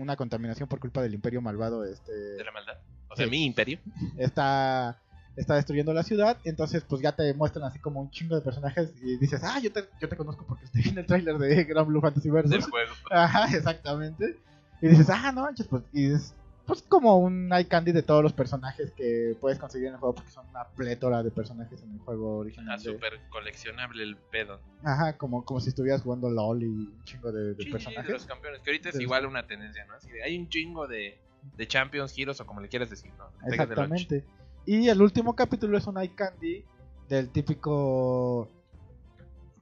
una 0.00 0.16
contaminación 0.16 0.68
por 0.68 0.78
culpa 0.80 1.02
del 1.02 1.14
imperio 1.14 1.40
malvado 1.42 1.84
este 1.84 2.12
De 2.12 2.44
la 2.44 2.52
maldad. 2.52 2.74
O 3.08 3.16
sea, 3.16 3.24
Sí. 3.26 3.30
mi 3.30 3.44
imperio. 3.44 3.78
está 4.16 4.98
está 5.36 5.54
destruyendo 5.56 5.92
la 5.92 6.02
ciudad, 6.02 6.38
entonces 6.44 6.82
pues 6.88 7.02
ya 7.02 7.12
te 7.12 7.34
muestran 7.34 7.66
así 7.66 7.78
como 7.78 8.00
un 8.00 8.10
chingo 8.10 8.34
de 8.34 8.40
personajes 8.40 8.90
y 9.02 9.18
dices, 9.18 9.42
ah, 9.44 9.58
yo 9.60 9.70
te, 9.70 9.84
yo 10.00 10.08
te 10.08 10.16
conozco 10.16 10.46
porque 10.46 10.64
estoy 10.64 10.88
en 10.88 10.96
el 10.96 11.04
tráiler 11.04 11.36
de 11.36 11.64
Gran 11.64 11.86
Blue 11.86 12.00
Fantasy 12.00 12.30
Del 12.30 12.42
Versus. 12.42 12.70
juego. 12.70 12.92
Ajá, 13.10 13.44
exactamente. 13.54 14.38
Y 14.80 14.88
dices, 14.88 15.10
ah, 15.10 15.32
no 15.32 15.46
pues, 15.68 15.82
y 15.92 16.06
es 16.12 16.32
pues 16.66 16.82
como 16.82 17.16
un 17.18 17.52
eye 17.52 17.68
candy 17.68 17.92
de 17.92 18.02
todos 18.02 18.22
los 18.22 18.32
personajes 18.32 18.90
que 18.92 19.36
puedes 19.40 19.58
conseguir 19.58 19.88
en 19.88 19.94
el 19.94 20.00
juego 20.00 20.16
porque 20.16 20.30
son 20.30 20.46
una 20.48 20.64
plétora 20.68 21.22
de 21.22 21.30
personajes 21.30 21.80
en 21.82 21.92
el 21.94 21.98
juego 22.00 22.38
original. 22.38 22.68
Ah, 22.70 22.76
de- 22.76 22.82
súper 22.92 23.20
coleccionable 23.30 24.02
el 24.02 24.16
pedo. 24.16 24.60
Ajá, 24.82 25.16
como, 25.16 25.44
como 25.44 25.60
si 25.60 25.68
estuvieras 25.68 26.02
jugando 26.02 26.28
LOL 26.30 26.62
y 26.62 26.66
un 26.66 27.04
chingo 27.04 27.30
de, 27.32 27.54
de 27.54 27.62
Sí, 27.62 27.64
de 27.66 27.70
personajes. 27.72 28.10
los 28.10 28.26
campeones. 28.26 28.60
Que 28.62 28.70
ahorita 28.70 28.88
es 28.88 28.94
De 28.94 28.98
los- 29.00 29.04
igual 29.04 29.26
una 29.26 29.46
tendencia, 29.46 29.84
¿no? 29.86 29.94
Así 29.94 30.10
de, 30.10 30.22
hay 30.22 30.36
un 30.38 30.48
chingo 30.48 30.86
de, 30.88 31.18
de 31.56 31.68
Champions, 31.68 32.12
Heroes 32.18 32.40
o 32.40 32.46
como 32.46 32.60
le 32.60 32.68
quieras 32.68 32.90
decir, 32.90 33.12
¿no? 33.16 33.30
Exactamente. 33.48 34.24
Y 34.66 34.88
el 34.88 35.00
último 35.00 35.36
capítulo 35.36 35.78
es 35.78 35.86
un 35.86 35.98
eye 35.98 36.14
candy 36.14 36.64
del 37.08 37.30
típico. 37.30 38.48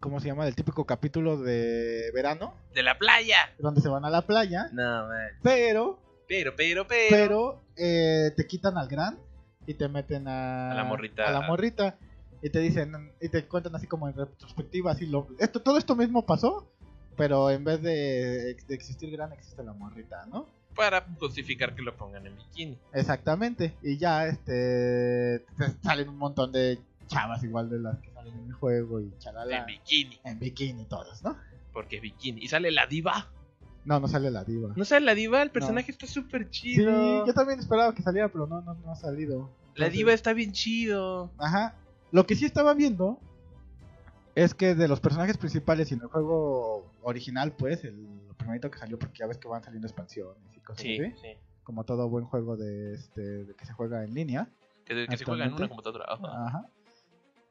¿Cómo 0.01 0.21
se 0.21 0.29
llama? 0.29 0.45
Del 0.45 0.55
típico 0.55 0.85
capítulo 0.85 1.39
de 1.39 2.11
verano, 2.15 2.55
De 2.75 2.83
la 2.83 2.99
playa. 2.99 3.51
donde 3.59 3.81
se 3.81 3.89
van 3.89 4.05
a 4.05 4.11
la 4.11 4.23
playa, 4.27 4.69
No, 4.73 5.07
man. 5.09 5.29
pero, 5.43 5.99
Pero, 6.29 6.55
pero, 6.57 6.87
pero. 6.87 7.09
pero, 7.11 7.65
eh, 7.77 8.31
te 8.37 8.47
quitan 8.47 8.77
al 8.79 8.89
gran 8.89 9.19
y 9.67 9.75
te 9.75 9.89
meten 9.89 10.29
a, 10.29 10.71
A 10.73 10.75
la 10.75 10.85
morrita. 10.85 11.29
a 11.29 11.31
la 11.33 11.41
morrita. 11.43 11.99
Y 12.43 12.51
te 12.51 12.59
dicen, 12.61 13.13
y 13.23 13.29
te 13.31 13.47
cuentan 13.47 13.75
así 13.75 13.87
como 13.87 14.07
en 14.09 14.15
retrospectiva, 14.15 14.93
así 14.93 15.07
lo, 15.07 15.29
esto, 15.39 15.63
todo 15.63 15.79
esto 15.79 15.97
mismo 15.97 16.27
pasó, 16.27 16.71
pero 17.17 17.51
en 17.51 17.65
vez 17.65 17.81
de, 17.81 18.55
de 18.69 18.75
existir 18.75 19.11
gran, 19.11 19.33
existe 19.33 19.63
la 19.65 19.73
morrita, 19.73 20.27
¿no? 20.27 20.47
Para 20.75 21.07
justificar 21.19 21.75
que 21.75 21.81
lo 21.83 21.97
pongan 21.97 22.27
en 22.27 22.37
bikini. 22.37 22.79
Exactamente. 22.93 23.75
Y 23.83 23.97
ya 23.97 24.27
este 24.27 25.45
te 25.57 25.71
salen 25.83 26.09
un 26.09 26.19
montón 26.19 26.53
de 26.53 26.79
chavas 27.07 27.43
igual 27.45 27.71
de 27.71 27.79
las 27.79 27.99
que 28.01 28.11
salen 28.11 28.35
en 28.35 28.47
el 28.49 28.53
juego 28.55 29.01
y 29.01 29.11
chalala. 29.19 29.59
En 29.59 29.67
bikini. 29.67 30.21
En 30.25 30.39
bikini 30.41 30.85
todos, 30.87 31.23
¿no? 31.23 31.39
Porque 31.73 32.01
bikini. 32.01 32.43
Y 32.43 32.49
sale 32.49 32.71
la 32.73 32.87
diva. 32.87 33.31
No, 33.85 34.01
no 34.01 34.09
sale 34.09 34.31
la 34.31 34.45
diva. 34.45 34.73
¿No 34.77 34.85
sale 34.85 35.05
la 35.05 35.15
diva? 35.15 35.43
El 35.43 35.51
personaje 35.51 35.91
está 35.91 36.07
súper 36.07 36.45
Sí, 36.51 36.75
chido. 36.77 37.27
yo 37.27 37.35
también 37.35 37.59
esperaba 37.59 37.95
que 37.95 38.03
saliera, 38.03 38.29
pero 38.29 38.47
no, 38.47 38.61
no, 38.63 38.75
no 38.75 38.91
ha 38.93 38.97
salido. 38.97 39.51
La 39.75 39.89
diva 39.91 40.13
está 40.13 40.33
bien 40.33 40.53
chido. 40.53 41.31
Ajá. 41.39 41.75
Lo 42.13 42.25
que 42.27 42.35
sí 42.37 42.45
estaba 42.47 42.75
viendo 42.75 43.19
es 44.35 44.55
que 44.55 44.75
de 44.75 44.89
los 44.89 45.01
personajes 45.01 45.37
principales 45.37 45.91
y 45.91 45.95
en 45.95 46.01
el 46.03 46.07
juego 46.09 46.91
original, 47.03 47.53
pues, 47.53 47.85
el 47.85 48.07
primerito 48.37 48.71
que 48.71 48.79
salió, 48.79 48.99
porque 48.99 49.19
ya 49.19 49.27
ves 49.27 49.39
que 49.39 49.49
van 49.49 49.63
saliendo 49.63 49.87
expansiones 49.87 50.43
y 50.57 50.61
cosas 50.61 50.83
Sí, 50.83 50.99
así, 51.01 51.13
sí. 51.21 51.29
como 51.63 51.85
todo 51.85 52.09
buen 52.09 52.25
juego 52.25 52.57
de 52.57 52.95
este 52.95 53.21
de 53.45 53.55
que 53.55 53.67
se 53.67 53.73
juega 53.75 54.03
en 54.05 54.15
línea. 54.15 54.49
Que, 54.85 55.07
que 55.09 55.17
se 55.17 55.25
juega 55.25 55.45
en 55.47 55.53
una 55.55 55.69
computadora. 55.69 56.05
Ajá. 56.09 56.47
Ajá. 56.47 56.69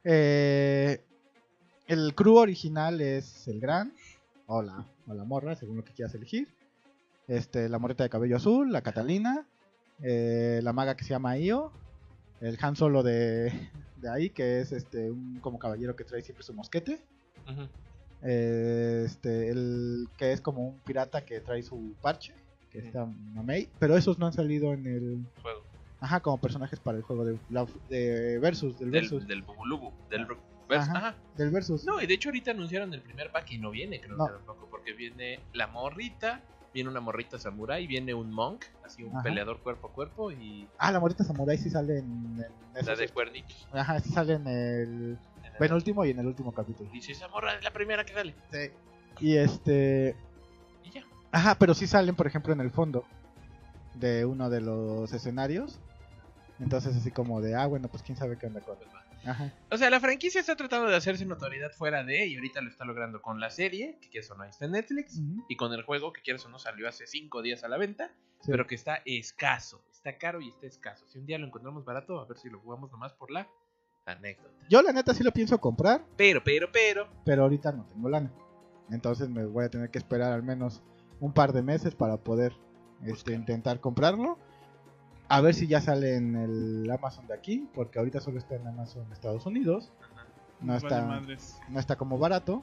Eh, 0.03 1.03
el 1.87 2.13
crew 2.15 2.35
original 2.37 3.01
es 3.01 3.47
el 3.47 3.59
Gran, 3.59 3.93
o 4.47 4.61
la, 4.61 4.85
o 5.07 5.13
la 5.13 5.23
morra, 5.23 5.55
según 5.55 5.77
lo 5.77 5.83
que 5.83 5.93
quieras 5.93 6.13
elegir. 6.15 6.47
Este, 7.27 7.69
la 7.69 7.79
morrita 7.79 8.03
de 8.03 8.09
cabello 8.09 8.35
azul, 8.37 8.71
la 8.71 8.81
Catalina, 8.81 9.47
eh, 10.01 10.59
la 10.63 10.73
maga 10.73 10.95
que 10.95 11.03
se 11.03 11.11
llama 11.11 11.37
Io, 11.37 11.71
el 12.41 12.57
Han 12.61 12.75
Solo 12.75 13.03
de, 13.03 13.51
de 13.97 14.09
ahí, 14.09 14.29
que 14.29 14.59
es 14.59 14.71
este 14.71 15.09
un 15.09 15.39
como 15.39 15.57
caballero 15.59 15.95
que 15.95 16.03
trae 16.03 16.21
siempre 16.21 16.43
su 16.43 16.53
mosquete. 16.53 16.99
Eh, 18.21 19.03
este, 19.05 19.49
el 19.49 20.07
que 20.17 20.31
es 20.31 20.41
como 20.41 20.67
un 20.67 20.79
pirata 20.79 21.25
que 21.25 21.39
trae 21.41 21.61
su 21.63 21.93
parche, 22.01 22.33
que 22.71 22.79
Ujú. 22.79 22.87
está 22.87 23.05
Mamei, 23.05 23.69
pero 23.79 23.97
esos 23.97 24.17
no 24.19 24.25
han 24.27 24.33
salido 24.33 24.73
en 24.73 24.85
el, 24.85 25.25
Juego. 25.41 25.61
ajá, 25.99 26.19
como 26.21 26.39
personajes 26.39 26.79
para 26.79 26.97
el 26.97 27.03
juego 27.03 27.25
de, 27.25 27.37
versus, 28.39 28.79
del 28.79 28.91
versus, 28.91 29.27
Del, 29.27 29.39
del 29.39 29.41
Bubulubu. 29.43 29.91
Del 30.09 30.25
Ajá. 30.69 30.91
Ajá. 30.97 31.15
del 31.37 31.49
versus. 31.51 31.83
No, 31.85 32.01
y 32.01 32.07
de 32.07 32.13
hecho 32.13 32.29
ahorita 32.29 32.51
anunciaron 32.51 32.93
el 32.93 33.01
primer 33.01 33.31
pack 33.31 33.51
y 33.51 33.57
no 33.57 33.71
viene, 33.71 33.99
creo 34.01 34.17
No. 34.17 34.25
que 34.27 34.33
tampoco, 34.33 34.67
porque 34.69 34.93
viene 34.93 35.39
la 35.53 35.67
morrita, 35.67 36.41
viene 36.73 36.89
una 36.89 36.99
morrita 37.01 37.37
samurai, 37.37 37.85
viene 37.87 38.13
un 38.13 38.31
monk, 38.31 38.65
así 38.83 39.03
un 39.03 39.11
Ajá. 39.13 39.23
peleador 39.23 39.59
cuerpo 39.59 39.87
a 39.87 39.91
cuerpo 39.91 40.31
y 40.31 40.67
Ah, 40.77 40.91
la 40.91 40.99
morita 40.99 41.23
samurai 41.23 41.57
sí 41.57 41.69
sale 41.69 41.99
en, 41.99 42.05
en 42.05 42.37
la 42.73 42.79
esos- 42.79 42.97
de 42.97 43.09
cuernitos. 43.09 43.67
Ajá, 43.71 43.99
sí 43.99 44.09
sale 44.09 44.33
en 44.33 44.47
el 44.47 45.17
En 45.43 45.45
el- 45.45 45.57
penúltimo 45.59 46.05
y 46.05 46.11
en 46.11 46.19
el 46.19 46.25
último 46.27 46.51
capítulo. 46.53 46.89
Dice, 46.91 47.11
esa 47.11 47.27
morra 47.27 47.53
es 47.55 47.63
la 47.63 47.71
primera 47.71 48.03
que 48.05 48.13
sale. 48.13 48.33
Y 49.19 49.35
este, 49.37 50.15
Y 50.83 50.89
ya. 50.91 51.03
ajá, 51.31 51.55
pero 51.59 51.73
sí 51.75 51.85
salen, 51.87 52.15
por 52.15 52.25
ejemplo, 52.27 52.53
en 52.53 52.61
el 52.61 52.71
fondo 52.71 53.05
de 53.95 54.25
uno 54.25 54.49
de 54.49 54.61
los 54.61 55.13
escenarios. 55.13 55.79
Entonces 56.59 56.95
así 56.95 57.11
como 57.11 57.41
de, 57.41 57.55
ah, 57.55 57.65
bueno, 57.67 57.87
pues 57.89 58.01
quién 58.03 58.17
sabe 58.17 58.37
qué 58.37 58.47
onda 58.47 58.61
con. 58.61 58.75
Pues. 58.77 58.89
Ajá. 59.25 59.51
O 59.71 59.77
sea, 59.77 59.89
la 59.89 59.99
franquicia 59.99 60.41
está 60.41 60.55
tratando 60.55 60.87
de 60.89 60.95
hacerse 60.95 61.25
notoriedad 61.25 61.71
fuera 61.71 62.03
de, 62.03 62.27
y 62.27 62.35
ahorita 62.35 62.61
lo 62.61 62.69
está 62.69 62.85
logrando 62.85 63.21
con 63.21 63.39
la 63.39 63.49
serie, 63.49 63.97
que 64.01 64.09
quieres 64.09 64.29
o 64.31 64.35
no 64.35 64.43
está 64.43 64.65
en 64.65 64.71
Netflix, 64.71 65.19
y 65.49 65.55
con 65.55 65.71
el 65.73 65.83
juego, 65.83 66.11
que 66.13 66.21
quieres 66.21 66.45
o 66.45 66.49
no 66.49 66.59
salió 66.59 66.87
hace 66.87 67.07
5 67.07 67.41
días 67.41 67.63
a 67.63 67.67
la 67.67 67.77
venta, 67.77 68.11
Sí. 68.41 68.51
pero 68.51 68.67
que 68.67 68.75
está 68.75 69.01
escaso, 69.05 69.85
está 69.91 70.17
caro 70.17 70.41
y 70.41 70.49
está 70.49 70.67
escaso. 70.67 71.07
Si 71.07 71.17
un 71.17 71.25
día 71.25 71.37
lo 71.37 71.47
encontramos 71.47 71.85
barato, 71.85 72.19
a 72.19 72.25
ver 72.25 72.37
si 72.37 72.49
lo 72.49 72.59
jugamos 72.59 72.91
nomás 72.91 73.13
por 73.13 73.31
la 73.31 73.47
anécdota. 74.05 74.53
Yo 74.69 74.81
la 74.81 74.91
neta 74.91 75.13
sí 75.13 75.23
lo 75.23 75.31
pienso 75.31 75.59
comprar, 75.61 76.03
Pero, 76.17 76.43
pero, 76.43 76.69
pero, 76.71 77.07
pero 77.23 77.43
ahorita 77.43 77.71
no 77.71 77.85
tengo 77.85 78.09
lana. 78.09 78.31
Entonces 78.91 79.29
me 79.29 79.45
voy 79.45 79.63
a 79.63 79.69
tener 79.69 79.89
que 79.89 79.97
esperar 79.97 80.33
al 80.33 80.43
menos 80.43 80.83
un 81.21 81.33
par 81.33 81.53
de 81.53 81.61
meses 81.61 81.95
para 81.95 82.17
poder 82.17 82.51
este, 83.05 83.33
intentar 83.33 83.79
comprarlo. 83.79 84.37
A 85.33 85.41
ver 85.41 85.55
si 85.55 85.65
ya 85.65 85.81
sale 85.81 86.15
en 86.15 86.35
el 86.35 86.91
Amazon 86.91 87.25
de 87.25 87.33
aquí, 87.33 87.67
porque 87.73 87.97
ahorita 87.97 88.19
solo 88.21 88.37
está 88.37 88.55
en 88.55 88.67
Amazon 88.67 89.07
de 89.07 89.15
Estados 89.15 89.45
Unidos. 89.47 89.91
No 90.61 90.73
Nos 90.73 90.83
vale 90.83 90.95
está, 90.95 91.07
madres. 91.07 91.57
no 91.69 91.79
está 91.79 91.95
como 91.95 92.19
barato. 92.19 92.61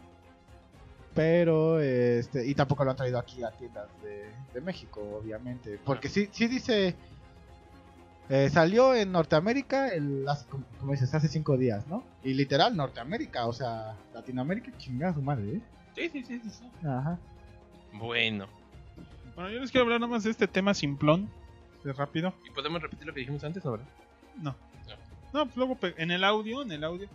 Pero, 1.15 1.81
este, 1.81 2.47
y 2.47 2.55
tampoco 2.55 2.85
lo 2.85 2.93
han 2.93 2.97
traído 2.97 3.19
aquí 3.19 3.43
a 3.43 3.51
tiendas 3.51 3.89
de, 4.03 4.31
de 4.55 4.61
México, 4.61 5.01
obviamente. 5.21 5.81
Porque 5.85 6.09
sí, 6.09 6.29
sí 6.31 6.47
dice, 6.47 6.95
eh, 8.29 8.49
salió 8.49 8.95
en 8.95 9.11
Norteamérica, 9.11 9.89
el, 9.89 10.25
hace, 10.29 10.47
como 10.47 10.93
dices, 10.93 11.13
hace 11.13 11.27
cinco 11.27 11.57
días, 11.57 11.89
¿no? 11.89 12.05
Y 12.23 12.35
literal, 12.35 12.77
Norteamérica, 12.77 13.47
o 13.49 13.53
sea, 13.53 13.97
Latinoamérica, 14.15 14.71
chingada 14.79 15.15
su 15.15 15.23
madre, 15.23 15.57
¿eh? 15.57 15.61
sí, 15.97 16.09
sí, 16.11 16.25
sí, 16.25 16.41
sí, 16.45 16.51
sí. 16.51 16.87
Ajá. 16.87 17.19
Bueno, 17.95 18.47
Bueno, 19.35 19.51
yo 19.51 19.59
les 19.59 19.73
quiero 19.73 19.87
hablar 19.87 20.01
nada 20.01 20.13
más 20.13 20.23
de 20.23 20.31
este 20.31 20.47
tema 20.47 20.73
simplón. 20.75 21.29
De 21.85 21.93
rápido. 21.93 22.35
¿y 22.47 22.51
podemos 22.51 22.81
repetir 22.83 23.07
lo 23.07 23.15
que 23.15 23.21
dijimos 23.21 23.43
antes, 23.45 23.65
no, 23.65 23.73
verdad? 23.73 23.87
No. 24.41 24.55
No, 25.33 25.45
pues 25.47 25.57
luego 25.57 25.77
pe- 25.77 25.95
en 25.97 26.11
el 26.11 26.25
audio, 26.25 26.63
en 26.63 26.73
el 26.73 26.83
audio, 26.85 27.09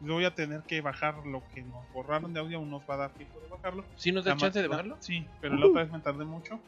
voy 0.00 0.24
a 0.24 0.34
tener 0.34 0.62
que 0.62 0.80
bajar 0.80 1.26
lo 1.26 1.42
que 1.54 1.62
nos 1.62 1.90
borraron 1.92 2.32
de 2.34 2.40
audio, 2.40 2.58
aún 2.58 2.70
nos 2.70 2.82
va 2.88 2.94
a 2.94 2.96
dar 2.98 3.10
tiempo 3.12 3.40
de 3.40 3.48
bajarlo. 3.48 3.84
¿Sí 3.96 4.12
nos 4.12 4.24
da 4.24 4.32
La 4.32 4.36
chance 4.36 4.60
de 4.60 4.68
bajarlo? 4.68 4.96
Sí, 5.00 5.26
pero 5.40 5.56
la 5.56 5.66
otra 5.66 5.82
vez 5.84 5.92
me 5.92 6.00
tardé 6.00 6.24
mucho. 6.24 6.58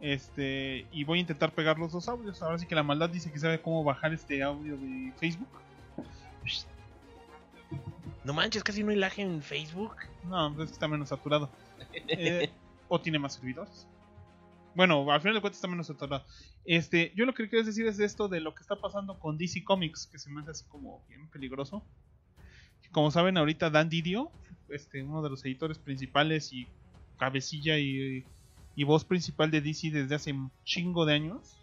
Este, 0.00 0.86
y 0.92 1.04
voy 1.04 1.18
a 1.18 1.20
intentar 1.22 1.52
pegar 1.52 1.78
los 1.78 1.92
dos 1.92 2.08
audios. 2.08 2.40
Ahora 2.42 2.58
sí 2.58 2.66
que 2.66 2.74
la 2.74 2.82
maldad 2.82 3.08
dice 3.10 3.30
que 3.32 3.38
sabe 3.38 3.60
cómo 3.60 3.82
bajar 3.84 4.12
este 4.12 4.42
audio 4.42 4.76
de 4.76 5.12
Facebook. 5.18 5.48
No 8.24 8.32
manches, 8.34 8.62
casi 8.62 8.82
no 8.82 8.90
hay 8.90 8.96
lag 8.96 9.12
en 9.18 9.42
Facebook. 9.42 9.96
No, 10.24 10.52
pues 10.54 10.66
es 10.66 10.70
que 10.70 10.74
está 10.74 10.88
menos 10.88 11.08
saturado. 11.08 11.48
Eh, 12.08 12.50
o 12.88 13.00
tiene 13.00 13.18
más 13.18 13.34
servidores. 13.34 13.86
Bueno, 14.74 15.10
al 15.10 15.20
final 15.20 15.34
de 15.34 15.40
cuentas 15.40 15.58
está 15.58 15.68
menos 15.68 15.88
saturado. 15.88 16.24
Este, 16.64 17.12
yo 17.16 17.26
lo 17.26 17.34
que 17.34 17.48
quiero 17.48 17.64
decir 17.64 17.86
es 17.86 17.98
esto 17.98 18.28
de 18.28 18.40
lo 18.40 18.54
que 18.54 18.62
está 18.62 18.76
pasando 18.76 19.18
con 19.18 19.36
DC 19.36 19.64
Comics, 19.64 20.06
que 20.06 20.18
se 20.18 20.30
me 20.30 20.40
hace 20.40 20.50
así 20.52 20.64
como 20.68 21.02
bien 21.08 21.28
peligroso. 21.28 21.84
Como 22.92 23.10
saben, 23.10 23.36
ahorita 23.36 23.70
Dan 23.70 23.88
Didio, 23.88 24.30
este, 24.68 25.02
uno 25.02 25.22
de 25.22 25.30
los 25.30 25.44
editores 25.44 25.78
principales 25.78 26.52
y 26.52 26.66
cabecilla 27.18 27.78
y, 27.78 28.24
y 28.74 28.84
voz 28.84 29.04
principal 29.04 29.50
de 29.50 29.60
DC 29.60 29.90
desde 29.90 30.14
hace 30.14 30.32
un 30.32 30.50
chingo 30.64 31.04
de 31.04 31.14
años, 31.14 31.56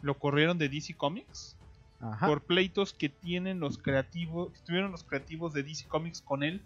lo 0.00 0.18
corrieron 0.18 0.58
de 0.58 0.68
DC 0.68 0.94
Comics 0.94 1.56
Ajá. 2.00 2.26
por 2.26 2.42
pleitos 2.42 2.92
que 2.92 3.08
tienen 3.08 3.60
los 3.60 3.78
creativos, 3.78 4.52
que 4.52 4.60
tuvieron 4.60 4.90
los 4.92 5.04
creativos 5.04 5.52
de 5.52 5.62
DC 5.62 5.86
Comics 5.88 6.20
con 6.20 6.42
él 6.42 6.62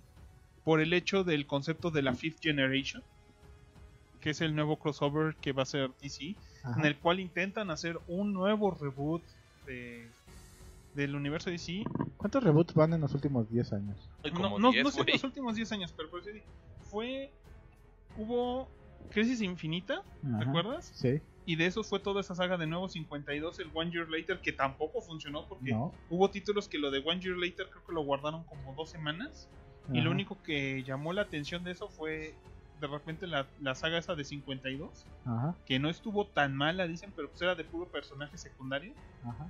por 0.64 0.80
el 0.80 0.92
hecho 0.92 1.22
del 1.22 1.46
concepto 1.46 1.90
de 1.90 2.02
la 2.02 2.14
Fifth 2.14 2.40
Generation, 2.42 3.04
que 4.20 4.30
es 4.30 4.40
el 4.40 4.54
nuevo 4.54 4.78
crossover 4.78 5.34
que 5.36 5.52
va 5.52 5.62
a 5.62 5.66
ser 5.66 5.90
DC, 6.00 6.34
ajá. 6.64 6.80
en 6.80 6.86
el 6.86 6.96
cual 6.98 7.20
intentan 7.20 7.70
hacer 7.70 7.98
un 8.08 8.32
nuevo 8.32 8.70
reboot 8.72 9.22
de, 9.66 10.08
del 10.94 11.14
universo 11.14 11.50
DC. 11.50 11.84
¿Cuántos 12.16 12.42
reboots 12.42 12.74
van 12.74 12.92
en 12.94 13.00
los 13.00 13.14
últimos 13.14 13.48
10 13.50 13.72
años? 13.74 14.08
No, 14.24 14.32
como 14.32 14.58
no, 14.58 14.72
10, 14.72 14.84
no 14.84 14.90
sé 14.90 15.00
en 15.02 15.06
los 15.12 15.24
últimos 15.24 15.54
10 15.56 15.72
años, 15.72 15.94
pero 15.96 16.10
por 16.10 16.20
eso 16.20 16.30
di- 16.30 16.42
fue 16.84 17.30
hubo 18.16 18.68
Crisis 19.10 19.40
Infinita, 19.42 20.02
Ajá. 20.26 20.38
¿te 20.38 20.44
acuerdas? 20.48 20.90
Sí. 20.94 21.20
Y 21.48 21.54
de 21.54 21.66
eso 21.66 21.84
fue 21.84 22.00
toda 22.00 22.20
esa 22.22 22.34
saga 22.34 22.56
de 22.56 22.66
nuevo 22.66 22.88
52, 22.88 23.60
el 23.60 23.70
One 23.72 23.92
Year 23.92 24.08
Later, 24.08 24.40
que 24.40 24.52
tampoco 24.52 25.00
funcionó 25.00 25.46
porque 25.46 25.70
No. 25.70 25.92
Hubo 26.10 26.28
títulos 26.30 26.66
que 26.68 26.76
lo 26.78 26.90
de 26.90 26.98
One 26.98 27.20
Year 27.20 27.36
Later 27.36 27.68
creo 27.70 27.84
que 27.86 27.92
lo 27.92 28.02
guardaron 28.02 28.42
como 28.44 28.74
dos 28.74 28.90
semanas. 28.90 29.48
Y 29.92 30.00
lo 30.00 30.10
único 30.10 30.42
que 30.42 30.82
llamó 30.82 31.12
la 31.12 31.22
atención 31.22 31.62
de 31.62 31.70
eso 31.70 31.88
fue 31.88 32.34
de 32.80 32.86
repente 32.86 33.26
la, 33.26 33.46
la 33.60 33.74
saga 33.74 33.98
esa 33.98 34.14
de 34.14 34.24
52. 34.24 35.06
Ajá. 35.24 35.54
Que 35.66 35.78
no 35.78 35.88
estuvo 35.88 36.26
tan 36.26 36.54
mala, 36.56 36.86
dicen, 36.86 37.12
pero 37.16 37.28
pues 37.28 37.40
era 37.42 37.54
de 37.54 37.64
puro 37.64 37.86
personaje 37.86 38.36
secundario. 38.38 38.92
Ajá. 39.24 39.48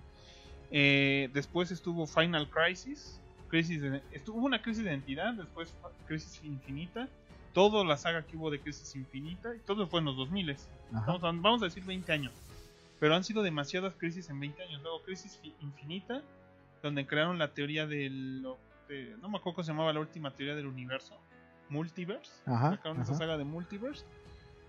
Eh, 0.71 1.31
después 1.33 1.71
estuvo 1.71 2.07
Final 2.07 2.49
Crisis. 2.51 3.21
Crisis 3.49 3.81
de- 3.81 4.03
estuvo 4.13 4.39
una 4.45 4.61
crisis 4.63 4.85
de 4.85 4.91
identidad. 4.91 5.35
Después 5.35 5.75
Crisis 6.07 6.41
Infinita. 6.45 7.09
Toda 7.53 7.85
la 7.85 7.97
saga 7.97 8.23
que 8.23 8.37
hubo 8.37 8.51
de 8.51 8.61
Crisis 8.61 8.95
Infinita. 8.97 9.55
Y 9.55 9.59
todo 9.61 9.87
fue 9.87 10.01
en 10.01 10.07
los 10.07 10.17
2000 10.17 10.51
Ajá. 10.51 10.67
Vamos 11.07 11.23
a, 11.25 11.27
vamos 11.27 11.63
a 11.63 11.67
decir 11.67 11.85
20 11.85 12.13
años. 12.13 12.33
Pero 12.99 13.15
han 13.15 13.25
sido 13.25 13.43
demasiadas 13.43 13.95
crisis 13.95 14.31
en 14.31 14.41
20 14.41 14.63
años. 14.63 14.83
Luego 14.83 15.03
Crisis 15.03 15.39
Fi- 15.43 15.55
Infinita, 15.61 16.23
donde 16.83 17.07
crearon 17.07 17.39
la 17.39 17.49
teoría 17.53 17.87
del... 17.87 18.43
de- 18.89 19.17
no 19.21 19.29
me 19.29 19.39
acuerdo 19.39 19.57
cómo 19.57 19.65
se 19.65 19.73
llamaba 19.73 19.93
la 19.93 20.01
última 20.01 20.31
teoría 20.31 20.55
del 20.55 20.67
universo. 20.67 21.15
Multiverse. 21.69 22.31
Ajá, 22.47 22.71
Sacaron 22.73 23.01
esa 23.01 23.15
saga 23.15 23.37
de 23.37 23.45
Multiverse. 23.45 24.05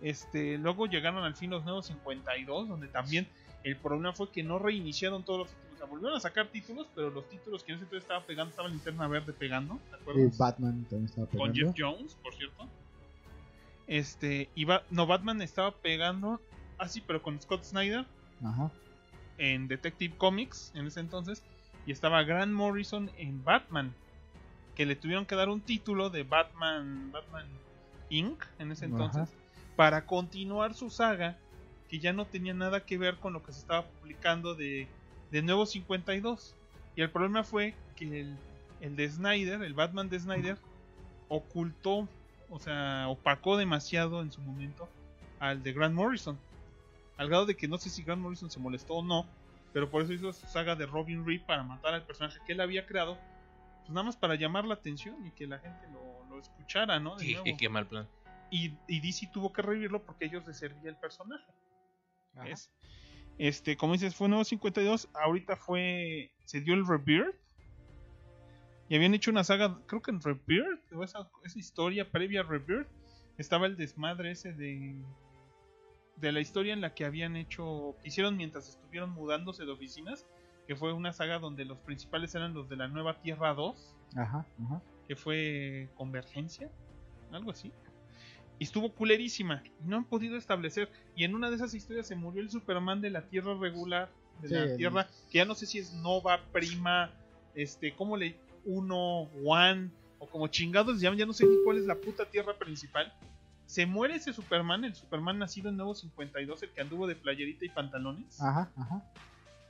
Este, 0.02 0.58
luego 0.58 0.86
llegaron 0.86 1.24
al 1.24 1.36
fin 1.36 1.50
los 1.50 1.64
nuevos 1.64 1.88
52, 1.88 2.70
donde 2.70 2.88
también 2.88 3.28
el 3.64 3.76
problema 3.78 4.14
fue 4.14 4.30
que 4.30 4.44
no 4.44 4.60
reiniciaron 4.60 5.24
todos 5.24 5.40
los 5.40 5.48
títulos. 5.50 5.74
O 5.74 5.78
sea, 5.78 5.88
volvieron 5.88 6.18
a 6.18 6.20
sacar 6.20 6.48
títulos, 6.48 6.88
pero 6.96 7.10
los 7.10 7.28
títulos 7.30 7.64
que 7.64 7.72
en 7.72 7.76
ese 7.78 7.86
entonces 7.86 8.04
estaba 8.04 8.26
pegando, 8.26 8.50
estaba 8.50 8.68
Linterna 8.68 9.08
Verde 9.08 9.34
pegando, 9.34 9.80
¿te 9.90 9.96
acuerdas? 9.96 10.38
Batman 10.38 10.84
también 10.90 11.06
estaba 11.06 11.28
con 11.28 11.52
pegando. 11.52 11.54
Jeff 11.54 11.76
Jones, 11.78 12.16
por 12.16 12.34
cierto. 12.34 12.68
Este, 13.88 14.50
iba, 14.56 14.84
no, 14.90 15.08
Batman 15.08 15.42
estaba 15.42 15.72
pegando 15.72 16.42
así, 16.78 17.02
pero 17.02 17.22
con 17.22 17.40
Scott 17.42 17.64
Snyder 17.64 18.06
Ajá. 18.44 18.70
en 19.38 19.68
Detective 19.68 20.16
Comics 20.18 20.72
en 20.76 20.88
ese 20.88 21.00
entonces. 21.00 21.42
Y 21.86 21.92
estaba 21.92 22.24
Grant 22.24 22.52
Morrison 22.52 23.10
en 23.18 23.44
Batman, 23.44 23.94
que 24.78 24.86
le 24.86 24.96
tuvieron 24.96 25.26
que 25.26 25.36
dar 25.36 25.50
un 25.50 25.60
título 25.60 26.12
de 26.12 26.22
Batman, 26.22 27.12
Batman 27.12 27.48
Inc. 28.12 28.46
en 28.60 28.72
ese 28.72 28.86
Ajá. 28.86 28.94
entonces, 28.94 29.36
para 29.76 30.06
continuar 30.06 30.76
su 30.76 30.92
saga, 30.92 31.36
que 31.90 31.98
ya 31.98 32.14
no 32.14 32.26
tenía 32.26 32.54
nada 32.54 32.86
que 32.86 33.00
ver 33.00 33.16
con 33.16 33.34
lo 33.34 33.42
que 33.42 33.54
se 33.54 33.62
estaba 33.62 33.88
publicando 33.88 34.54
de, 34.54 34.88
de 35.32 35.42
Nuevo 35.42 35.66
52. 35.66 36.54
Y 36.96 37.02
el 37.02 37.10
problema 37.10 37.44
fue 37.44 37.74
que 37.96 38.22
el, 38.22 38.38
el 38.80 38.96
de 38.96 39.10
Snyder, 39.10 39.64
el 39.64 39.74
Batman 39.74 40.10
de 40.10 40.20
Snyder, 40.20 40.60
ocultó, 41.28 42.08
o 42.52 42.60
sea, 42.60 43.08
opacó 43.08 43.58
demasiado 43.58 44.22
en 44.22 44.32
su 44.32 44.42
momento 44.42 44.88
al 45.40 45.64
de 45.64 45.74
Grant 45.74 45.96
Morrison. 45.96 46.38
Al 47.18 47.30
grado 47.30 47.48
de 47.48 47.58
que 47.58 47.68
no 47.68 47.80
sé 47.80 47.90
si 47.90 48.04
Grant 48.04 48.22
Morrison 48.22 48.52
se 48.52 48.60
molestó 48.60 48.94
o 48.94 49.04
no, 49.04 49.26
pero 49.74 49.90
por 49.90 50.04
eso 50.04 50.14
hizo 50.14 50.32
su 50.34 50.46
saga 50.46 50.76
de 50.76 50.86
Robin 50.86 51.26
Reed 51.26 51.42
para 51.48 51.64
matar 51.64 51.96
al 51.96 52.04
personaje 52.04 52.38
que 52.46 52.54
él 52.54 52.62
había 52.62 52.86
creado, 52.86 53.18
pues 53.88 53.94
nada 53.96 54.04
más 54.04 54.18
para 54.18 54.36
llamar 54.36 54.66
la 54.66 54.74
atención 54.76 55.26
y 55.26 55.32
que 55.32 55.48
la 55.48 55.60
gente 55.60 55.88
lo, 55.94 56.26
lo 56.30 56.40
escuchara, 56.40 57.00
¿no? 57.00 57.16
De 57.16 57.26
Qué, 57.26 57.32
nuevo. 57.32 57.46
qué- 57.46 57.58
qué 57.58 57.70
mal 57.70 57.88
plan. 57.88 58.08
Y, 58.52 58.74
y 58.88 59.00
DC 59.02 59.30
tuvo 59.34 59.52
que 59.52 59.62
revivirlo 59.62 60.04
porque 60.06 60.26
a 60.26 60.28
ellos 60.28 60.46
les 60.48 60.58
servía 60.58 60.90
el 60.90 60.98
personaje. 60.98 61.46
¿ves? 62.44 62.70
Este, 63.38 63.76
como 63.78 63.94
dices, 63.94 64.16
fue 64.16 64.28
nuevo 64.30 64.44
52. 64.44 65.10
Ahorita 65.14 65.56
fue. 65.56 66.32
Se 66.46 66.62
dio 66.62 66.74
el 66.74 66.86
rebirth. 66.88 67.36
Y 68.90 68.96
habían 68.96 69.14
hecho 69.14 69.32
una 69.32 69.44
saga, 69.44 69.80
creo 69.86 70.02
que 70.02 70.12
en 70.12 70.22
Rebirth, 70.22 70.94
o 70.94 71.04
esa, 71.04 71.30
esa 71.44 71.60
historia 71.60 72.10
previa 72.10 72.40
a 72.40 72.44
Rebirth, 72.44 72.88
estaba 73.38 73.66
el 73.68 73.76
desmadre 73.76 74.32
ese 74.32 74.54
de 74.54 75.02
de 76.16 76.32
la 76.32 76.40
historia 76.40 76.74
en 76.74 76.80
la 76.82 76.96
que 76.96 77.04
habían 77.06 77.36
hecho, 77.36 77.96
que 78.02 78.08
hicieron 78.08 78.38
mientras 78.38 78.70
estuvieron 78.70 79.12
mudándose 79.12 79.66
de 79.66 79.72
oficinas, 79.72 80.26
que 80.68 80.76
fue 80.76 80.94
una 80.94 81.14
saga 81.14 81.40
donde 81.40 81.66
los 81.66 81.78
principales 81.80 82.36
eran 82.36 82.54
los 82.54 82.68
de 82.70 82.76
la 82.76 82.88
Nueva 82.88 83.22
Tierra 83.22 83.54
2, 83.54 83.96
Ajá, 84.16 84.46
ajá. 84.64 84.82
que 85.08 85.16
fue 85.16 85.90
Convergencia, 85.96 86.70
algo 87.32 87.52
así. 87.52 87.72
Y 88.60 88.64
estuvo 88.64 88.92
culerísima. 88.92 89.62
Y 89.84 89.88
no 89.88 89.98
han 89.98 90.04
podido 90.06 90.36
establecer. 90.36 90.90
Y 91.16 91.24
en 91.24 91.36
una 91.36 91.50
de 91.50 91.56
esas 91.58 91.74
historias 91.76 92.08
se 92.08 92.16
murió 92.16 92.42
el 92.42 92.50
Superman 92.50 93.02
de 93.02 93.12
la 93.12 93.22
Tierra 93.22 93.54
regular. 93.56 94.10
De 94.42 94.48
Sí, 94.50 94.54
la 94.56 94.64
el- 94.64 94.78
Tierra. 94.78 95.08
Que 95.32 95.38
ya 95.38 95.46
no 95.46 95.54
sé 95.56 95.66
si 95.68 95.78
es 95.78 95.94
Nova, 95.94 96.42
Prima, 96.52 97.12
este, 97.54 97.94
¿cómo 97.96 98.18
le? 98.18 98.36
Uno, 98.66 99.30
One. 99.46 99.92
O 100.20 100.28
como 100.28 100.48
chingados 100.48 101.00
llaman. 101.00 101.20
Ya 101.20 101.26
no 101.28 101.34
sé 101.34 101.46
ni 101.46 101.56
cuál 101.64 101.78
es 101.78 101.86
la 101.86 101.96
puta 101.96 102.26
Tierra 102.26 102.58
principal. 102.58 103.14
Se 103.68 103.86
muere 103.86 104.16
ese 104.16 104.34
Superman. 104.34 104.84
El 104.86 104.96
Superman 104.96 105.38
nacido 105.38 105.70
en 105.70 105.78
Nuevo 105.78 105.94
52. 105.94 106.64
El 106.64 106.72
que 106.72 106.82
anduvo 106.82 107.06
de 107.06 107.16
playerita 107.16 107.64
y 107.64 107.70
pantalones. 107.70 108.42
Ajá, 108.42 108.72
ajá. 108.76 109.04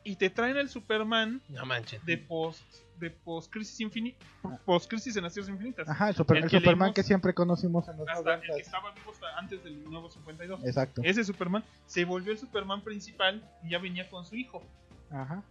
Y 0.07 0.15
te 0.15 0.29
traen 0.29 0.55
el 0.57 0.69
Superman 0.69 1.41
No 1.49 1.65
manches. 1.65 2.03
de 2.05 2.17
post. 2.17 2.63
De 2.97 3.11
post 3.11 3.51
crisis 3.51 3.79
infinita. 3.81 4.25
Post 4.65 4.89
crisis 4.89 5.15
en 5.17 5.23
las 5.23 5.33
Tierras 5.33 5.49
infinitas. 5.49 5.87
Ajá, 5.87 6.09
el, 6.09 6.15
super- 6.15 6.37
El 6.37 6.43
el 6.45 6.49
que 6.49 6.57
Superman 6.57 6.79
leímos 6.87 6.95
que 6.95 7.03
siempre 7.03 7.33
conocimos 7.33 7.87
en 7.89 7.97
los 7.97 8.07
Hasta 8.09 8.33
el 8.35 8.41
que 8.41 8.47
90. 8.47 8.65
estaba 8.65 8.91
vivo 8.93 9.11
hasta 9.11 9.37
antes 9.37 9.63
del 9.63 9.83
nuevo 9.83 10.09
52. 10.09 10.63
Exacto. 10.65 11.01
Ese 11.03 11.23
Superman 11.23 11.63
se 11.85 12.05
volvió 12.05 12.31
el 12.31 12.39
Superman 12.39 12.81
principal 12.81 13.43
y 13.63 13.69
ya 13.69 13.77
venía 13.79 14.09
con 14.09 14.25
su 14.25 14.35
hijo. 14.35 14.63
Ajá. 15.11 15.43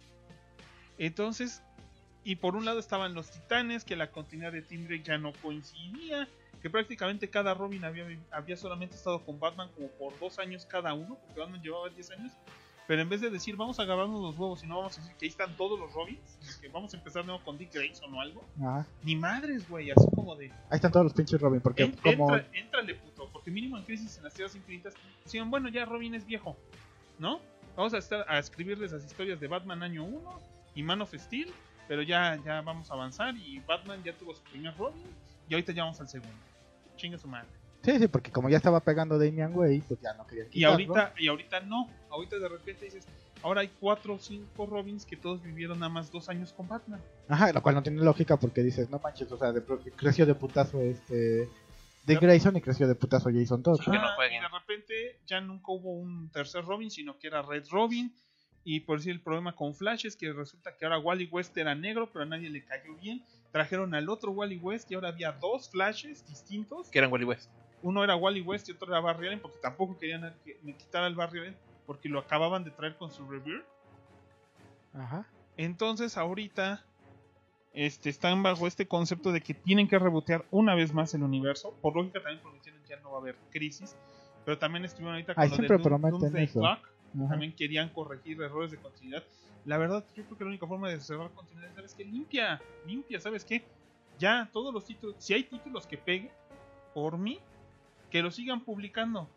Entonces, 0.97 1.61
y 2.23 2.35
por 2.35 2.55
un 2.55 2.65
lado 2.65 2.79
estaban 2.79 3.13
los 3.13 3.29
titanes, 3.31 3.85
que 3.85 3.95
la 3.95 4.11
continuidad 4.11 4.51
de 4.51 4.61
Tim 4.61 4.85
Drake 4.87 5.03
ya 5.03 5.17
no 5.17 5.31
coincidía, 5.41 6.27
que 6.61 6.69
prácticamente 6.69 7.29
cada 7.29 7.53
Robin 7.53 7.85
había, 7.85 8.05
había 8.31 8.57
solamente 8.57 8.95
estado 8.95 9.23
con 9.23 9.39
Batman 9.39 9.69
como 9.75 9.87
por 9.91 10.19
dos 10.19 10.39
años 10.39 10.65
cada 10.65 10.93
uno, 10.93 11.15
porque 11.25 11.39
Batman 11.39 11.61
llevaba 11.61 11.89
10 11.89 12.11
años. 12.11 12.33
Pero 12.87 13.01
en 13.01 13.09
vez 13.09 13.19
de 13.19 13.29
decir 13.29 13.55
vamos 13.57 13.79
a 13.79 13.83
agarrarnos 13.83 14.21
los 14.21 14.37
huevos 14.37 14.63
y 14.63 14.67
no 14.67 14.77
vamos 14.77 14.97
a 14.97 15.01
decir 15.01 15.15
que 15.17 15.25
ahí 15.25 15.29
están 15.29 15.55
todos 15.57 15.77
los 15.77 15.91
Robins, 15.93 16.37
que 16.61 16.69
vamos 16.69 16.93
a 16.93 16.97
empezar 16.97 17.23
de 17.23 17.27
nuevo 17.27 17.43
con 17.43 17.57
Dick 17.57 17.73
Grayson 17.73 18.13
o 18.13 18.21
algo, 18.21 18.45
Ajá. 18.61 18.87
ni 19.03 19.15
madres, 19.15 19.67
güey, 19.67 19.91
así 19.91 20.07
como 20.15 20.35
de 20.37 20.45
Ahí 20.69 20.75
están 20.77 20.91
todos 20.91 21.03
los 21.05 21.13
pinches 21.13 21.39
Robin, 21.41 21.59
porque 21.59 21.91
como... 21.91 22.29
entra- 22.33 22.47
Éntrale, 22.53 22.95
puto, 22.95 23.29
porque 23.33 23.51
mínimo 23.51 23.77
en 23.77 23.83
Crisis 23.83 24.17
en 24.17 24.23
las 24.23 24.33
Tierras 24.33 24.55
Infinitas 24.55 24.93
decían, 25.23 25.49
bueno, 25.51 25.67
ya 25.69 25.83
Robin 25.85 26.15
es 26.15 26.25
viejo, 26.25 26.55
¿no? 27.19 27.41
Vamos 27.75 27.93
a 27.93 27.97
estar 27.97 28.25
a 28.27 28.39
escribirles 28.39 28.91
las 28.93 29.03
historias 29.05 29.39
de 29.39 29.47
Batman 29.47 29.83
año 29.83 30.03
1 30.05 30.39
y 30.75 30.81
Man 30.83 31.01
of 31.01 31.13
Steel, 31.13 31.51
pero 31.89 32.01
ya, 32.03 32.39
ya 32.45 32.61
vamos 32.61 32.89
a 32.89 32.93
avanzar 32.93 33.35
y 33.35 33.59
Batman 33.59 34.01
ya 34.03 34.13
tuvo 34.13 34.33
su 34.33 34.41
primer 34.43 34.75
Robin 34.77 35.03
y 35.49 35.53
ahorita 35.53 35.73
ya 35.73 35.83
vamos 35.83 35.99
al 36.01 36.07
segundo. 36.07 36.35
Chinga 36.95 37.17
su 37.17 37.27
madre. 37.27 37.47
Sí, 37.87 37.99
sí, 37.99 38.07
porque 38.09 38.31
como 38.31 38.49
ya 38.49 38.57
estaba 38.57 38.81
pegando 38.81 39.17
Damian 39.17 39.55
Way, 39.55 39.79
pues 39.87 40.01
ya 40.01 40.13
no 40.15 40.27
querían 40.27 40.47
Y 40.47 40.49
quitarlo. 40.49 40.73
ahorita, 40.73 41.13
y 41.17 41.27
ahorita 41.29 41.59
no, 41.61 41.89
ahorita 42.09 42.37
de 42.37 42.49
repente 42.49 42.83
dices, 42.83 43.07
ahora 43.41 43.61
hay 43.61 43.69
cuatro 43.79 44.15
o 44.15 44.19
cinco 44.19 44.65
Robins 44.65 45.05
que 45.05 45.15
todos 45.15 45.41
vivieron 45.41 45.79
nada 45.79 45.89
más 45.89 46.11
dos 46.11 46.27
años 46.27 46.51
con 46.51 46.67
Batman. 46.67 46.99
Ajá, 47.29 47.53
lo 47.53 47.61
cual 47.63 47.75
no 47.75 47.83
tiene 47.83 48.01
lógica 48.03 48.35
porque 48.35 48.61
dices, 48.61 48.89
no 48.89 48.99
manches, 48.99 49.31
o 49.31 49.37
sea, 49.37 49.53
de 49.53 49.63
creció 49.95 50.25
de 50.25 50.35
putazo 50.35 50.81
este... 50.81 51.49
Ya. 52.05 52.19
Grayson 52.19 52.57
y 52.57 52.61
creció 52.61 52.89
de 52.89 52.95
putazo 52.95 53.29
Jason 53.33 53.63
Todd. 53.63 53.79
Sí, 53.83 53.89
no 53.91 54.15
jueguen. 54.15 54.39
Y 54.39 54.41
de 54.41 54.47
repente 54.49 55.19
ya 55.25 55.39
nunca 55.39 55.71
hubo 55.71 55.93
un 55.93 56.29
tercer 56.29 56.65
Robin, 56.65 56.91
sino 56.91 57.17
que 57.17 57.27
era 57.27 57.41
Red 57.41 57.67
Robin. 57.69 58.13
Y 58.65 58.81
por 58.81 58.97
decir 58.97 59.13
el 59.13 59.21
problema 59.21 59.55
con 59.55 59.73
Flash 59.73 60.05
es 60.05 60.17
que 60.17 60.33
resulta 60.33 60.75
que 60.75 60.85
ahora 60.85 60.99
Wally 60.99 61.29
West 61.31 61.57
era 61.57 61.73
negro, 61.73 62.09
pero 62.11 62.23
a 62.23 62.25
nadie 62.25 62.49
le 62.49 62.65
cayó 62.65 62.95
bien. 62.95 63.23
Trajeron 63.51 63.95
al 63.95 64.09
otro 64.09 64.31
Wally 64.31 64.57
West 64.57 64.91
y 64.91 64.95
ahora 64.95 65.09
había 65.09 65.31
dos 65.33 65.69
Flashes 65.69 66.25
distintos. 66.27 66.89
Que 66.89 66.99
eran 66.99 67.11
Wally 67.11 67.25
West. 67.25 67.49
Uno 67.83 68.03
era 68.03 68.15
Wally 68.15 68.41
West 68.41 68.67
y 68.69 68.71
otro 68.71 68.87
era 68.87 68.99
Barry 68.99 69.27
Allen, 69.27 69.39
porque 69.39 69.57
tampoco 69.61 69.97
querían 69.97 70.33
que 70.43 70.57
me 70.63 70.75
quitara 70.75 71.07
el 71.07 71.15
Barry 71.15 71.39
Allen, 71.39 71.55
porque 71.85 72.09
lo 72.09 72.19
acababan 72.19 72.63
de 72.63 72.71
traer 72.71 72.95
con 72.97 73.11
su 73.11 73.27
Rebirth. 73.29 73.65
Ajá. 74.93 75.25
Entonces 75.57 76.17
ahorita 76.17 76.83
este, 77.73 78.09
están 78.09 78.41
bajo 78.43 78.65
este 78.67 78.87
concepto 78.87 79.31
de 79.31 79.41
que 79.41 79.53
tienen 79.53 79.87
que 79.87 79.99
rebotear 79.99 80.45
una 80.51 80.73
vez 80.75 80.93
más 80.93 81.13
el 81.13 81.23
universo. 81.23 81.73
Por 81.81 81.95
lógica 81.95 82.21
también 82.21 82.41
prometieron 82.41 82.81
que 82.81 82.89
ya 82.89 82.99
no 83.01 83.11
va 83.11 83.17
a 83.17 83.21
haber 83.21 83.35
crisis. 83.51 83.95
Pero 84.45 84.57
también 84.57 84.85
estuvieron 84.85 85.13
ahorita 85.15 85.35
con 85.35 85.43
Ay, 85.43 85.49
lo 85.49 85.57
de 85.57 85.67
Doom- 85.67 86.09
Doomsday 86.09 86.43
eso. 86.45 86.59
Clock. 86.59 86.79
Ajá. 87.19 87.29
También 87.29 87.53
querían 87.55 87.89
corregir 87.89 88.41
errores 88.41 88.71
de 88.71 88.77
continuidad. 88.77 89.23
La 89.65 89.77
verdad, 89.77 90.03
yo 90.15 90.23
creo 90.23 90.37
que 90.37 90.43
la 90.45 90.49
única 90.49 90.65
forma 90.67 90.89
de 90.89 90.99
cerrar 91.01 91.29
continuidad, 91.31 91.73
¿sabes 91.75 91.93
qué? 91.93 92.05
Limpia, 92.05 92.61
limpia, 92.85 93.19
¿sabes 93.19 93.43
qué? 93.43 93.63
Ya, 94.17 94.49
todos 94.53 94.73
los 94.73 94.85
títulos, 94.85 95.15
si 95.19 95.33
hay 95.33 95.43
títulos 95.43 95.85
que 95.85 95.97
peguen, 95.97 96.31
por 96.93 97.17
mí, 97.17 97.39
que 98.09 98.21
lo 98.21 98.31
sigan 98.31 98.63
publicando. 98.63 99.29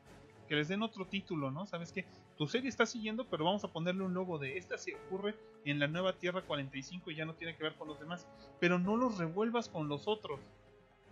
Que 0.49 0.57
les 0.57 0.69
den 0.69 0.83
otro 0.83 1.07
título, 1.07 1.51
¿no? 1.51 1.67
¿Sabes 1.67 1.93
qué? 1.93 2.05
Tu 2.37 2.49
serie 2.49 2.69
está 2.69 2.87
siguiendo, 2.87 3.27
pero 3.27 3.45
vamos 3.45 3.63
a 3.65 3.69
ponerle 3.69 4.03
un 4.03 4.15
logo 4.15 4.39
de 4.39 4.57
esta 4.57 4.79
se 4.79 4.95
ocurre 4.95 5.37
en 5.65 5.79
la 5.79 5.87
nueva 5.87 6.15
Tierra 6.15 6.43
45 6.43 7.11
y 7.11 7.17
ya 7.17 7.25
no 7.25 7.35
tiene 7.35 7.55
que 7.55 7.63
ver 7.63 7.75
con 7.75 7.87
los 7.87 8.01
demás. 8.01 8.27
Pero 8.59 8.79
no 8.79 8.97
los 8.97 9.19
revuelvas 9.19 9.69
con 9.69 9.89
los 9.89 10.09
otros. 10.09 10.41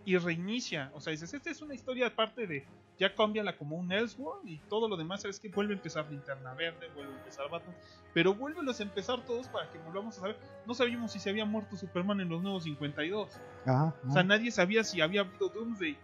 Y 0.05 0.17
reinicia. 0.17 0.91
O 0.95 1.01
sea, 1.01 1.11
dices, 1.11 1.33
esta 1.33 1.49
es 1.51 1.61
una 1.61 1.75
historia 1.75 2.07
aparte 2.07 2.47
de. 2.47 2.65
Ya 2.97 3.13
cámbiala 3.15 3.55
como 3.55 3.77
un 3.77 3.91
Elseworld 3.91 4.45
y 4.45 4.57
todo 4.67 4.89
lo 4.89 4.97
demás, 4.97 5.21
¿sabes 5.21 5.39
qué? 5.39 5.47
Vuelve 5.47 5.73
a 5.73 5.77
empezar 5.77 6.09
Linterna 6.09 6.53
Verde, 6.53 6.89
vuelve 6.93 7.13
a 7.13 7.17
empezar 7.19 7.49
Batman. 7.49 7.75
Pero 8.13 8.33
vuélvelos 8.33 8.79
a 8.81 8.83
empezar 8.83 9.23
todos 9.25 9.47
para 9.47 9.69
que 9.71 9.77
volvamos 9.77 10.17
a 10.17 10.21
saber. 10.21 10.37
No 10.65 10.73
sabíamos 10.73 11.13
si 11.13 11.19
se 11.19 11.29
había 11.29 11.45
muerto 11.45 11.77
Superman 11.77 12.19
en 12.19 12.27
los 12.27 12.41
nuevos 12.41 12.63
52. 12.63 13.29
Ajá. 13.65 13.95
O 13.99 14.11
sea, 14.11 14.21
ajá. 14.21 14.23
nadie 14.23 14.51
sabía 14.51 14.83
si 14.83 14.99
había 14.99 15.21
habido 15.21 15.47
Doomsday. 15.47 15.95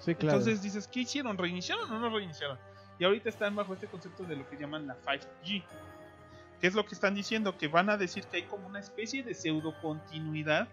Sí, 0.00 0.14
claro. 0.14 0.38
Entonces 0.38 0.62
dices, 0.62 0.86
¿qué 0.86 1.00
hicieron? 1.00 1.36
¿Reiniciaron 1.36 1.90
o 1.90 1.98
no 1.98 2.10
reiniciaron? 2.10 2.58
Y 2.98 3.04
ahorita 3.04 3.28
están 3.28 3.54
bajo 3.54 3.74
este 3.74 3.86
concepto 3.86 4.24
de 4.24 4.36
lo 4.36 4.48
que 4.48 4.56
llaman 4.56 4.86
la 4.86 4.96
5G. 4.96 5.62
Que 6.60 6.66
es 6.66 6.74
lo 6.74 6.84
que 6.84 6.94
están 6.94 7.14
diciendo? 7.14 7.56
Que 7.56 7.68
van 7.68 7.90
a 7.90 7.96
decir 7.96 8.24
que 8.24 8.38
hay 8.38 8.42
como 8.44 8.66
una 8.66 8.80
especie 8.80 9.22
de 9.22 9.34
pseudo 9.34 9.74
continuidad 9.80 10.68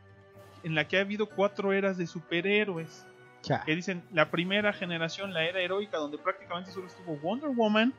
en 0.63 0.73
la 0.73 0.87
que 0.87 0.97
ha 0.97 1.01
habido 1.01 1.27
cuatro 1.27 1.73
eras 1.73 1.97
de 1.97 2.07
superhéroes. 2.07 3.05
Cha. 3.43 3.63
Que 3.63 3.75
dicen 3.75 4.03
la 4.11 4.31
primera 4.31 4.73
generación, 4.73 5.33
la 5.33 5.43
era 5.43 5.59
heroica, 5.59 5.97
donde 5.97 6.17
prácticamente 6.17 6.71
solo 6.71 6.87
estuvo 6.87 7.15
Wonder 7.17 7.51
Woman, 7.51 7.93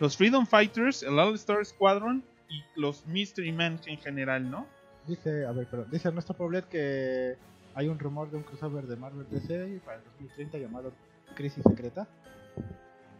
los 0.00 0.16
Freedom 0.16 0.46
Fighters, 0.46 1.02
el 1.02 1.18
All 1.18 1.34
Star 1.34 1.62
Squadron 1.66 2.24
y 2.48 2.62
los 2.74 3.04
Mystery 3.06 3.52
Men 3.52 3.78
en 3.84 3.98
general, 3.98 4.50
¿no? 4.50 4.66
Dice, 5.06 5.44
a 5.44 5.52
ver, 5.52 5.66
perdón, 5.66 5.88
dice 5.90 6.10
nuestro 6.12 6.34
Poblet 6.34 6.66
que 6.68 7.36
hay 7.78 7.86
un 7.88 7.96
rumor 7.96 8.28
de 8.28 8.38
un 8.38 8.42
crossover 8.42 8.86
de 8.88 8.96
Marvel 8.96 9.24
DC 9.30 9.80
para 9.84 9.98
el 9.98 10.04
2030 10.04 10.58
llamado 10.58 10.92
Crisis 11.36 11.62
Secreta. 11.62 12.08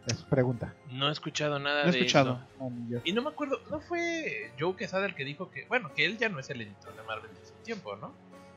Es 0.05 0.21
pregunta. 0.23 0.73
No 0.91 1.07
he 1.07 1.11
escuchado 1.13 1.59
nada 1.59 1.83
No 1.83 1.89
he 1.89 1.93
de 1.93 1.99
escuchado. 1.99 2.41
eso. 2.57 2.69
No, 2.69 2.89
yo. 2.89 2.99
Y 3.05 3.13
no 3.13 3.21
me 3.21 3.29
acuerdo, 3.29 3.57
¿no 3.69 3.79
fue 3.79 4.51
Joe 4.59 4.75
Quesada 4.75 5.05
el 5.05 5.15
que 5.15 5.23
dijo 5.23 5.49
que, 5.49 5.65
bueno, 5.67 5.93
que 5.93 6.03
él 6.05 6.17
ya 6.17 6.27
no 6.27 6.39
es 6.39 6.49
el 6.49 6.59
editor 6.61 6.93
de 6.93 7.03
Marvel 7.03 7.31
desde 7.39 7.53
un 7.55 7.63
tiempo, 7.63 7.95
¿no? 7.95 8.11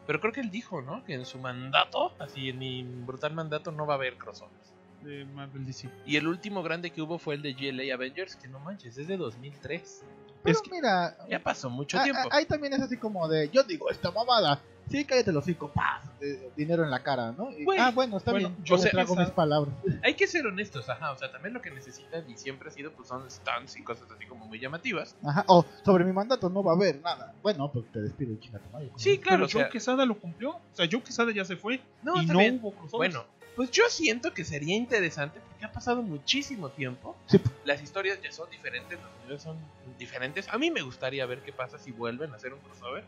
Pero 0.04 0.20
creo 0.20 0.32
que 0.32 0.40
él 0.40 0.50
dijo, 0.50 0.82
¿no? 0.82 1.04
Que 1.04 1.14
en 1.14 1.24
su 1.24 1.38
mandato, 1.38 2.12
así 2.18 2.48
en 2.48 2.58
mi 2.58 2.82
brutal 2.82 3.34
mandato, 3.34 3.70
no 3.70 3.86
va 3.86 3.94
a 3.94 3.96
haber 3.98 4.16
crossovers. 4.16 4.72
De 5.02 5.24
Marvel 5.26 5.64
DC. 5.64 5.88
Y 6.04 6.16
el 6.16 6.26
último 6.26 6.64
grande 6.64 6.90
que 6.90 7.00
hubo 7.02 7.18
fue 7.20 7.36
el 7.36 7.42
de 7.42 7.52
GLA 7.54 7.94
Avengers, 7.94 8.34
que 8.34 8.48
no 8.48 8.58
manches, 8.58 8.98
es 8.98 9.06
de 9.06 9.16
2003. 9.16 10.02
Pero 10.42 10.56
Es 10.56 10.62
que- 10.62 10.70
mira, 10.72 11.16
Ya 11.28 11.38
pasó 11.40 11.70
mucho 11.70 11.98
ah, 12.00 12.02
tiempo. 12.04 12.22
ah, 12.24 12.36
ahí 12.36 12.46
también 12.46 12.72
es 12.72 12.80
así 12.80 12.96
como 12.96 13.28
de, 13.28 13.48
yo 13.50 13.62
digo 13.62 13.88
esta 13.90 14.10
mamada. 14.10 14.60
Sí, 14.92 15.04
cállate 15.04 15.32
los 15.32 15.42
hocico, 15.42 15.68
¡paz! 15.72 16.04
De- 16.20 16.50
dinero 16.56 16.84
en 16.84 16.90
la 16.90 17.02
cara, 17.02 17.32
¿no? 17.32 17.50
Y- 17.50 17.64
Güey, 17.64 17.78
ah, 17.80 17.90
bueno, 17.90 18.18
está 18.18 18.30
bueno, 18.30 18.50
bien. 18.50 18.64
yo 18.64 18.78
trago 18.78 19.14
esa- 19.14 19.22
mis 19.22 19.30
palabras. 19.32 19.74
Hay 20.04 20.14
que 20.14 20.26
ser 20.28 20.46
honestos, 20.46 20.88
ajá. 20.88 21.10
O 21.12 21.16
sea, 21.18 21.32
también 21.32 21.52
lo 21.54 21.60
que 21.60 21.70
necesitan 21.70 22.28
y 22.30 22.36
siempre 22.36 22.68
ha 22.68 22.72
sido, 22.72 22.92
pues 22.92 23.08
son 23.08 23.28
stunts 23.30 23.76
y 23.76 23.82
cosas 23.82 24.08
así 24.14 24.26
como 24.26 24.46
muy 24.46 24.60
llamativas. 24.60 25.16
Ajá. 25.24 25.44
O 25.48 25.64
sobre 25.84 26.04
mi 26.04 26.12
mandato 26.12 26.48
no 26.48 26.62
va 26.62 26.72
a 26.72 26.76
haber 26.76 27.00
nada. 27.00 27.34
Bueno, 27.42 27.70
pues 27.72 27.90
te 27.90 28.00
despido, 28.00 28.36
chica. 28.38 28.58
tu 28.58 28.70
madre. 28.70 28.90
Sí, 28.96 29.18
claro, 29.18 29.38
Pero 29.38 29.46
o 29.46 29.48
sea, 29.48 29.62
Joe 29.62 29.70
Quesada 29.70 30.04
lo 30.06 30.18
cumplió. 30.18 30.50
O 30.50 30.60
sea, 30.74 30.86
Joe 30.90 31.02
Quesada 31.02 31.32
ya 31.32 31.44
se 31.44 31.56
fue. 31.56 31.80
no, 32.02 32.16
y 32.16 32.20
está 32.20 32.32
no 32.34 32.38
bien. 32.38 32.58
hubo 32.62 32.72
crossovers. 32.72 33.14
Bueno, 33.14 33.24
pues 33.56 33.70
yo 33.70 33.84
siento 33.90 34.32
que 34.32 34.44
sería 34.44 34.76
interesante 34.76 35.40
porque 35.48 35.64
ha 35.66 35.72
pasado 35.72 36.02
muchísimo 36.02 36.68
tiempo. 36.70 37.16
Sí. 37.26 37.40
Las 37.64 37.82
historias 37.82 38.18
ya 38.22 38.30
son 38.32 38.48
diferentes, 38.50 38.98
los 39.00 39.10
niveles 39.22 39.42
son 39.42 39.56
diferentes. 39.98 40.48
A 40.48 40.58
mí 40.58 40.70
me 40.70 40.82
gustaría 40.82 41.24
ver 41.26 41.40
qué 41.40 41.52
pasa 41.52 41.78
si 41.78 41.92
vuelven 41.92 42.32
a 42.32 42.36
hacer 42.36 42.52
un 42.54 42.60
crossover. 42.60 43.04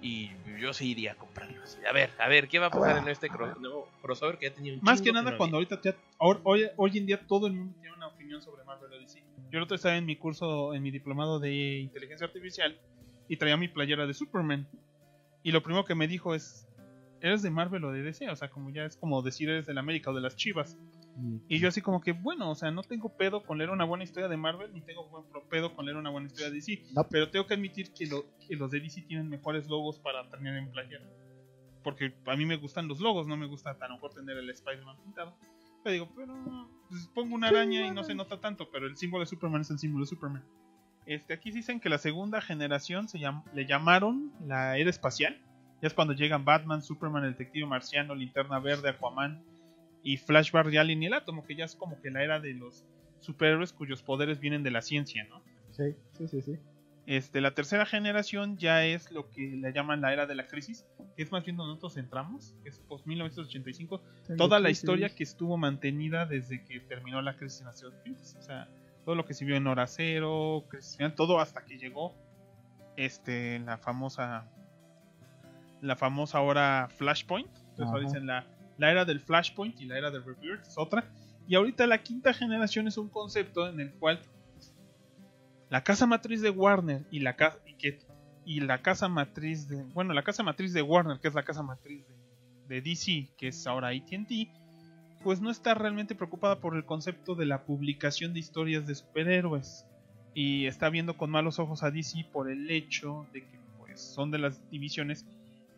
Y 0.00 0.30
yo 0.60 0.72
sí 0.72 0.90
iría 0.90 1.12
a 1.12 1.14
comprarlo. 1.16 1.60
así. 1.62 1.78
A 1.88 1.92
ver, 1.92 2.10
a 2.18 2.28
ver, 2.28 2.48
¿qué 2.48 2.58
va 2.58 2.66
a 2.66 2.70
pasar 2.70 2.96
Ah, 2.96 2.98
en 3.00 3.08
este 3.08 3.28
cro- 3.30 3.54
crossover 4.00 4.38
que 4.38 4.48
ya 4.48 4.54
tenía 4.54 4.72
un 4.74 4.80
Más 4.82 5.02
que 5.02 5.12
nada 5.12 5.32
no 5.32 5.36
cuando 5.36 5.56
había? 5.56 5.68
ahorita 5.76 5.98
hoy, 6.18 6.66
hoy 6.76 6.98
en 6.98 7.06
día 7.06 7.26
todo 7.26 7.46
el 7.48 7.54
mundo 7.54 7.74
tiene 7.80 7.96
una 7.96 8.06
opinión 8.06 8.40
sobre 8.40 8.62
Marvel 8.64 8.92
o 8.92 8.98
DC. 8.98 9.20
Yo 9.50 9.58
el 9.58 9.62
otro 9.64 9.74
estaba 9.74 9.96
en 9.96 10.06
mi 10.06 10.14
curso, 10.16 10.72
en 10.74 10.82
mi 10.82 10.90
diplomado 10.92 11.40
de 11.40 11.78
inteligencia 11.80 12.26
artificial 12.26 12.78
y 13.28 13.36
traía 13.36 13.56
mi 13.56 13.66
playera 13.68 14.06
de 14.06 14.14
Superman. 14.14 14.68
Y 15.42 15.50
lo 15.52 15.62
primero 15.62 15.84
que 15.84 15.94
me 15.96 16.06
dijo 16.06 16.34
es, 16.34 16.68
¿eres 17.20 17.42
de 17.42 17.50
Marvel 17.50 17.84
o 17.84 17.90
de 17.92 18.02
DC? 18.02 18.30
O 18.30 18.36
sea, 18.36 18.48
como 18.50 18.70
ya 18.70 18.84
es 18.84 18.96
como 18.96 19.20
decir 19.22 19.48
eres 19.48 19.66
del 19.66 19.78
América 19.78 20.10
o 20.10 20.14
de 20.14 20.20
las 20.20 20.36
Chivas. 20.36 20.76
Y 21.48 21.58
yo 21.58 21.68
así 21.68 21.80
como 21.82 22.00
que, 22.00 22.12
bueno, 22.12 22.50
o 22.50 22.54
sea, 22.54 22.70
no 22.70 22.82
tengo 22.82 23.08
pedo 23.16 23.42
con 23.42 23.58
leer 23.58 23.70
una 23.70 23.84
buena 23.84 24.04
historia 24.04 24.28
de 24.28 24.36
Marvel, 24.36 24.72
ni 24.72 24.80
tengo 24.82 25.26
pedo 25.50 25.74
con 25.74 25.84
leer 25.84 25.96
una 25.96 26.10
buena 26.10 26.26
historia 26.28 26.48
de 26.50 26.54
DC. 26.56 26.82
No. 26.94 27.04
Pero 27.10 27.28
tengo 27.30 27.46
que 27.46 27.54
admitir 27.54 27.92
que, 27.92 28.06
lo- 28.06 28.24
que 28.46 28.54
los 28.56 28.70
de 28.70 28.80
DC 28.80 29.02
tienen 29.02 29.28
mejores 29.28 29.66
logos 29.68 29.98
para 29.98 30.28
tener 30.30 30.56
en 30.56 30.70
playera. 30.70 31.04
porque 31.82 32.12
a 32.26 32.36
mí 32.36 32.44
me 32.44 32.56
gustan 32.56 32.86
los 32.88 33.00
logos, 33.00 33.26
no 33.26 33.36
me 33.36 33.46
gusta 33.46 33.74
tan 33.78 33.92
mejor 33.92 34.12
tener 34.12 34.36
el 34.36 34.50
Spider-Man 34.50 34.96
pintado. 35.02 35.34
Pero 35.82 35.92
digo, 35.92 36.08
pero 36.14 36.34
pues, 36.88 37.06
pongo 37.14 37.34
una 37.34 37.48
araña 37.48 37.86
y 37.86 37.90
no 37.92 38.04
se 38.04 38.14
nota 38.14 38.38
tanto, 38.40 38.68
pero 38.70 38.86
el 38.86 38.96
símbolo 38.96 39.22
de 39.24 39.26
Superman 39.30 39.62
es 39.62 39.70
el 39.70 39.78
símbolo 39.78 40.04
de 40.04 40.08
Superman. 40.10 40.44
Este, 41.06 41.32
aquí 41.32 41.50
dicen 41.50 41.80
que 41.80 41.88
la 41.88 41.96
segunda 41.98 42.40
generación 42.42 43.08
se 43.08 43.18
llam- 43.18 43.42
le 43.54 43.64
llamaron 43.64 44.32
la 44.46 44.76
era 44.76 44.90
espacial. 44.90 45.40
Ya 45.80 45.86
es 45.88 45.94
cuando 45.94 46.12
llegan 46.12 46.44
Batman, 46.44 46.82
Superman, 46.82 47.24
el 47.24 47.30
detective 47.32 47.64
marciano, 47.64 48.14
Linterna 48.14 48.58
Verde, 48.58 48.90
Aquaman 48.90 49.42
y 50.02 50.16
Flash 50.16 50.52
Barry 50.52 50.76
Allen 50.76 51.02
y 51.02 51.06
el 51.06 51.14
átomo, 51.14 51.44
que 51.44 51.54
ya 51.54 51.64
es 51.64 51.76
como 51.76 52.00
que 52.00 52.10
la 52.10 52.22
era 52.22 52.40
de 52.40 52.54
los 52.54 52.84
superhéroes 53.20 53.72
cuyos 53.72 54.02
poderes 54.02 54.40
vienen 54.40 54.62
de 54.62 54.70
la 54.70 54.82
ciencia, 54.82 55.24
¿no? 55.24 55.42
Sí, 55.70 55.94
sí, 56.12 56.28
sí, 56.28 56.42
sí. 56.42 56.58
Este, 57.06 57.40
la 57.40 57.52
tercera 57.54 57.86
generación 57.86 58.58
ya 58.58 58.84
es 58.84 59.10
lo 59.10 59.30
que 59.30 59.40
le 59.40 59.72
llaman 59.72 60.02
la 60.02 60.12
era 60.12 60.26
de 60.26 60.34
la 60.34 60.46
crisis, 60.46 60.84
que 61.16 61.22
es 61.22 61.32
más 61.32 61.42
bien 61.42 61.56
donde 61.56 61.70
nosotros 61.70 61.96
entramos, 61.96 62.54
que 62.62 62.68
es 62.68 62.80
post 62.80 63.06
1985, 63.06 64.02
toda 64.36 64.60
la 64.60 64.68
historia 64.68 65.08
que 65.08 65.22
estuvo 65.22 65.56
mantenida 65.56 66.26
desde 66.26 66.62
que 66.64 66.80
terminó 66.80 67.22
la 67.22 67.34
crisis 67.34 67.62
en 67.62 67.68
Estados 67.68 67.94
Unidos. 68.04 68.36
O 68.38 68.42
sea, 68.42 68.68
todo 69.06 69.14
lo 69.14 69.24
que 69.24 69.32
se 69.32 69.46
vio 69.46 69.56
en 69.56 69.66
Hora 69.66 69.86
Cero, 69.86 70.66
crisis 70.68 70.98
todo 71.16 71.40
hasta 71.40 71.64
que 71.64 71.78
llegó 71.78 72.14
este, 72.96 73.58
la 73.60 73.78
famosa 73.78 74.46
la 75.80 75.96
famosa 75.96 76.40
hora 76.40 76.88
Flashpoint. 76.90 77.48
Entonces 77.70 78.12
dicen 78.12 78.26
la, 78.26 78.44
la 78.78 78.90
era 78.90 79.04
del 79.04 79.20
Flashpoint 79.20 79.78
y 79.80 79.84
la 79.84 79.98
era 79.98 80.10
del 80.10 80.24
Rebirth 80.24 80.66
es 80.66 80.78
otra. 80.78 81.04
Y 81.46 81.54
ahorita 81.54 81.86
la 81.86 82.02
quinta 82.02 82.32
generación 82.32 82.88
es 82.88 82.96
un 82.96 83.08
concepto 83.08 83.68
en 83.68 83.80
el 83.80 83.92
cual 83.92 84.20
la 85.68 85.84
casa 85.84 86.06
matriz 86.06 86.40
de 86.40 86.50
Warner 86.50 87.04
y 87.10 87.20
la 87.20 87.36
casa 87.36 87.58
y 87.66 87.76
y 88.44 88.60
la 88.60 88.80
casa 88.80 89.08
matriz 89.08 89.68
de 89.68 89.82
bueno 89.92 90.14
la 90.14 90.22
casa 90.22 90.42
matriz 90.42 90.72
de 90.72 90.80
Warner 90.80 91.20
que 91.20 91.28
es 91.28 91.34
la 91.34 91.42
casa 91.42 91.62
matriz 91.62 92.02
de, 92.66 92.74
de 92.76 92.80
DC 92.80 93.28
que 93.36 93.48
es 93.48 93.66
ahora 93.66 93.88
AT&T 93.88 94.50
pues 95.22 95.40
no 95.42 95.50
está 95.50 95.74
realmente 95.74 96.14
preocupada 96.14 96.58
por 96.60 96.74
el 96.74 96.86
concepto 96.86 97.34
de 97.34 97.44
la 97.44 97.64
publicación 97.64 98.32
de 98.32 98.40
historias 98.40 98.86
de 98.86 98.94
superhéroes 98.94 99.84
y 100.32 100.66
está 100.66 100.88
viendo 100.88 101.16
con 101.16 101.30
malos 101.30 101.58
ojos 101.58 101.82
a 101.82 101.90
DC 101.90 102.26
por 102.32 102.50
el 102.50 102.70
hecho 102.70 103.26
de 103.32 103.42
que 103.42 103.58
pues 103.78 104.00
son 104.00 104.30
de 104.30 104.38
las 104.38 104.70
divisiones 104.70 105.26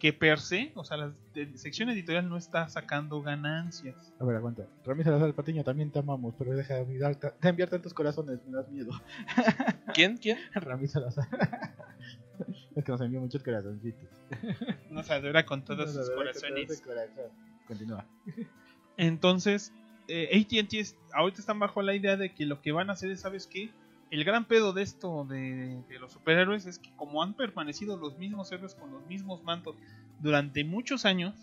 que 0.00 0.12
per 0.12 0.40
se, 0.40 0.72
o 0.74 0.82
sea, 0.82 0.96
la 0.96 1.12
sección 1.54 1.88
editorial 1.90 2.28
no 2.28 2.36
está 2.36 2.68
sacando 2.68 3.22
ganancias. 3.22 4.12
A 4.18 4.24
ver, 4.24 4.34
aguanta. 4.36 4.64
Rami 4.84 5.04
Salazar 5.04 5.32
Patiño, 5.34 5.62
también 5.62 5.90
te 5.92 5.98
amamos, 6.00 6.34
pero 6.36 6.52
deja 6.56 6.74
de 6.74 6.80
enviar, 6.80 7.16
de 7.18 7.48
enviar 7.48 7.68
tantos 7.68 7.94
corazones, 7.94 8.40
me 8.46 8.56
das 8.56 8.68
miedo. 8.70 8.90
¿Quién? 9.94 10.16
¿Quién? 10.16 10.38
Rami 10.54 10.88
Salazar. 10.88 11.28
es 12.74 12.84
que 12.84 12.90
nos 12.92 13.00
envió 13.00 13.20
muchos 13.20 13.42
corazoncitos. 13.44 14.08
No 14.90 15.02
se 15.04 15.12
adora 15.12 15.44
con 15.46 15.64
todos 15.64 15.94
Nos 15.94 16.06
sus 16.06 16.14
con 16.14 16.16
corazones. 16.24 16.70
ese 16.70 16.82
corazón. 16.82 17.30
Continúa. 17.68 18.04
Entonces, 18.96 19.72
eh, 20.08 20.28
AT&T 20.34 20.80
es- 20.80 20.96
ahorita 21.12 21.40
están 21.40 21.58
bajo 21.58 21.82
la 21.82 21.94
idea 21.94 22.16
de 22.16 22.32
que 22.34 22.46
lo 22.46 22.60
que 22.60 22.72
van 22.72 22.90
a 22.90 22.94
hacer 22.94 23.10
es, 23.10 23.20
¿sabes 23.20 23.46
qué? 23.46 23.70
El 24.10 24.24
gran 24.24 24.44
pedo 24.44 24.72
de 24.72 24.82
esto 24.82 25.24
de, 25.24 25.82
de 25.88 25.98
los 25.98 26.12
superhéroes 26.12 26.66
es 26.66 26.78
que 26.78 26.90
como 26.96 27.22
han 27.22 27.34
permanecido 27.34 27.96
los 27.96 28.18
mismos 28.18 28.50
héroes 28.50 28.74
con 28.74 28.90
los 28.90 29.06
mismos 29.06 29.42
mantos 29.44 29.76
durante 30.20 30.64
muchos 30.64 31.04
años, 31.04 31.34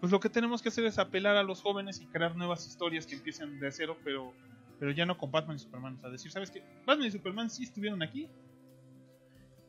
pues 0.00 0.12
lo 0.12 0.20
que 0.20 0.28
tenemos 0.28 0.62
que 0.62 0.68
hacer 0.68 0.84
es 0.84 0.98
apelar 0.98 1.36
a 1.36 1.42
los 1.42 1.62
jóvenes 1.62 2.00
y 2.00 2.06
crear 2.06 2.36
nuevas 2.36 2.66
historias 2.66 3.06
que 3.06 3.16
empiecen 3.16 3.58
de 3.58 3.72
cero, 3.72 3.96
pero, 4.04 4.32
pero 4.78 4.90
ya 4.90 5.06
no 5.06 5.16
con 5.16 5.30
Batman 5.30 5.56
y 5.56 5.58
Superman. 5.60 5.96
O 5.96 6.00
sea, 6.00 6.10
decir, 6.10 6.30
¿sabes 6.30 6.50
qué? 6.50 6.62
Batman 6.84 7.08
y 7.08 7.10
Superman 7.10 7.50
sí 7.50 7.64
estuvieron 7.64 8.02
aquí, 8.02 8.28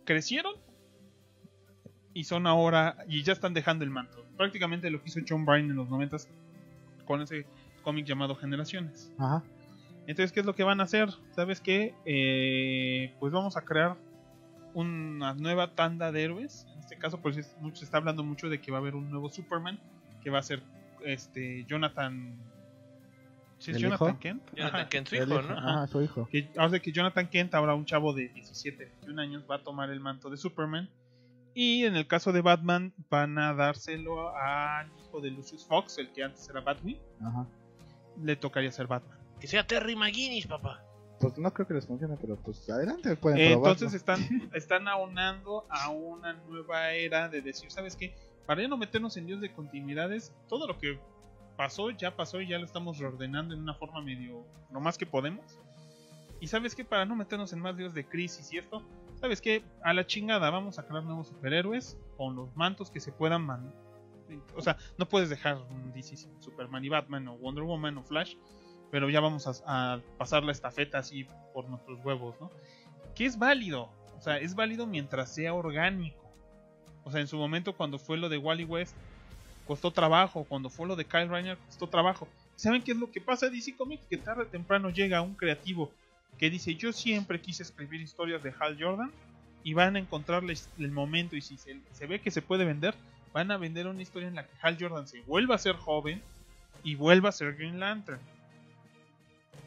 crecieron 0.03 0.55
y 2.13 2.23
son 2.25 2.47
ahora, 2.47 2.97
y 3.07 3.23
ya 3.23 3.33
están 3.33 3.53
dejando 3.53 3.83
el 3.83 3.91
manto. 3.91 4.25
Prácticamente 4.35 4.89
lo 4.89 5.01
que 5.01 5.09
hizo 5.09 5.21
John 5.27 5.45
Byrne 5.45 5.69
en 5.69 5.75
los 5.75 5.89
90 5.89 6.17
con 7.05 7.21
ese 7.21 7.45
cómic 7.83 8.05
llamado 8.05 8.35
Generaciones. 8.35 9.13
Ajá. 9.17 9.43
Entonces, 10.07 10.31
¿qué 10.31 10.39
es 10.39 10.45
lo 10.45 10.55
que 10.55 10.63
van 10.63 10.79
a 10.79 10.83
hacer? 10.83 11.09
¿Sabes 11.31 11.61
qué? 11.61 11.93
Eh, 12.05 13.13
pues 13.19 13.31
vamos 13.33 13.57
a 13.57 13.61
crear 13.65 13.95
una 14.73 15.33
nueva 15.33 15.75
tanda 15.75 16.11
de 16.11 16.23
héroes. 16.23 16.65
En 16.73 16.79
este 16.79 16.97
caso, 16.97 17.19
pues 17.21 17.37
es 17.37 17.55
mucho- 17.59 17.77
se 17.77 17.85
está 17.85 17.97
hablando 17.97 18.23
mucho 18.23 18.49
de 18.49 18.59
que 18.61 18.71
va 18.71 18.77
a 18.77 18.81
haber 18.81 18.95
un 18.95 19.09
nuevo 19.11 19.29
Superman, 19.29 19.79
que 20.23 20.29
va 20.29 20.39
a 20.39 20.43
ser 20.43 20.61
este 21.03 21.65
Jonathan... 21.65 22.35
¿Sí 23.59 23.71
es 23.71 23.77
¿El 23.77 23.83
Jonathan 23.83 24.09
hijo? 24.09 24.19
Kent? 24.19 24.43
Jonathan 24.55 24.79
Ajá. 24.81 24.89
Kent, 24.89 25.07
su 25.07 25.15
hijo, 25.15 25.25
hijo. 25.25 25.41
¿no? 25.41 25.57
Ajá, 25.57 25.87
su 25.87 26.01
hijo. 26.03 26.27
Que 26.31 26.47
hace 26.57 26.79
que 26.79 26.91
Jonathan 26.91 27.27
Kent, 27.27 27.55
ahora 27.55 27.73
un 27.73 27.85
chavo 27.85 28.13
de 28.13 28.29
17, 28.29 28.85
21 28.85 29.19
años, 29.21 29.43
va 29.49 29.55
a 29.55 29.63
tomar 29.63 29.89
el 29.89 29.99
manto 29.99 30.29
de 30.29 30.37
Superman. 30.37 30.87
Y 31.55 31.83
en 31.85 31.95
el 31.95 32.05
caso 32.05 32.31
de 32.31 32.41
Batman, 32.41 32.93
van 33.09 33.39
a 33.39 33.53
dárselo 33.55 34.29
al 34.37 34.87
hijo 35.01 35.19
de 35.21 35.31
Lucius 35.31 35.65
Fox, 35.65 35.97
el 35.97 36.11
que 36.13 36.23
antes 36.23 36.47
era 36.49 36.61
Batwing. 36.61 36.99
Ajá. 37.19 37.47
Le 38.21 38.35
tocaría 38.35 38.71
ser 38.71 38.85
Batman. 38.85 39.17
Que 39.39 39.47
sea 39.47 39.65
Terry 39.65 39.95
McGuinness, 39.95 40.47
papá. 40.47 40.83
Pues 41.19 41.37
no 41.37 41.51
creo 41.51 41.67
que 41.67 41.73
les 41.73 41.85
funcione, 41.87 42.15
pero 42.21 42.35
pues 42.37 42.69
adelante, 42.69 43.15
pueden 43.15 43.39
Eh, 43.39 43.51
probarlo. 43.51 43.73
entonces 43.73 43.93
están, 43.95 44.49
están 44.53 44.87
aunando 44.87 45.65
a 45.69 45.89
una 45.89 46.33
nueva 46.33 46.91
era 46.91 47.27
de 47.27 47.41
decir, 47.41 47.71
¿sabes 47.71 47.95
qué? 47.95 48.13
Para 48.45 48.61
ya 48.61 48.67
no 48.67 48.77
meternos 48.77 49.17
en 49.17 49.25
Dios 49.25 49.41
de 49.41 49.51
continuidades, 49.51 50.31
todo 50.47 50.67
lo 50.67 50.77
que 50.77 50.99
pasó 51.55 51.89
ya 51.89 52.15
pasó 52.15 52.39
y 52.39 52.47
ya 52.47 52.59
lo 52.59 52.65
estamos 52.65 52.99
reordenando 52.99 53.55
en 53.55 53.61
una 53.61 53.73
forma 53.73 53.99
medio 54.01 54.45
lo 54.71 54.79
más 54.79 54.97
que 54.97 55.07
podemos. 55.07 55.59
Y 56.39 56.47
sabes 56.47 56.75
qué, 56.75 56.85
para 56.85 57.03
no 57.05 57.15
meternos 57.15 57.51
en 57.51 57.59
más 57.59 57.75
Dios 57.75 57.95
de 57.95 58.05
crisis 58.05 58.53
y 58.53 58.59
esto, 58.59 58.83
¿sabes 59.19 59.41
qué? 59.41 59.63
A 59.81 59.93
la 59.93 60.05
chingada, 60.05 60.51
vamos 60.51 60.77
a 60.77 60.85
crear 60.85 61.03
nuevos 61.03 61.29
superhéroes 61.29 61.97
con 62.15 62.35
los 62.35 62.55
mantos 62.55 62.91
que 62.91 62.99
se 62.99 63.11
puedan 63.11 63.41
man 63.41 63.73
o 64.57 64.61
sea, 64.61 64.75
no 64.97 65.07
puedes 65.07 65.29
dejar 65.29 65.57
un 65.71 65.93
DC 65.93 66.17
sin 66.17 66.41
Superman 66.41 66.83
y 66.83 66.89
Batman 66.89 67.27
o 67.29 67.37
Wonder 67.37 67.63
Woman 67.63 67.97
o 67.97 68.03
Flash, 68.03 68.35
pero 68.91 69.09
ya 69.09 69.19
vamos 69.19 69.63
a, 69.65 69.99
pasar 70.17 70.43
la 70.43 70.51
estafeta 70.51 70.99
así 70.99 71.25
por 71.53 71.67
nuestros 71.69 72.03
huevos, 72.03 72.35
¿no? 72.39 72.51
Que 73.15 73.25
es 73.25 73.37
válido, 73.37 73.89
o 74.17 74.21
sea, 74.21 74.37
es 74.37 74.55
válido 74.55 74.87
mientras 74.87 75.33
sea 75.33 75.53
orgánico. 75.53 76.17
O 77.03 77.11
sea, 77.11 77.21
en 77.21 77.27
su 77.27 77.37
momento 77.37 77.75
cuando 77.75 77.99
fue 77.99 78.17
lo 78.17 78.29
de 78.29 78.37
Wally 78.37 78.65
West 78.65 78.95
costó 79.65 79.91
trabajo, 79.91 80.45
cuando 80.45 80.69
fue 80.69 80.87
lo 80.87 80.95
de 80.95 81.05
Kyle 81.05 81.29
Rayner 81.29 81.57
costó 81.57 81.87
trabajo. 81.87 82.27
¿Saben 82.55 82.81
qué 82.81 82.93
es 82.93 82.97
lo 82.97 83.11
que 83.11 83.21
pasa 83.21 83.49
DC 83.49 83.75
Comics? 83.75 84.05
Que 84.07 84.17
tarde 84.17 84.43
o 84.43 84.47
temprano 84.47 84.89
llega 84.89 85.21
un 85.21 85.35
creativo 85.35 85.91
que 86.37 86.49
dice, 86.49 86.75
yo 86.75 86.93
siempre 86.93 87.41
quise 87.41 87.63
escribir 87.63 88.01
historias 88.01 88.43
de 88.43 88.53
Hal 88.59 88.77
Jordan 88.79 89.11
y 89.63 89.73
van 89.73 89.95
a 89.95 89.99
encontrarles 89.99 90.69
el 90.77 90.91
momento 90.91 91.35
y 91.35 91.41
si 91.41 91.57
se 91.57 92.07
ve 92.07 92.19
que 92.21 92.31
se 92.31 92.41
puede 92.41 92.63
vender, 92.63 92.93
van 93.33 93.51
a 93.51 93.57
vender 93.57 93.87
una 93.87 94.01
historia 94.01 94.27
en 94.27 94.35
la 94.35 94.43
que 94.43 94.53
Hal 94.61 94.77
Jordan 94.79 95.07
se 95.07 95.21
vuelva 95.21 95.55
a 95.55 95.59
ser 95.59 95.75
joven 95.75 96.21
y 96.83 96.95
vuelva 96.95 97.29
a 97.29 97.31
ser 97.31 97.55
Green 97.55 97.79
Lantern. 97.79 98.19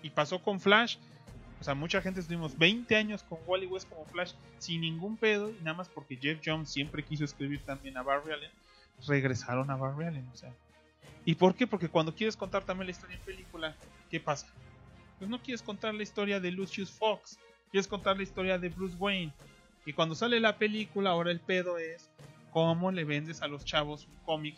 Y 0.02 0.10
pasó 0.10 0.42
con 0.42 0.60
Flash. 0.60 0.96
O 1.60 1.64
sea, 1.64 1.74
mucha 1.74 2.00
gente 2.00 2.20
estuvimos 2.20 2.56
20 2.56 2.96
años 2.96 3.22
con 3.22 3.38
Wally 3.46 3.66
West 3.66 3.88
como 3.88 4.06
Flash 4.06 4.32
sin 4.58 4.80
ningún 4.80 5.16
pedo. 5.16 5.50
Y 5.50 5.62
nada 5.62 5.76
más 5.76 5.88
porque 5.88 6.16
Jeff 6.16 6.40
Jones 6.44 6.70
siempre 6.70 7.02
quiso 7.02 7.24
escribir 7.24 7.60
también 7.64 7.96
a 7.96 8.02
Barry 8.02 8.32
Allen. 8.32 8.50
Regresaron 9.06 9.70
a 9.70 9.76
Barry 9.76 10.06
Allen. 10.06 10.26
O 10.32 10.36
sea. 10.36 10.52
¿Y 11.24 11.34
por 11.34 11.54
qué? 11.54 11.66
Porque 11.66 11.88
cuando 11.88 12.14
quieres 12.14 12.36
contar 12.36 12.64
también 12.64 12.86
la 12.86 12.92
historia 12.92 13.16
en 13.16 13.22
película, 13.22 13.76
¿qué 14.10 14.20
pasa? 14.20 14.46
Pues 15.18 15.28
no 15.28 15.40
quieres 15.42 15.60
contar 15.60 15.94
la 15.94 16.02
historia 16.02 16.40
de 16.40 16.50
Lucius 16.50 16.90
Fox. 16.90 17.38
Quieres 17.70 17.86
contar 17.86 18.16
la 18.16 18.22
historia 18.22 18.58
de 18.58 18.70
Bruce 18.70 18.96
Wayne. 18.98 19.32
Y 19.84 19.92
cuando 19.92 20.14
sale 20.14 20.40
la 20.40 20.56
película, 20.56 21.10
ahora 21.10 21.30
el 21.30 21.40
pedo 21.40 21.78
es 21.78 22.10
cómo 22.52 22.90
le 22.90 23.04
vendes 23.04 23.42
a 23.42 23.48
los 23.48 23.64
chavos 23.66 24.06
un 24.06 24.16
cómic 24.24 24.56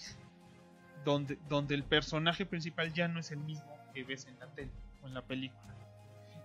donde, 1.04 1.36
donde 1.48 1.74
el 1.74 1.82
personaje 1.82 2.46
principal 2.46 2.92
ya 2.92 3.08
no 3.08 3.18
es 3.18 3.32
el 3.32 3.38
mismo 3.38 3.76
que 3.92 4.04
ves 4.04 4.26
en 4.26 4.38
la 4.38 4.46
tele 4.46 4.70
en 5.06 5.14
la 5.14 5.22
película. 5.22 5.74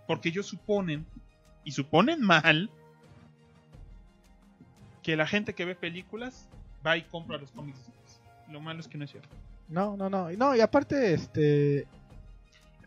Porque 0.07 0.29
ellos 0.29 0.45
suponen, 0.47 1.05
y 1.63 1.71
suponen 1.71 2.21
mal, 2.21 2.69
que 5.03 5.15
la 5.15 5.27
gente 5.27 5.53
que 5.53 5.65
ve 5.65 5.75
películas 5.75 6.47
va 6.85 6.97
y 6.97 7.03
compra 7.03 7.37
los 7.37 7.51
cómics. 7.51 7.79
Lo 8.49 8.59
malo 8.61 8.79
es 8.79 8.87
que 8.87 8.97
no 8.97 9.05
es 9.05 9.11
cierto. 9.11 9.29
No, 9.67 9.97
no, 9.97 10.09
no. 10.09 10.29
No, 10.31 10.55
y 10.55 10.61
aparte, 10.61 11.13
este. 11.13 11.87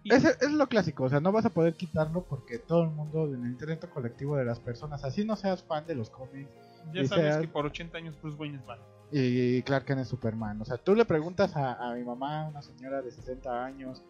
Y- 0.02 0.12
Es, 0.14 0.24
es 0.24 0.50
lo 0.52 0.66
clásico, 0.66 1.04
o 1.04 1.08
sea, 1.10 1.20
no 1.20 1.30
vas 1.30 1.44
a 1.44 1.50
poder 1.50 1.74
quitarlo 1.74 2.24
porque 2.24 2.58
todo 2.58 2.84
el 2.84 2.90
mundo 2.90 3.26
en 3.26 3.44
el 3.44 3.50
internet 3.50 3.86
colectivo 3.92 4.36
de 4.36 4.46
las 4.46 4.58
personas, 4.58 5.04
así 5.04 5.24
no 5.26 5.36
seas 5.36 5.62
fan 5.62 5.86
de 5.86 5.94
los 5.94 6.08
cómics 6.08 6.48
ya 6.94 7.04
sabes 7.04 7.36
que 7.36 7.48
por 7.48 7.66
80 7.66 7.98
años 7.98 8.14
Bruce 8.22 8.38
Wayne 8.38 8.56
es 8.56 8.64
malo. 8.64 8.82
y 9.12 9.60
Clark 9.62 9.84
Kent 9.84 10.00
es 10.00 10.08
Superman. 10.08 10.58
O 10.62 10.64
sea, 10.64 10.78
tú 10.78 10.94
le 10.94 11.04
preguntas 11.04 11.54
a, 11.54 11.74
a 11.74 11.94
mi 11.94 12.02
mamá, 12.02 12.48
una 12.48 12.62
señora 12.62 13.02
de 13.02 13.10
60 13.10 13.64
años, 13.64 14.02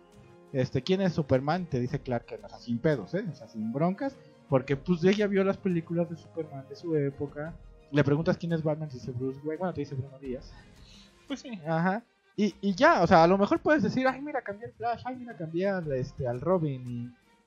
este, 0.53 0.83
¿quién 0.83 1.01
es 1.01 1.13
Superman? 1.13 1.67
Te 1.67 1.81
dice 1.81 2.01
Clark 2.01 2.27
Kent, 2.27 2.45
o 2.45 2.49
sea, 2.49 2.59
sin 2.59 2.79
pedos, 2.79 3.15
¿eh? 3.15 3.25
O 3.31 3.35
sea, 3.35 3.49
sin 3.49 3.73
broncas, 3.73 4.17
porque 4.49 4.77
pues 4.77 5.05
ella 5.05 5.27
vio 5.27 5.45
las 5.45 5.57
películas 5.57 6.11
de 6.11 6.17
Superman 6.17 6.65
de 6.69 6.77
su 6.77 6.95
época. 6.97 7.55
Le 7.91 8.05
preguntas 8.05 8.37
quién 8.37 8.53
es 8.53 8.63
Batman, 8.63 8.89
te 8.89 8.95
dice 8.95 9.11
Bruce 9.13 9.39
Wayne, 9.45 9.59
bueno, 9.59 9.75
te 9.75 9.81
dice 9.81 9.95
Bruno 9.95 10.19
Díaz. 10.19 10.53
Pues 11.27 11.41
sí. 11.41 11.61
Ajá. 11.67 12.03
Y, 12.37 12.55
y 12.61 12.75
ya, 12.75 13.03
o 13.03 13.07
sea, 13.07 13.25
a 13.25 13.27
lo 13.27 13.37
mejor 13.37 13.61
puedes 13.61 13.83
decir, 13.83 14.07
ay, 14.07 14.21
mira, 14.23 14.43
cambié 14.43 14.67
el 14.67 14.73
Flash, 14.73 15.03
ay, 15.05 15.17
mira, 15.17 15.37
cambié 15.37 15.69
al, 15.69 15.93
este, 15.93 16.27
al 16.27 16.41
Robin. 16.41 16.89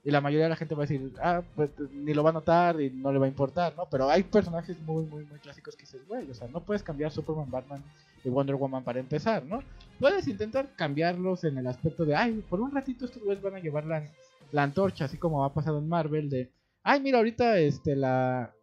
Y, 0.04 0.10
y 0.10 0.12
la 0.12 0.22
mayoría 0.22 0.46
de 0.46 0.50
la 0.50 0.56
gente 0.56 0.76
va 0.76 0.84
a 0.84 0.88
decir, 0.88 1.14
ah, 1.22 1.42
pues 1.56 1.70
ni 1.92 2.14
lo 2.14 2.24
va 2.24 2.32
a 2.32 2.34
notar 2.34 2.80
y 2.82 2.90
no 2.90 3.12
le 3.12 3.20
va 3.20 3.26
a 3.26 3.30
importar, 3.30 3.74
¿no? 3.76 3.88
Pero 3.90 4.10
hay 4.10 4.24
personajes 4.24 4.78
muy, 4.82 5.06
muy, 5.06 5.26
muy 5.26 5.40
clásicos 5.40 5.76
que 5.76 5.84
dices, 5.84 6.06
güey, 6.08 6.30
o 6.30 6.34
sea, 6.34 6.48
no 6.50 6.60
puedes 6.60 6.84
cambiar 6.84 7.12
Superman, 7.12 7.50
Batman 7.50 7.84
y 8.24 8.30
Wonder 8.30 8.56
Woman 8.56 8.84
para 8.84 9.00
empezar, 9.00 9.44
¿no? 9.46 9.62
Puedes 10.00 10.28
intentar 10.28 10.76
cambiarlos 10.76 11.44
en 11.44 11.58
el 11.58 11.68
aspecto 11.68 12.06
de, 12.06 12.16
ay, 12.16 12.44
por 12.50 12.62
un 12.62 12.72
ratito 12.72 13.06
estos 13.06 13.24
güeyes 13.24 13.42
van 13.44 13.56
a 13.56 13.60
llevar 13.60 13.86
la, 13.86 14.04
la 14.52 14.64
antorcha, 14.64 15.06
así 15.06 15.18
como 15.18 15.44
ha 15.46 15.54
pasado 15.54 15.80
en 15.80 15.88
Marvel, 15.88 16.30
de, 16.30 16.52
ay, 16.84 17.00
mira, 17.02 17.18
ahorita, 17.20 17.58
este, 17.60 17.96
la... 17.96 18.54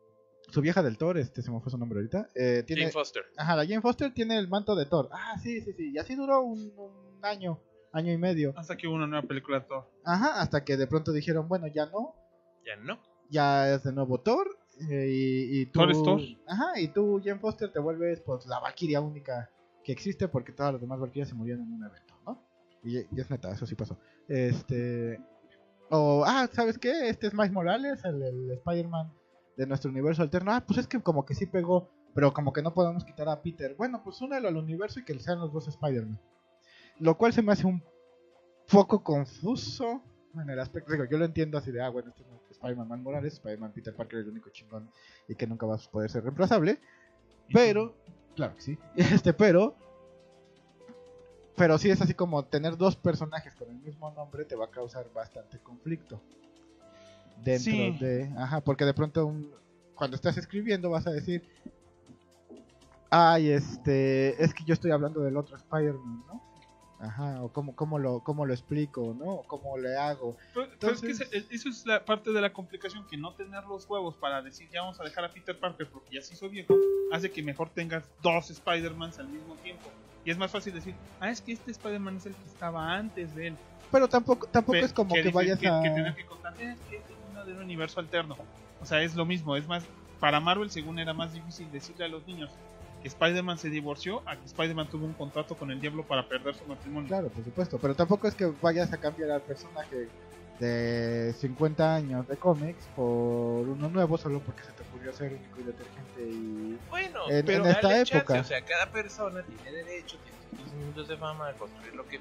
Su 0.49 0.61
vieja 0.61 0.83
del 0.83 0.99
Thor, 0.99 1.17
este 1.17 1.43
se 1.43 1.51
me 1.53 1.61
fue 1.61 1.71
su 1.71 1.79
nombre 1.79 2.01
ahorita. 2.01 2.29
eh, 2.35 2.65
tiene, 2.67 2.83
Jane 2.83 2.93
Foster. 2.93 3.23
Ajá, 3.37 3.55
la 3.55 3.63
Jane 3.65 3.81
Foster 3.81 4.13
tiene 4.13 4.37
el 4.37 4.49
manto 4.49 4.75
de 4.75 4.85
Thor. 4.85 5.09
Ah, 5.13 5.39
sí, 5.41 5.61
sí, 5.61 5.73
sí. 5.75 5.93
Y 5.93 5.99
así 5.99 6.17
duró 6.17 6.43
un, 6.43 6.73
un 6.77 7.25
año, 7.25 7.61
año 7.93 8.13
y 8.13 8.19
medio. 8.19 8.53
Hasta 8.57 8.77
que 8.77 8.89
hubo 8.89 8.97
una 8.97 9.07
nueva 9.07 9.29
película 9.29 9.61
de 9.61 9.67
Thor. 9.67 9.89
Ajá, 10.05 10.41
hasta 10.41 10.65
que 10.65 10.77
de 10.77 10.89
pronto 10.89 11.13
dijeron, 11.13 11.47
bueno, 11.47 11.69
ya 11.69 11.87
no, 11.87 12.17
Ya 12.67 12.75
no. 12.75 12.99
ya 13.29 13.73
es 13.75 13.85
de 13.85 13.93
nuevo 13.93 14.19
Thor. 14.19 14.49
Eh, 14.89 15.09
y, 15.09 15.61
y 15.61 15.67
tú. 15.67 15.81
Ajá, 16.47 16.81
y 16.81 16.89
tú, 16.89 17.21
Jane 17.23 17.41
Foster, 17.41 17.73
te 17.73 17.79
vuelves 17.79 18.21
pues 18.21 18.47
la 18.47 18.61
Valkyria 18.61 19.01
única 19.01 19.51
que 19.83 19.93
existe 19.93 20.29
porque 20.29 20.53
todas 20.53 20.73
las 20.73 20.81
demás 20.81 21.01
Valkyrias 21.01 21.29
se 21.29 21.35
murieron 21.35 21.65
en 21.65 21.73
un 21.75 21.85
evento, 21.85 22.15
¿no? 22.25 22.43
Y, 22.83 22.99
y 22.99 23.21
es 23.21 23.31
neta, 23.31 23.51
eso 23.51 23.67
sí 23.67 23.75
pasó. 23.75 23.99
Este. 24.29 25.21
O, 25.91 26.25
ah, 26.25 26.49
¿sabes 26.53 26.79
qué? 26.79 27.09
Este 27.09 27.27
es 27.27 27.35
Miles 27.35 27.53
Morales, 27.53 28.05
el, 28.05 28.23
el 28.23 28.51
Spider-Man 28.53 29.13
de 29.57 29.67
nuestro 29.67 29.91
universo 29.91 30.23
alterno. 30.23 30.53
Ah, 30.53 30.65
pues 30.65 30.79
es 30.79 30.87
que 30.87 31.01
como 31.01 31.27
que 31.27 31.35
sí 31.35 31.47
pegó, 31.47 31.91
pero 32.15 32.33
como 32.33 32.53
que 32.53 32.63
no 32.63 32.73
podemos 32.73 33.05
quitar 33.05 33.29
a 33.29 33.43
Peter. 33.43 33.75
Bueno, 33.77 34.03
pues 34.03 34.21
únelo 34.21 34.49
al 34.49 34.57
universo 34.57 35.01
y 35.01 35.05
que 35.05 35.19
sean 35.19 35.41
los 35.41 35.53
dos 35.53 35.69
Spider-Man. 35.69 36.21
Lo 37.01 37.19
cual 37.19 37.33
se 37.33 37.43
me 37.43 37.53
hace 37.53 37.67
un 37.67 37.83
poco 38.71 39.03
confuso 39.03 40.03
en 40.35 40.49
el 40.49 40.61
aspecto. 40.61 40.93
Digo, 40.93 41.05
yo 41.05 41.19
lo 41.19 41.25
entiendo 41.25 41.59
así 41.59 41.73
de, 41.73 41.83
ah, 41.83 41.89
bueno, 41.89 42.11
este 42.11 42.23
es 42.23 42.29
Spider-Man 42.61 43.03
Morales, 43.03 43.35
Spider-Man 43.35 43.73
Peter 43.73 43.95
Parker 43.95 44.19
es 44.21 44.25
el 44.27 44.33
único 44.33 44.51
chingón 44.51 44.89
y 45.29 45.35
que 45.35 45.47
nunca 45.47 45.67
va 45.67 45.77
a 45.77 45.79
poder 45.79 46.11
ser 46.11 46.23
reemplazable. 46.25 46.79
Pero, 47.53 47.95
claro 48.37 48.55
que 48.55 48.61
sí. 48.61 48.79
Este, 48.97 49.33
pero. 49.33 49.75
Pero 51.57 51.77
sí 51.79 51.91
es 51.91 52.01
así 52.01 52.15
como 52.15 52.45
tener 52.45 52.77
dos 52.77 52.97
personajes 52.97 53.55
con 53.55 53.69
el 53.69 53.77
mismo 53.77 54.11
nombre 54.13 54.45
te 54.45 54.57
va 54.57 54.67
a 54.67 54.71
causar 54.71 55.11
bastante 55.13 55.59
conflicto. 55.59 56.21
Dentro 57.45 57.73
Sí. 57.73 57.97
de. 57.99 58.31
Ajá, 58.37 58.61
porque 58.61 58.85
de 58.85 58.95
pronto 58.95 59.27
un- 59.27 59.51
cuando 59.95 60.15
estás 60.17 60.37
escribiendo 60.37 60.91
vas 60.91 61.07
a 61.07 61.11
decir. 61.11 61.43
Ay, 63.11 63.51
este. 63.51 64.43
Es 64.43 64.55
que 64.55 64.65
yo 64.65 64.73
estoy 64.75 64.91
hablando 64.91 65.21
del 65.21 65.37
otro 65.37 65.57
Spider-Man, 65.57 66.25
¿no? 66.29 66.43
Ajá, 67.01 67.43
o 67.43 67.51
cómo, 67.51 67.75
cómo, 67.75 67.99
lo, 67.99 68.21
cómo 68.21 68.45
lo 68.45 68.53
explico, 68.53 69.15
¿no? 69.19 69.25
O 69.37 69.43
cómo 69.45 69.79
le 69.79 69.97
hago. 69.97 70.37
Pero, 70.53 70.67
pero 70.79 70.93
es 70.93 71.01
que 71.01 71.07
Entonces- 71.13 71.29
ese- 71.33 71.55
eso 71.55 71.69
es 71.71 71.87
la 71.87 72.05
parte 72.05 72.31
de 72.31 72.41
la 72.43 72.53
complicación, 72.53 73.07
que 73.09 73.17
no 73.17 73.33
tener 73.35 73.65
los 73.65 73.89
huevos 73.89 74.17
para 74.17 74.43
decir 74.43 74.69
ya 74.71 74.83
vamos 74.83 75.01
a 75.01 75.05
dejar 75.05 75.25
a 75.25 75.31
Peter 75.33 75.59
Parker 75.59 75.89
porque 75.91 76.17
ya 76.17 76.23
se 76.23 76.35
hizo 76.35 76.49
viejo, 76.51 76.75
hace 77.13 77.31
que 77.31 77.43
mejor 77.43 77.71
tengas 77.71 78.05
dos 78.23 78.51
Spider-Mans 78.51 79.19
al 79.19 79.29
mismo 79.29 79.55
tiempo. 79.57 79.89
Y 80.27 80.31
es 80.31 80.37
más 80.37 80.51
fácil 80.51 80.75
decir, 80.75 80.95
ah, 81.21 81.31
es 81.31 81.41
que 81.41 81.53
este 81.53 81.71
Spider-Man 81.71 82.17
es 82.19 82.27
el 82.27 82.35
que 82.35 82.45
estaba 82.45 82.95
antes 82.95 83.35
de 83.35 83.47
él. 83.49 83.57
Pero 83.91 84.07
tampoco, 84.07 84.47
tampoco 84.49 84.77
es 84.77 84.93
como 84.93 85.15
que, 85.15 85.23
dice- 85.23 85.35
vayas 85.35 85.59
que, 85.59 85.69
a. 85.69 85.81
que 85.83 85.89
tener 85.91 86.15
que 86.15 86.27
contar, 86.27 86.53
"Eh, 86.61 86.73
es 86.73 86.79
que 86.91 86.97
este 86.99 87.13
es 87.15 87.19
uno 87.31 87.45
de 87.47 87.53
un 87.55 87.61
universo 87.63 87.99
alterno. 88.01 88.37
O 88.83 88.85
sea, 88.85 89.03
es 89.03 89.15
lo 89.17 89.25
mismo, 89.25 89.57
es 89.57 89.67
más, 89.67 89.85
para 90.21 90.39
Marvel 90.39 90.71
según 90.71 90.99
era 90.99 91.15
más 91.15 91.33
difícil 91.33 91.71
decirle 91.73 92.05
a 92.05 92.09
los 92.09 92.27
niños 92.27 92.51
que 93.03 93.09
Spider-Man 93.09 93.59
se 93.59 93.71
divorció 93.71 94.23
a 94.29 94.37
que 94.37 94.45
Spider-Man 94.47 94.89
tuvo 94.91 95.07
un 95.07 95.15
contrato 95.15 95.57
con 95.57 95.71
el 95.71 95.81
diablo 95.81 96.05
para 96.07 96.29
perder 96.29 96.55
su 96.55 96.65
matrimonio. 96.67 97.09
Claro, 97.09 97.29
por 97.31 97.45
supuesto, 97.45 97.79
pero 97.79 97.95
tampoco 97.95 98.29
es 98.29 98.35
que 98.35 98.47
vayas 98.61 98.93
a 98.93 98.99
cambiar 98.99 99.31
al 99.31 99.43
personaje 99.43 100.09
de 100.59 101.35
50 101.39 101.95
años 101.95 102.29
de 102.29 102.37
cómics 102.37 102.85
por 102.95 103.67
uno 103.67 103.89
nuevo 103.89 104.19
solo 104.19 104.41
porque 104.41 104.63
se 104.63 104.73
te 104.73 104.83
ocurrió 104.83 105.11
ser 105.13 105.33
único 105.33 105.61
y 105.61 105.63
detergente 105.65 106.23
y... 106.23 106.79
Bueno, 106.91 107.31
En- 107.31 107.47
pero 107.47 107.65
en 107.65 107.71
esta 107.71 107.89
dale 107.89 108.01
época. 108.03 108.35
chance, 108.35 108.41
o 108.41 108.45
sea, 108.45 108.61
cada 108.67 108.93
persona 108.93 109.43
tiene 109.43 109.73
derecho, 109.73 110.19
tiene 110.19 110.63
sus 110.63 110.73
minutos 110.75 111.09
de 111.09 111.17
fama 111.17 111.49
a 111.49 111.53
construir 111.55 111.95
lo 111.95 112.07
que. 112.07 112.21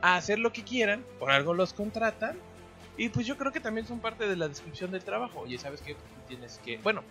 a 0.00 0.16
hacer 0.16 0.38
lo 0.38 0.50
que 0.52 0.64
quieran, 0.64 1.04
por 1.18 1.30
algo 1.30 1.52
los 1.52 1.74
contratan. 1.74 2.38
Y 3.00 3.08
pues 3.08 3.26
yo 3.26 3.38
creo 3.38 3.50
que 3.50 3.60
también 3.60 3.86
son 3.86 3.98
parte 3.98 4.28
de 4.28 4.36
la 4.36 4.46
descripción 4.46 4.90
del 4.90 5.02
trabajo. 5.02 5.40
Oye, 5.40 5.56
¿sabes 5.56 5.80
qué? 5.80 5.96
Tienes 6.28 6.60
que. 6.62 6.76
Bueno, 6.76 7.02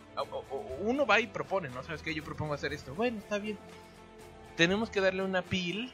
uno 0.82 1.04
va 1.08 1.20
y 1.20 1.26
propone, 1.26 1.68
¿no? 1.70 1.82
¿Sabes 1.82 2.04
qué? 2.04 2.14
Yo 2.14 2.24
propongo 2.24 2.54
hacer 2.54 2.74
esto. 2.74 2.94
Bueno, 2.94 3.18
está 3.18 3.40
bien. 3.40 3.58
Tenemos 4.56 4.92
que 4.92 5.02
darle 5.02 5.24
una 5.24 5.42
pil 5.42 5.92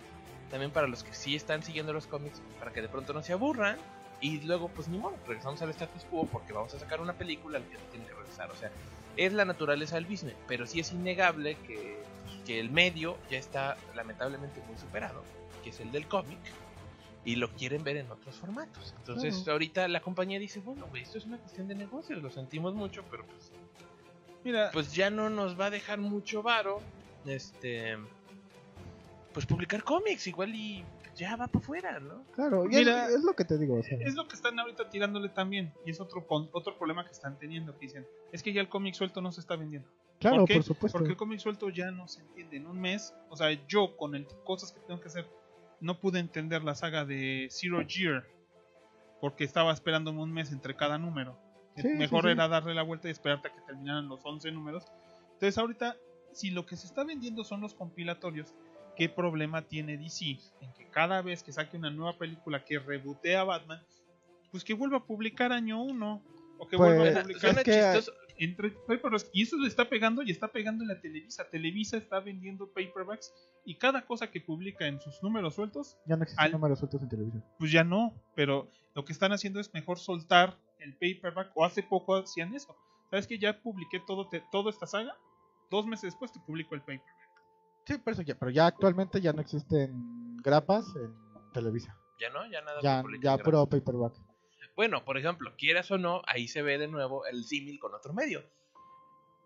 también 0.52 0.72
para 0.72 0.88
los 0.88 1.02
que 1.02 1.14
sí 1.14 1.34
están 1.34 1.64
siguiendo 1.64 1.94
los 1.94 2.08
cómics, 2.08 2.42
para 2.60 2.74
que 2.74 2.82
de 2.82 2.90
pronto 2.90 3.14
no 3.14 3.24
se 3.24 3.32
aburran. 3.32 3.78
Y 4.20 4.42
luego, 4.42 4.68
pues 4.68 4.90
ni 4.90 4.98
modo, 4.98 5.16
regresamos 5.26 5.62
al 5.62 5.70
status 5.70 6.04
quo 6.12 6.26
porque 6.26 6.52
vamos 6.52 6.74
a 6.74 6.80
sacar 6.80 7.00
una 7.00 7.14
película 7.14 7.60
al 7.60 7.64
que 7.64 7.78
tiene 7.94 8.06
que 8.06 8.16
regresar. 8.16 8.52
O 8.52 8.56
sea, 8.56 8.72
es 9.16 9.32
la 9.32 9.46
naturaleza 9.46 9.96
del 9.96 10.08
business, 10.08 10.36
pero 10.46 10.68
sí 10.68 10.82
es 10.82 10.92
innegable 10.92 11.56
que, 11.66 12.04
que 12.46 12.60
el 12.60 12.70
medio 12.70 13.18
ya 13.32 13.38
está 13.38 13.78
lamentablemente 13.96 14.62
muy 14.68 14.78
superado, 14.78 15.24
que 15.64 15.70
es 15.70 15.80
el 15.80 15.94
del 15.94 16.06
cómic, 16.06 16.40
y 17.26 17.36
lo 17.36 17.52
quieren 17.54 17.84
ver 17.84 17.98
en 17.98 18.12
otros 18.12 18.36
formatos. 18.36 18.94
Entonces, 19.00 19.36
Claro. 19.38 19.54
ahorita 19.54 19.88
la 19.88 20.02
compañía 20.02 20.40
dice, 20.40 20.60
bueno, 20.60 20.86
güey, 20.90 21.02
esto 21.04 21.18
es 21.18 21.26
una 21.26 21.38
cuestión 21.40 21.68
de 21.68 21.76
negocios, 21.76 22.22
lo 22.22 22.30
sentimos 22.30 22.74
mucho, 22.76 23.04
pero 23.10 23.26
pues, 23.26 23.52
Mira, 24.44 24.70
pues 24.72 24.94
ya 24.94 25.10
no 25.10 25.30
nos 25.30 25.60
va 25.60 25.66
a 25.66 25.70
dejar 25.72 26.00
mucho 26.00 26.44
varo, 26.44 26.80
este, 27.26 27.98
pues 29.34 29.46
publicar 29.46 29.84
cómics, 29.84 30.28
igual 30.28 30.54
y 30.54 30.84
ya 31.16 31.36
va 31.36 31.48
para 31.48 31.64
afuera, 31.64 32.00
¿no? 32.00 32.24
Claro, 32.34 32.66
y 32.66 32.68
Mira, 32.70 33.08
es, 33.08 33.16
es 33.16 33.24
lo 33.24 33.34
que 33.36 33.44
te 33.46 33.58
digo, 33.58 33.76
o 33.80 33.84
sea, 33.84 33.98
es 34.00 34.14
lo 34.16 34.28
que 34.28 34.36
están 34.36 34.60
ahorita 34.60 34.90
tirándole 34.90 35.30
también. 35.30 35.74
Y 35.86 35.92
es 35.92 36.00
otro, 36.00 36.26
otro 36.30 36.78
problema 36.78 37.06
que 37.06 37.12
están 37.12 37.40
teniendo. 37.40 37.74
Que 37.74 37.88
dicen, 37.88 38.06
es 38.32 38.44
que 38.44 38.54
ya 38.54 38.62
el 38.62 38.70
cómic 38.70 38.94
suelto 38.96 39.22
no 39.22 39.32
se 39.32 39.40
está 39.42 39.56
vendiendo. 39.56 39.90
claro, 40.20 40.40
¿por 40.40 40.48
qué? 40.48 40.56
por 40.56 40.64
supuesto. 40.64 40.98
Porque 40.98 41.12
el 41.14 41.18
cómic 41.18 41.40
suelto 41.40 41.70
ya 41.70 41.90
no 41.92 42.08
se 42.08 42.22
entiende. 42.22 42.58
En 42.58 42.68
un 42.68 42.80
mes, 42.80 43.14
o 43.30 43.36
sea, 43.38 43.50
yo 43.68 43.96
con 43.98 44.14
el 44.14 44.28
cosas 44.44 44.72
que 44.74 44.80
tengo 44.82 45.00
que 45.02 45.08
hacer, 45.08 45.26
no 45.82 46.00
pude 46.00 46.20
entender 46.20 46.64
la 46.64 46.76
saga 46.76 47.06
de 47.06 47.48
Zero 47.52 47.82
Year. 47.82 48.26
Porque 49.22 49.44
estaba 49.44 49.74
esperándome 49.74 50.22
un 50.22 50.32
mes 50.34 50.52
entre 50.52 50.76
cada 50.76 50.98
número. 50.98 51.40
Sí, 51.78 51.88
Mejor 51.90 52.22
sí, 52.24 52.28
sí. 52.28 52.32
era 52.34 52.48
darle 52.48 52.74
la 52.74 52.84
vuelta 52.84 53.08
y 53.08 53.12
esperarte 53.12 53.48
a 53.48 53.54
que 53.54 53.62
terminaran 53.62 54.08
los 54.08 54.22
11 54.24 54.52
números. 54.52 54.86
Entonces 55.34 55.58
ahorita, 55.58 55.96
si 56.32 56.52
lo 56.52 56.66
que 56.66 56.76
se 56.78 56.86
está 56.88 57.04
vendiendo 57.04 57.44
son 57.44 57.62
los 57.62 57.74
compilatorios, 57.74 58.54
¿qué 58.96 59.10
problema 59.10 59.62
tiene 59.64 59.98
DC? 59.98 60.38
En 60.62 60.72
que 60.74 60.88
cada 60.90 61.22
vez 61.22 61.44
que 61.44 61.52
saque 61.52 61.76
una 61.78 61.90
nueva 61.90 62.18
película 62.18 62.64
que 62.64 62.80
rebootea 62.80 63.42
a 63.42 63.46
Batman, 63.46 63.82
pues 64.52 64.64
que 64.64 64.74
vuelva 64.74 64.98
a 64.98 65.04
publicar 65.04 65.52
año 65.52 65.82
1. 65.82 66.22
O 66.58 66.68
que 66.68 66.78
Pues, 66.78 66.90
vuelva 66.98 67.04
a 67.04 67.10
es 67.10 67.20
publicar 67.24 67.42
Suena 67.42 67.64
que- 67.64 67.72
chistoso. 67.72 68.14
Entre 68.38 68.72
paperbacks. 68.72 69.30
Y 69.34 69.44
eso 69.44 69.58
le 69.58 69.68
está 69.68 69.88
pegando 69.90 70.22
y 70.24 70.32
está 70.32 70.48
pegando 70.50 70.84
en 70.84 70.90
la 70.90 71.00
Televisa. 71.02 71.50
Televisa 71.50 71.98
está 71.98 72.20
vendiendo 72.20 72.68
paperbacks 72.68 73.34
y 73.66 73.76
cada 73.78 74.06
cosa 74.06 74.30
que 74.32 74.42
publica 74.42 74.88
en 74.88 75.00
sus 75.00 75.22
números 75.24 75.56
sueltos, 75.56 75.98
Ya 76.06 76.16
no 76.18 76.24
existen 76.24 76.46
al- 76.46 76.52
números 76.52 76.80
sueltos 76.80 77.02
en 77.02 77.10
televisión. 77.10 77.44
pues 77.60 77.72
ya 77.72 77.84
no. 77.84 78.14
Pero 78.36 78.70
lo 78.94 79.06
que 79.06 79.14
están 79.14 79.32
haciendo 79.32 79.60
es 79.60 79.74
mejor 79.74 80.00
soltar 80.00 80.58
el 80.80 80.94
paperback. 80.94 81.52
O 81.56 81.66
hace 81.66 81.84
poco 81.84 82.16
hacían 82.16 82.54
eso. 82.54 82.76
¿Sabes 83.10 83.28
que 83.28 83.38
ya 83.40 83.62
publiqué 83.62 84.00
todo 84.06 84.28
te- 84.30 84.44
toda 84.52 84.70
esta 84.72 84.86
saga? 84.88 85.16
Dos 85.72 85.86
meses 85.86 86.04
después 86.12 86.32
te 86.32 86.40
publico 86.42 86.76
el 86.76 86.82
paperback. 86.82 87.06
Sí, 87.88 87.98
por 88.00 88.14
eso 88.14 88.22
ya, 88.24 88.36
pero 88.36 88.50
ya 88.52 88.66
actualmente 88.68 89.22
ya 89.22 89.32
no 89.34 89.42
existen 89.42 90.38
grapas 90.38 90.86
en 90.96 91.14
Televisa. 91.54 91.96
Ya 92.20 92.30
no, 92.30 92.46
ya 92.50 92.62
nada. 92.62 92.82
Ya, 92.82 93.04
ya 93.22 93.38
puro 93.38 93.68
paperback. 93.68 94.14
Bueno, 94.76 95.06
por 95.06 95.18
ejemplo, 95.18 95.54
quieras 95.58 95.90
o 95.92 95.98
no, 95.98 96.22
ahí 96.28 96.48
se 96.48 96.62
ve 96.62 96.78
de 96.78 96.88
nuevo 96.88 97.26
el 97.26 97.46
símil 97.46 97.80
con 97.80 97.94
otro 97.94 98.14
medio. 98.14 98.44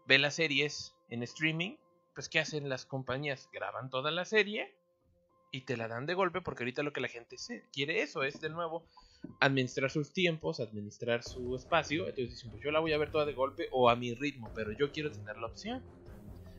Ve 0.07 0.17
las 0.17 0.35
series 0.35 0.95
en 1.09 1.21
streaming, 1.23 1.75
pues 2.15 2.29
¿qué 2.29 2.39
hacen 2.39 2.67
las 2.67 2.85
compañías? 2.85 3.47
Graban 3.53 3.89
toda 3.89 4.09
la 4.09 4.25
serie 4.25 4.73
y 5.51 5.61
te 5.61 5.77
la 5.77 5.87
dan 5.87 6.05
de 6.07 6.15
golpe 6.15 6.41
porque 6.41 6.63
ahorita 6.63 6.81
lo 6.83 6.93
que 6.93 7.01
la 7.01 7.07
gente 7.07 7.35
quiere 7.71 8.01
eso 8.01 8.23
es 8.23 8.41
de 8.41 8.49
nuevo 8.49 8.87
administrar 9.39 9.91
sus 9.91 10.11
tiempos, 10.13 10.59
administrar 10.59 11.23
su 11.23 11.55
espacio. 11.55 12.07
Entonces 12.07 12.31
dicen, 12.31 12.49
pues 12.49 12.63
yo 12.63 12.71
la 12.71 12.79
voy 12.79 12.93
a 12.93 12.97
ver 12.97 13.11
toda 13.11 13.25
de 13.25 13.33
golpe 13.33 13.67
o 13.71 13.89
a 13.89 13.95
mi 13.95 14.15
ritmo, 14.15 14.51
pero 14.55 14.71
yo 14.71 14.91
quiero 14.91 15.11
tener 15.11 15.37
la 15.37 15.47
opción. 15.47 15.83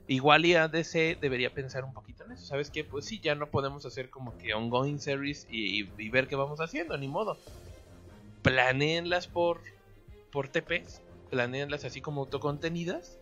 Igual 0.06 0.46
y 0.46 0.54
ADC 0.54 1.18
debería 1.20 1.52
pensar 1.54 1.84
un 1.84 1.92
poquito 1.92 2.24
en 2.24 2.32
eso. 2.32 2.44
¿Sabes 2.44 2.70
qué? 2.70 2.84
Pues 2.84 3.04
sí, 3.06 3.20
ya 3.20 3.34
no 3.34 3.50
podemos 3.50 3.84
hacer 3.86 4.10
como 4.10 4.36
que 4.38 4.54
ongoing 4.54 4.98
series 5.00 5.46
y- 5.50 5.82
y 5.98 6.08
ver 6.10 6.26
qué 6.28 6.36
vamos 6.36 6.60
haciendo, 6.60 6.96
ni 6.96 7.08
modo 7.08 7.38
planeenlas 8.42 9.26
por, 9.26 9.60
por 10.32 10.48
TPs, 10.48 11.00
planeenlas 11.30 11.84
así 11.84 12.00
como 12.00 12.22
autocontenidas 12.22 13.18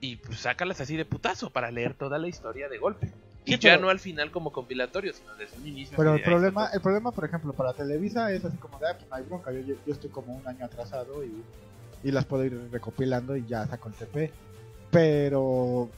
y 0.00 0.16
pues 0.16 0.40
sácalas 0.40 0.80
así 0.80 0.96
de 0.96 1.04
putazo 1.04 1.50
para 1.50 1.70
leer 1.70 1.94
toda 1.94 2.18
la 2.18 2.28
historia 2.28 2.68
de 2.68 2.78
golpe. 2.78 3.10
Y 3.44 3.52
Sí, 3.52 3.58
ya 3.58 3.72
pero- 3.74 3.82
no 3.82 3.90
al 3.90 4.00
final 4.00 4.30
como 4.32 4.52
compilatorio, 4.52 5.12
sino 5.12 5.34
desde 5.36 5.56
un 5.58 5.66
inicio. 5.68 5.96
Pero 5.96 6.14
el 6.14 6.22
problema, 6.22 6.68
el 6.72 6.80
problema, 6.80 7.12
por 7.12 7.24
ejemplo, 7.24 7.52
para 7.52 7.72
Televisa 7.72 8.32
es 8.32 8.44
así 8.44 8.56
como 8.58 8.78
de, 8.78 8.88
ah, 8.88 8.94
pues 8.98 9.08
no 9.08 9.14
hay 9.16 9.22
bronca, 9.22 9.52
yo, 9.52 9.60
yo 9.60 9.92
estoy 9.92 10.10
como 10.10 10.34
un 10.34 10.46
año 10.48 10.64
atrasado 10.64 11.24
y, 11.24 11.42
y 12.02 12.10
las 12.10 12.24
puedo 12.24 12.44
ir 12.44 12.68
recopilando 12.72 13.36
y 13.36 13.46
ya 13.46 13.66
saco 13.66 13.88
el 13.88 13.94
TP. 13.94 14.32
Pero 14.90 15.88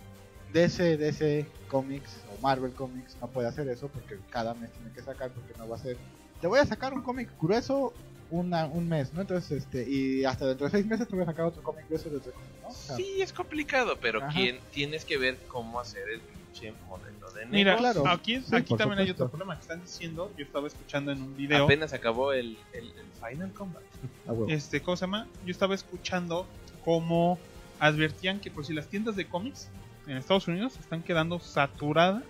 DC, 0.52 0.96
DC 0.98 1.46
Comics 1.68 2.18
o 2.36 2.40
Marvel 2.42 2.72
Comics 2.72 3.16
no 3.20 3.28
puede 3.28 3.48
hacer 3.48 3.68
eso 3.68 3.88
porque 3.88 4.18
cada 4.30 4.54
mes 4.54 4.70
tiene 4.72 4.92
que 4.92 5.02
sacar 5.02 5.30
porque 5.30 5.52
no 5.58 5.68
va 5.68 5.76
a 5.76 5.78
ser, 5.78 5.96
te 6.40 6.46
voy 6.46 6.58
a 6.58 6.66
sacar 6.66 6.94
un 6.94 7.02
cómic 7.02 7.28
grueso 7.40 7.92
una, 8.30 8.66
un 8.66 8.88
mes, 8.88 9.14
¿no? 9.14 9.22
Entonces, 9.22 9.62
este, 9.64 9.88
y 9.88 10.24
hasta 10.24 10.46
dentro 10.46 10.66
de 10.66 10.72
seis 10.72 10.86
meses 10.86 11.08
te 11.08 11.14
voy 11.14 11.22
a 11.22 11.26
sacar 11.26 11.46
otro 11.46 11.62
cómic 11.62 11.86
grueso 11.88 12.10
de 12.10 12.18
otro 12.18 12.32
cómic, 12.32 12.48
¿no? 12.62 12.68
O 12.68 12.72
sea, 12.72 12.96
Sí, 12.96 13.22
es 13.22 13.32
complicado, 13.32 13.96
pero 14.00 14.20
quien, 14.28 14.58
tienes 14.70 15.04
que 15.04 15.16
ver 15.16 15.38
cómo 15.48 15.80
hacer 15.80 16.08
el 16.10 16.20
pinche 16.20 16.74
modelo 16.88 17.30
de 17.30 17.46
Mira, 17.46 17.76
negocio. 17.76 18.02
claro. 18.02 18.16
aquí, 18.18 18.42
Sí, 18.42 18.54
aquí 18.54 18.76
también 18.76 19.00
hay 19.00 19.10
otro 19.10 19.28
problema 19.28 19.54
que 19.56 19.62
están 19.62 19.80
diciendo. 19.80 20.30
Yo 20.36 20.44
estaba 20.44 20.66
escuchando 20.66 21.10
en 21.12 21.22
un 21.22 21.36
video. 21.36 21.64
Apenas 21.64 21.94
acabó 21.94 22.32
el, 22.34 22.58
el, 22.74 22.84
el 22.84 23.06
Final 23.30 23.52
Combat. 23.54 23.82
Ah, 24.26 24.32
huevo. 24.32 24.48
Este, 24.48 24.82
¿cómo 24.82 24.96
se 24.96 25.02
llama? 25.06 25.26
Yo 25.46 25.50
estaba 25.50 25.74
escuchando 25.74 26.46
cómo 26.84 27.38
advertían 27.80 28.40
que 28.40 28.50
por 28.50 28.66
si 28.66 28.74
las 28.74 28.88
tiendas 28.88 29.16
de 29.16 29.26
cómics 29.26 29.68
en 30.06 30.16
Estados 30.18 30.48
Unidos 30.48 30.74
están 30.78 31.02
quedando 31.02 31.38
saturadas 31.40 32.24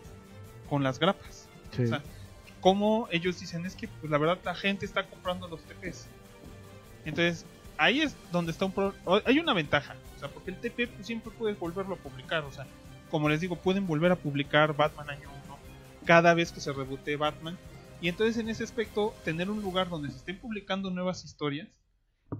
con 0.68 0.84
las 0.84 1.00
grapas. 1.00 1.48
Sí. 1.74 1.84
O 1.84 1.86
sea, 1.88 2.02
como 2.60 3.08
ellos 3.10 3.38
dicen 3.40 3.64
es 3.66 3.74
que 3.76 3.88
pues 3.88 4.10
la 4.10 4.18
verdad 4.18 4.38
la 4.44 4.54
gente 4.54 4.84
está 4.86 5.06
comprando 5.06 5.48
los 5.48 5.62
TPs. 5.62 6.06
Entonces, 7.04 7.44
ahí 7.76 8.00
es 8.00 8.16
donde 8.32 8.52
está 8.52 8.64
un 8.64 8.72
pro- 8.72 8.94
hay 9.24 9.38
una 9.38 9.54
ventaja, 9.54 9.96
o 10.16 10.18
sea, 10.18 10.28
porque 10.28 10.50
el 10.50 10.60
TP 10.60 10.88
pues, 10.88 11.06
siempre 11.06 11.32
puedes 11.38 11.58
volverlo 11.58 11.94
a 11.94 11.98
publicar, 11.98 12.44
o 12.44 12.52
sea, 12.52 12.66
como 13.10 13.28
les 13.28 13.40
digo, 13.40 13.56
pueden 13.56 13.86
volver 13.86 14.12
a 14.12 14.16
publicar 14.16 14.76
Batman 14.76 15.10
año 15.10 15.30
1 15.46 15.58
cada 16.04 16.34
vez 16.34 16.52
que 16.52 16.60
se 16.60 16.72
reboote 16.72 17.16
Batman 17.16 17.56
y 18.00 18.08
entonces 18.08 18.36
en 18.38 18.48
ese 18.48 18.64
aspecto 18.64 19.14
tener 19.24 19.50
un 19.50 19.60
lugar 19.62 19.88
donde 19.88 20.10
se 20.10 20.16
estén 20.18 20.38
publicando 20.38 20.90
nuevas 20.90 21.24
historias, 21.24 21.68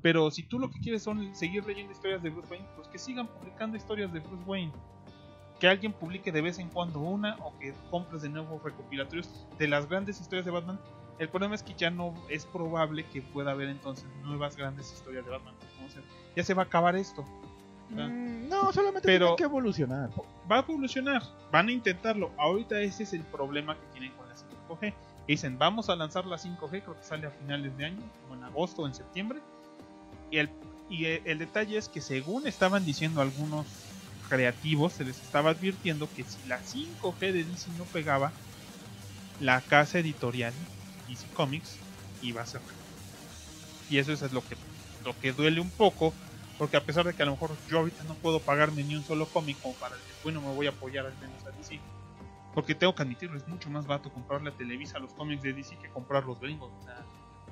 pero 0.02 0.30
si 0.30 0.42
tú 0.42 0.58
lo 0.58 0.70
que 0.70 0.80
quieres 0.80 1.02
son 1.02 1.34
seguir 1.34 1.64
leyendo 1.64 1.92
historias 1.92 2.22
de 2.22 2.30
Bruce 2.30 2.48
Wayne, 2.50 2.66
pues 2.76 2.88
que 2.88 2.98
sigan 2.98 3.26
publicando 3.28 3.76
historias 3.76 4.12
de 4.12 4.20
Bruce 4.20 4.44
Wayne. 4.44 4.72
Que 5.60 5.68
alguien 5.68 5.92
publique 5.92 6.30
de 6.30 6.40
vez 6.40 6.58
en 6.58 6.68
cuando 6.68 7.00
una 7.00 7.36
o 7.40 7.56
que 7.58 7.74
compres 7.90 8.22
de 8.22 8.28
nuevo 8.28 8.60
recopilatorios 8.64 9.28
de 9.58 9.68
las 9.68 9.88
grandes 9.88 10.20
historias 10.20 10.44
de 10.46 10.52
Batman. 10.52 10.78
El 11.18 11.28
problema 11.28 11.56
es 11.56 11.64
que 11.64 11.74
ya 11.74 11.90
no 11.90 12.14
es 12.28 12.46
probable 12.46 13.04
que 13.06 13.20
pueda 13.22 13.50
haber 13.50 13.68
entonces 13.68 14.04
nuevas 14.22 14.56
grandes 14.56 14.92
historias 14.92 15.24
de 15.24 15.32
Batman. 15.32 15.54
O 15.84 15.90
sea, 15.90 16.00
ya 16.36 16.44
se 16.44 16.54
va 16.54 16.62
a 16.62 16.66
acabar 16.66 16.94
esto. 16.94 17.24
Mm, 17.90 18.48
no, 18.48 18.72
solamente 18.72 19.06
Pero- 19.06 19.26
tienen 19.26 19.36
que 19.36 19.44
evolucionar. 19.44 20.10
va 20.50 20.56
a 20.56 20.60
evolucionar, 20.60 21.22
van 21.50 21.68
a 21.68 21.72
intentarlo. 21.72 22.30
Ahorita 22.38 22.80
ese 22.80 23.02
es 23.02 23.12
el 23.14 23.22
problema 23.22 23.74
que 23.74 23.86
tienen 23.92 24.12
con 24.12 24.28
la 24.28 24.34
5G. 24.36 24.94
Dicen, 25.26 25.58
vamos 25.58 25.88
a 25.90 25.96
lanzar 25.96 26.24
la 26.26 26.38
5G, 26.38 26.82
creo 26.82 26.96
que 26.96 27.02
sale 27.04 27.26
a 27.26 27.30
finales 27.30 27.76
de 27.76 27.86
año, 27.86 28.02
o 28.30 28.34
en 28.34 28.44
agosto 28.44 28.82
o 28.82 28.86
en 28.86 28.94
septiembre. 28.94 29.40
Y 30.30 30.38
el, 30.38 30.50
y 30.88 31.06
el, 31.06 31.22
el 31.24 31.38
detalle 31.38 31.76
es 31.78 31.88
que 31.88 32.00
según 32.00 32.46
estaban 32.46 32.84
diciendo 32.84 33.20
algunos 33.20 33.66
creativos, 34.28 34.92
se 34.92 35.04
les 35.04 35.20
estaba 35.20 35.50
advirtiendo 35.50 36.08
que 36.14 36.24
si 36.24 36.38
la 36.48 36.60
5G 36.60 37.18
de 37.18 37.44
DC 37.44 37.70
no 37.76 37.84
pegaba, 37.84 38.32
la 39.40 39.60
casa 39.60 39.98
editorial 39.98 40.52
DC 41.08 41.26
Comics 41.34 41.76
iba 42.22 42.42
a 42.42 42.46
cerrar. 42.46 42.68
Y 43.90 43.98
eso 43.98 44.12
es 44.12 44.32
lo 44.32 44.46
que, 44.46 44.56
lo 45.04 45.18
que 45.18 45.32
duele 45.32 45.60
un 45.60 45.70
poco, 45.70 46.12
porque 46.58 46.76
a 46.76 46.84
pesar 46.84 47.06
de 47.06 47.14
que 47.14 47.22
a 47.22 47.26
lo 47.26 47.32
mejor 47.32 47.56
yo 47.70 47.78
ahorita 47.78 48.04
no 48.04 48.14
puedo 48.14 48.40
pagarme 48.40 48.84
ni 48.84 48.96
un 48.96 49.04
solo 49.04 49.26
cómic 49.26 49.60
como 49.60 49.74
para 49.74 49.96
decir, 49.96 50.14
bueno, 50.22 50.40
me 50.40 50.54
voy 50.54 50.66
a 50.66 50.70
apoyar 50.70 51.06
al 51.06 51.16
menos 51.18 51.44
a 51.46 51.50
DC. 51.50 51.80
Porque 52.54 52.74
tengo 52.74 52.94
que 52.94 53.02
admitirlo, 53.02 53.36
es 53.36 53.46
mucho 53.46 53.70
más 53.70 53.86
barato 53.86 54.12
comprarle 54.12 54.50
a 54.50 54.56
Televisa 54.56 54.98
los 54.98 55.12
cómics 55.12 55.42
de 55.42 55.52
DC 55.52 55.76
que 55.76 55.88
comprar 55.88 56.24
los 56.24 56.40
gringos. 56.40 56.70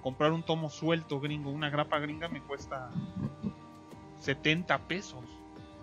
Comprar 0.03 0.33
un 0.33 0.43
tomo 0.43 0.69
suelto 0.71 1.21
gringo, 1.21 1.51
una 1.51 1.71
grapa 1.71 1.99
gringa 1.99 2.29
me 2.29 2.41
cuesta 2.41 2.91
70 4.21 4.79
pesos. 4.87 5.25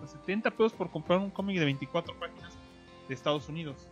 Sea, 0.06 0.20
70 0.20 0.50
pesos 0.50 0.72
por 0.72 0.90
comprar 0.90 1.18
un 1.18 1.30
cómic 1.30 1.58
de 1.58 1.64
24 1.64 2.18
páginas 2.18 2.52
de 3.08 3.14
Estados 3.14 3.48
Unidos. 3.48 3.88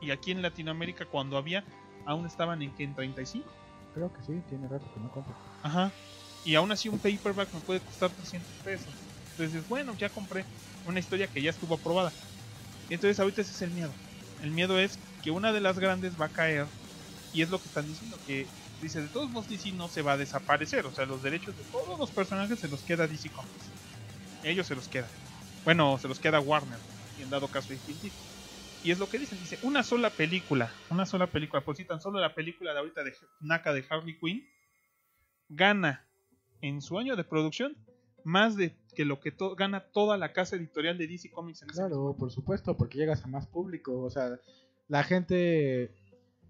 Y 0.00 0.10
aquí 0.10 0.30
en 0.30 0.42
Latinoamérica 0.42 1.04
cuando 1.06 1.36
había, 1.36 1.64
aún 2.06 2.26
estaban 2.26 2.62
en 2.62 2.70
que 2.72 2.84
en 2.84 2.94
35. 2.94 3.46
Creo 3.94 4.12
que 4.12 4.22
sí, 4.22 4.40
tiene 4.48 4.68
rato 4.68 4.86
que 4.94 5.00
no 5.00 5.10
compro. 5.10 5.34
Ajá. 5.62 5.90
Y 6.44 6.54
aún 6.54 6.70
así 6.70 6.88
un 6.88 6.98
paperback 6.98 7.52
me 7.52 7.60
puede 7.60 7.80
costar 7.80 8.10
300 8.10 8.50
pesos. 8.64 8.88
Entonces, 9.32 9.68
bueno, 9.68 9.94
ya 9.96 10.08
compré 10.08 10.44
una 10.86 10.98
historia 10.98 11.26
que 11.26 11.42
ya 11.42 11.50
estuvo 11.50 11.74
aprobada. 11.74 12.12
Entonces 12.90 13.18
ahorita 13.20 13.42
ese 13.42 13.52
es 13.52 13.62
el 13.62 13.70
miedo. 13.70 13.90
El 14.42 14.50
miedo 14.50 14.78
es 14.78 14.98
que 15.22 15.30
una 15.30 15.52
de 15.52 15.60
las 15.60 15.78
grandes 15.78 16.20
va 16.20 16.26
a 16.26 16.30
caer. 16.30 16.66
Y 17.32 17.42
es 17.42 17.50
lo 17.50 17.58
que 17.58 17.66
están 17.66 17.86
diciendo, 17.86 18.16
que 18.26 18.46
dice, 18.80 19.02
de 19.02 19.08
todos 19.08 19.28
modos 19.30 19.48
DC 19.48 19.72
no 19.72 19.88
se 19.88 20.02
va 20.02 20.12
a 20.12 20.16
desaparecer. 20.16 20.86
O 20.86 20.92
sea, 20.92 21.04
los 21.06 21.22
derechos 21.22 21.56
de 21.56 21.64
todos 21.64 21.98
los 21.98 22.10
personajes 22.10 22.58
se 22.58 22.68
los 22.68 22.80
queda 22.80 23.06
DC 23.06 23.30
Comics. 23.30 23.66
Ellos 24.44 24.66
se 24.66 24.74
los 24.74 24.88
quedan. 24.88 25.10
Bueno, 25.64 25.98
se 25.98 26.08
los 26.08 26.20
queda 26.20 26.40
Warner. 26.40 26.80
Y 27.16 27.22
en 27.22 27.30
dado 27.30 27.48
caso 27.50 27.72
AT&T. 27.72 28.12
Y 28.82 28.90
es 28.92 28.98
lo 28.98 29.08
que 29.08 29.18
dicen, 29.18 29.38
dice, 29.40 29.58
una 29.62 29.82
sola 29.82 30.14
película, 30.14 30.72
una 30.88 31.04
sola 31.04 31.26
película, 31.32 31.64
por 31.64 31.76
si 31.76 31.84
tan 31.84 32.00
solo 32.00 32.20
la 32.20 32.34
película 32.34 32.72
de 32.72 32.78
ahorita 32.78 33.02
de 33.02 33.12
Naka 33.40 33.72
de 33.72 33.84
Harley 33.90 34.16
Quinn 34.18 34.46
gana 35.48 36.04
en 36.60 36.80
su 36.80 36.98
año 36.98 37.16
de 37.16 37.24
producción 37.24 37.76
más 38.24 38.56
de 38.56 38.76
que 38.94 39.04
lo 39.04 39.20
que 39.20 39.32
to- 39.32 39.54
gana 39.56 39.80
toda 39.92 40.16
la 40.16 40.32
casa 40.32 40.56
editorial 40.56 40.98
de 40.98 41.06
DC 41.06 41.30
Comics 41.30 41.62
en 41.62 41.70
ese 41.70 41.78
Claro, 41.80 42.14
por 42.18 42.30
supuesto, 42.30 42.76
porque 42.76 42.98
llegas 42.98 43.24
a 43.24 43.26
más 43.28 43.46
público. 43.46 44.00
O 44.00 44.10
sea, 44.10 44.38
la 44.88 45.02
gente 45.04 45.90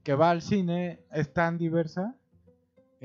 que 0.02 0.14
va 0.14 0.30
al 0.30 0.42
cine 0.42 1.00
es 1.12 1.32
tan 1.32 1.56
diversa, 1.58 2.14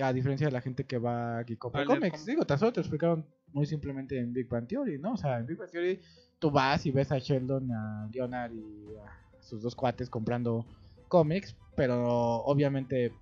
a 0.02 0.12
diferencia 0.14 0.48
de 0.48 0.54
la 0.54 0.62
gente 0.62 0.86
que 0.86 0.98
va 0.98 1.40
a 1.40 1.46
cómics. 1.58 1.88
cómics. 1.88 2.26
Digo, 2.26 2.46
tan 2.46 2.58
solo 2.60 2.74
te 2.74 2.80
explicaron 2.80 3.26
muy 3.54 3.66
simplemente 3.66 4.20
en 4.20 4.34
Big 4.34 4.48
Bang 4.48 4.68
Theory, 4.68 5.00
¿no? 5.00 5.14
O 5.14 5.18
sea, 5.18 5.40
en 5.40 5.46
Big 5.46 5.58
Bang 5.58 5.70
Theory 5.70 6.00
tú 6.40 6.52
vas 6.52 6.86
y 6.86 6.92
ves 6.92 7.12
a 7.12 7.20
Sheldon, 7.20 7.72
a 7.72 8.10
Leonard 8.12 8.52
y 8.54 8.96
a 8.98 9.42
sus 9.42 9.62
dos 9.62 9.76
cuates 9.76 10.10
comprando 10.10 10.66
cómics, 11.08 11.56
pero 11.76 12.44
obviamente 12.44 13.14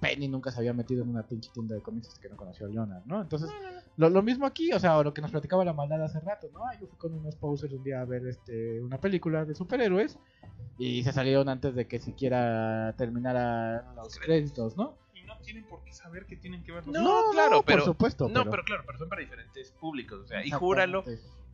Penny 0.00 0.28
nunca 0.28 0.50
se 0.50 0.58
había 0.58 0.72
metido 0.72 1.02
en 1.02 1.10
una 1.10 1.22
pinche 1.22 1.50
tienda 1.52 1.74
de 1.74 1.82
cómics 1.82 2.08
hasta 2.08 2.20
que 2.20 2.28
no 2.28 2.36
conoció 2.36 2.66
a 2.66 2.70
Leonard, 2.70 3.04
¿no? 3.06 3.20
Entonces, 3.20 3.50
lo, 3.96 4.22
mismo 4.22 4.46
aquí, 4.46 4.72
o 4.72 4.78
sea, 4.78 5.02
lo 5.02 5.12
que 5.12 5.20
nos 5.20 5.30
platicaba 5.30 5.64
la 5.64 5.74
maldad 5.74 6.02
hace 6.02 6.20
rato, 6.20 6.48
¿no? 6.52 6.60
Yo 6.80 6.86
fui 6.86 6.98
con 6.98 7.12
unos 7.12 7.36
posers 7.36 7.72
un 7.72 7.82
día 7.82 8.00
a 8.00 8.04
ver 8.04 8.26
este 8.26 8.80
una 8.80 8.98
película 8.98 9.44
de 9.44 9.54
superhéroes 9.54 10.18
y 10.78 11.02
se 11.02 11.12
salieron 11.12 11.48
antes 11.48 11.74
de 11.74 11.86
que 11.86 11.98
siquiera 11.98 12.94
terminara 12.96 13.92
los 13.94 14.18
créditos, 14.18 14.76
¿no? 14.76 14.96
No 15.40 15.44
tienen 15.44 15.64
por 15.64 15.82
qué 15.82 15.92
saber 15.92 16.26
que 16.26 16.36
tienen 16.36 16.62
que 16.62 16.72
ver 16.72 16.86
los 16.86 16.94
No, 16.94 17.30
claro, 17.32 17.62
pero- 17.62 17.78
por 17.78 17.86
supuesto. 17.86 18.28
No, 18.28 18.48
pero 18.48 18.62
claro, 18.62 18.82
pero 18.86 18.98
son 18.98 19.08
para 19.08 19.20
diferentes 19.22 19.72
públicos. 19.72 20.20
O 20.20 20.26
sea, 20.26 20.44
y 20.44 20.50
júralo 20.50 21.02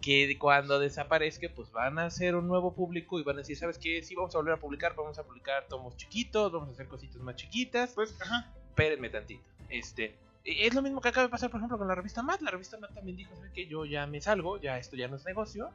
que 0.03 0.37
cuando 0.39 0.79
desaparezca, 0.79 1.49
pues 1.55 1.71
van 1.73 1.99
a 1.99 2.11
ser 2.11 2.35
un 2.35 2.47
nuevo 2.49 2.75
público 2.75 3.19
y 3.19 3.23
van 3.23 3.37
a 3.37 3.39
decir, 3.39 3.57
¿sabes 3.57 3.79
qué? 3.79 4.03
Sí, 4.03 4.15
vamos 4.15 4.35
a 4.35 4.39
volver 4.39 4.55
a 4.55 4.61
publicar, 4.61 4.95
vamos 4.95 5.19
a 5.19 5.23
publicar 5.25 5.67
tomos 5.69 5.97
chiquitos, 5.97 6.53
vamos 6.53 6.69
a 6.69 6.73
hacer 6.73 6.87
cositas 6.89 7.17
más 7.23 7.37
chiquitas. 7.37 7.93
Pues, 7.95 8.15
ajá. 8.21 8.53
Espérenme 8.69 9.09
tantito. 9.09 9.43
Este, 9.71 10.15
es 10.45 10.75
lo 10.75 10.83
mismo 10.83 11.01
que 11.01 11.09
acaba 11.09 11.27
de 11.27 11.31
pasar, 11.31 11.51
por 11.51 11.61
ejemplo, 11.61 11.79
con 11.79 11.89
la 11.89 11.95
revista 11.95 12.23
Mad. 12.23 12.41
La 12.41 12.51
revista 12.51 12.77
Mad 12.79 12.91
también 12.91 13.17
dijo, 13.17 13.35
¿sabes 13.37 13.53
qué? 13.53 13.67
Yo 13.67 13.85
ya 13.85 14.07
me 14.07 14.21
salgo, 14.21 14.61
ya 14.61 14.79
esto 14.79 14.97
ya 14.97 15.09
no 15.09 15.17
es 15.17 15.25
negocio, 15.25 15.71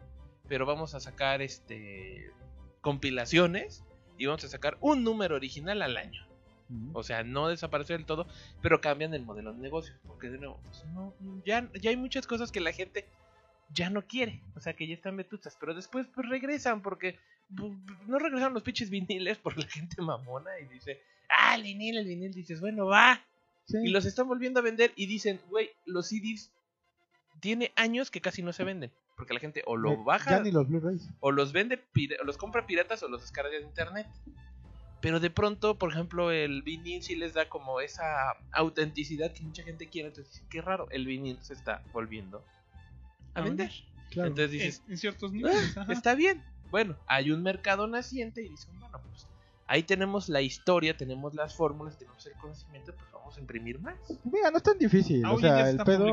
pero 0.48 0.66
vamos 0.66 0.94
a 0.96 1.00
sacar 1.00 1.42
este 1.42 2.32
compilaciones 2.82 3.84
y 4.18 4.26
vamos 4.28 4.44
a 4.44 4.50
sacar 4.50 4.78
un 4.82 5.04
número 5.04 5.36
original 5.36 5.82
al 5.82 5.98
año. 5.98 6.26
O 6.94 7.04
sea, 7.04 7.24
no 7.24 7.48
desapareció 7.48 7.96
del 7.98 8.06
todo, 8.06 8.28
pero 8.62 8.82
cambian 8.82 9.14
el 9.14 9.24
modelo 9.26 9.54
de 9.54 9.60
negocio. 9.60 9.94
Porque 10.08 10.30
de 10.30 10.38
nuevo, 10.38 10.60
pues 10.64 10.86
no, 10.94 11.14
ya, 11.46 11.70
ya 11.82 11.90
hay 11.90 11.98
muchas 11.98 12.28
cosas 12.28 12.52
que 12.52 12.60
la 12.62 12.72
gente 12.72 13.06
ya 13.74 13.90
no 13.90 14.02
quiere. 14.08 14.42
O 14.56 14.60
sea, 14.60 14.74
que 14.74 14.88
ya 14.88 14.94
están 14.94 15.18
vetustas. 15.18 15.58
Pero 15.60 15.74
después 15.74 16.08
pues 16.14 16.28
regresan 16.30 16.82
porque 16.82 17.18
no 18.08 18.20
regresaron 18.20 18.54
los 18.54 18.64
pinches 18.64 18.90
viniles 18.90 19.38
por 19.38 19.58
la 19.58 19.66
gente 19.68 20.02
mamona 20.02 20.52
y 20.60 20.68
dice, 20.74 21.02
ah, 21.30 21.56
el 21.56 21.64
vinil, 21.64 21.98
el 21.98 22.06
vinil. 22.06 22.34
Dices, 22.34 22.62
bueno, 22.62 22.86
va. 22.86 23.22
Sí. 23.66 23.78
Y 23.84 23.90
los 23.90 24.06
están 24.06 24.28
volviendo 24.28 24.60
a 24.60 24.64
vender 24.64 24.92
y 24.96 25.06
dicen, 25.06 25.40
güey, 25.50 25.70
los 25.86 26.08
CDs 26.08 26.52
tiene 27.40 27.72
años 27.76 28.12
que 28.12 28.22
casi 28.22 28.42
no 28.42 28.54
se 28.54 28.64
venden. 28.64 28.92
Porque 29.16 29.34
la 29.34 29.40
gente 29.40 29.62
o 29.68 29.76
Eh, 29.76 29.80
lo 29.82 30.04
baja 30.04 30.32
Ya 30.32 30.40
ni 30.40 30.52
los 30.52 30.68
Blu-rays. 30.68 31.10
o 31.20 31.32
los 31.32 31.52
vende, 31.54 31.80
o 32.22 32.24
los 32.24 32.38
compra 32.38 32.66
piratas 32.66 33.04
o 33.04 33.08
los 33.08 33.22
descarga 33.22 33.52
de 33.52 33.62
internet. 33.62 34.08
Pero 35.02 35.20
de 35.20 35.30
pronto, 35.32 35.78
por 35.78 35.92
ejemplo, 35.92 36.32
el 36.32 36.62
vinil 36.62 37.02
sí 37.02 37.16
les 37.16 37.34
da 37.34 37.50
como 37.50 37.82
esa 37.82 38.36
autenticidad 38.52 39.32
que 39.34 39.42
mucha 39.44 39.64
gente 39.64 39.90
quiere. 39.90 40.10
Entonces, 40.10 40.32
dicen, 40.34 40.48
qué 40.50 40.62
raro, 40.62 40.88
el 40.92 41.06
vinil 41.08 41.38
se 41.42 41.54
está 41.54 41.82
volviendo 41.92 42.44
a 43.34 43.42
vender. 43.42 43.72
Claro. 44.12 44.30
Entonces 44.30 44.52
En, 44.52 44.58
dices, 44.60 44.84
en 44.88 44.98
ciertos 44.98 45.32
niveles. 45.32 45.76
"Ah, 45.78 45.82
ajá. 45.82 45.94
está 45.94 46.16
bien. 46.16 46.44
Bueno, 46.70 46.98
hay 47.08 47.32
un 47.32 47.42
mercado 47.44 47.88
naciente 47.88 48.44
y 48.44 48.50
dicen, 48.50 48.80
bueno, 48.80 49.00
pues 49.10 49.28
ahí 49.68 49.84
tenemos 49.84 50.30
la 50.30 50.42
historia, 50.42 50.96
tenemos 50.96 51.34
las 51.34 51.56
fórmulas, 51.56 51.98
tenemos 51.98 52.26
el 52.28 52.34
conocimiento, 52.34 52.94
pues 52.94 53.12
vamos 53.12 53.36
a 53.38 53.40
imprimir 53.40 53.80
más. 53.80 53.96
Mira, 54.24 54.52
no 54.52 54.58
es 54.58 54.64
tan 54.64 54.78
difícil. 54.78 55.24
Ah, 55.26 55.34
o 55.34 55.40
sea, 55.40 55.66
se 55.66 55.72
el 55.72 55.78
pedo. 55.78 56.06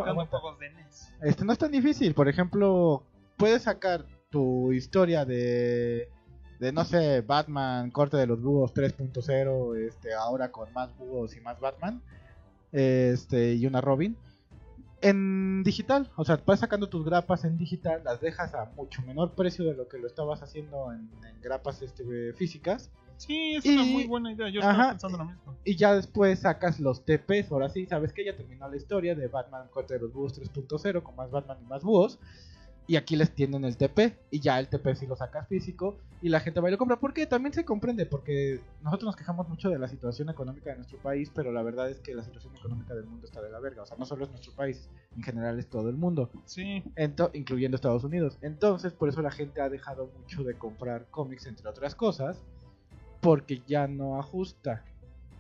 de 0.58 0.70
NES. 0.70 1.12
Este 1.22 1.44
no 1.44 1.52
es 1.52 1.58
tan 1.58 1.70
difícil. 1.72 2.14
Por 2.14 2.28
ejemplo, 2.28 3.04
puedes 3.36 3.62
sacar 3.62 4.06
tu 4.30 4.72
historia 4.72 5.24
de, 5.24 6.08
de 6.58 6.72
no 6.72 6.84
sé, 6.84 7.20
Batman, 7.20 7.90
corte 7.90 8.16
de 8.16 8.26
los 8.26 8.40
búhos 8.42 8.72
3.0, 8.74 9.76
este, 9.86 10.14
ahora 10.14 10.50
con 10.50 10.72
más 10.72 10.96
búhos 10.98 11.36
y 11.36 11.40
más 11.40 11.58
Batman, 11.60 12.02
este, 12.72 13.54
y 13.54 13.66
una 13.66 13.80
Robin, 13.80 14.16
en 15.00 15.62
digital. 15.62 16.10
O 16.16 16.24
sea, 16.24 16.40
vas 16.44 16.60
sacando 16.60 16.88
tus 16.88 17.04
grapas 17.04 17.44
en 17.44 17.56
digital, 17.56 18.02
las 18.04 18.20
dejas 18.20 18.54
a 18.54 18.66
mucho 18.76 19.02
menor 19.02 19.32
precio 19.32 19.64
de 19.64 19.74
lo 19.74 19.88
que 19.88 19.98
lo 19.98 20.06
estabas 20.06 20.42
haciendo 20.42 20.92
en, 20.92 21.08
en 21.24 21.40
grapas 21.40 21.82
este, 21.82 22.04
físicas. 22.34 22.90
Sí, 23.16 23.54
es 23.56 23.64
Y- 23.66 23.74
una 23.74 23.84
muy 23.84 24.06
buena 24.06 24.32
idea. 24.32 24.48
Yo 24.48 24.60
Ajá. 24.60 24.70
estaba 24.70 24.90
pensando 24.90 25.18
lo 25.18 25.24
mismo. 25.24 25.54
Y 25.64 25.74
ya 25.76 25.94
después 25.94 26.38
sacas 26.40 26.78
los 26.78 27.04
TPs. 27.04 27.50
Ahora 27.50 27.68
sí, 27.68 27.84
sabes 27.86 28.12
que 28.12 28.24
ya 28.24 28.36
terminó 28.36 28.68
la 28.68 28.76
historia 28.76 29.14
de 29.16 29.26
Batman 29.26 29.66
Corte 29.72 29.94
de 29.94 30.00
los 30.00 30.12
Búhos 30.12 30.40
3.0 30.40 31.02
con 31.02 31.16
más 31.16 31.30
Batman 31.30 31.58
y 31.60 31.66
más 31.66 31.82
búhos. 31.82 32.18
Y 32.88 32.96
aquí 32.96 33.16
les 33.16 33.34
tienen 33.34 33.64
el 33.66 33.76
TP 33.76 34.16
y 34.30 34.40
ya 34.40 34.58
el 34.58 34.68
TP 34.68 34.94
sí 34.96 35.06
lo 35.06 35.14
sacas 35.14 35.46
físico 35.46 35.98
y 36.22 36.30
la 36.30 36.40
gente 36.40 36.58
va 36.60 36.68
y 36.68 36.72
lo 36.72 36.78
compra. 36.78 36.96
Porque 36.98 37.26
también 37.26 37.52
se 37.52 37.62
comprende, 37.62 38.06
porque 38.06 38.60
nosotros 38.80 39.08
nos 39.08 39.14
quejamos 39.16 39.46
mucho 39.46 39.68
de 39.68 39.78
la 39.78 39.88
situación 39.88 40.30
económica 40.30 40.70
de 40.70 40.76
nuestro 40.76 40.98
país, 40.98 41.30
pero 41.34 41.52
la 41.52 41.62
verdad 41.62 41.90
es 41.90 42.00
que 42.00 42.14
la 42.14 42.24
situación 42.24 42.56
económica 42.56 42.94
del 42.94 43.04
mundo 43.04 43.26
está 43.26 43.42
de 43.42 43.50
la 43.50 43.60
verga. 43.60 43.82
O 43.82 43.86
sea, 43.86 43.98
no 43.98 44.06
solo 44.06 44.24
es 44.24 44.30
nuestro 44.30 44.52
país, 44.54 44.88
en 45.14 45.22
general 45.22 45.58
es 45.58 45.68
todo 45.68 45.90
el 45.90 45.96
mundo, 45.96 46.30
Sí. 46.46 46.82
Ento- 46.96 47.30
incluyendo 47.34 47.74
Estados 47.74 48.04
Unidos. 48.04 48.38
Entonces, 48.40 48.94
por 48.94 49.10
eso 49.10 49.20
la 49.20 49.30
gente 49.32 49.60
ha 49.60 49.68
dejado 49.68 50.10
mucho 50.18 50.42
de 50.42 50.56
comprar 50.56 51.08
cómics, 51.10 51.44
entre 51.44 51.68
otras 51.68 51.94
cosas, 51.94 52.42
porque 53.20 53.60
ya 53.66 53.86
no 53.86 54.18
ajusta. 54.18 54.82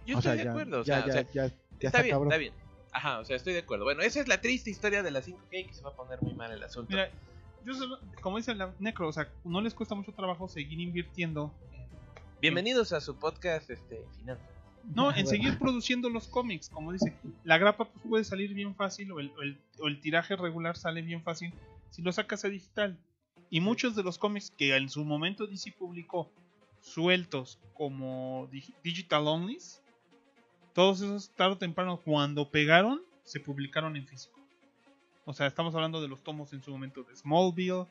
Yo 0.04 0.18
o 0.18 0.20
sea, 0.20 0.32
estoy 0.34 0.38
de 0.38 0.44
ya, 0.44 0.50
acuerdo, 0.50 0.80
o 0.80 0.84
ya, 0.84 0.94
sea, 0.96 1.04
o 1.04 1.06
ya, 1.06 1.12
sea, 1.12 1.22
ya- 1.22 1.32
ya 1.32 1.44
está 1.46 1.86
está 1.86 2.02
bien, 2.02 2.14
cabrón. 2.14 2.32
está 2.32 2.38
bien. 2.38 2.52
Ajá, 2.92 3.20
o 3.20 3.24
sea, 3.24 3.36
estoy 3.36 3.54
de 3.54 3.60
acuerdo. 3.60 3.84
Bueno, 3.84 4.02
esa 4.02 4.20
es 4.20 4.28
la 4.28 4.40
triste 4.42 4.68
historia 4.70 5.02
de 5.02 5.10
la 5.10 5.22
5K 5.22 5.66
que 5.66 5.72
se 5.72 5.82
va 5.82 5.90
a 5.90 5.96
poner 5.96 6.20
muy 6.22 6.34
mal 6.34 6.50
el 6.52 6.62
asunto. 6.62 6.90
Mira, 6.90 7.08
yo 7.76 7.98
como 8.22 8.36
dice 8.38 8.54
la 8.54 8.74
Necro, 8.78 9.08
o 9.08 9.12
sea, 9.12 9.30
no 9.44 9.60
les 9.60 9.74
cuesta 9.74 9.94
mucho 9.94 10.12
trabajo 10.12 10.48
seguir 10.48 10.80
invirtiendo. 10.80 11.52
en- 11.72 11.86
Bienvenidos 12.40 12.92
a 12.92 13.00
su 13.00 13.16
podcast 13.16 13.68
este 13.70 14.04
finanzas. 14.18 14.46
No, 14.94 15.10
en 15.14 15.26
seguir 15.26 15.58
produciendo 15.58 16.08
los 16.08 16.28
cómics, 16.28 16.70
como 16.70 16.92
dice. 16.92 17.14
La 17.44 17.58
grapa 17.58 17.84
pues, 17.84 18.04
puede 18.08 18.24
salir 18.24 18.54
bien 18.54 18.74
fácil 18.74 19.12
o 19.12 19.20
el, 19.20 19.30
o 19.36 19.42
el- 19.42 19.58
o 19.80 19.88
el 19.88 20.00
tiraje 20.00 20.34
regular 20.36 20.76
sale 20.76 21.02
bien 21.02 21.22
fácil 21.22 21.52
si 21.90 22.00
lo 22.02 22.10
sacas 22.12 22.44
a 22.44 22.48
digital. 22.48 22.96
Y 23.50 23.60
muchos 23.60 23.94
de 23.96 24.02
los 24.02 24.18
cómics 24.18 24.50
que 24.56 24.74
en 24.76 24.88
su 24.88 25.04
momento 25.04 25.46
DC 25.46 25.72
publicó 25.72 26.30
sueltos 26.80 27.58
como 27.74 28.48
dig- 28.50 28.74
digital 28.82 29.26
onlys, 29.26 29.82
todos 30.74 31.00
esos 31.00 31.30
tarde 31.30 31.54
o 31.54 31.58
temprano 31.58 32.00
cuando 32.02 32.50
pegaron 32.50 33.02
se 33.24 33.40
publicaron 33.40 33.96
en 33.96 34.06
físico. 34.06 34.37
O 35.28 35.34
sea, 35.34 35.46
estamos 35.46 35.74
hablando 35.74 36.00
de 36.00 36.08
los 36.08 36.22
tomos 36.22 36.54
en 36.54 36.62
su 36.62 36.70
momento 36.70 37.02
de 37.02 37.14
Smallville, 37.14 37.84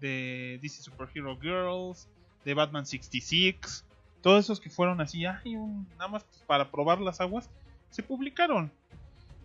de 0.00 0.58
DC 0.60 0.82
Superhero 0.82 1.38
Girls, 1.40 2.08
de 2.44 2.54
Batman 2.54 2.84
66, 2.84 3.84
todos 4.20 4.44
esos 4.44 4.58
que 4.58 4.68
fueron 4.68 5.00
así, 5.00 5.24
ay, 5.24 5.54
un- 5.54 5.88
nada 5.90 6.08
más 6.08 6.24
para 6.44 6.72
probar 6.72 7.00
las 7.00 7.20
aguas, 7.20 7.48
se 7.90 8.02
publicaron. 8.02 8.72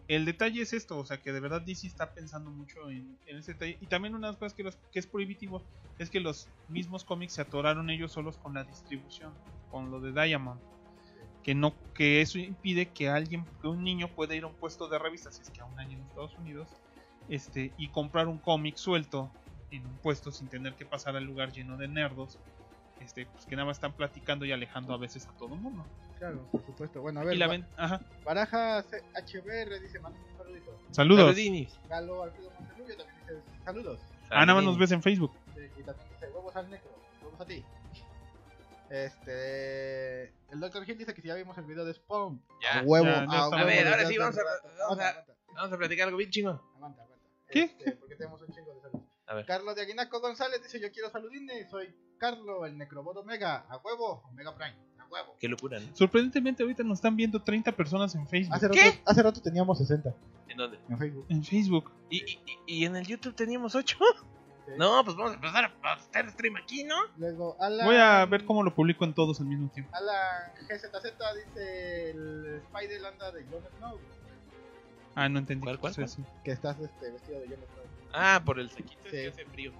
El 0.07 0.25
detalle 0.25 0.63
es 0.63 0.73
esto, 0.73 0.97
o 0.97 1.05
sea 1.05 1.17
que 1.21 1.31
de 1.31 1.39
verdad 1.39 1.61
DC 1.61 1.85
está 1.85 2.11
pensando 2.11 2.49
mucho 2.49 2.89
en, 2.89 3.15
ese 3.27 3.53
detalle. 3.53 3.77
Y 3.81 3.85
también 3.85 4.15
una 4.15 4.29
de 4.29 4.31
las 4.31 4.39
cosas 4.39 4.55
que, 4.91 4.99
es 4.99 5.05
prohibitivo 5.05 5.61
es 5.99 6.09
que 6.09 6.19
los 6.19 6.47
mismos 6.69 7.03
cómics 7.03 7.33
se 7.33 7.43
atoraron 7.43 7.91
ellos 7.91 8.13
solos 8.13 8.37
con 8.37 8.55
la 8.55 8.63
distribución, 8.63 9.31
con 9.69 9.91
lo 9.91 9.99
de 9.99 10.11
Diamond. 10.11 10.59
Que 11.43 11.53
no, 11.53 11.75
que 11.93 12.21
eso 12.21 12.39
impide 12.39 12.87
que 12.87 13.09
alguien, 13.09 13.45
que 13.61 13.67
un 13.67 13.83
niño 13.83 14.07
pueda 14.07 14.33
ir 14.33 14.43
a 14.43 14.47
un 14.47 14.55
puesto 14.55 14.87
de 14.87 14.97
revistas, 14.97 15.35
si 15.35 15.43
es 15.43 15.51
que 15.51 15.61
aún 15.61 15.77
hay 15.79 15.93
en 15.93 16.01
Estados 16.01 16.35
Unidos, 16.39 16.67
este, 17.29 17.71
y 17.77 17.89
comprar 17.89 18.27
un 18.27 18.37
cómic 18.37 18.75
suelto 18.77 19.31
en 19.71 19.85
un 19.85 19.97
puesto 19.97 20.31
sin 20.31 20.47
tener 20.47 20.73
que 20.75 20.85
pasar 20.85 21.15
al 21.15 21.23
lugar 21.25 21.51
lleno 21.51 21.75
de 21.77 21.87
nerdos, 21.87 22.37
este, 23.01 23.25
pues 23.25 23.45
que 23.45 23.55
nada 23.55 23.65
más 23.65 23.77
están 23.77 23.93
platicando 23.93 24.45
y 24.45 24.51
alejando 24.51 24.93
a 24.93 24.97
veces 24.97 25.27
a 25.27 25.31
todo 25.37 25.53
el 25.55 25.61
mundo. 25.61 25.85
Claro, 26.17 26.39
por 26.51 26.65
supuesto. 26.65 27.01
Bueno, 27.01 27.19
a 27.19 27.23
Y 27.23 27.27
ver, 27.27 27.37
la 27.37 27.47
ven- 27.47 27.67
ajá. 27.77 28.01
Baraja 28.25 28.81
C- 28.83 29.03
HBR 29.13 29.79
dice, 29.79 29.99
manda 29.99 30.17
un 30.31 30.37
saludito. 30.37 30.79
Saludos. 30.91 31.35
Galo 31.89 32.23
Alfredo 32.23 32.49
Monterrubio 32.59 32.97
también 32.97 33.17
dice, 33.21 33.41
saludos. 33.63 33.99
Ah, 34.29 34.45
nada 34.45 34.55
más 34.55 34.63
nos 34.63 34.77
ves 34.77 34.91
en 34.91 35.01
Facebook. 35.03 35.31
Sí, 35.53 35.61
y 35.77 35.83
también 35.83 36.07
dice, 36.09 36.27
huevos 36.33 36.55
al 36.55 36.69
necro, 36.69 36.89
huevos 37.21 37.39
a 37.41 37.45
ti. 37.45 37.63
Este, 38.89 40.23
el 40.51 40.59
Dr. 40.59 40.89
Hill 40.89 40.97
dice 40.97 41.13
que 41.13 41.21
si 41.21 41.27
ya 41.27 41.35
vimos 41.35 41.57
el 41.57 41.65
video 41.65 41.85
de 41.85 41.93
Spawn. 41.93 42.41
Ya. 42.61 42.79
A 42.79 42.83
huevo, 42.83 43.05
Ya, 43.05 43.11
ya 43.13 43.19
a 43.19 43.23
estamos. 43.23 43.51
huevo, 43.51 43.61
A 43.61 43.65
ver, 43.65 43.87
ahora 43.87 44.05
sí, 44.05 44.17
vamos 44.17 44.37
a- 44.37 44.41
vamos 44.79 44.99
a- 44.99 45.25
Vamos 45.53 45.73
a 45.73 45.77
platicar 45.77 46.07
algo 46.07 46.17
bien 46.17 46.29
chingón. 46.29 46.61
aguanta. 46.75 47.03
¿Qué? 47.49 47.63
Este, 47.63 47.91
porque 47.93 48.15
tenemos 48.15 48.41
un 48.41 48.47
chingo 48.53 48.73
de 48.73 48.81
saludos. 48.81 49.07
A 49.27 49.35
ver. 49.35 49.45
Carlos 49.45 49.75
de 49.75 49.81
Aguinaco 49.81 50.19
González 50.21 50.61
dice, 50.63 50.79
yo 50.79 50.91
quiero 50.91 51.09
saludines, 51.09 51.69
soy 51.69 51.93
Carlos, 52.17 52.65
el 52.65 52.77
Necrobot 52.77 53.17
Omega, 53.17 53.65
a 53.69 53.77
huevo, 53.77 54.23
Omega 54.31 54.55
Prime, 54.55 54.75
a 54.99 55.05
huevo. 55.07 55.35
Qué 55.39 55.47
locura, 55.49 55.79
¿no? 55.79 55.95
Sorprendentemente 55.95 56.63
ahorita 56.63 56.83
nos 56.83 56.99
están 56.99 57.15
viendo 57.17 57.41
30 57.41 57.71
personas 57.73 58.15
en 58.15 58.27
Facebook. 58.27 58.55
Hace 58.55 58.67
rato, 58.69 58.79
¿Qué? 58.81 59.01
hace 59.05 59.23
rato 59.23 59.41
teníamos 59.41 59.77
60 59.79 60.13
¿En 60.47 60.57
dónde? 60.57 60.79
en 60.89 60.97
Facebook. 60.97 61.25
En 61.29 61.43
Facebook. 61.43 61.91
¿Y, 62.09 62.17
y, 62.23 62.39
y- 62.45 62.59
y 62.81 62.85
en 62.85 62.95
el 62.95 63.05
YouTube 63.05 63.35
teníamos 63.35 63.75
8? 63.75 63.97
Sí. 64.65 64.73
No, 64.77 65.01
pues 65.05 65.15
vamos 65.15 65.31
a 65.31 65.35
empezar 65.35 65.71
a 65.83 65.93
hacer 65.93 66.29
stream 66.31 66.55
aquí, 66.57 66.83
¿no? 66.83 66.95
Luego, 67.17 67.55
Alan... 67.61 67.85
Voy 67.85 67.95
a 67.95 68.25
ver 68.25 68.43
cómo 68.45 68.63
lo 68.63 68.73
publico 68.75 69.05
en 69.05 69.13
todos 69.13 69.39
al 69.39 69.45
mismo 69.47 69.69
tiempo. 69.69 69.91
Alan 69.95 70.51
GZZ 70.67 70.93
dice 71.45 72.09
el 72.11 72.61
Spider 72.65 73.05
anda 73.05 73.31
de 73.31 73.45
Jon 73.45 73.63
Snow. 73.77 73.97
Ah, 75.19 75.27
no 75.29 75.39
entendí. 75.39 75.63
¿Cuál, 75.63 75.79
cuál, 75.79 75.93
Sí, 75.93 76.01
cuál? 76.01 76.09
sí. 76.09 76.23
Que 76.43 76.51
estás 76.51 76.79
este, 76.79 77.09
vestido 77.11 77.39
de 77.39 77.45
Snow. 77.47 77.57
Ah, 78.13 78.41
por 78.45 78.59
el 78.59 78.69
saquito 78.69 78.91
es 79.05 79.09
Sí. 79.11 79.11
que 79.11 79.27
hace 79.29 79.45
frío. 79.45 79.71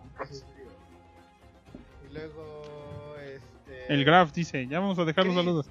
Y 2.10 2.14
luego, 2.14 3.16
este. 3.24 3.94
El 3.94 4.04
Graf 4.06 4.32
dice, 4.32 4.66
ya 4.68 4.80
vamos 4.80 4.98
a 5.00 5.06
dejar 5.06 5.26
los 5.26 5.36
saludos. 5.36 5.68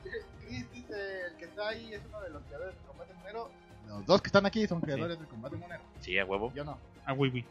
Chris 0.47 0.71
dice: 0.73 1.27
el 1.27 1.37
que 1.37 1.45
está 1.47 1.69
ahí 1.69 1.95
es 1.95 2.03
uno 2.09 2.21
de 2.21 2.31
los 2.31 2.43
creadores 2.45 2.75
del 2.77 2.85
combate 2.87 3.15
monero. 3.15 3.51
Los 3.89 4.07
dos 4.07 4.23
que 4.23 4.29
están 4.29 4.47
aquí 4.47 4.67
son 4.67 4.81
creadores 4.81 5.19
del 5.19 5.29
combate 5.29 5.57
monero. 5.57 5.83
Sí, 6.01 6.19
a 6.19 6.25
huevo. 6.25 6.53
Yo 6.55 6.65
no. 6.65 6.79
Ah, 7.05 7.13
güey, 7.13 7.31
güey. 7.31 7.45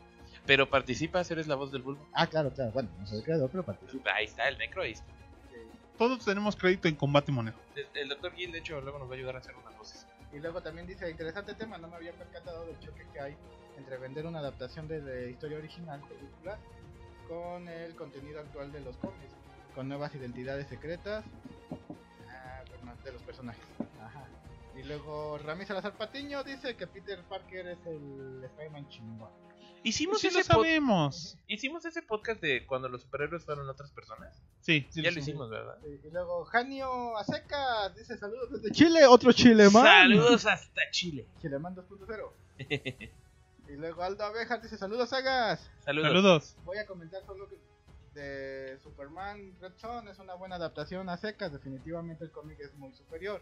Pero 0.45 0.69
participas, 0.69 1.29
eres 1.31 1.47
la 1.47 1.55
voz 1.55 1.71
del 1.71 1.81
bulbo. 1.81 2.05
Ah, 2.13 2.27
claro, 2.27 2.51
claro. 2.51 2.71
Bueno, 2.71 2.89
no 2.99 3.07
soy 3.07 3.17
el 3.17 3.23
creador, 3.23 3.49
pero 3.49 3.63
participo. 3.63 4.07
Ahí 4.13 4.25
está, 4.25 4.47
el 4.47 4.57
necro 4.57 4.83
ahí 4.83 4.91
está. 4.91 5.05
Todos 5.97 6.23
tenemos 6.25 6.55
crédito 6.55 6.87
en 6.87 6.95
combate 6.95 7.31
monero. 7.31 7.57
El, 7.75 7.87
el 7.95 8.09
doctor 8.09 8.33
Gil, 8.33 8.51
de 8.51 8.59
hecho, 8.59 8.79
luego 8.81 8.99
nos 8.99 9.09
va 9.09 9.13
a 9.13 9.17
ayudar 9.17 9.35
a 9.37 9.39
hacer 9.39 9.55
unas 9.55 9.75
voces. 9.77 10.04
Y 10.35 10.39
luego 10.39 10.61
también 10.61 10.85
dice: 10.85 11.09
interesante 11.09 11.53
tema, 11.53 11.77
no 11.77 11.87
me 11.87 11.95
había 11.95 12.11
percatado 12.11 12.65
del 12.65 12.77
choque 12.79 13.07
que 13.13 13.19
hay 13.21 13.37
entre 13.77 13.97
vender 13.97 14.25
una 14.25 14.39
adaptación 14.39 14.87
de 14.87 15.01
la 15.01 15.29
historia 15.29 15.57
original, 15.57 16.01
película, 16.01 16.57
con 17.27 17.67
el 17.69 17.95
contenido 17.95 18.41
actual 18.41 18.71
de 18.71 18.81
los 18.81 18.97
cómics, 18.97 19.33
con 19.73 19.87
nuevas 19.87 20.13
identidades 20.13 20.67
secretas 20.67 21.23
ah, 22.29 22.63
de 23.03 23.11
los 23.13 23.21
personajes. 23.23 23.63
Ajá. 24.01 24.25
Y 24.75 24.83
luego 24.83 25.37
Rami 25.37 25.65
Salazar 25.65 25.93
Patiño 25.93 26.43
dice 26.43 26.75
que 26.75 26.85
Peter 26.85 27.23
Parker 27.23 27.67
es 27.67 27.85
el 27.85 28.43
Spider-Man 28.43 28.89
chingón. 28.89 29.31
Hicimos, 29.85 30.19
Sí 30.19 30.29
lo 30.31 30.39
ese 30.39 30.49
pod- 30.51 30.55
sabemos. 30.55 31.37
Hicimos 31.47 31.85
ese 31.85 32.01
podcast 32.01 32.41
de 32.41 32.65
cuando 32.65 32.89
los 32.89 33.01
superhéroes 33.03 33.45
fueron 33.45 33.69
otras 33.69 33.91
personas. 33.91 34.41
Sí, 34.61 34.85
sí 34.89 35.01
ya 35.03 35.11
lo 35.11 35.19
hicimos, 35.19 35.49
¿verdad? 35.49 35.77
Y, 35.85 36.07
y 36.07 36.11
luego 36.11 36.43
Janio 36.45 37.15
Aseca 37.17 37.89
dice 37.89 38.17
saludos 38.17 38.51
desde 38.51 38.71
Chile, 38.71 39.05
otro 39.05 39.31
Chile 39.31 39.69
man. 39.69 39.83
Saludos 39.85 40.45
hasta 40.45 40.81
Chile. 40.91 41.27
Chileman 41.41 41.75
2.0. 41.75 42.31
Y 43.67 43.77
luego 43.77 44.03
Aldo 44.03 44.23
Abejas 44.23 44.61
dice 44.61 44.77
saludos 44.77 45.09
sagas. 45.09 45.71
Saludos. 45.83 46.07
Saludos. 46.09 46.55
Voy 46.65 46.77
a 46.77 46.85
comentar 46.85 47.25
solo 47.25 47.49
que 47.49 47.57
de 48.13 48.77
Superman 48.83 49.53
Red 49.59 49.73
Son 49.77 50.07
es 50.07 50.19
una 50.19 50.35
buena 50.35 50.55
adaptación 50.55 51.09
a 51.09 51.17
secas, 51.17 51.51
definitivamente 51.51 52.23
el 52.23 52.31
cómic 52.31 52.59
es 52.59 52.73
muy 52.75 52.93
superior. 52.93 53.41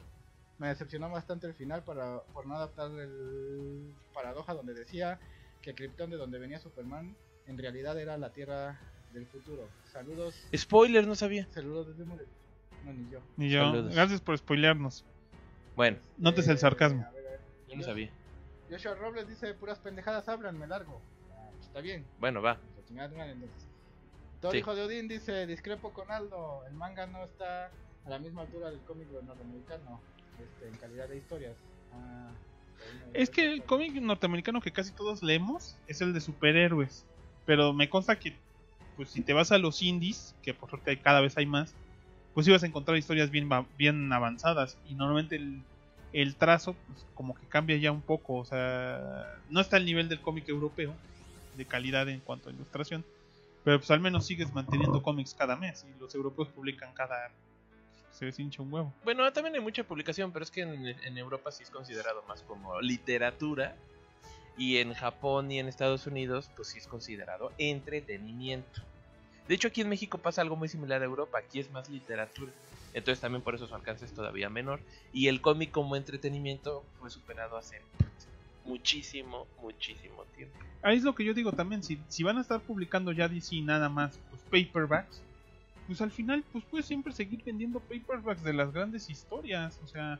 Me 0.59 0.69
decepcionó 0.69 1.09
bastante 1.09 1.45
el 1.47 1.53
final 1.53 1.83
para, 1.83 2.21
por 2.33 2.45
no 2.45 2.55
adaptar 2.55 2.89
el 2.91 3.93
paradoja 4.13 4.53
donde 4.53 4.73
decía 4.73 5.19
que 5.63 5.73
Krypton 5.73 6.11
de 6.11 6.17
donde 6.17 6.37
venía 6.37 6.59
Superman 6.59 7.15
en 7.47 7.57
realidad 7.57 7.97
era 7.99 8.17
la 8.17 8.31
Tierra 8.31 8.79
del 9.13 9.25
futuro. 9.25 9.67
Saludos, 9.91 10.35
Spoiler, 10.55 11.07
no 11.07 11.15
sabía. 11.15 11.47
saludos 11.51 11.87
desde 11.87 12.05
Morelia. 12.05 12.31
No, 12.85 12.93
ni 12.93 13.09
yo. 13.09 13.19
Ni 13.37 13.49
yo. 13.49 13.61
Saludos. 13.61 13.95
Gracias 13.95 14.21
por 14.21 14.37
spoilearnos. 14.37 15.05
Bueno, 15.75 15.97
Notes 16.17 16.47
el 16.49 16.57
Eh, 16.57 16.59
sarcasmo. 16.59 17.03
a 17.07 17.11
ver, 17.11 17.25
a 17.27 17.29
ver. 17.31 17.39
yo 17.69 17.75
no 17.77 17.83
sabía. 17.83 18.11
Joshua 18.69 18.95
Robles 18.95 19.27
dice 19.27 19.53
puras 19.55 19.79
pendejadas 19.79 20.27
hablan, 20.29 20.57
me 20.59 20.67
largo. 20.67 21.01
Ah, 21.31 21.49
pues 21.53 21.65
está 21.67 21.79
bien. 21.81 22.05
Bueno, 22.19 22.41
va. 22.41 22.59
Entonces. 22.89 23.67
Todo 24.41 24.51
Sí. 24.51 24.57
hijo 24.57 24.75
de 24.75 24.83
Odín 24.83 25.07
dice, 25.07 25.47
discrepo 25.47 25.91
con 25.93 26.11
Aldo, 26.11 26.63
el 26.67 26.73
manga 26.73 27.07
no 27.07 27.23
está 27.23 27.71
a 28.05 28.09
la 28.09 28.19
misma 28.19 28.41
altura 28.41 28.69
del 28.69 28.81
cómic 28.81 29.07
norteamericano 29.09 30.01
este, 30.43 30.67
en 30.67 30.75
calidad 30.75 31.07
de 31.07 31.17
historias. 31.17 31.55
Ah, 31.93 32.31
Es 33.13 33.29
que 33.29 33.51
el 33.51 33.63
cómic 33.63 33.93
norteamericano 33.93 34.61
que 34.61 34.71
casi 34.71 34.91
todos 34.91 35.21
leemos 35.21 35.77
es 35.87 36.01
el 36.01 36.13
de 36.13 36.21
superhéroes. 36.21 37.05
Pero 37.45 37.73
me 37.73 37.89
consta 37.89 38.17
que, 38.17 38.35
pues 38.95 39.09
si 39.09 39.21
te 39.21 39.33
vas 39.33 39.51
a 39.51 39.57
los 39.57 39.81
indies, 39.81 40.35
que 40.41 40.53
por 40.53 40.69
suerte 40.69 40.99
cada 40.99 41.21
vez 41.21 41.37
hay 41.37 41.45
más, 41.45 41.73
pues 42.33 42.47
ibas 42.47 42.63
a 42.63 42.67
encontrar 42.67 42.97
historias 42.97 43.29
bien, 43.29 43.49
bien 43.77 44.11
avanzadas. 44.11 44.77
Y 44.89 44.95
normalmente 44.95 45.35
el, 45.35 45.61
el 46.13 46.35
trazo, 46.35 46.75
pues 46.87 47.05
como 47.13 47.35
que 47.35 47.45
cambia 47.47 47.77
ya 47.77 47.91
un 47.91 48.01
poco. 48.01 48.35
O 48.35 48.45
sea, 48.45 49.39
no 49.49 49.59
está 49.59 49.77
al 49.77 49.85
nivel 49.85 50.09
del 50.09 50.21
cómic 50.21 50.47
europeo, 50.49 50.95
de 51.57 51.65
calidad 51.65 52.09
en 52.09 52.19
cuanto 52.19 52.49
a 52.49 52.53
ilustración. 52.53 53.03
Pero 53.63 53.77
pues 53.79 53.91
al 53.91 53.99
menos 53.99 54.25
sigues 54.25 54.53
manteniendo 54.53 55.03
cómics 55.03 55.33
cada 55.33 55.55
mes. 55.55 55.85
Y 55.87 55.99
los 55.99 56.13
europeos 56.15 56.47
publican 56.49 56.93
cada... 56.93 57.31
Se 58.13 58.25
les 58.25 58.39
hincha 58.39 58.61
un 58.61 58.71
huevo. 58.71 58.93
Bueno, 59.03 59.31
también 59.33 59.55
hay 59.55 59.61
mucha 59.61 59.83
publicación, 59.83 60.31
pero 60.31 60.43
es 60.43 60.51
que 60.51 60.61
en, 60.61 60.87
en 60.87 61.17
Europa 61.17 61.51
sí 61.51 61.63
es 61.63 61.69
considerado 61.69 62.23
más 62.27 62.41
como 62.43 62.79
literatura. 62.81 63.75
Y 64.55 64.77
en 64.77 64.93
Japón 64.93 65.51
y 65.51 65.59
en 65.59 65.67
Estados 65.67 66.05
Unidos, 66.05 66.49
pues 66.55 66.67
sí 66.69 66.77
es 66.77 66.87
considerado 66.87 67.51
entretenimiento. 67.57 68.81
De 69.47 69.55
hecho, 69.55 69.67
aquí 69.67 69.81
en 69.81 69.89
México 69.89 70.19
pasa 70.19 70.41
algo 70.41 70.55
muy 70.55 70.69
similar 70.69 71.01
a 71.01 71.05
Europa. 71.05 71.39
Aquí 71.39 71.59
es 71.59 71.71
más 71.71 71.89
literatura. 71.89 72.51
Entonces 72.93 73.19
también 73.19 73.41
por 73.41 73.55
eso 73.55 73.67
su 73.67 73.75
alcance 73.75 74.05
es 74.05 74.13
todavía 74.13 74.49
menor. 74.49 74.79
Y 75.11 75.27
el 75.27 75.41
cómic 75.41 75.71
como 75.71 75.95
entretenimiento 75.95 76.83
fue 76.99 77.09
superado 77.09 77.57
hace 77.57 77.81
muchísimo, 78.65 79.47
muchísimo 79.61 80.23
tiempo. 80.35 80.57
Ahí 80.81 80.97
es 80.97 81.03
lo 81.03 81.15
que 81.15 81.25
yo 81.25 81.33
digo 81.33 81.51
también, 81.51 81.83
si, 81.83 81.99
si 82.07 82.23
van 82.23 82.37
a 82.37 82.41
estar 82.41 82.61
publicando 82.61 83.11
ya 83.11 83.27
DC 83.27 83.61
nada 83.61 83.89
más 83.89 84.19
pues, 84.29 84.65
paperbacks, 84.65 85.21
pues 85.87 86.01
al 86.01 86.11
final 86.11 86.43
pues 86.51 86.63
puedes 86.65 86.85
siempre 86.85 87.13
seguir 87.13 87.43
vendiendo 87.43 87.79
paperbacks 87.79 88.43
de 88.43 88.53
las 88.53 88.71
grandes 88.71 89.09
historias, 89.09 89.79
o 89.83 89.87
sea, 89.87 90.19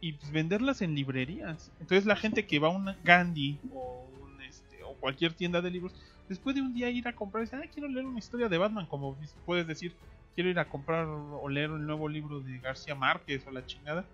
y 0.00 0.12
pues, 0.12 0.30
venderlas 0.30 0.82
en 0.82 0.94
librerías. 0.94 1.70
Entonces 1.80 2.06
la 2.06 2.16
gente 2.16 2.46
que 2.46 2.58
va 2.58 2.68
a 2.68 2.72
una 2.72 2.96
Gandhi 3.04 3.58
o, 3.72 4.06
un, 4.22 4.42
este, 4.42 4.82
o 4.82 4.94
cualquier 4.94 5.32
tienda 5.32 5.60
de 5.60 5.70
libros, 5.70 5.94
después 6.28 6.54
de 6.54 6.62
un 6.62 6.74
día 6.74 6.90
ir 6.90 7.08
a 7.08 7.14
comprar, 7.14 7.44
dice, 7.44 7.56
ah, 7.56 7.68
quiero 7.72 7.88
leer 7.88 8.06
una 8.06 8.18
historia 8.18 8.48
de 8.48 8.58
Batman, 8.58 8.86
como 8.86 9.16
puedes 9.46 9.66
decir, 9.66 9.94
quiero 10.34 10.50
ir 10.50 10.58
a 10.58 10.68
comprar 10.68 11.06
o 11.06 11.48
leer 11.48 11.70
el 11.70 11.86
nuevo 11.86 12.08
libro 12.08 12.40
de 12.40 12.58
García 12.58 12.94
Márquez 12.94 13.46
o 13.46 13.50
la 13.50 13.64
chingada. 13.66 14.04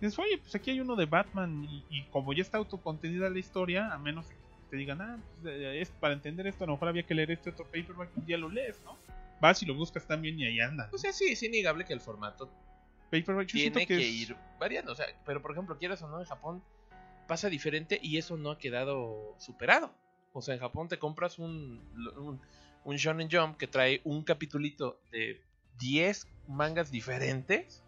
Dices, 0.00 0.18
oye, 0.18 0.38
pues 0.38 0.54
aquí 0.54 0.70
hay 0.70 0.80
uno 0.80 0.94
de 0.94 1.06
Batman 1.06 1.64
y, 1.64 1.84
y 1.88 2.02
como 2.04 2.32
ya 2.32 2.42
está 2.42 2.58
autocontenida 2.58 3.30
la 3.30 3.38
historia, 3.38 3.92
a 3.92 3.98
menos 3.98 4.26
que 4.26 4.34
te 4.70 4.76
digan, 4.76 5.00
ah, 5.00 5.18
pues, 5.42 5.54
eh, 5.54 5.80
es, 5.80 5.90
para 5.90 6.14
entender 6.14 6.46
esto 6.46 6.64
a 6.64 6.66
lo 6.66 6.74
mejor 6.74 6.88
había 6.88 7.02
que 7.04 7.14
leer 7.14 7.30
este 7.30 7.50
otro 7.50 7.64
paperback, 7.64 8.10
un 8.16 8.26
día 8.26 8.38
lo 8.38 8.48
lees, 8.48 8.80
¿no? 8.84 8.96
Vas 9.40 9.62
y 9.62 9.66
lo 9.66 9.74
buscas 9.74 10.06
también 10.06 10.38
y 10.38 10.44
ahí 10.46 10.60
anda. 10.60 10.88
O 10.92 10.98
sea, 10.98 11.12
sí, 11.12 11.26
es 11.32 11.42
innegable 11.42 11.84
que 11.84 11.92
el 11.92 12.00
formato 12.00 12.50
Paperback, 13.10 13.46
yo 13.48 13.58
siento 13.58 13.78
tiene 13.78 13.86
que, 13.86 13.96
que, 13.98 14.08
es- 14.08 14.30
ir 14.30 14.36
variando. 14.58 14.92
O 14.92 14.94
sea, 14.94 15.06
pero 15.24 15.42
por 15.42 15.52
ejemplo, 15.52 15.76
quieras 15.78 16.02
o 16.02 16.08
no, 16.08 16.18
en 16.20 16.26
Japón 16.26 16.62
pasa 17.26 17.48
diferente 17.48 17.98
y 18.02 18.18
eso 18.18 18.36
no 18.36 18.50
ha 18.52 18.58
quedado 18.58 19.34
superado. 19.38 19.92
O 20.32 20.42
sea, 20.42 20.54
en 20.54 20.60
Japón 20.60 20.88
te 20.88 20.98
compras 20.98 21.38
un, 21.38 21.80
un, 22.16 22.40
un 22.84 22.96
Shonen 22.96 23.28
Jump 23.30 23.56
que 23.56 23.66
trae 23.66 24.00
un 24.04 24.22
capitulito 24.22 25.00
de 25.10 25.42
10 25.78 26.26
mangas 26.46 26.90
diferentes 26.90 27.82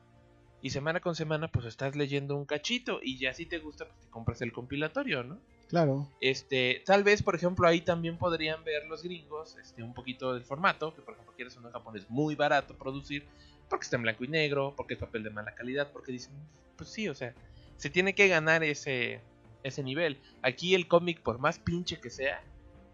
y 0.61 0.71
semana 0.71 1.01
con 1.01 1.15
semana 1.15 1.49
pues 1.53 1.67
estás 1.67 1.95
leyendo 1.95 2.37
un 2.37 2.45
cachito 2.45 3.01
y 3.03 3.17
ya 3.19 3.33
si 3.33 3.47
te 3.47 3.59
gusta 3.59 3.87
pues 3.87 4.01
te 4.01 4.09
compras 4.11 4.41
el 4.43 4.53
compilatorio, 4.53 5.23
¿no? 5.23 5.41
Claro. 5.69 6.09
Este, 6.21 6.83
tal 6.87 7.05
vez, 7.05 7.23
por 7.23 7.35
ejemplo, 7.35 7.69
ahí 7.69 7.83
también 7.83 8.17
podrían 8.17 8.65
ver 8.65 8.87
los 8.87 9.03
gringos 9.03 9.57
este, 9.59 9.83
un 9.83 9.93
poquito 9.93 10.33
del 10.33 10.45
formato, 10.45 10.95
que 10.95 11.03
por 11.03 11.15
ejemplo, 11.15 11.35
quieres 11.37 11.57
uno 11.57 11.69
en 11.69 11.75
Japón 11.75 11.97
es 11.97 12.09
muy 12.09 12.35
barato 12.35 12.75
producir, 12.75 13.27
porque 13.69 13.85
está 13.85 13.97
en 13.97 14.03
blanco 14.03 14.25
y 14.25 14.29
negro, 14.29 14.73
porque 14.77 14.95
es 14.95 15.01
papel 15.01 15.23
de 15.23 15.31
mala 15.31 15.55
calidad, 15.55 15.91
porque 15.93 16.13
dicen, 16.13 16.33
pues 16.77 16.89
sí, 16.89 17.09
o 17.09 17.15
sea, 17.15 17.35
se 17.77 17.91
tiene 17.91 18.15
que 18.15 18.29
ganar 18.29 18.65
ese, 18.65 19.21
ese 19.63 19.83
nivel. 19.83 20.19
Aquí 20.43 20.75
el 20.75 20.89
cómic, 20.89 21.21
por 21.21 21.39
más 21.39 21.59
pinche 21.59 22.01
que 22.01 22.09
sea, 22.09 22.43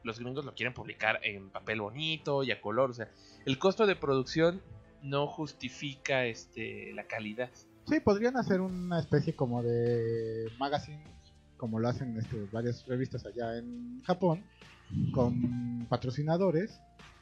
los 0.03 0.19
gringos 0.19 0.45
lo 0.45 0.55
quieren 0.55 0.75
publicar 0.75 1.21
en 1.23 1.51
papel 1.51 1.81
bonito 1.81 2.43
y 2.43 2.51
a 2.51 2.61
color, 2.61 2.91
o 2.91 2.95
sea, 2.95 3.09
el 3.47 3.59
costo 3.59 3.87
de 3.87 3.95
producción 3.95 4.61
no 5.03 5.27
justifica 5.27 6.27
este, 6.27 6.93
la 6.93 7.05
calidad. 7.05 7.51
Sí, 7.87 8.01
podrían 8.01 8.37
hacer 8.37 8.61
una 8.61 8.99
especie 8.99 9.35
como 9.35 9.63
de 9.63 10.51
magazine, 10.59 11.05
como 11.57 11.79
lo 11.79 11.89
hacen 11.89 12.17
este, 12.19 12.47
varias 12.53 12.85
revistas 12.87 13.25
allá 13.27 13.57
en 13.59 14.03
Japón, 14.05 14.43
con 15.13 15.87
patrocinadores. 15.89 16.81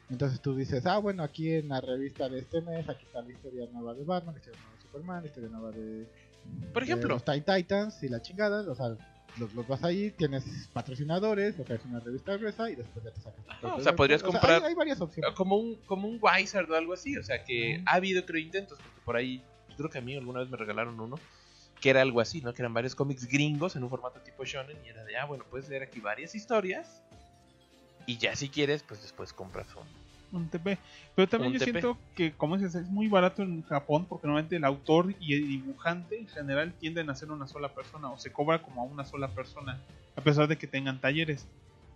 Entonces 0.09 0.41
tú 0.41 0.55
dices, 0.55 0.85
ah, 0.85 0.97
bueno, 0.97 1.23
aquí 1.23 1.51
en 1.53 1.69
la 1.69 1.81
revista 1.81 2.27
de 2.29 2.39
este 2.39 2.61
mes, 2.61 2.87
aquí 2.89 3.05
está 3.05 3.21
la 3.21 3.31
historia 3.31 3.67
nueva 3.71 3.93
de 3.93 4.03
Batman, 4.03 4.35
la 4.35 4.39
historia 4.39 4.59
nueva 4.61 4.75
de 4.75 4.81
Superman, 4.81 5.21
la 5.21 5.27
historia 5.27 5.49
nueva 5.49 5.71
de, 5.71 6.07
Por 6.73 6.81
de 6.83 6.85
ejemplo, 6.85 7.09
los 7.09 7.23
Titans 7.25 8.03
y 8.03 8.09
la 8.09 8.21
chingada, 8.21 8.69
o 8.69 8.75
sea, 8.75 8.89
los, 9.39 9.53
los 9.55 9.67
vas 9.67 9.83
ahí, 9.83 10.11
tienes 10.11 10.43
patrocinadores, 10.73 11.57
o 11.59 11.63
traes 11.63 11.83
una 11.85 11.99
revista 12.01 12.35
gruesa 12.37 12.69
y 12.69 12.75
después 12.75 13.03
ya 13.03 13.11
te 13.11 13.21
sacas. 13.21 13.43
propio 13.61 13.75
o 13.77 13.81
sea, 13.81 13.95
podrías 13.95 14.21
evento. 14.21 14.39
comprar- 14.39 14.61
hay, 14.61 14.69
hay 14.69 14.75
varias 14.75 15.01
opciones. 15.01 15.33
como 15.35 15.55
un 15.55 15.77
como 15.85 16.07
un 16.07 16.19
Wizard 16.21 16.69
o 16.69 16.75
algo 16.75 16.93
así, 16.93 17.17
o 17.17 17.23
sea 17.23 17.43
que 17.43 17.81
ha 17.85 17.93
habido 17.95 18.23
creo 18.25 18.41
intentos, 18.41 18.77
porque 18.77 19.01
por 19.05 19.15
ahí 19.15 19.41
creo 19.77 19.89
que 19.89 19.97
a 19.97 20.01
mí 20.01 20.15
alguna 20.15 20.41
vez 20.41 20.49
me 20.49 20.57
regalaron 20.57 20.99
uno 20.99 21.15
que 21.83 21.89
era 21.89 22.01
algo 22.01 22.21
así, 22.21 22.39
¿no? 22.39 22.53
Que 22.53 22.61
eran 22.61 22.73
varios 22.73 22.95
cómics 22.95 23.27
gringos 23.27 23.75
en 23.75 23.83
un 23.83 23.89
formato 23.89 24.21
tipo 24.21 24.45
shonen 24.45 24.77
y 24.85 24.87
era 24.87 25.03
de, 25.03 25.17
ah, 25.17 25.25
bueno, 25.25 25.43
puedes 25.49 25.67
leer 25.67 25.83
aquí 25.83 25.99
varias 25.99 26.33
historias 26.33 27.03
y 28.05 28.15
ya 28.15 28.37
si 28.37 28.47
quieres, 28.47 28.83
pues 28.83 29.01
después 29.01 29.33
compras 29.33 29.67
un. 29.75 30.39
un 30.39 30.47
TP. 30.47 30.77
Pero 31.13 31.27
también 31.27 31.51
yo 31.51 31.59
TP. 31.59 31.71
siento 31.71 31.97
que, 32.15 32.31
como 32.31 32.55
dices, 32.55 32.75
es 32.75 32.87
muy 32.87 33.09
barato 33.09 33.43
en 33.43 33.63
Japón 33.63 34.05
porque 34.07 34.27
normalmente 34.27 34.55
el 34.55 34.63
autor 34.63 35.13
y 35.19 35.33
el 35.33 35.45
dibujante 35.49 36.17
en 36.17 36.29
general 36.29 36.71
tienden 36.79 37.09
a 37.09 37.15
ser 37.15 37.31
una 37.31 37.47
sola 37.47 37.67
persona 37.67 38.09
o 38.09 38.17
se 38.17 38.31
cobra 38.31 38.61
como 38.61 38.81
a 38.81 38.85
una 38.85 39.03
sola 39.03 39.27
persona, 39.27 39.77
a 40.15 40.21
pesar 40.21 40.47
de 40.47 40.57
que 40.57 40.67
tengan 40.67 41.01
talleres. 41.01 41.47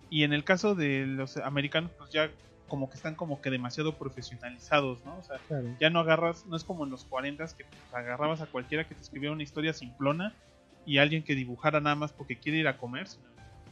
Y 0.09 0.23
en 0.23 0.33
el 0.33 0.43
caso 0.43 0.75
de 0.75 1.05
los 1.05 1.37
americanos, 1.37 1.91
pues 1.97 2.09
ya 2.11 2.29
como 2.67 2.89
que 2.89 2.95
están 2.95 3.15
como 3.15 3.41
que 3.41 3.49
demasiado 3.49 3.97
profesionalizados, 3.97 5.03
¿no? 5.05 5.17
O 5.17 5.23
sea, 5.23 5.37
Claro. 5.47 5.75
ya 5.79 5.89
no 5.89 5.99
agarras, 5.99 6.45
no 6.45 6.55
es 6.55 6.63
como 6.63 6.83
en 6.83 6.89
los 6.91 7.05
40 7.05 7.45
que 7.55 7.63
pues, 7.65 7.93
agarrabas 7.93 8.41
a 8.41 8.47
cualquiera 8.47 8.87
que 8.87 8.95
te 8.95 9.01
escribiera 9.01 9.33
una 9.33 9.43
historia 9.43 9.73
simplona 9.73 10.33
y 10.85 10.97
alguien 10.99 11.23
que 11.23 11.35
dibujara 11.35 11.79
nada 11.81 11.95
más 11.95 12.13
porque 12.13 12.37
quiere 12.37 12.59
ir 12.59 12.67
a 12.67 12.77
comer. 12.77 13.07
sino 13.07 13.25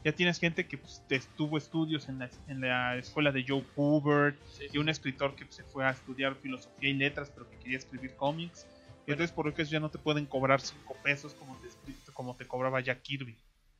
Ya 0.03 0.11
tienes 0.13 0.39
gente 0.39 0.67
que 0.67 0.77
pues, 0.77 1.03
te 1.07 1.19
tuvo 1.38 1.57
estudios 1.57 2.09
en 2.09 2.19
la, 2.19 2.30
en 2.47 2.61
la 2.61 2.97
escuela 2.97 3.31
de 3.31 3.45
Joe 3.47 3.63
Kubert 3.76 4.38
y 4.72 4.77
un 4.77 4.89
escritor 4.89 5.35
que 5.35 5.45
pues, 5.45 5.55
se 5.55 5.63
fue 5.63 5.85
a 5.85 5.91
estudiar 5.91 6.35
filosofía 6.35 6.89
y 6.89 6.93
letras 6.93 7.30
pero 7.34 7.49
que 7.49 7.57
quería 7.57 7.77
escribir 7.77 8.15
cómics. 8.15 8.67
Y 9.07 9.11
entonces 9.11 9.31
por 9.35 9.47
eso 9.47 9.63
ya 9.72 9.80
no 9.80 9.89
te 9.89 9.99
pueden 9.99 10.26
cobrar 10.26 10.61
5 10.61 10.97
pesos 11.03 11.34
como 11.35 11.55
te, 11.57 11.67
como 12.13 12.35
te 12.35 12.47
cobraba 12.47 12.81
Jack 12.81 13.01
Kirby. 13.01 13.38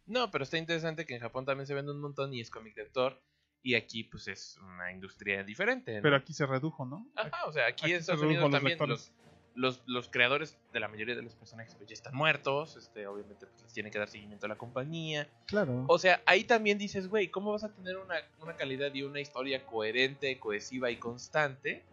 No, 0.08 0.30
pero 0.30 0.44
está 0.44 0.58
interesante 0.60 1.06
que 1.06 1.16
en 1.16 1.22
Japón 1.22 1.46
también 1.46 1.66
se 1.66 1.74
vende 1.74 1.92
un 1.92 2.00
montón 2.00 2.32
y 2.32 2.40
es 2.42 2.52
cómic 2.52 2.76
de 2.76 2.84
autor 2.84 3.20
y 3.66 3.74
aquí 3.74 4.04
pues 4.04 4.28
es 4.28 4.60
una 4.62 4.92
industria 4.92 5.44
diferente. 5.44 5.96
¿no? 5.96 6.02
Pero 6.04 6.16
aquí 6.16 6.34
se 6.34 6.46
redujo, 6.46 6.86
¿no? 6.86 7.08
Ajá, 7.16 7.46
o 7.48 7.52
sea, 7.52 7.66
aquí, 7.66 7.86
Aquí 7.86 7.94
en 7.94 8.00
Estados 8.00 8.22
Unidos 8.22 8.44
los 8.44 8.52
también 8.52 8.78
lectores. 8.78 9.12
los, 9.56 9.80
los, 9.80 9.84
los 9.88 10.10
creadores 10.10 10.56
de 10.72 10.80
la 10.80 10.88
mayoría 10.88 11.16
de 11.16 11.24
los 11.24 11.34
personajes 11.34 11.74
pues, 11.74 11.90
ya 11.90 11.96
están 11.96 12.14
muertos, 12.14 12.78
este, 12.78 13.08
obviamente 13.08 13.48
pues, 13.48 13.64
les 13.64 13.74
tiene 13.74 13.90
que 13.90 13.98
dar 13.98 14.08
seguimiento 14.08 14.46
a 14.46 14.50
la 14.50 14.56
compañía. 14.56 15.28
Claro. 15.48 15.84
O 15.88 15.98
sea, 15.98 16.22
ahí 16.28 16.44
también 16.44 16.78
dices, 16.78 17.08
güey, 17.08 17.30
¿cómo 17.30 17.54
vas 17.54 17.64
a 17.64 17.74
tener 17.74 17.98
una, 17.98 18.18
una 18.40 18.56
calidad 18.56 18.94
y 18.94 19.02
una 19.02 19.20
historia 19.20 19.66
coherente, 19.66 20.38
cohesiva 20.38 20.92
y 20.92 20.98
constante 20.98 21.84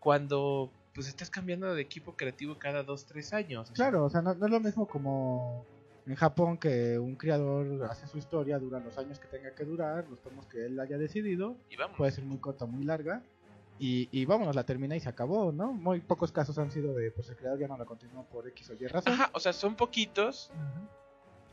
cuando 0.00 0.72
pues 0.94 1.06
estás 1.06 1.30
cambiando 1.30 1.72
de 1.72 1.80
equipo 1.80 2.16
creativo 2.16 2.58
cada 2.58 2.82
dos, 2.82 3.06
tres 3.06 3.32
años? 3.32 3.70
Claro, 3.70 4.04
o 4.04 4.10
sea, 4.10 4.20
no, 4.20 4.34
no 4.34 4.46
es 4.46 4.50
lo 4.50 4.58
mismo 4.58 4.88
como 4.88 5.64
en 6.06 6.14
Japón 6.14 6.58
que 6.58 6.98
un 6.98 7.16
creador 7.16 7.84
hace 7.90 8.06
su 8.06 8.18
historia, 8.18 8.58
dura 8.58 8.80
los 8.80 8.96
años 8.98 9.18
que 9.18 9.28
tenga 9.28 9.54
que 9.54 9.64
durar, 9.64 10.06
los 10.08 10.20
tomos 10.22 10.46
que 10.46 10.66
él 10.66 10.78
haya 10.80 10.98
decidido, 10.98 11.56
Y 11.68 11.76
vamos. 11.76 11.96
puede 11.96 12.10
ser 12.12 12.24
muy 12.24 12.38
corta, 12.38 12.66
muy 12.66 12.84
larga, 12.84 13.22
y, 13.78 14.08
y 14.12 14.24
vámonos, 14.26 14.54
la 14.54 14.64
termina 14.64 14.94
y 14.96 15.00
se 15.00 15.08
acabó, 15.08 15.52
¿no? 15.52 15.72
Muy 15.72 16.00
pocos 16.00 16.32
casos 16.32 16.58
han 16.58 16.70
sido 16.70 16.92
de, 16.94 17.10
pues 17.12 17.28
el 17.30 17.36
creador 17.36 17.58
ya 17.60 17.68
no 17.68 17.78
la 17.78 17.84
continuó 17.86 18.24
por 18.24 18.46
X 18.48 18.70
o 18.70 18.74
Y 18.74 18.86
razón. 18.86 19.12
Ajá, 19.14 19.30
o 19.32 19.40
sea, 19.40 19.52
son 19.54 19.74
poquitos 19.76 20.50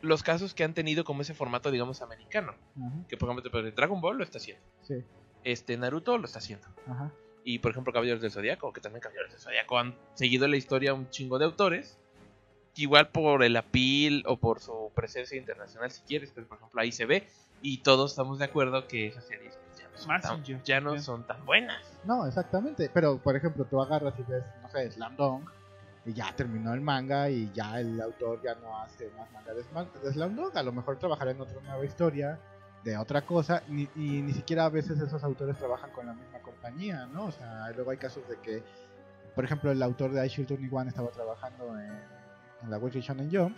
los 0.02 0.24
casos 0.24 0.54
que 0.54 0.64
han 0.64 0.74
tenido 0.74 1.04
como 1.04 1.22
ese 1.22 1.34
formato, 1.34 1.72
digamos, 1.72 2.02
americano. 2.02 2.54
Que 3.08 3.18
por 3.18 3.30
ejemplo, 3.30 3.50
pero 3.52 3.72
Dragon 3.72 4.00
Ball 4.02 4.18
lo 4.18 4.24
está 4.24 4.38
haciendo. 4.40 4.64
Sí, 4.84 5.04
Este 5.44 5.78
Naruto 5.78 6.18
lo 6.18 6.26
está 6.26 6.40
haciendo. 6.40 6.68
ajá. 6.88 7.12
Y 7.44 7.60
por 7.60 7.72
ejemplo, 7.72 7.94
Caballeros 7.94 8.22
del 8.22 8.30
Zodiaco, 8.32 8.74
que 8.74 8.82
también 8.82 9.00
Caballeros 9.00 9.32
del 9.32 9.40
Zodiaco 9.40 9.80
han 9.80 9.96
seguido 10.16 10.50
la 10.50 10.58
historia 10.58 10.94
un 10.94 11.10
chingo 11.10 11.40
de 11.40 11.46
autores. 11.46 11.98
Igual 12.78 13.10
por 13.10 13.44
el 13.44 13.56
appeal 13.58 14.24
o 14.28 14.38
por 14.38 14.60
su 14.60 14.92
presencia 14.96 15.38
internacional, 15.38 15.92
si 15.92 16.02
quieres, 16.04 16.32
pero 16.34 16.48
por 16.48 16.58
ejemplo 16.58 16.82
ahí 16.82 16.92
se 16.92 17.06
ve. 17.06 17.28
Y 17.62 17.80
todos 17.80 18.12
estamos 18.12 18.38
de 18.40 18.46
acuerdo 18.46 18.88
que 18.88 19.08
esas 19.08 19.26
series 19.26 19.56
pues, 19.56 19.80
ya 19.80 19.90
no 19.90 20.22
son, 20.22 20.44
tan, 20.44 20.64
ya 20.64 20.80
no 20.82 21.00
son 21.02 21.26
tan 21.26 21.46
buenas. 21.46 21.82
No, 22.04 22.28
exactamente, 22.28 22.90
pero 22.94 23.18
por 23.18 23.36
ejemplo, 23.36 23.66
tú 23.66 23.82
agarras 23.82 24.14
y 24.20 24.24
ves, 24.24 24.44
no 24.62 24.70
sé, 24.70 24.92
Slam 24.92 25.16
Dunk, 25.16 25.50
y 26.06 26.14
ya 26.14 26.34
terminó 26.36 26.74
el 26.74 26.82
manga 26.82 27.30
y 27.30 27.52
ya 27.54 27.80
el 27.80 28.00
autor 28.00 28.42
ya 28.44 28.54
no 28.56 28.80
hace 28.80 29.10
más 29.18 29.30
manga 29.32 29.54
de, 29.54 29.64
Slam- 29.64 29.92
de 30.04 30.14
Slam 30.14 30.36
Dunk, 30.36 30.56
a 30.56 30.64
lo 30.64 30.72
mejor 30.72 30.98
trabajará 31.00 31.32
en 31.32 31.42
otra 31.42 31.60
nueva 31.62 31.84
historia, 31.84 32.40
de 32.84 32.96
otra 32.96 33.24
cosa, 33.24 33.64
ni, 33.68 33.90
y 33.96 34.22
ni 34.22 34.34
siquiera 34.34 34.66
a 34.66 34.70
veces 34.70 35.00
esos 35.02 35.24
autores 35.24 35.58
trabajan 35.58 35.90
con 35.92 36.06
la 36.06 36.14
misma 36.14 36.40
compañía, 36.40 37.08
¿no? 37.08 37.26
O 37.26 37.32
sea, 37.32 37.72
luego 37.76 37.90
hay 37.92 37.98
casos 37.98 38.26
de 38.30 38.38
que, 38.40 38.64
por 39.36 39.44
ejemplo, 39.44 39.72
el 39.72 39.82
autor 39.82 40.12
de 40.12 40.24
I 40.26 40.30
Shield 40.30 40.48
21 40.50 40.90
estaba 40.90 41.10
trabajando 41.10 41.78
en, 41.78 42.00
en 42.64 42.70
la 42.72 42.78
Weekly 42.78 43.02
Shonen 43.02 43.30
Jump 43.32 43.58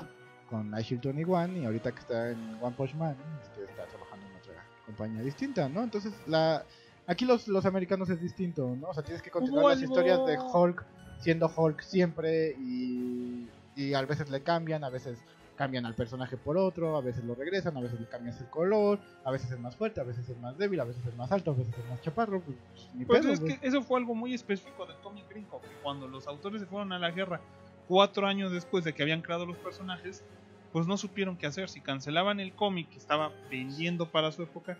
con 0.49 0.73
I 0.77 0.81
Shield 0.81 1.03
21 1.03 1.57
y 1.57 1.65
ahorita 1.65 1.91
que 1.91 1.99
está 1.99 2.29
en 2.31 2.57
One 2.61 2.75
Punch 2.75 2.95
Man, 2.95 3.15
este, 3.43 3.63
está 3.65 3.85
trabajando 3.85 4.25
en 4.27 4.35
otra 4.37 4.53
compañía 4.85 5.21
distinta, 5.21 5.69
¿no? 5.69 5.83
Entonces, 5.83 6.13
la, 6.27 6.63
aquí 7.07 7.25
los, 7.25 7.47
los 7.47 7.65
americanos 7.65 8.09
es 8.09 8.19
distinto, 8.19 8.75
¿no? 8.75 8.89
O 8.89 8.93
sea, 8.93 9.03
tienes 9.03 9.21
que 9.21 9.29
continuar 9.29 9.65
las 9.65 9.81
historias 9.81 10.25
de 10.25 10.37
Hulk 10.39 10.83
siendo 11.19 11.51
Hulk 11.55 11.81
siempre 11.81 12.55
y, 12.59 13.47
y 13.75 13.93
a 13.93 14.01
veces 14.03 14.29
le 14.29 14.41
cambian, 14.41 14.83
a 14.83 14.89
veces 14.89 15.19
cambian 15.55 15.85
al 15.85 15.93
personaje 15.93 16.37
por 16.37 16.57
otro, 16.57 16.95
a 16.95 17.01
veces 17.01 17.25
lo 17.25 17.35
regresan, 17.35 17.75
a 17.75 17.81
veces 17.81 17.99
le 17.99 18.07
cambias 18.07 18.39
el 18.39 18.49
color, 18.49 18.97
a 19.25 19.31
veces 19.31 19.51
es 19.51 19.59
más 19.59 19.75
fuerte, 19.75 19.99
a 19.99 20.05
veces 20.05 20.29
es 20.29 20.37
más 20.39 20.57
débil, 20.57 20.79
a 20.79 20.85
veces 20.85 21.05
es 21.05 21.13
más 21.17 21.31
alto, 21.33 21.51
a 21.51 21.53
veces 21.53 21.77
es 21.77 21.89
más 21.89 22.01
chaparro, 22.01 22.39
pues, 22.39 22.57
ni 22.95 23.03
Pues 23.03 23.19
pedo, 23.19 23.33
es 23.33 23.41
güey. 23.41 23.59
que 23.59 23.67
eso 23.67 23.83
fue 23.83 23.99
algo 23.99 24.15
muy 24.15 24.33
específico 24.33 24.85
del 24.85 24.95
cómic 25.03 25.27
gringo, 25.29 25.59
que 25.59 25.67
cuando 25.83 26.07
los 26.07 26.27
autores 26.27 26.61
se 26.61 26.65
fueron 26.65 26.93
a 26.93 26.97
la 26.99 27.11
guerra 27.11 27.41
cuatro 27.89 28.27
años 28.27 28.51
después 28.51 28.83
de 28.83 28.93
que 28.93 29.01
habían 29.01 29.23
creado 29.23 29.47
los 29.47 29.57
personajes, 29.57 30.23
pues 30.71 30.85
no 30.85 30.95
supieron 30.95 31.37
qué 31.37 31.47
hacer, 31.47 31.69
si 31.69 31.81
cancelaban 31.81 32.39
el 32.39 32.53
cómic 32.53 32.87
que 32.87 32.99
estaba 32.99 33.31
vendiendo 33.49 34.05
para 34.05 34.31
su 34.31 34.43
época 34.43 34.77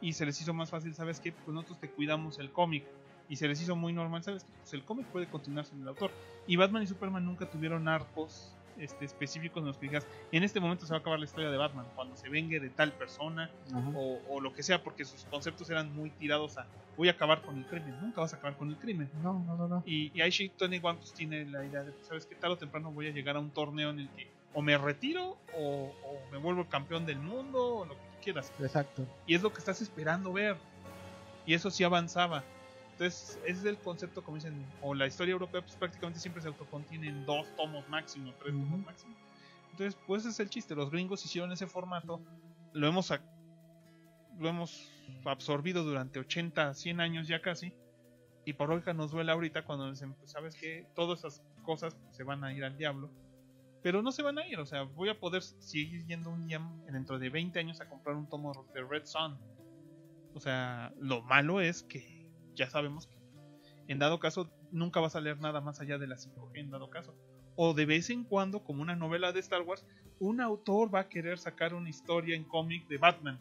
y 0.00 0.12
se 0.12 0.24
les 0.24 0.40
hizo 0.40 0.54
más 0.54 0.70
fácil, 0.70 0.94
¿sabes 0.94 1.18
qué? 1.18 1.32
Pues 1.32 1.48
nosotros 1.48 1.80
te 1.80 1.90
cuidamos 1.90 2.38
el 2.38 2.52
cómic 2.52 2.84
y 3.28 3.34
se 3.34 3.48
les 3.48 3.60
hizo 3.60 3.74
muy 3.74 3.92
normal, 3.92 4.22
¿sabes 4.22 4.44
qué? 4.44 4.52
Pues 4.60 4.74
el 4.74 4.84
cómic 4.84 5.06
puede 5.08 5.26
continuar 5.26 5.64
sin 5.64 5.82
el 5.82 5.88
autor. 5.88 6.12
Y 6.46 6.54
Batman 6.54 6.84
y 6.84 6.86
Superman 6.86 7.24
nunca 7.24 7.50
tuvieron 7.50 7.88
arcos 7.88 8.54
este, 8.78 9.04
específicos 9.04 9.60
en 9.60 9.68
los 9.68 9.78
que 9.78 9.86
digas, 9.86 10.06
en 10.30 10.42
este 10.42 10.60
momento 10.60 10.86
se 10.86 10.92
va 10.92 10.98
a 10.98 11.00
acabar 11.00 11.18
la 11.18 11.24
historia 11.24 11.50
de 11.50 11.56
Batman, 11.56 11.86
cuando 11.94 12.16
se 12.16 12.28
vengue 12.28 12.60
de 12.60 12.70
tal 12.70 12.92
persona 12.92 13.50
o, 13.94 14.18
o 14.28 14.40
lo 14.40 14.52
que 14.52 14.62
sea, 14.62 14.82
porque 14.82 15.04
sus 15.04 15.24
conceptos 15.24 15.70
eran 15.70 15.94
muy 15.94 16.10
tirados 16.10 16.58
a 16.58 16.66
voy 16.96 17.08
a 17.08 17.12
acabar 17.12 17.42
con 17.42 17.56
el 17.56 17.66
crimen, 17.66 17.96
nunca 18.00 18.20
vas 18.20 18.32
a 18.34 18.36
acabar 18.36 18.56
con 18.56 18.68
el 18.68 18.76
crimen. 18.76 19.10
No, 19.22 19.42
no, 19.46 19.56
no, 19.56 19.68
no. 19.68 19.82
Y, 19.86 20.12
y 20.14 20.20
Aishi 20.20 20.50
Tony 20.50 20.78
One 20.82 20.98
pues, 20.98 21.12
tiene 21.12 21.44
la 21.46 21.64
idea 21.64 21.82
de, 21.82 21.92
¿sabes 22.02 22.26
qué? 22.26 22.34
Tarde 22.34 22.54
o 22.54 22.58
temprano 22.58 22.90
voy 22.92 23.08
a 23.08 23.10
llegar 23.10 23.36
a 23.36 23.40
un 23.40 23.50
torneo 23.50 23.90
en 23.90 24.00
el 24.00 24.08
que 24.10 24.30
o 24.54 24.60
me 24.60 24.76
retiro 24.76 25.38
o, 25.56 25.94
o 26.04 26.30
me 26.30 26.36
vuelvo 26.36 26.66
campeón 26.68 27.06
del 27.06 27.18
mundo 27.18 27.76
o 27.76 27.84
lo 27.86 27.94
que 27.94 28.00
quieras. 28.22 28.52
Exacto. 28.60 29.06
Y 29.26 29.34
es 29.34 29.42
lo 29.42 29.52
que 29.52 29.58
estás 29.58 29.80
esperando 29.80 30.32
ver. 30.32 30.56
Y 31.46 31.54
eso 31.54 31.70
sí 31.70 31.84
avanzaba. 31.84 32.44
Entonces, 32.92 33.38
ese 33.46 33.60
es 33.60 33.64
el 33.64 33.78
concepto, 33.78 34.22
como 34.22 34.36
dicen, 34.36 34.64
o 34.80 34.94
la 34.94 35.06
historia 35.06 35.32
europea, 35.32 35.62
pues 35.62 35.76
prácticamente 35.76 36.20
siempre 36.20 36.42
se 36.42 36.48
autocontiene 36.48 37.08
en 37.08 37.24
dos 37.24 37.46
tomos 37.56 37.88
máximo, 37.88 38.34
tres 38.38 38.52
tomos 38.52 38.68
Ujú. 38.68 38.86
máximo. 38.86 39.16
Entonces, 39.72 39.98
pues 40.06 40.20
ese 40.22 40.30
es 40.30 40.40
el 40.40 40.50
chiste. 40.50 40.74
Los 40.74 40.90
gringos 40.90 41.24
hicieron 41.24 41.50
ese 41.52 41.66
formato, 41.66 42.20
lo 42.74 42.86
hemos, 42.86 43.12
lo 44.38 44.48
hemos 44.48 44.90
absorbido 45.24 45.82
durante 45.84 46.20
80, 46.20 46.74
100 46.74 47.00
años 47.00 47.26
ya 47.26 47.40
casi. 47.40 47.72
Y 48.44 48.52
por 48.52 48.68
lógica 48.68 48.92
nos 48.92 49.12
duele 49.12 49.32
ahorita 49.32 49.64
cuando 49.64 49.90
dicen, 49.90 50.14
pues, 50.14 50.30
sabes 50.30 50.54
que 50.56 50.86
todas 50.94 51.20
esas 51.20 51.42
cosas 51.62 51.96
se 52.10 52.24
van 52.24 52.44
a 52.44 52.52
ir 52.52 52.64
al 52.64 52.76
diablo. 52.76 53.10
Pero 53.82 54.02
no 54.02 54.12
se 54.12 54.22
van 54.22 54.38
a 54.38 54.46
ir, 54.46 54.60
o 54.60 54.66
sea, 54.66 54.82
voy 54.82 55.08
a 55.08 55.18
poder 55.18 55.42
seguir 55.42 56.06
yendo 56.06 56.30
un 56.30 56.46
día 56.46 56.60
dentro 56.92 57.18
de 57.18 57.30
20 57.30 57.58
años 57.58 57.80
a 57.80 57.88
comprar 57.88 58.14
un 58.14 58.28
tomo 58.28 58.52
de 58.74 58.82
Red 58.84 59.06
Sun. 59.06 59.38
O 60.34 60.40
sea, 60.40 60.92
lo 60.98 61.22
malo 61.22 61.60
es 61.60 61.82
que 61.82 62.11
ya 62.54 62.70
sabemos 62.70 63.06
que 63.06 63.14
en 63.88 63.98
dado 63.98 64.20
caso 64.20 64.50
nunca 64.70 65.00
vas 65.00 65.16
a 65.16 65.20
leer 65.20 65.40
nada 65.40 65.60
más 65.60 65.80
allá 65.80 65.98
de 65.98 66.06
la 66.06 66.16
5G 66.16 66.50
en 66.60 66.70
dado 66.70 66.88
caso. 66.88 67.14
O 67.56 67.74
de 67.74 67.84
vez 67.84 68.08
en 68.10 68.24
cuando, 68.24 68.64
como 68.64 68.80
una 68.82 68.96
novela 68.96 69.32
de 69.32 69.40
Star 69.40 69.62
Wars, 69.62 69.84
un 70.20 70.40
autor 70.40 70.94
va 70.94 71.00
a 71.00 71.08
querer 71.08 71.38
sacar 71.38 71.74
una 71.74 71.90
historia 71.90 72.36
en 72.36 72.44
cómic 72.44 72.86
de 72.88 72.96
Batman. 72.96 73.38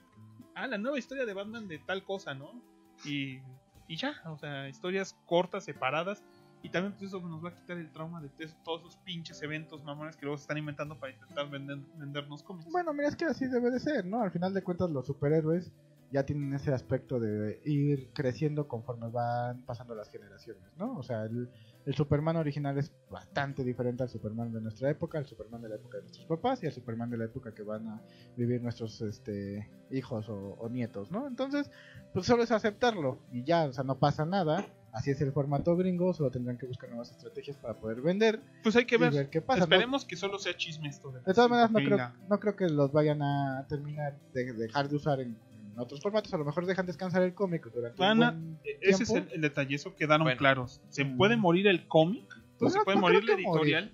Ah, 0.55 0.67
la 0.67 0.77
nueva 0.77 0.99
historia 0.99 1.25
de 1.25 1.33
Batman 1.33 1.67
de 1.67 1.79
tal 1.79 2.03
cosa, 2.03 2.33
¿no? 2.33 2.61
Y, 3.05 3.39
y 3.87 3.95
ya, 3.95 4.13
o 4.25 4.37
sea, 4.37 4.67
historias 4.67 5.15
cortas, 5.25 5.63
separadas. 5.63 6.23
Y 6.63 6.69
también 6.69 6.93
pues, 6.93 7.07
eso 7.09 7.21
nos 7.21 7.43
va 7.43 7.49
a 7.49 7.55
quitar 7.55 7.77
el 7.77 7.91
trauma 7.91 8.21
de 8.21 8.29
todos 8.63 8.81
esos 8.81 8.97
pinches 8.97 9.41
eventos 9.41 9.83
mamones 9.83 10.15
que 10.15 10.25
luego 10.25 10.37
se 10.37 10.43
están 10.43 10.57
inventando 10.57 10.99
para 10.99 11.13
intentar 11.13 11.49
vender- 11.49 11.81
vendernos 11.95 12.43
cómics. 12.43 12.69
Bueno, 12.71 12.93
mira, 12.93 13.07
es 13.07 13.15
que 13.15 13.25
así 13.25 13.47
debe 13.47 13.71
de 13.71 13.79
ser, 13.79 14.05
¿no? 14.05 14.21
Al 14.21 14.31
final 14.31 14.53
de 14.53 14.61
cuentas, 14.61 14.89
los 14.89 15.07
superhéroes 15.07 15.71
ya 16.11 16.25
tienen 16.25 16.53
ese 16.53 16.73
aspecto 16.73 17.19
de 17.19 17.61
ir 17.63 18.11
creciendo 18.13 18.67
conforme 18.67 19.07
van 19.09 19.61
pasando 19.65 19.95
las 19.95 20.09
generaciones, 20.09 20.63
¿no? 20.77 20.97
O 20.97 21.03
sea, 21.03 21.23
el, 21.23 21.49
el 21.85 21.95
Superman 21.95 22.35
original 22.35 22.77
es 22.77 22.91
bastante 23.09 23.63
diferente 23.63 24.03
al 24.03 24.09
Superman 24.09 24.51
de 24.51 24.61
nuestra 24.61 24.89
época, 24.89 25.17
al 25.17 25.25
Superman 25.25 25.61
de 25.61 25.69
la 25.69 25.75
época 25.75 25.97
de 25.97 26.03
nuestros 26.03 26.25
papás 26.25 26.61
y 26.63 26.67
al 26.67 26.73
Superman 26.73 27.09
de 27.09 27.17
la 27.17 27.25
época 27.25 27.53
que 27.53 27.63
van 27.63 27.87
a 27.87 28.01
vivir 28.35 28.61
nuestros 28.61 29.01
este, 29.01 29.69
hijos 29.89 30.27
o, 30.29 30.35
o 30.59 30.69
nietos, 30.69 31.11
¿no? 31.11 31.27
Entonces, 31.27 31.71
pues 32.13 32.25
solo 32.25 32.43
es 32.43 32.51
aceptarlo 32.51 33.19
y 33.31 33.43
ya, 33.43 33.65
o 33.65 33.73
sea, 33.73 33.83
no 33.83 33.97
pasa 33.97 34.25
nada. 34.25 34.65
Así 34.93 35.09
es 35.09 35.21
el 35.21 35.31
formato 35.31 35.77
gringo, 35.77 36.13
solo 36.13 36.31
tendrán 36.31 36.57
que 36.57 36.65
buscar 36.65 36.89
nuevas 36.89 37.09
estrategias 37.11 37.55
para 37.55 37.79
poder 37.79 38.01
vender 38.01 38.41
Pues 38.61 38.75
hay 38.75 38.83
que 38.83 38.97
ver. 38.97 39.13
ver 39.13 39.29
qué 39.29 39.39
pasa. 39.39 39.59
¿no? 39.59 39.63
Esperemos 39.63 40.03
que 40.03 40.17
solo 40.17 40.37
sea 40.37 40.57
chisme 40.57 40.89
esto. 40.89 41.13
De 41.13 41.33
todas 41.33 41.49
maneras, 41.49 41.71
no 41.71 41.79
creo, 41.79 42.11
no 42.29 42.39
creo 42.41 42.55
que 42.57 42.67
los 42.67 42.91
vayan 42.91 43.21
a 43.21 43.65
terminar 43.69 44.19
de 44.33 44.51
dejar 44.51 44.89
de 44.89 44.95
usar 44.97 45.21
en, 45.21 45.37
en 45.73 45.79
otros 45.79 46.01
formatos. 46.01 46.33
A 46.33 46.37
lo 46.37 46.45
mejor 46.45 46.65
dejan 46.65 46.85
descansar 46.85 47.21
el 47.23 47.33
cómic 47.33 47.65
durante 47.73 47.97
Van 48.01 48.17
un 48.17 48.23
a- 48.23 48.31
buen 48.31 48.59
Ese 48.81 49.03
es 49.03 49.09
el, 49.11 49.27
el 49.31 49.41
detalle, 49.41 49.75
eso 49.75 49.95
quedaron 49.95 50.25
Bueno. 50.25 50.37
claros. 50.37 50.81
Se 50.89 51.03
Mm. 51.05 51.17
puede 51.17 51.37
morir 51.37 51.67
el 51.67 51.87
cómic, 51.87 52.25
o 52.55 52.59
Pues 52.59 52.73
se 52.73 52.79
no- 52.79 52.85
puede 52.85 52.95
no 52.97 53.01
morir 53.01 53.23
la 53.23 53.31
morir. 53.33 53.45
editorial. 53.47 53.91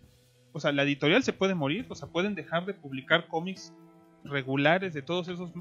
O 0.54 0.60
sea, 0.60 0.72
la 0.72 0.84
editorial 0.84 1.24
se 1.24 1.34
puede 1.34 1.54
morir, 1.56 1.86
o 1.90 1.96
sea, 1.96 2.08
pueden 2.08 2.34
dejar 2.36 2.66
de 2.66 2.74
publicar 2.74 3.28
cómics 3.28 3.74
regulares 4.24 4.94
de 4.94 5.02
todos 5.02 5.28
esos. 5.28 5.52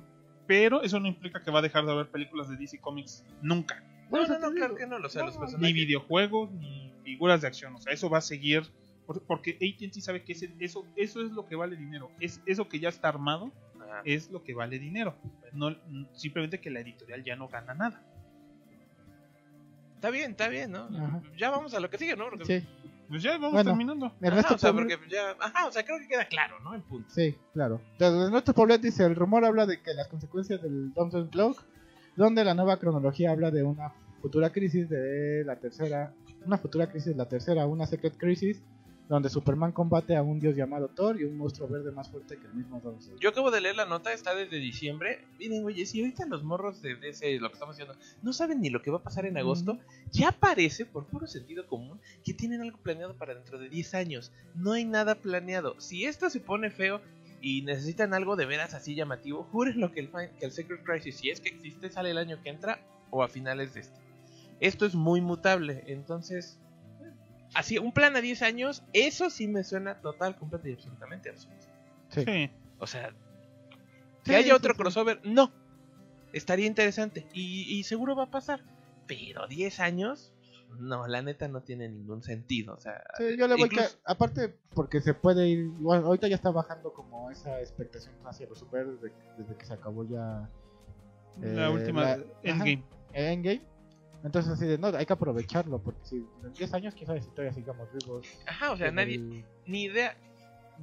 Pero 0.46 0.82
eso 0.82 1.00
no 1.00 1.08
implica 1.08 1.42
que 1.42 1.50
va 1.50 1.58
a 1.58 1.62
dejar 1.62 1.84
de 1.86 1.92
haber 1.92 2.08
películas 2.10 2.48
de 2.48 2.56
DC 2.56 2.78
Comics 2.80 3.24
nunca. 3.42 3.82
No, 4.10 4.24
no, 4.38 4.52
claro 4.52 4.76
que 4.76 4.86
no. 4.86 4.96
O 4.96 5.08
sea, 5.08 5.24
los 5.24 5.34
No, 5.34 5.40
Ni 5.40 5.46
personajes. 5.46 5.74
videojuegos, 5.74 6.52
ni 6.52 6.92
figuras 7.02 7.40
de 7.40 7.48
acción. 7.48 7.74
O 7.74 7.80
sea, 7.80 7.92
eso 7.92 8.08
va 8.08 8.18
a 8.18 8.22
seguir. 8.22 8.62
por- 9.06 9.22
Porque 9.22 9.52
AT&T 9.60 10.00
sabe 10.00 10.24
que 10.24 10.32
ese- 10.32 10.52
eso, 10.58 10.84
eso 10.96 11.20
es 11.24 11.30
lo 11.30 11.46
que 11.46 11.54
vale 11.54 11.76
dinero. 11.76 12.10
Es 12.18 12.42
eso 12.44 12.68
que 12.68 12.80
ya 12.80 12.88
está 12.88 13.08
armado 13.08 13.52
Ajá. 13.90 14.02
es 14.04 14.30
lo 14.30 14.42
que 14.42 14.54
vale 14.54 14.78
dinero. 14.78 15.14
No, 15.52 15.74
simplemente 16.12 16.60
que 16.60 16.70
la 16.70 16.80
editorial 16.80 17.24
ya 17.24 17.36
no 17.36 17.48
gana 17.48 17.74
nada. 17.74 18.02
Está 19.94 20.10
bien, 20.10 20.32
está 20.32 20.48
bien, 20.48 20.72
¿no? 20.72 20.84
Ajá. 20.84 21.22
Ya 21.36 21.50
vamos 21.50 21.74
a 21.74 21.80
lo 21.80 21.88
que 21.90 21.98
sigue, 21.98 22.16
¿no? 22.16 22.28
Porque- 22.30 22.44
Sí, 22.44 22.66
Pues 23.08 23.22
ya 23.22 23.32
vamos 23.38 23.52
Bueno. 23.52 23.70
terminando. 23.70 24.06
Ajá, 24.06 24.16
Ernesto 24.20 24.54
o 24.54 24.58
sea, 24.58 24.72
porque 24.72 24.98
ya. 25.08 25.36
Ajá, 25.38 25.66
o 25.68 25.70
sea, 25.72 25.84
creo 25.84 25.98
que 26.00 26.08
queda 26.08 26.26
claro, 26.26 26.58
¿no? 26.60 26.74
El 26.74 26.82
punto. 26.82 27.08
Sí, 27.08 27.36
claro. 27.54 27.80
Entonces, 27.92 28.30
nuestro 28.32 28.52
Poblet 28.52 28.80
dice, 28.80 29.04
el 29.04 29.14
rumor 29.14 29.44
habla 29.44 29.64
de 29.64 29.80
que 29.80 29.94
las 29.94 30.08
consecuencias 30.08 30.60
del 30.60 30.92
Thompson 30.92 31.28
Clock, 31.28 31.62
donde 32.16 32.42
la 32.44 32.54
nueva 32.54 32.78
cronología 32.78 33.30
habla 33.30 33.52
de 33.52 33.62
una 33.62 33.92
futura 34.20 34.50
crisis 34.50 34.88
de 34.88 35.44
la 35.44 35.54
tercera, 35.54 36.12
una 36.44 36.58
futura 36.58 36.88
crisis 36.90 37.12
de 37.12 37.14
la 37.14 37.28
tercera, 37.28 37.64
una 37.66 37.86
Secret 37.86 38.16
Crisis, 38.16 38.60
donde 39.08 39.28
Superman 39.28 39.72
combate 39.72 40.16
a 40.16 40.22
un 40.22 40.40
dios 40.40 40.56
llamado 40.56 40.88
Thor 40.88 41.20
y 41.20 41.24
un 41.24 41.36
monstruo 41.36 41.68
verde 41.68 41.92
más 41.92 42.08
fuerte 42.08 42.36
que 42.36 42.46
el 42.46 42.54
mismo 42.54 42.80
Thompson. 42.80 43.16
Yo 43.20 43.30
acabo 43.30 43.50
de 43.50 43.60
leer 43.60 43.76
la 43.76 43.86
nota, 43.86 44.12
está 44.12 44.34
desde 44.34 44.58
diciembre. 44.58 45.24
Miren, 45.38 45.62
güey, 45.62 45.86
si 45.86 46.00
ahorita 46.00 46.26
los 46.26 46.42
morros 46.42 46.82
de 46.82 46.96
DC, 46.96 47.38
lo 47.38 47.48
que 47.48 47.54
estamos 47.54 47.74
haciendo, 47.74 47.94
no 48.22 48.32
saben 48.32 48.60
ni 48.60 48.70
lo 48.70 48.82
que 48.82 48.90
va 48.90 48.98
a 48.98 49.02
pasar 49.02 49.26
en 49.26 49.38
agosto, 49.38 49.78
ya 50.10 50.32
parece, 50.32 50.86
por 50.86 51.06
puro 51.06 51.26
sentido 51.26 51.66
común, 51.66 52.00
que 52.24 52.34
tienen 52.34 52.62
algo 52.62 52.78
planeado 52.78 53.14
para 53.14 53.34
dentro 53.34 53.58
de 53.58 53.68
10 53.68 53.94
años. 53.94 54.32
No 54.54 54.72
hay 54.72 54.84
nada 54.84 55.14
planeado. 55.14 55.80
Si 55.80 56.04
esto 56.04 56.28
se 56.28 56.40
pone 56.40 56.70
feo 56.70 57.00
y 57.40 57.62
necesitan 57.62 58.12
algo 58.12 58.34
de 58.34 58.46
veras 58.46 58.74
así 58.74 58.96
llamativo, 58.96 59.44
júrenlo 59.52 59.92
que 59.92 60.00
el, 60.00 60.10
que 60.10 60.46
el 60.46 60.50
Secret 60.50 60.82
Crisis, 60.82 61.16
si 61.18 61.30
es 61.30 61.40
que 61.40 61.50
existe, 61.50 61.90
sale 61.90 62.10
el 62.10 62.18
año 62.18 62.42
que 62.42 62.50
entra 62.50 62.80
o 63.10 63.22
a 63.22 63.28
finales 63.28 63.74
de 63.74 63.80
este. 63.80 64.00
Esto 64.58 64.84
es 64.84 64.96
muy 64.96 65.20
mutable, 65.20 65.84
entonces... 65.86 66.58
Así, 67.56 67.78
un 67.78 67.92
plan 67.92 68.14
a 68.16 68.20
10 68.20 68.42
años, 68.42 68.82
eso 68.92 69.30
sí 69.30 69.48
me 69.48 69.64
suena 69.64 70.00
total, 70.00 70.36
completo 70.36 70.68
y 70.68 70.72
absolutamente 70.74 71.30
absurdo. 71.30 71.56
Sí. 72.10 72.22
Sí. 72.24 72.50
O 72.78 72.86
sea, 72.86 73.10
Sí, 74.24 74.30
que 74.32 74.36
haya 74.36 74.54
otro 74.56 74.72
sí. 74.74 74.78
crossover, 74.78 75.20
no. 75.24 75.52
Estaría 76.32 76.66
interesante 76.66 77.26
y, 77.32 77.62
y 77.78 77.84
seguro 77.84 78.14
va 78.16 78.24
a 78.24 78.30
pasar. 78.30 78.60
Pero 79.06 79.46
10 79.46 79.80
años, 79.80 80.34
no, 80.78 81.06
la 81.06 81.22
neta 81.22 81.48
no 81.48 81.62
tiene 81.62 81.88
ningún 81.88 82.22
sentido. 82.22 82.74
O 82.74 82.80
sea, 82.80 83.02
Sí, 83.16 83.36
yo 83.38 83.46
le 83.48 83.54
voy 83.54 83.64
incluso- 83.66 83.88
que, 83.96 84.00
aparte 84.04 84.54
porque 84.74 85.00
se 85.00 85.14
puede 85.14 85.48
ir, 85.48 85.68
bueno, 85.78 86.06
ahorita 86.06 86.28
ya 86.28 86.34
está 86.36 86.50
bajando 86.50 86.92
como 86.92 87.30
esa 87.30 87.60
expectación 87.60 88.14
hacia 88.26 88.46
los 88.48 88.58
super 88.58 88.86
desde, 88.86 89.12
desde 89.38 89.56
que 89.56 89.64
se 89.64 89.72
acabó 89.74 90.04
ya 90.06 90.50
La 91.40 91.66
Eh, 91.68 91.72
última 91.72 92.02
la- 92.02 92.24
Endgame. 92.42 92.82
Endgame. 93.12 93.62
Entonces 94.24 94.52
así 94.52 94.66
de, 94.66 94.78
no, 94.78 94.88
hay 94.88 95.06
que 95.06 95.12
aprovecharlo 95.12 95.78
porque 95.78 96.00
si 96.04 96.16
en 96.44 96.52
10 96.52 96.74
años 96.74 96.94
quién 96.94 97.06
sabe 97.06 97.20
si 97.22 97.30
todavía 97.30 97.52
sigamos 97.52 97.88
vivos. 97.92 98.26
Ajá, 98.46 98.72
o 98.72 98.76
sea, 98.76 98.90
nadie, 98.90 99.16
el- 99.16 99.44
ni 99.66 99.84
idea 99.84 100.16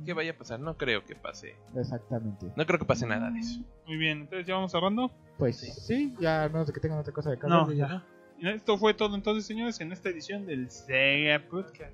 que 0.05 0.13
vaya 0.13 0.31
a 0.31 0.37
pasar. 0.37 0.59
No 0.59 0.77
creo 0.77 1.03
que 1.05 1.15
pase. 1.15 1.55
Exactamente. 1.75 2.51
No 2.55 2.65
creo 2.65 2.79
que 2.79 2.85
pase 2.85 3.05
nada 3.05 3.29
de 3.31 3.39
eso. 3.39 3.61
Muy 3.85 3.97
bien, 3.97 4.21
entonces 4.21 4.47
ya 4.47 4.55
vamos 4.55 4.71
cerrando. 4.71 5.11
Pues 5.37 5.57
Sí. 5.59 5.71
sí, 5.71 6.15
ya 6.19 6.43
a 6.45 6.49
menos 6.49 6.67
de 6.67 6.73
que 6.73 6.79
tengan 6.79 6.99
otra 6.99 7.13
cosa 7.13 7.29
de 7.31 7.37
No, 7.37 7.65
cabello, 7.65 7.73
ya. 7.73 8.05
Esto 8.51 8.77
fue 8.77 8.93
todo 8.93 9.15
entonces, 9.15 9.45
señores, 9.45 9.79
en 9.81 9.91
esta 9.91 10.09
edición 10.09 10.45
del 10.45 10.69
Sega 10.71 11.39
Podcast. 11.49 11.93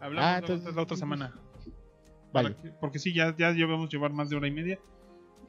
Hablamos 0.00 0.30
Ah, 0.30 0.38
entonces- 0.38 0.74
la 0.74 0.82
otra 0.82 0.96
semana. 0.96 1.34
Vale. 2.32 2.54
Que- 2.56 2.70
porque 2.80 2.98
sí, 2.98 3.12
ya, 3.14 3.34
ya 3.36 3.50
llevamos 3.52 3.90
llevar 3.90 4.12
más 4.12 4.28
de 4.30 4.36
hora 4.36 4.46
y 4.46 4.50
media. 4.52 4.78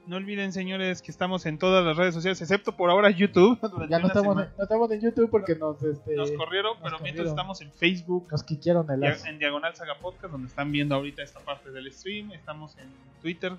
No 0.09 0.15
olviden, 0.15 0.51
señores, 0.51 1.03
que 1.03 1.11
estamos 1.11 1.45
en 1.45 1.59
todas 1.59 1.85
las 1.85 1.95
redes 1.95 2.15
sociales, 2.15 2.41
excepto 2.41 2.75
por 2.75 2.89
ahora 2.89 3.11
YouTube. 3.11 3.59
Ya 3.89 3.99
no 3.99 4.07
estamos, 4.07 4.33
semana. 4.33 4.53
no 4.57 4.63
estamos 4.63 4.91
en 4.91 5.01
YouTube 5.01 5.29
porque 5.29 5.53
nos, 5.55 5.83
este, 5.83 6.15
Nos 6.15 6.31
corrieron, 6.31 6.79
nos 6.79 6.83
pero 6.83 6.99
mientras 7.03 7.27
estamos 7.27 7.61
en 7.61 7.71
Facebook, 7.71 8.27
nos 8.31 8.41
quiquieron 8.41 8.89
el 8.89 9.03
en 9.03 9.37
Diagonal 9.37 9.75
Saga 9.75 9.99
Podcast, 9.99 10.31
donde 10.31 10.47
están 10.47 10.71
viendo 10.71 10.95
ahorita 10.95 11.21
esta 11.21 11.39
parte 11.41 11.69
del 11.69 11.93
stream. 11.93 12.31
Estamos 12.31 12.75
en 12.79 12.89
Twitter, 13.21 13.53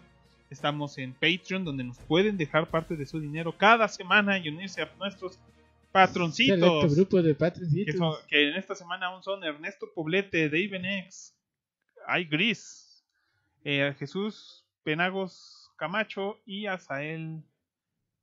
estamos 0.51 0.99
en 0.99 1.13
Patreon, 1.15 1.65
donde 1.65 1.85
nos 1.85 1.99
pueden 2.01 2.37
dejar 2.37 2.67
parte 2.69 2.97
de 2.97 3.07
su 3.07 3.21
dinero 3.21 3.57
cada 3.57 3.87
semana 3.87 4.37
y 4.37 4.49
unirse 4.49 4.83
a 4.83 4.91
nuestros 4.99 5.39
patroncitos. 5.93 6.97
grupo 6.97 7.23
de 7.23 7.31
Que, 7.31 7.35
patroncitos. 7.37 7.95
son- 7.97 8.17
que 8.29 8.49
en 8.49 8.57
esta 8.57 8.75
semana 8.75 9.07
aún 9.07 9.23
son 9.23 9.45
Ernesto 9.45 9.87
Poblete, 9.95 10.49
Dave 10.49 11.01
X, 11.05 11.33
Ay 12.09 12.25
Gris, 12.25 13.05
eh, 13.63 13.95
Jesús 14.01 14.65
Penagos 14.83 15.60
Camacho 15.81 16.37
y 16.45 16.67
Azael 16.67 17.43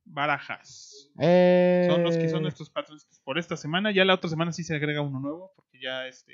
Barajas. 0.04 1.10
Eh, 1.20 1.86
Son 1.90 2.02
los 2.02 2.16
que 2.16 2.28
son 2.28 2.42
nuestros 2.42 2.70
patroncitos 2.70 3.20
por 3.20 3.38
esta 3.38 3.56
semana. 3.56 3.90
Ya 3.90 4.04
la 4.04 4.14
otra 4.14 4.30
semana 4.30 4.52
sí 4.52 4.62
se 4.64 4.74
agrega 4.74 5.02
uno 5.02 5.20
nuevo, 5.20 5.52
porque 5.56 5.80
ya 5.80 6.06
este 6.06 6.32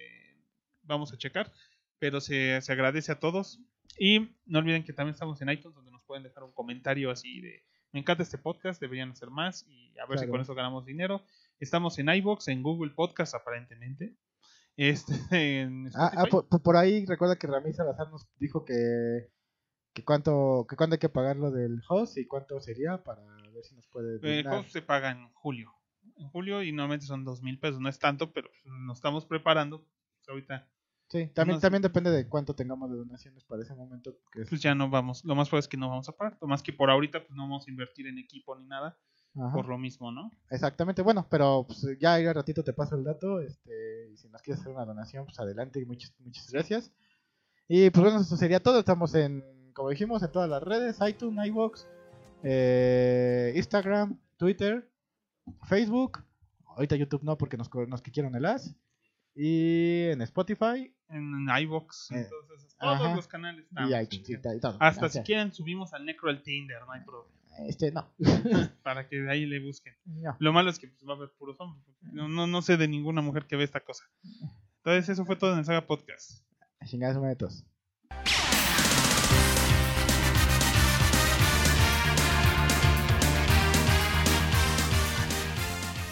vamos 0.83 1.13
a 1.13 1.17
checar. 1.19 1.51
Pero 1.99 2.21
se, 2.21 2.61
se 2.61 2.73
agradece 2.73 3.11
a 3.11 3.19
todos. 3.19 3.61
Y 3.99 4.37
no 4.47 4.59
olviden 4.59 4.85
que 4.85 4.93
también 4.93 5.15
estamos 5.15 5.41
en 5.41 5.49
iTunes, 5.49 5.75
donde 5.75 5.91
nos 5.91 6.03
pueden 6.05 6.23
dejar 6.25 6.45
un 6.45 6.53
comentario 6.53 7.11
así 7.11 7.41
de 7.41 7.65
me 7.93 8.01
encanta 8.01 8.25
este 8.25 8.39
podcast, 8.39 8.81
deberían 8.81 9.13
hacer 9.13 9.31
más 9.31 9.65
y 9.69 9.97
a 10.01 10.07
ver 10.07 10.19
si 10.19 10.27
con 10.27 10.41
eso 10.41 10.53
ganamos 10.55 10.85
dinero. 10.85 11.23
Estamos 11.61 11.97
en 12.01 12.09
iBox, 12.09 12.49
en 12.49 12.61
Google 12.63 12.91
Podcast 12.93 13.35
aparentemente. 13.37 14.17
Este, 14.77 15.15
en 15.61 15.89
Ah, 15.95 16.11
ah, 16.17 16.25
por- 16.29 16.47
por 16.63 16.77
ahí 16.77 17.07
recuerda 17.07 17.37
que 17.37 17.47
Ramírez 17.47 17.77
Salazar 17.77 18.11
nos 18.11 18.27
dijo 18.41 18.65
que, 18.65 19.29
que 19.95 20.05
cuánto 20.05 20.67
que 20.69 20.77
cuándo 20.77 20.95
hay 20.95 20.99
que 21.01 21.09
pagar 21.09 21.37
lo 21.37 21.51
del 21.51 21.81
host 21.89 22.19
y 22.19 22.27
cuánto 22.27 22.61
sería 22.61 23.03
para 23.03 23.23
ver 23.55 23.65
si 23.65 23.75
nos 23.75 23.87
puede 23.87 24.19
El 24.41 24.47
host 24.47 24.71
se 24.71 24.83
paga 24.83 25.11
en 25.13 25.33
julio. 25.33 25.73
En 26.17 26.29
julio 26.29 26.63
y 26.63 26.73
normalmente 26.73 27.07
son 27.07 27.25
dos 27.25 27.43
mil 27.43 27.59
pesos. 27.59 27.81
No 27.81 27.89
es 27.89 27.99
tanto, 27.99 28.33
pero 28.33 28.51
nos 28.65 28.99
estamos 28.99 29.25
preparando. 29.25 29.79
Pues, 29.79 30.29
ahorita 30.29 30.69
Sí, 31.09 31.29
también, 31.29 31.61
también 31.61 31.83
depende 31.83 32.11
de 32.11 32.27
cuánto 32.29 32.55
tengamos 32.55 32.91
de 32.91 32.97
donaciones 32.97 33.45
para 33.45 33.63
ese 33.63 33.75
momento. 33.75 34.17
Que 34.33 34.43
es- 34.43 34.49
pues 34.49 34.61
ya 34.61 34.75
no 34.75 34.91
vamos. 34.91 35.25
Lo 35.25 35.35
más 35.35 35.49
probable 35.49 35.61
es 35.65 35.69
que 35.69 35.77
no 35.77 35.89
vamos 35.89 36.09
a 36.09 36.13
pagar. 36.13 36.37
Lo 36.41 36.49
más 36.49 36.63
que 36.63 36.73
por 36.73 36.91
ahorita 36.91 37.21
pues 37.21 37.31
no 37.31 37.43
vamos 37.43 37.67
a 37.67 37.71
invertir 37.71 38.07
en 38.09 38.19
equipo 38.19 38.57
ni 38.59 38.67
nada. 38.67 38.99
Ajá, 39.37 39.53
Por 39.53 39.67
lo 39.67 39.79
mismo, 39.79 40.13
¿no? 40.13 40.31
Exactamente, 40.51 41.03
bueno, 41.03 41.27
pero 41.29 41.65
pues, 41.67 41.85
ya 42.01 42.15
al 42.15 42.35
ratito 42.35 42.63
te 42.65 42.73
paso 42.73 42.95
el 42.97 43.05
dato. 43.05 43.41
Este, 43.41 44.11
y 44.13 44.17
si 44.17 44.29
nos 44.29 44.41
quieres 44.43 44.61
hacer 44.61 44.73
una 44.73 44.85
donación, 44.85 45.25
pues 45.25 45.39
adelante 45.41 45.81
y 45.81 45.85
muchas, 45.85 46.13
muchas 46.21 46.51
gracias. 46.51 46.93
Y 47.69 47.91
pues 47.91 48.03
bueno, 48.05 48.21
eso 48.21 48.37
sería 48.37 48.61
todo. 48.63 48.79
Estamos 48.79 49.15
en, 49.15 49.43
como 49.75 49.91
dijimos, 49.91 50.23
en 50.23 50.33
todas 50.33 50.49
las 50.49 50.63
redes: 50.63 50.99
iTunes, 51.07 51.47
iVoox, 51.47 51.87
eh, 52.43 53.53
Instagram, 53.57 54.19
Twitter, 54.37 54.89
Facebook. 55.65 56.25
Ahorita 56.67 56.97
YouTube 56.97 57.23
no, 57.23 57.37
porque 57.39 57.57
nos, 57.57 57.73
nos 57.89 58.03
quieren 58.03 58.35
el 58.35 58.47
as. 58.47 58.75
Y 59.37 60.05
en 60.11 60.23
Spotify 60.23 60.95
En 61.09 61.49
iVox, 61.63 62.11
Eh, 62.13 62.29
todos, 62.31 63.01
ajá. 63.01 63.17
los 63.17 63.27
canales. 63.27 63.67
y 64.11 64.17
y, 64.17 64.61
todo. 64.61 64.77
Hasta 64.81 65.09
si 65.09 65.21
quieren 65.23 65.53
subimos 65.53 65.93
al 65.93 66.05
Necro 66.05 66.31
al 66.31 66.43
Tinder, 66.43 66.81
no 66.87 66.93
hay 66.93 67.01
problema. 67.05 67.35
Este, 67.67 67.93
no. 67.93 68.13
Para 68.83 69.09
que 69.09 69.17
de 69.21 69.31
ahí 69.31 69.47
le 69.47 69.61
busquen. 69.61 69.95
No. 70.05 70.37
Lo 70.39 70.53
malo 70.53 70.71
es 70.71 70.79
que 70.79 70.89
pues, 70.89 71.09
va 71.09 71.15
a 71.15 71.17
haber 71.17 71.31
puros 71.39 71.61
hombres. 71.61 71.85
No, 72.03 72.29
no, 72.29 72.47
no 72.47 72.63
sé 72.63 72.77
de 72.77 72.89
ninguna 72.89 73.23
mujer 73.23 73.47
que 73.47 73.57
ve 73.57 73.65
esta 73.65 73.81
cosa. 73.81 74.05
Entonces 74.79 75.09
eso 75.09 75.25
fue 75.25 75.37
todo 75.37 75.53
en 75.53 75.61
el 75.61 75.65
Saga 75.65 75.87
Podcast. 75.87 76.45
Chingadas 76.85 77.17
metos. 77.19 77.65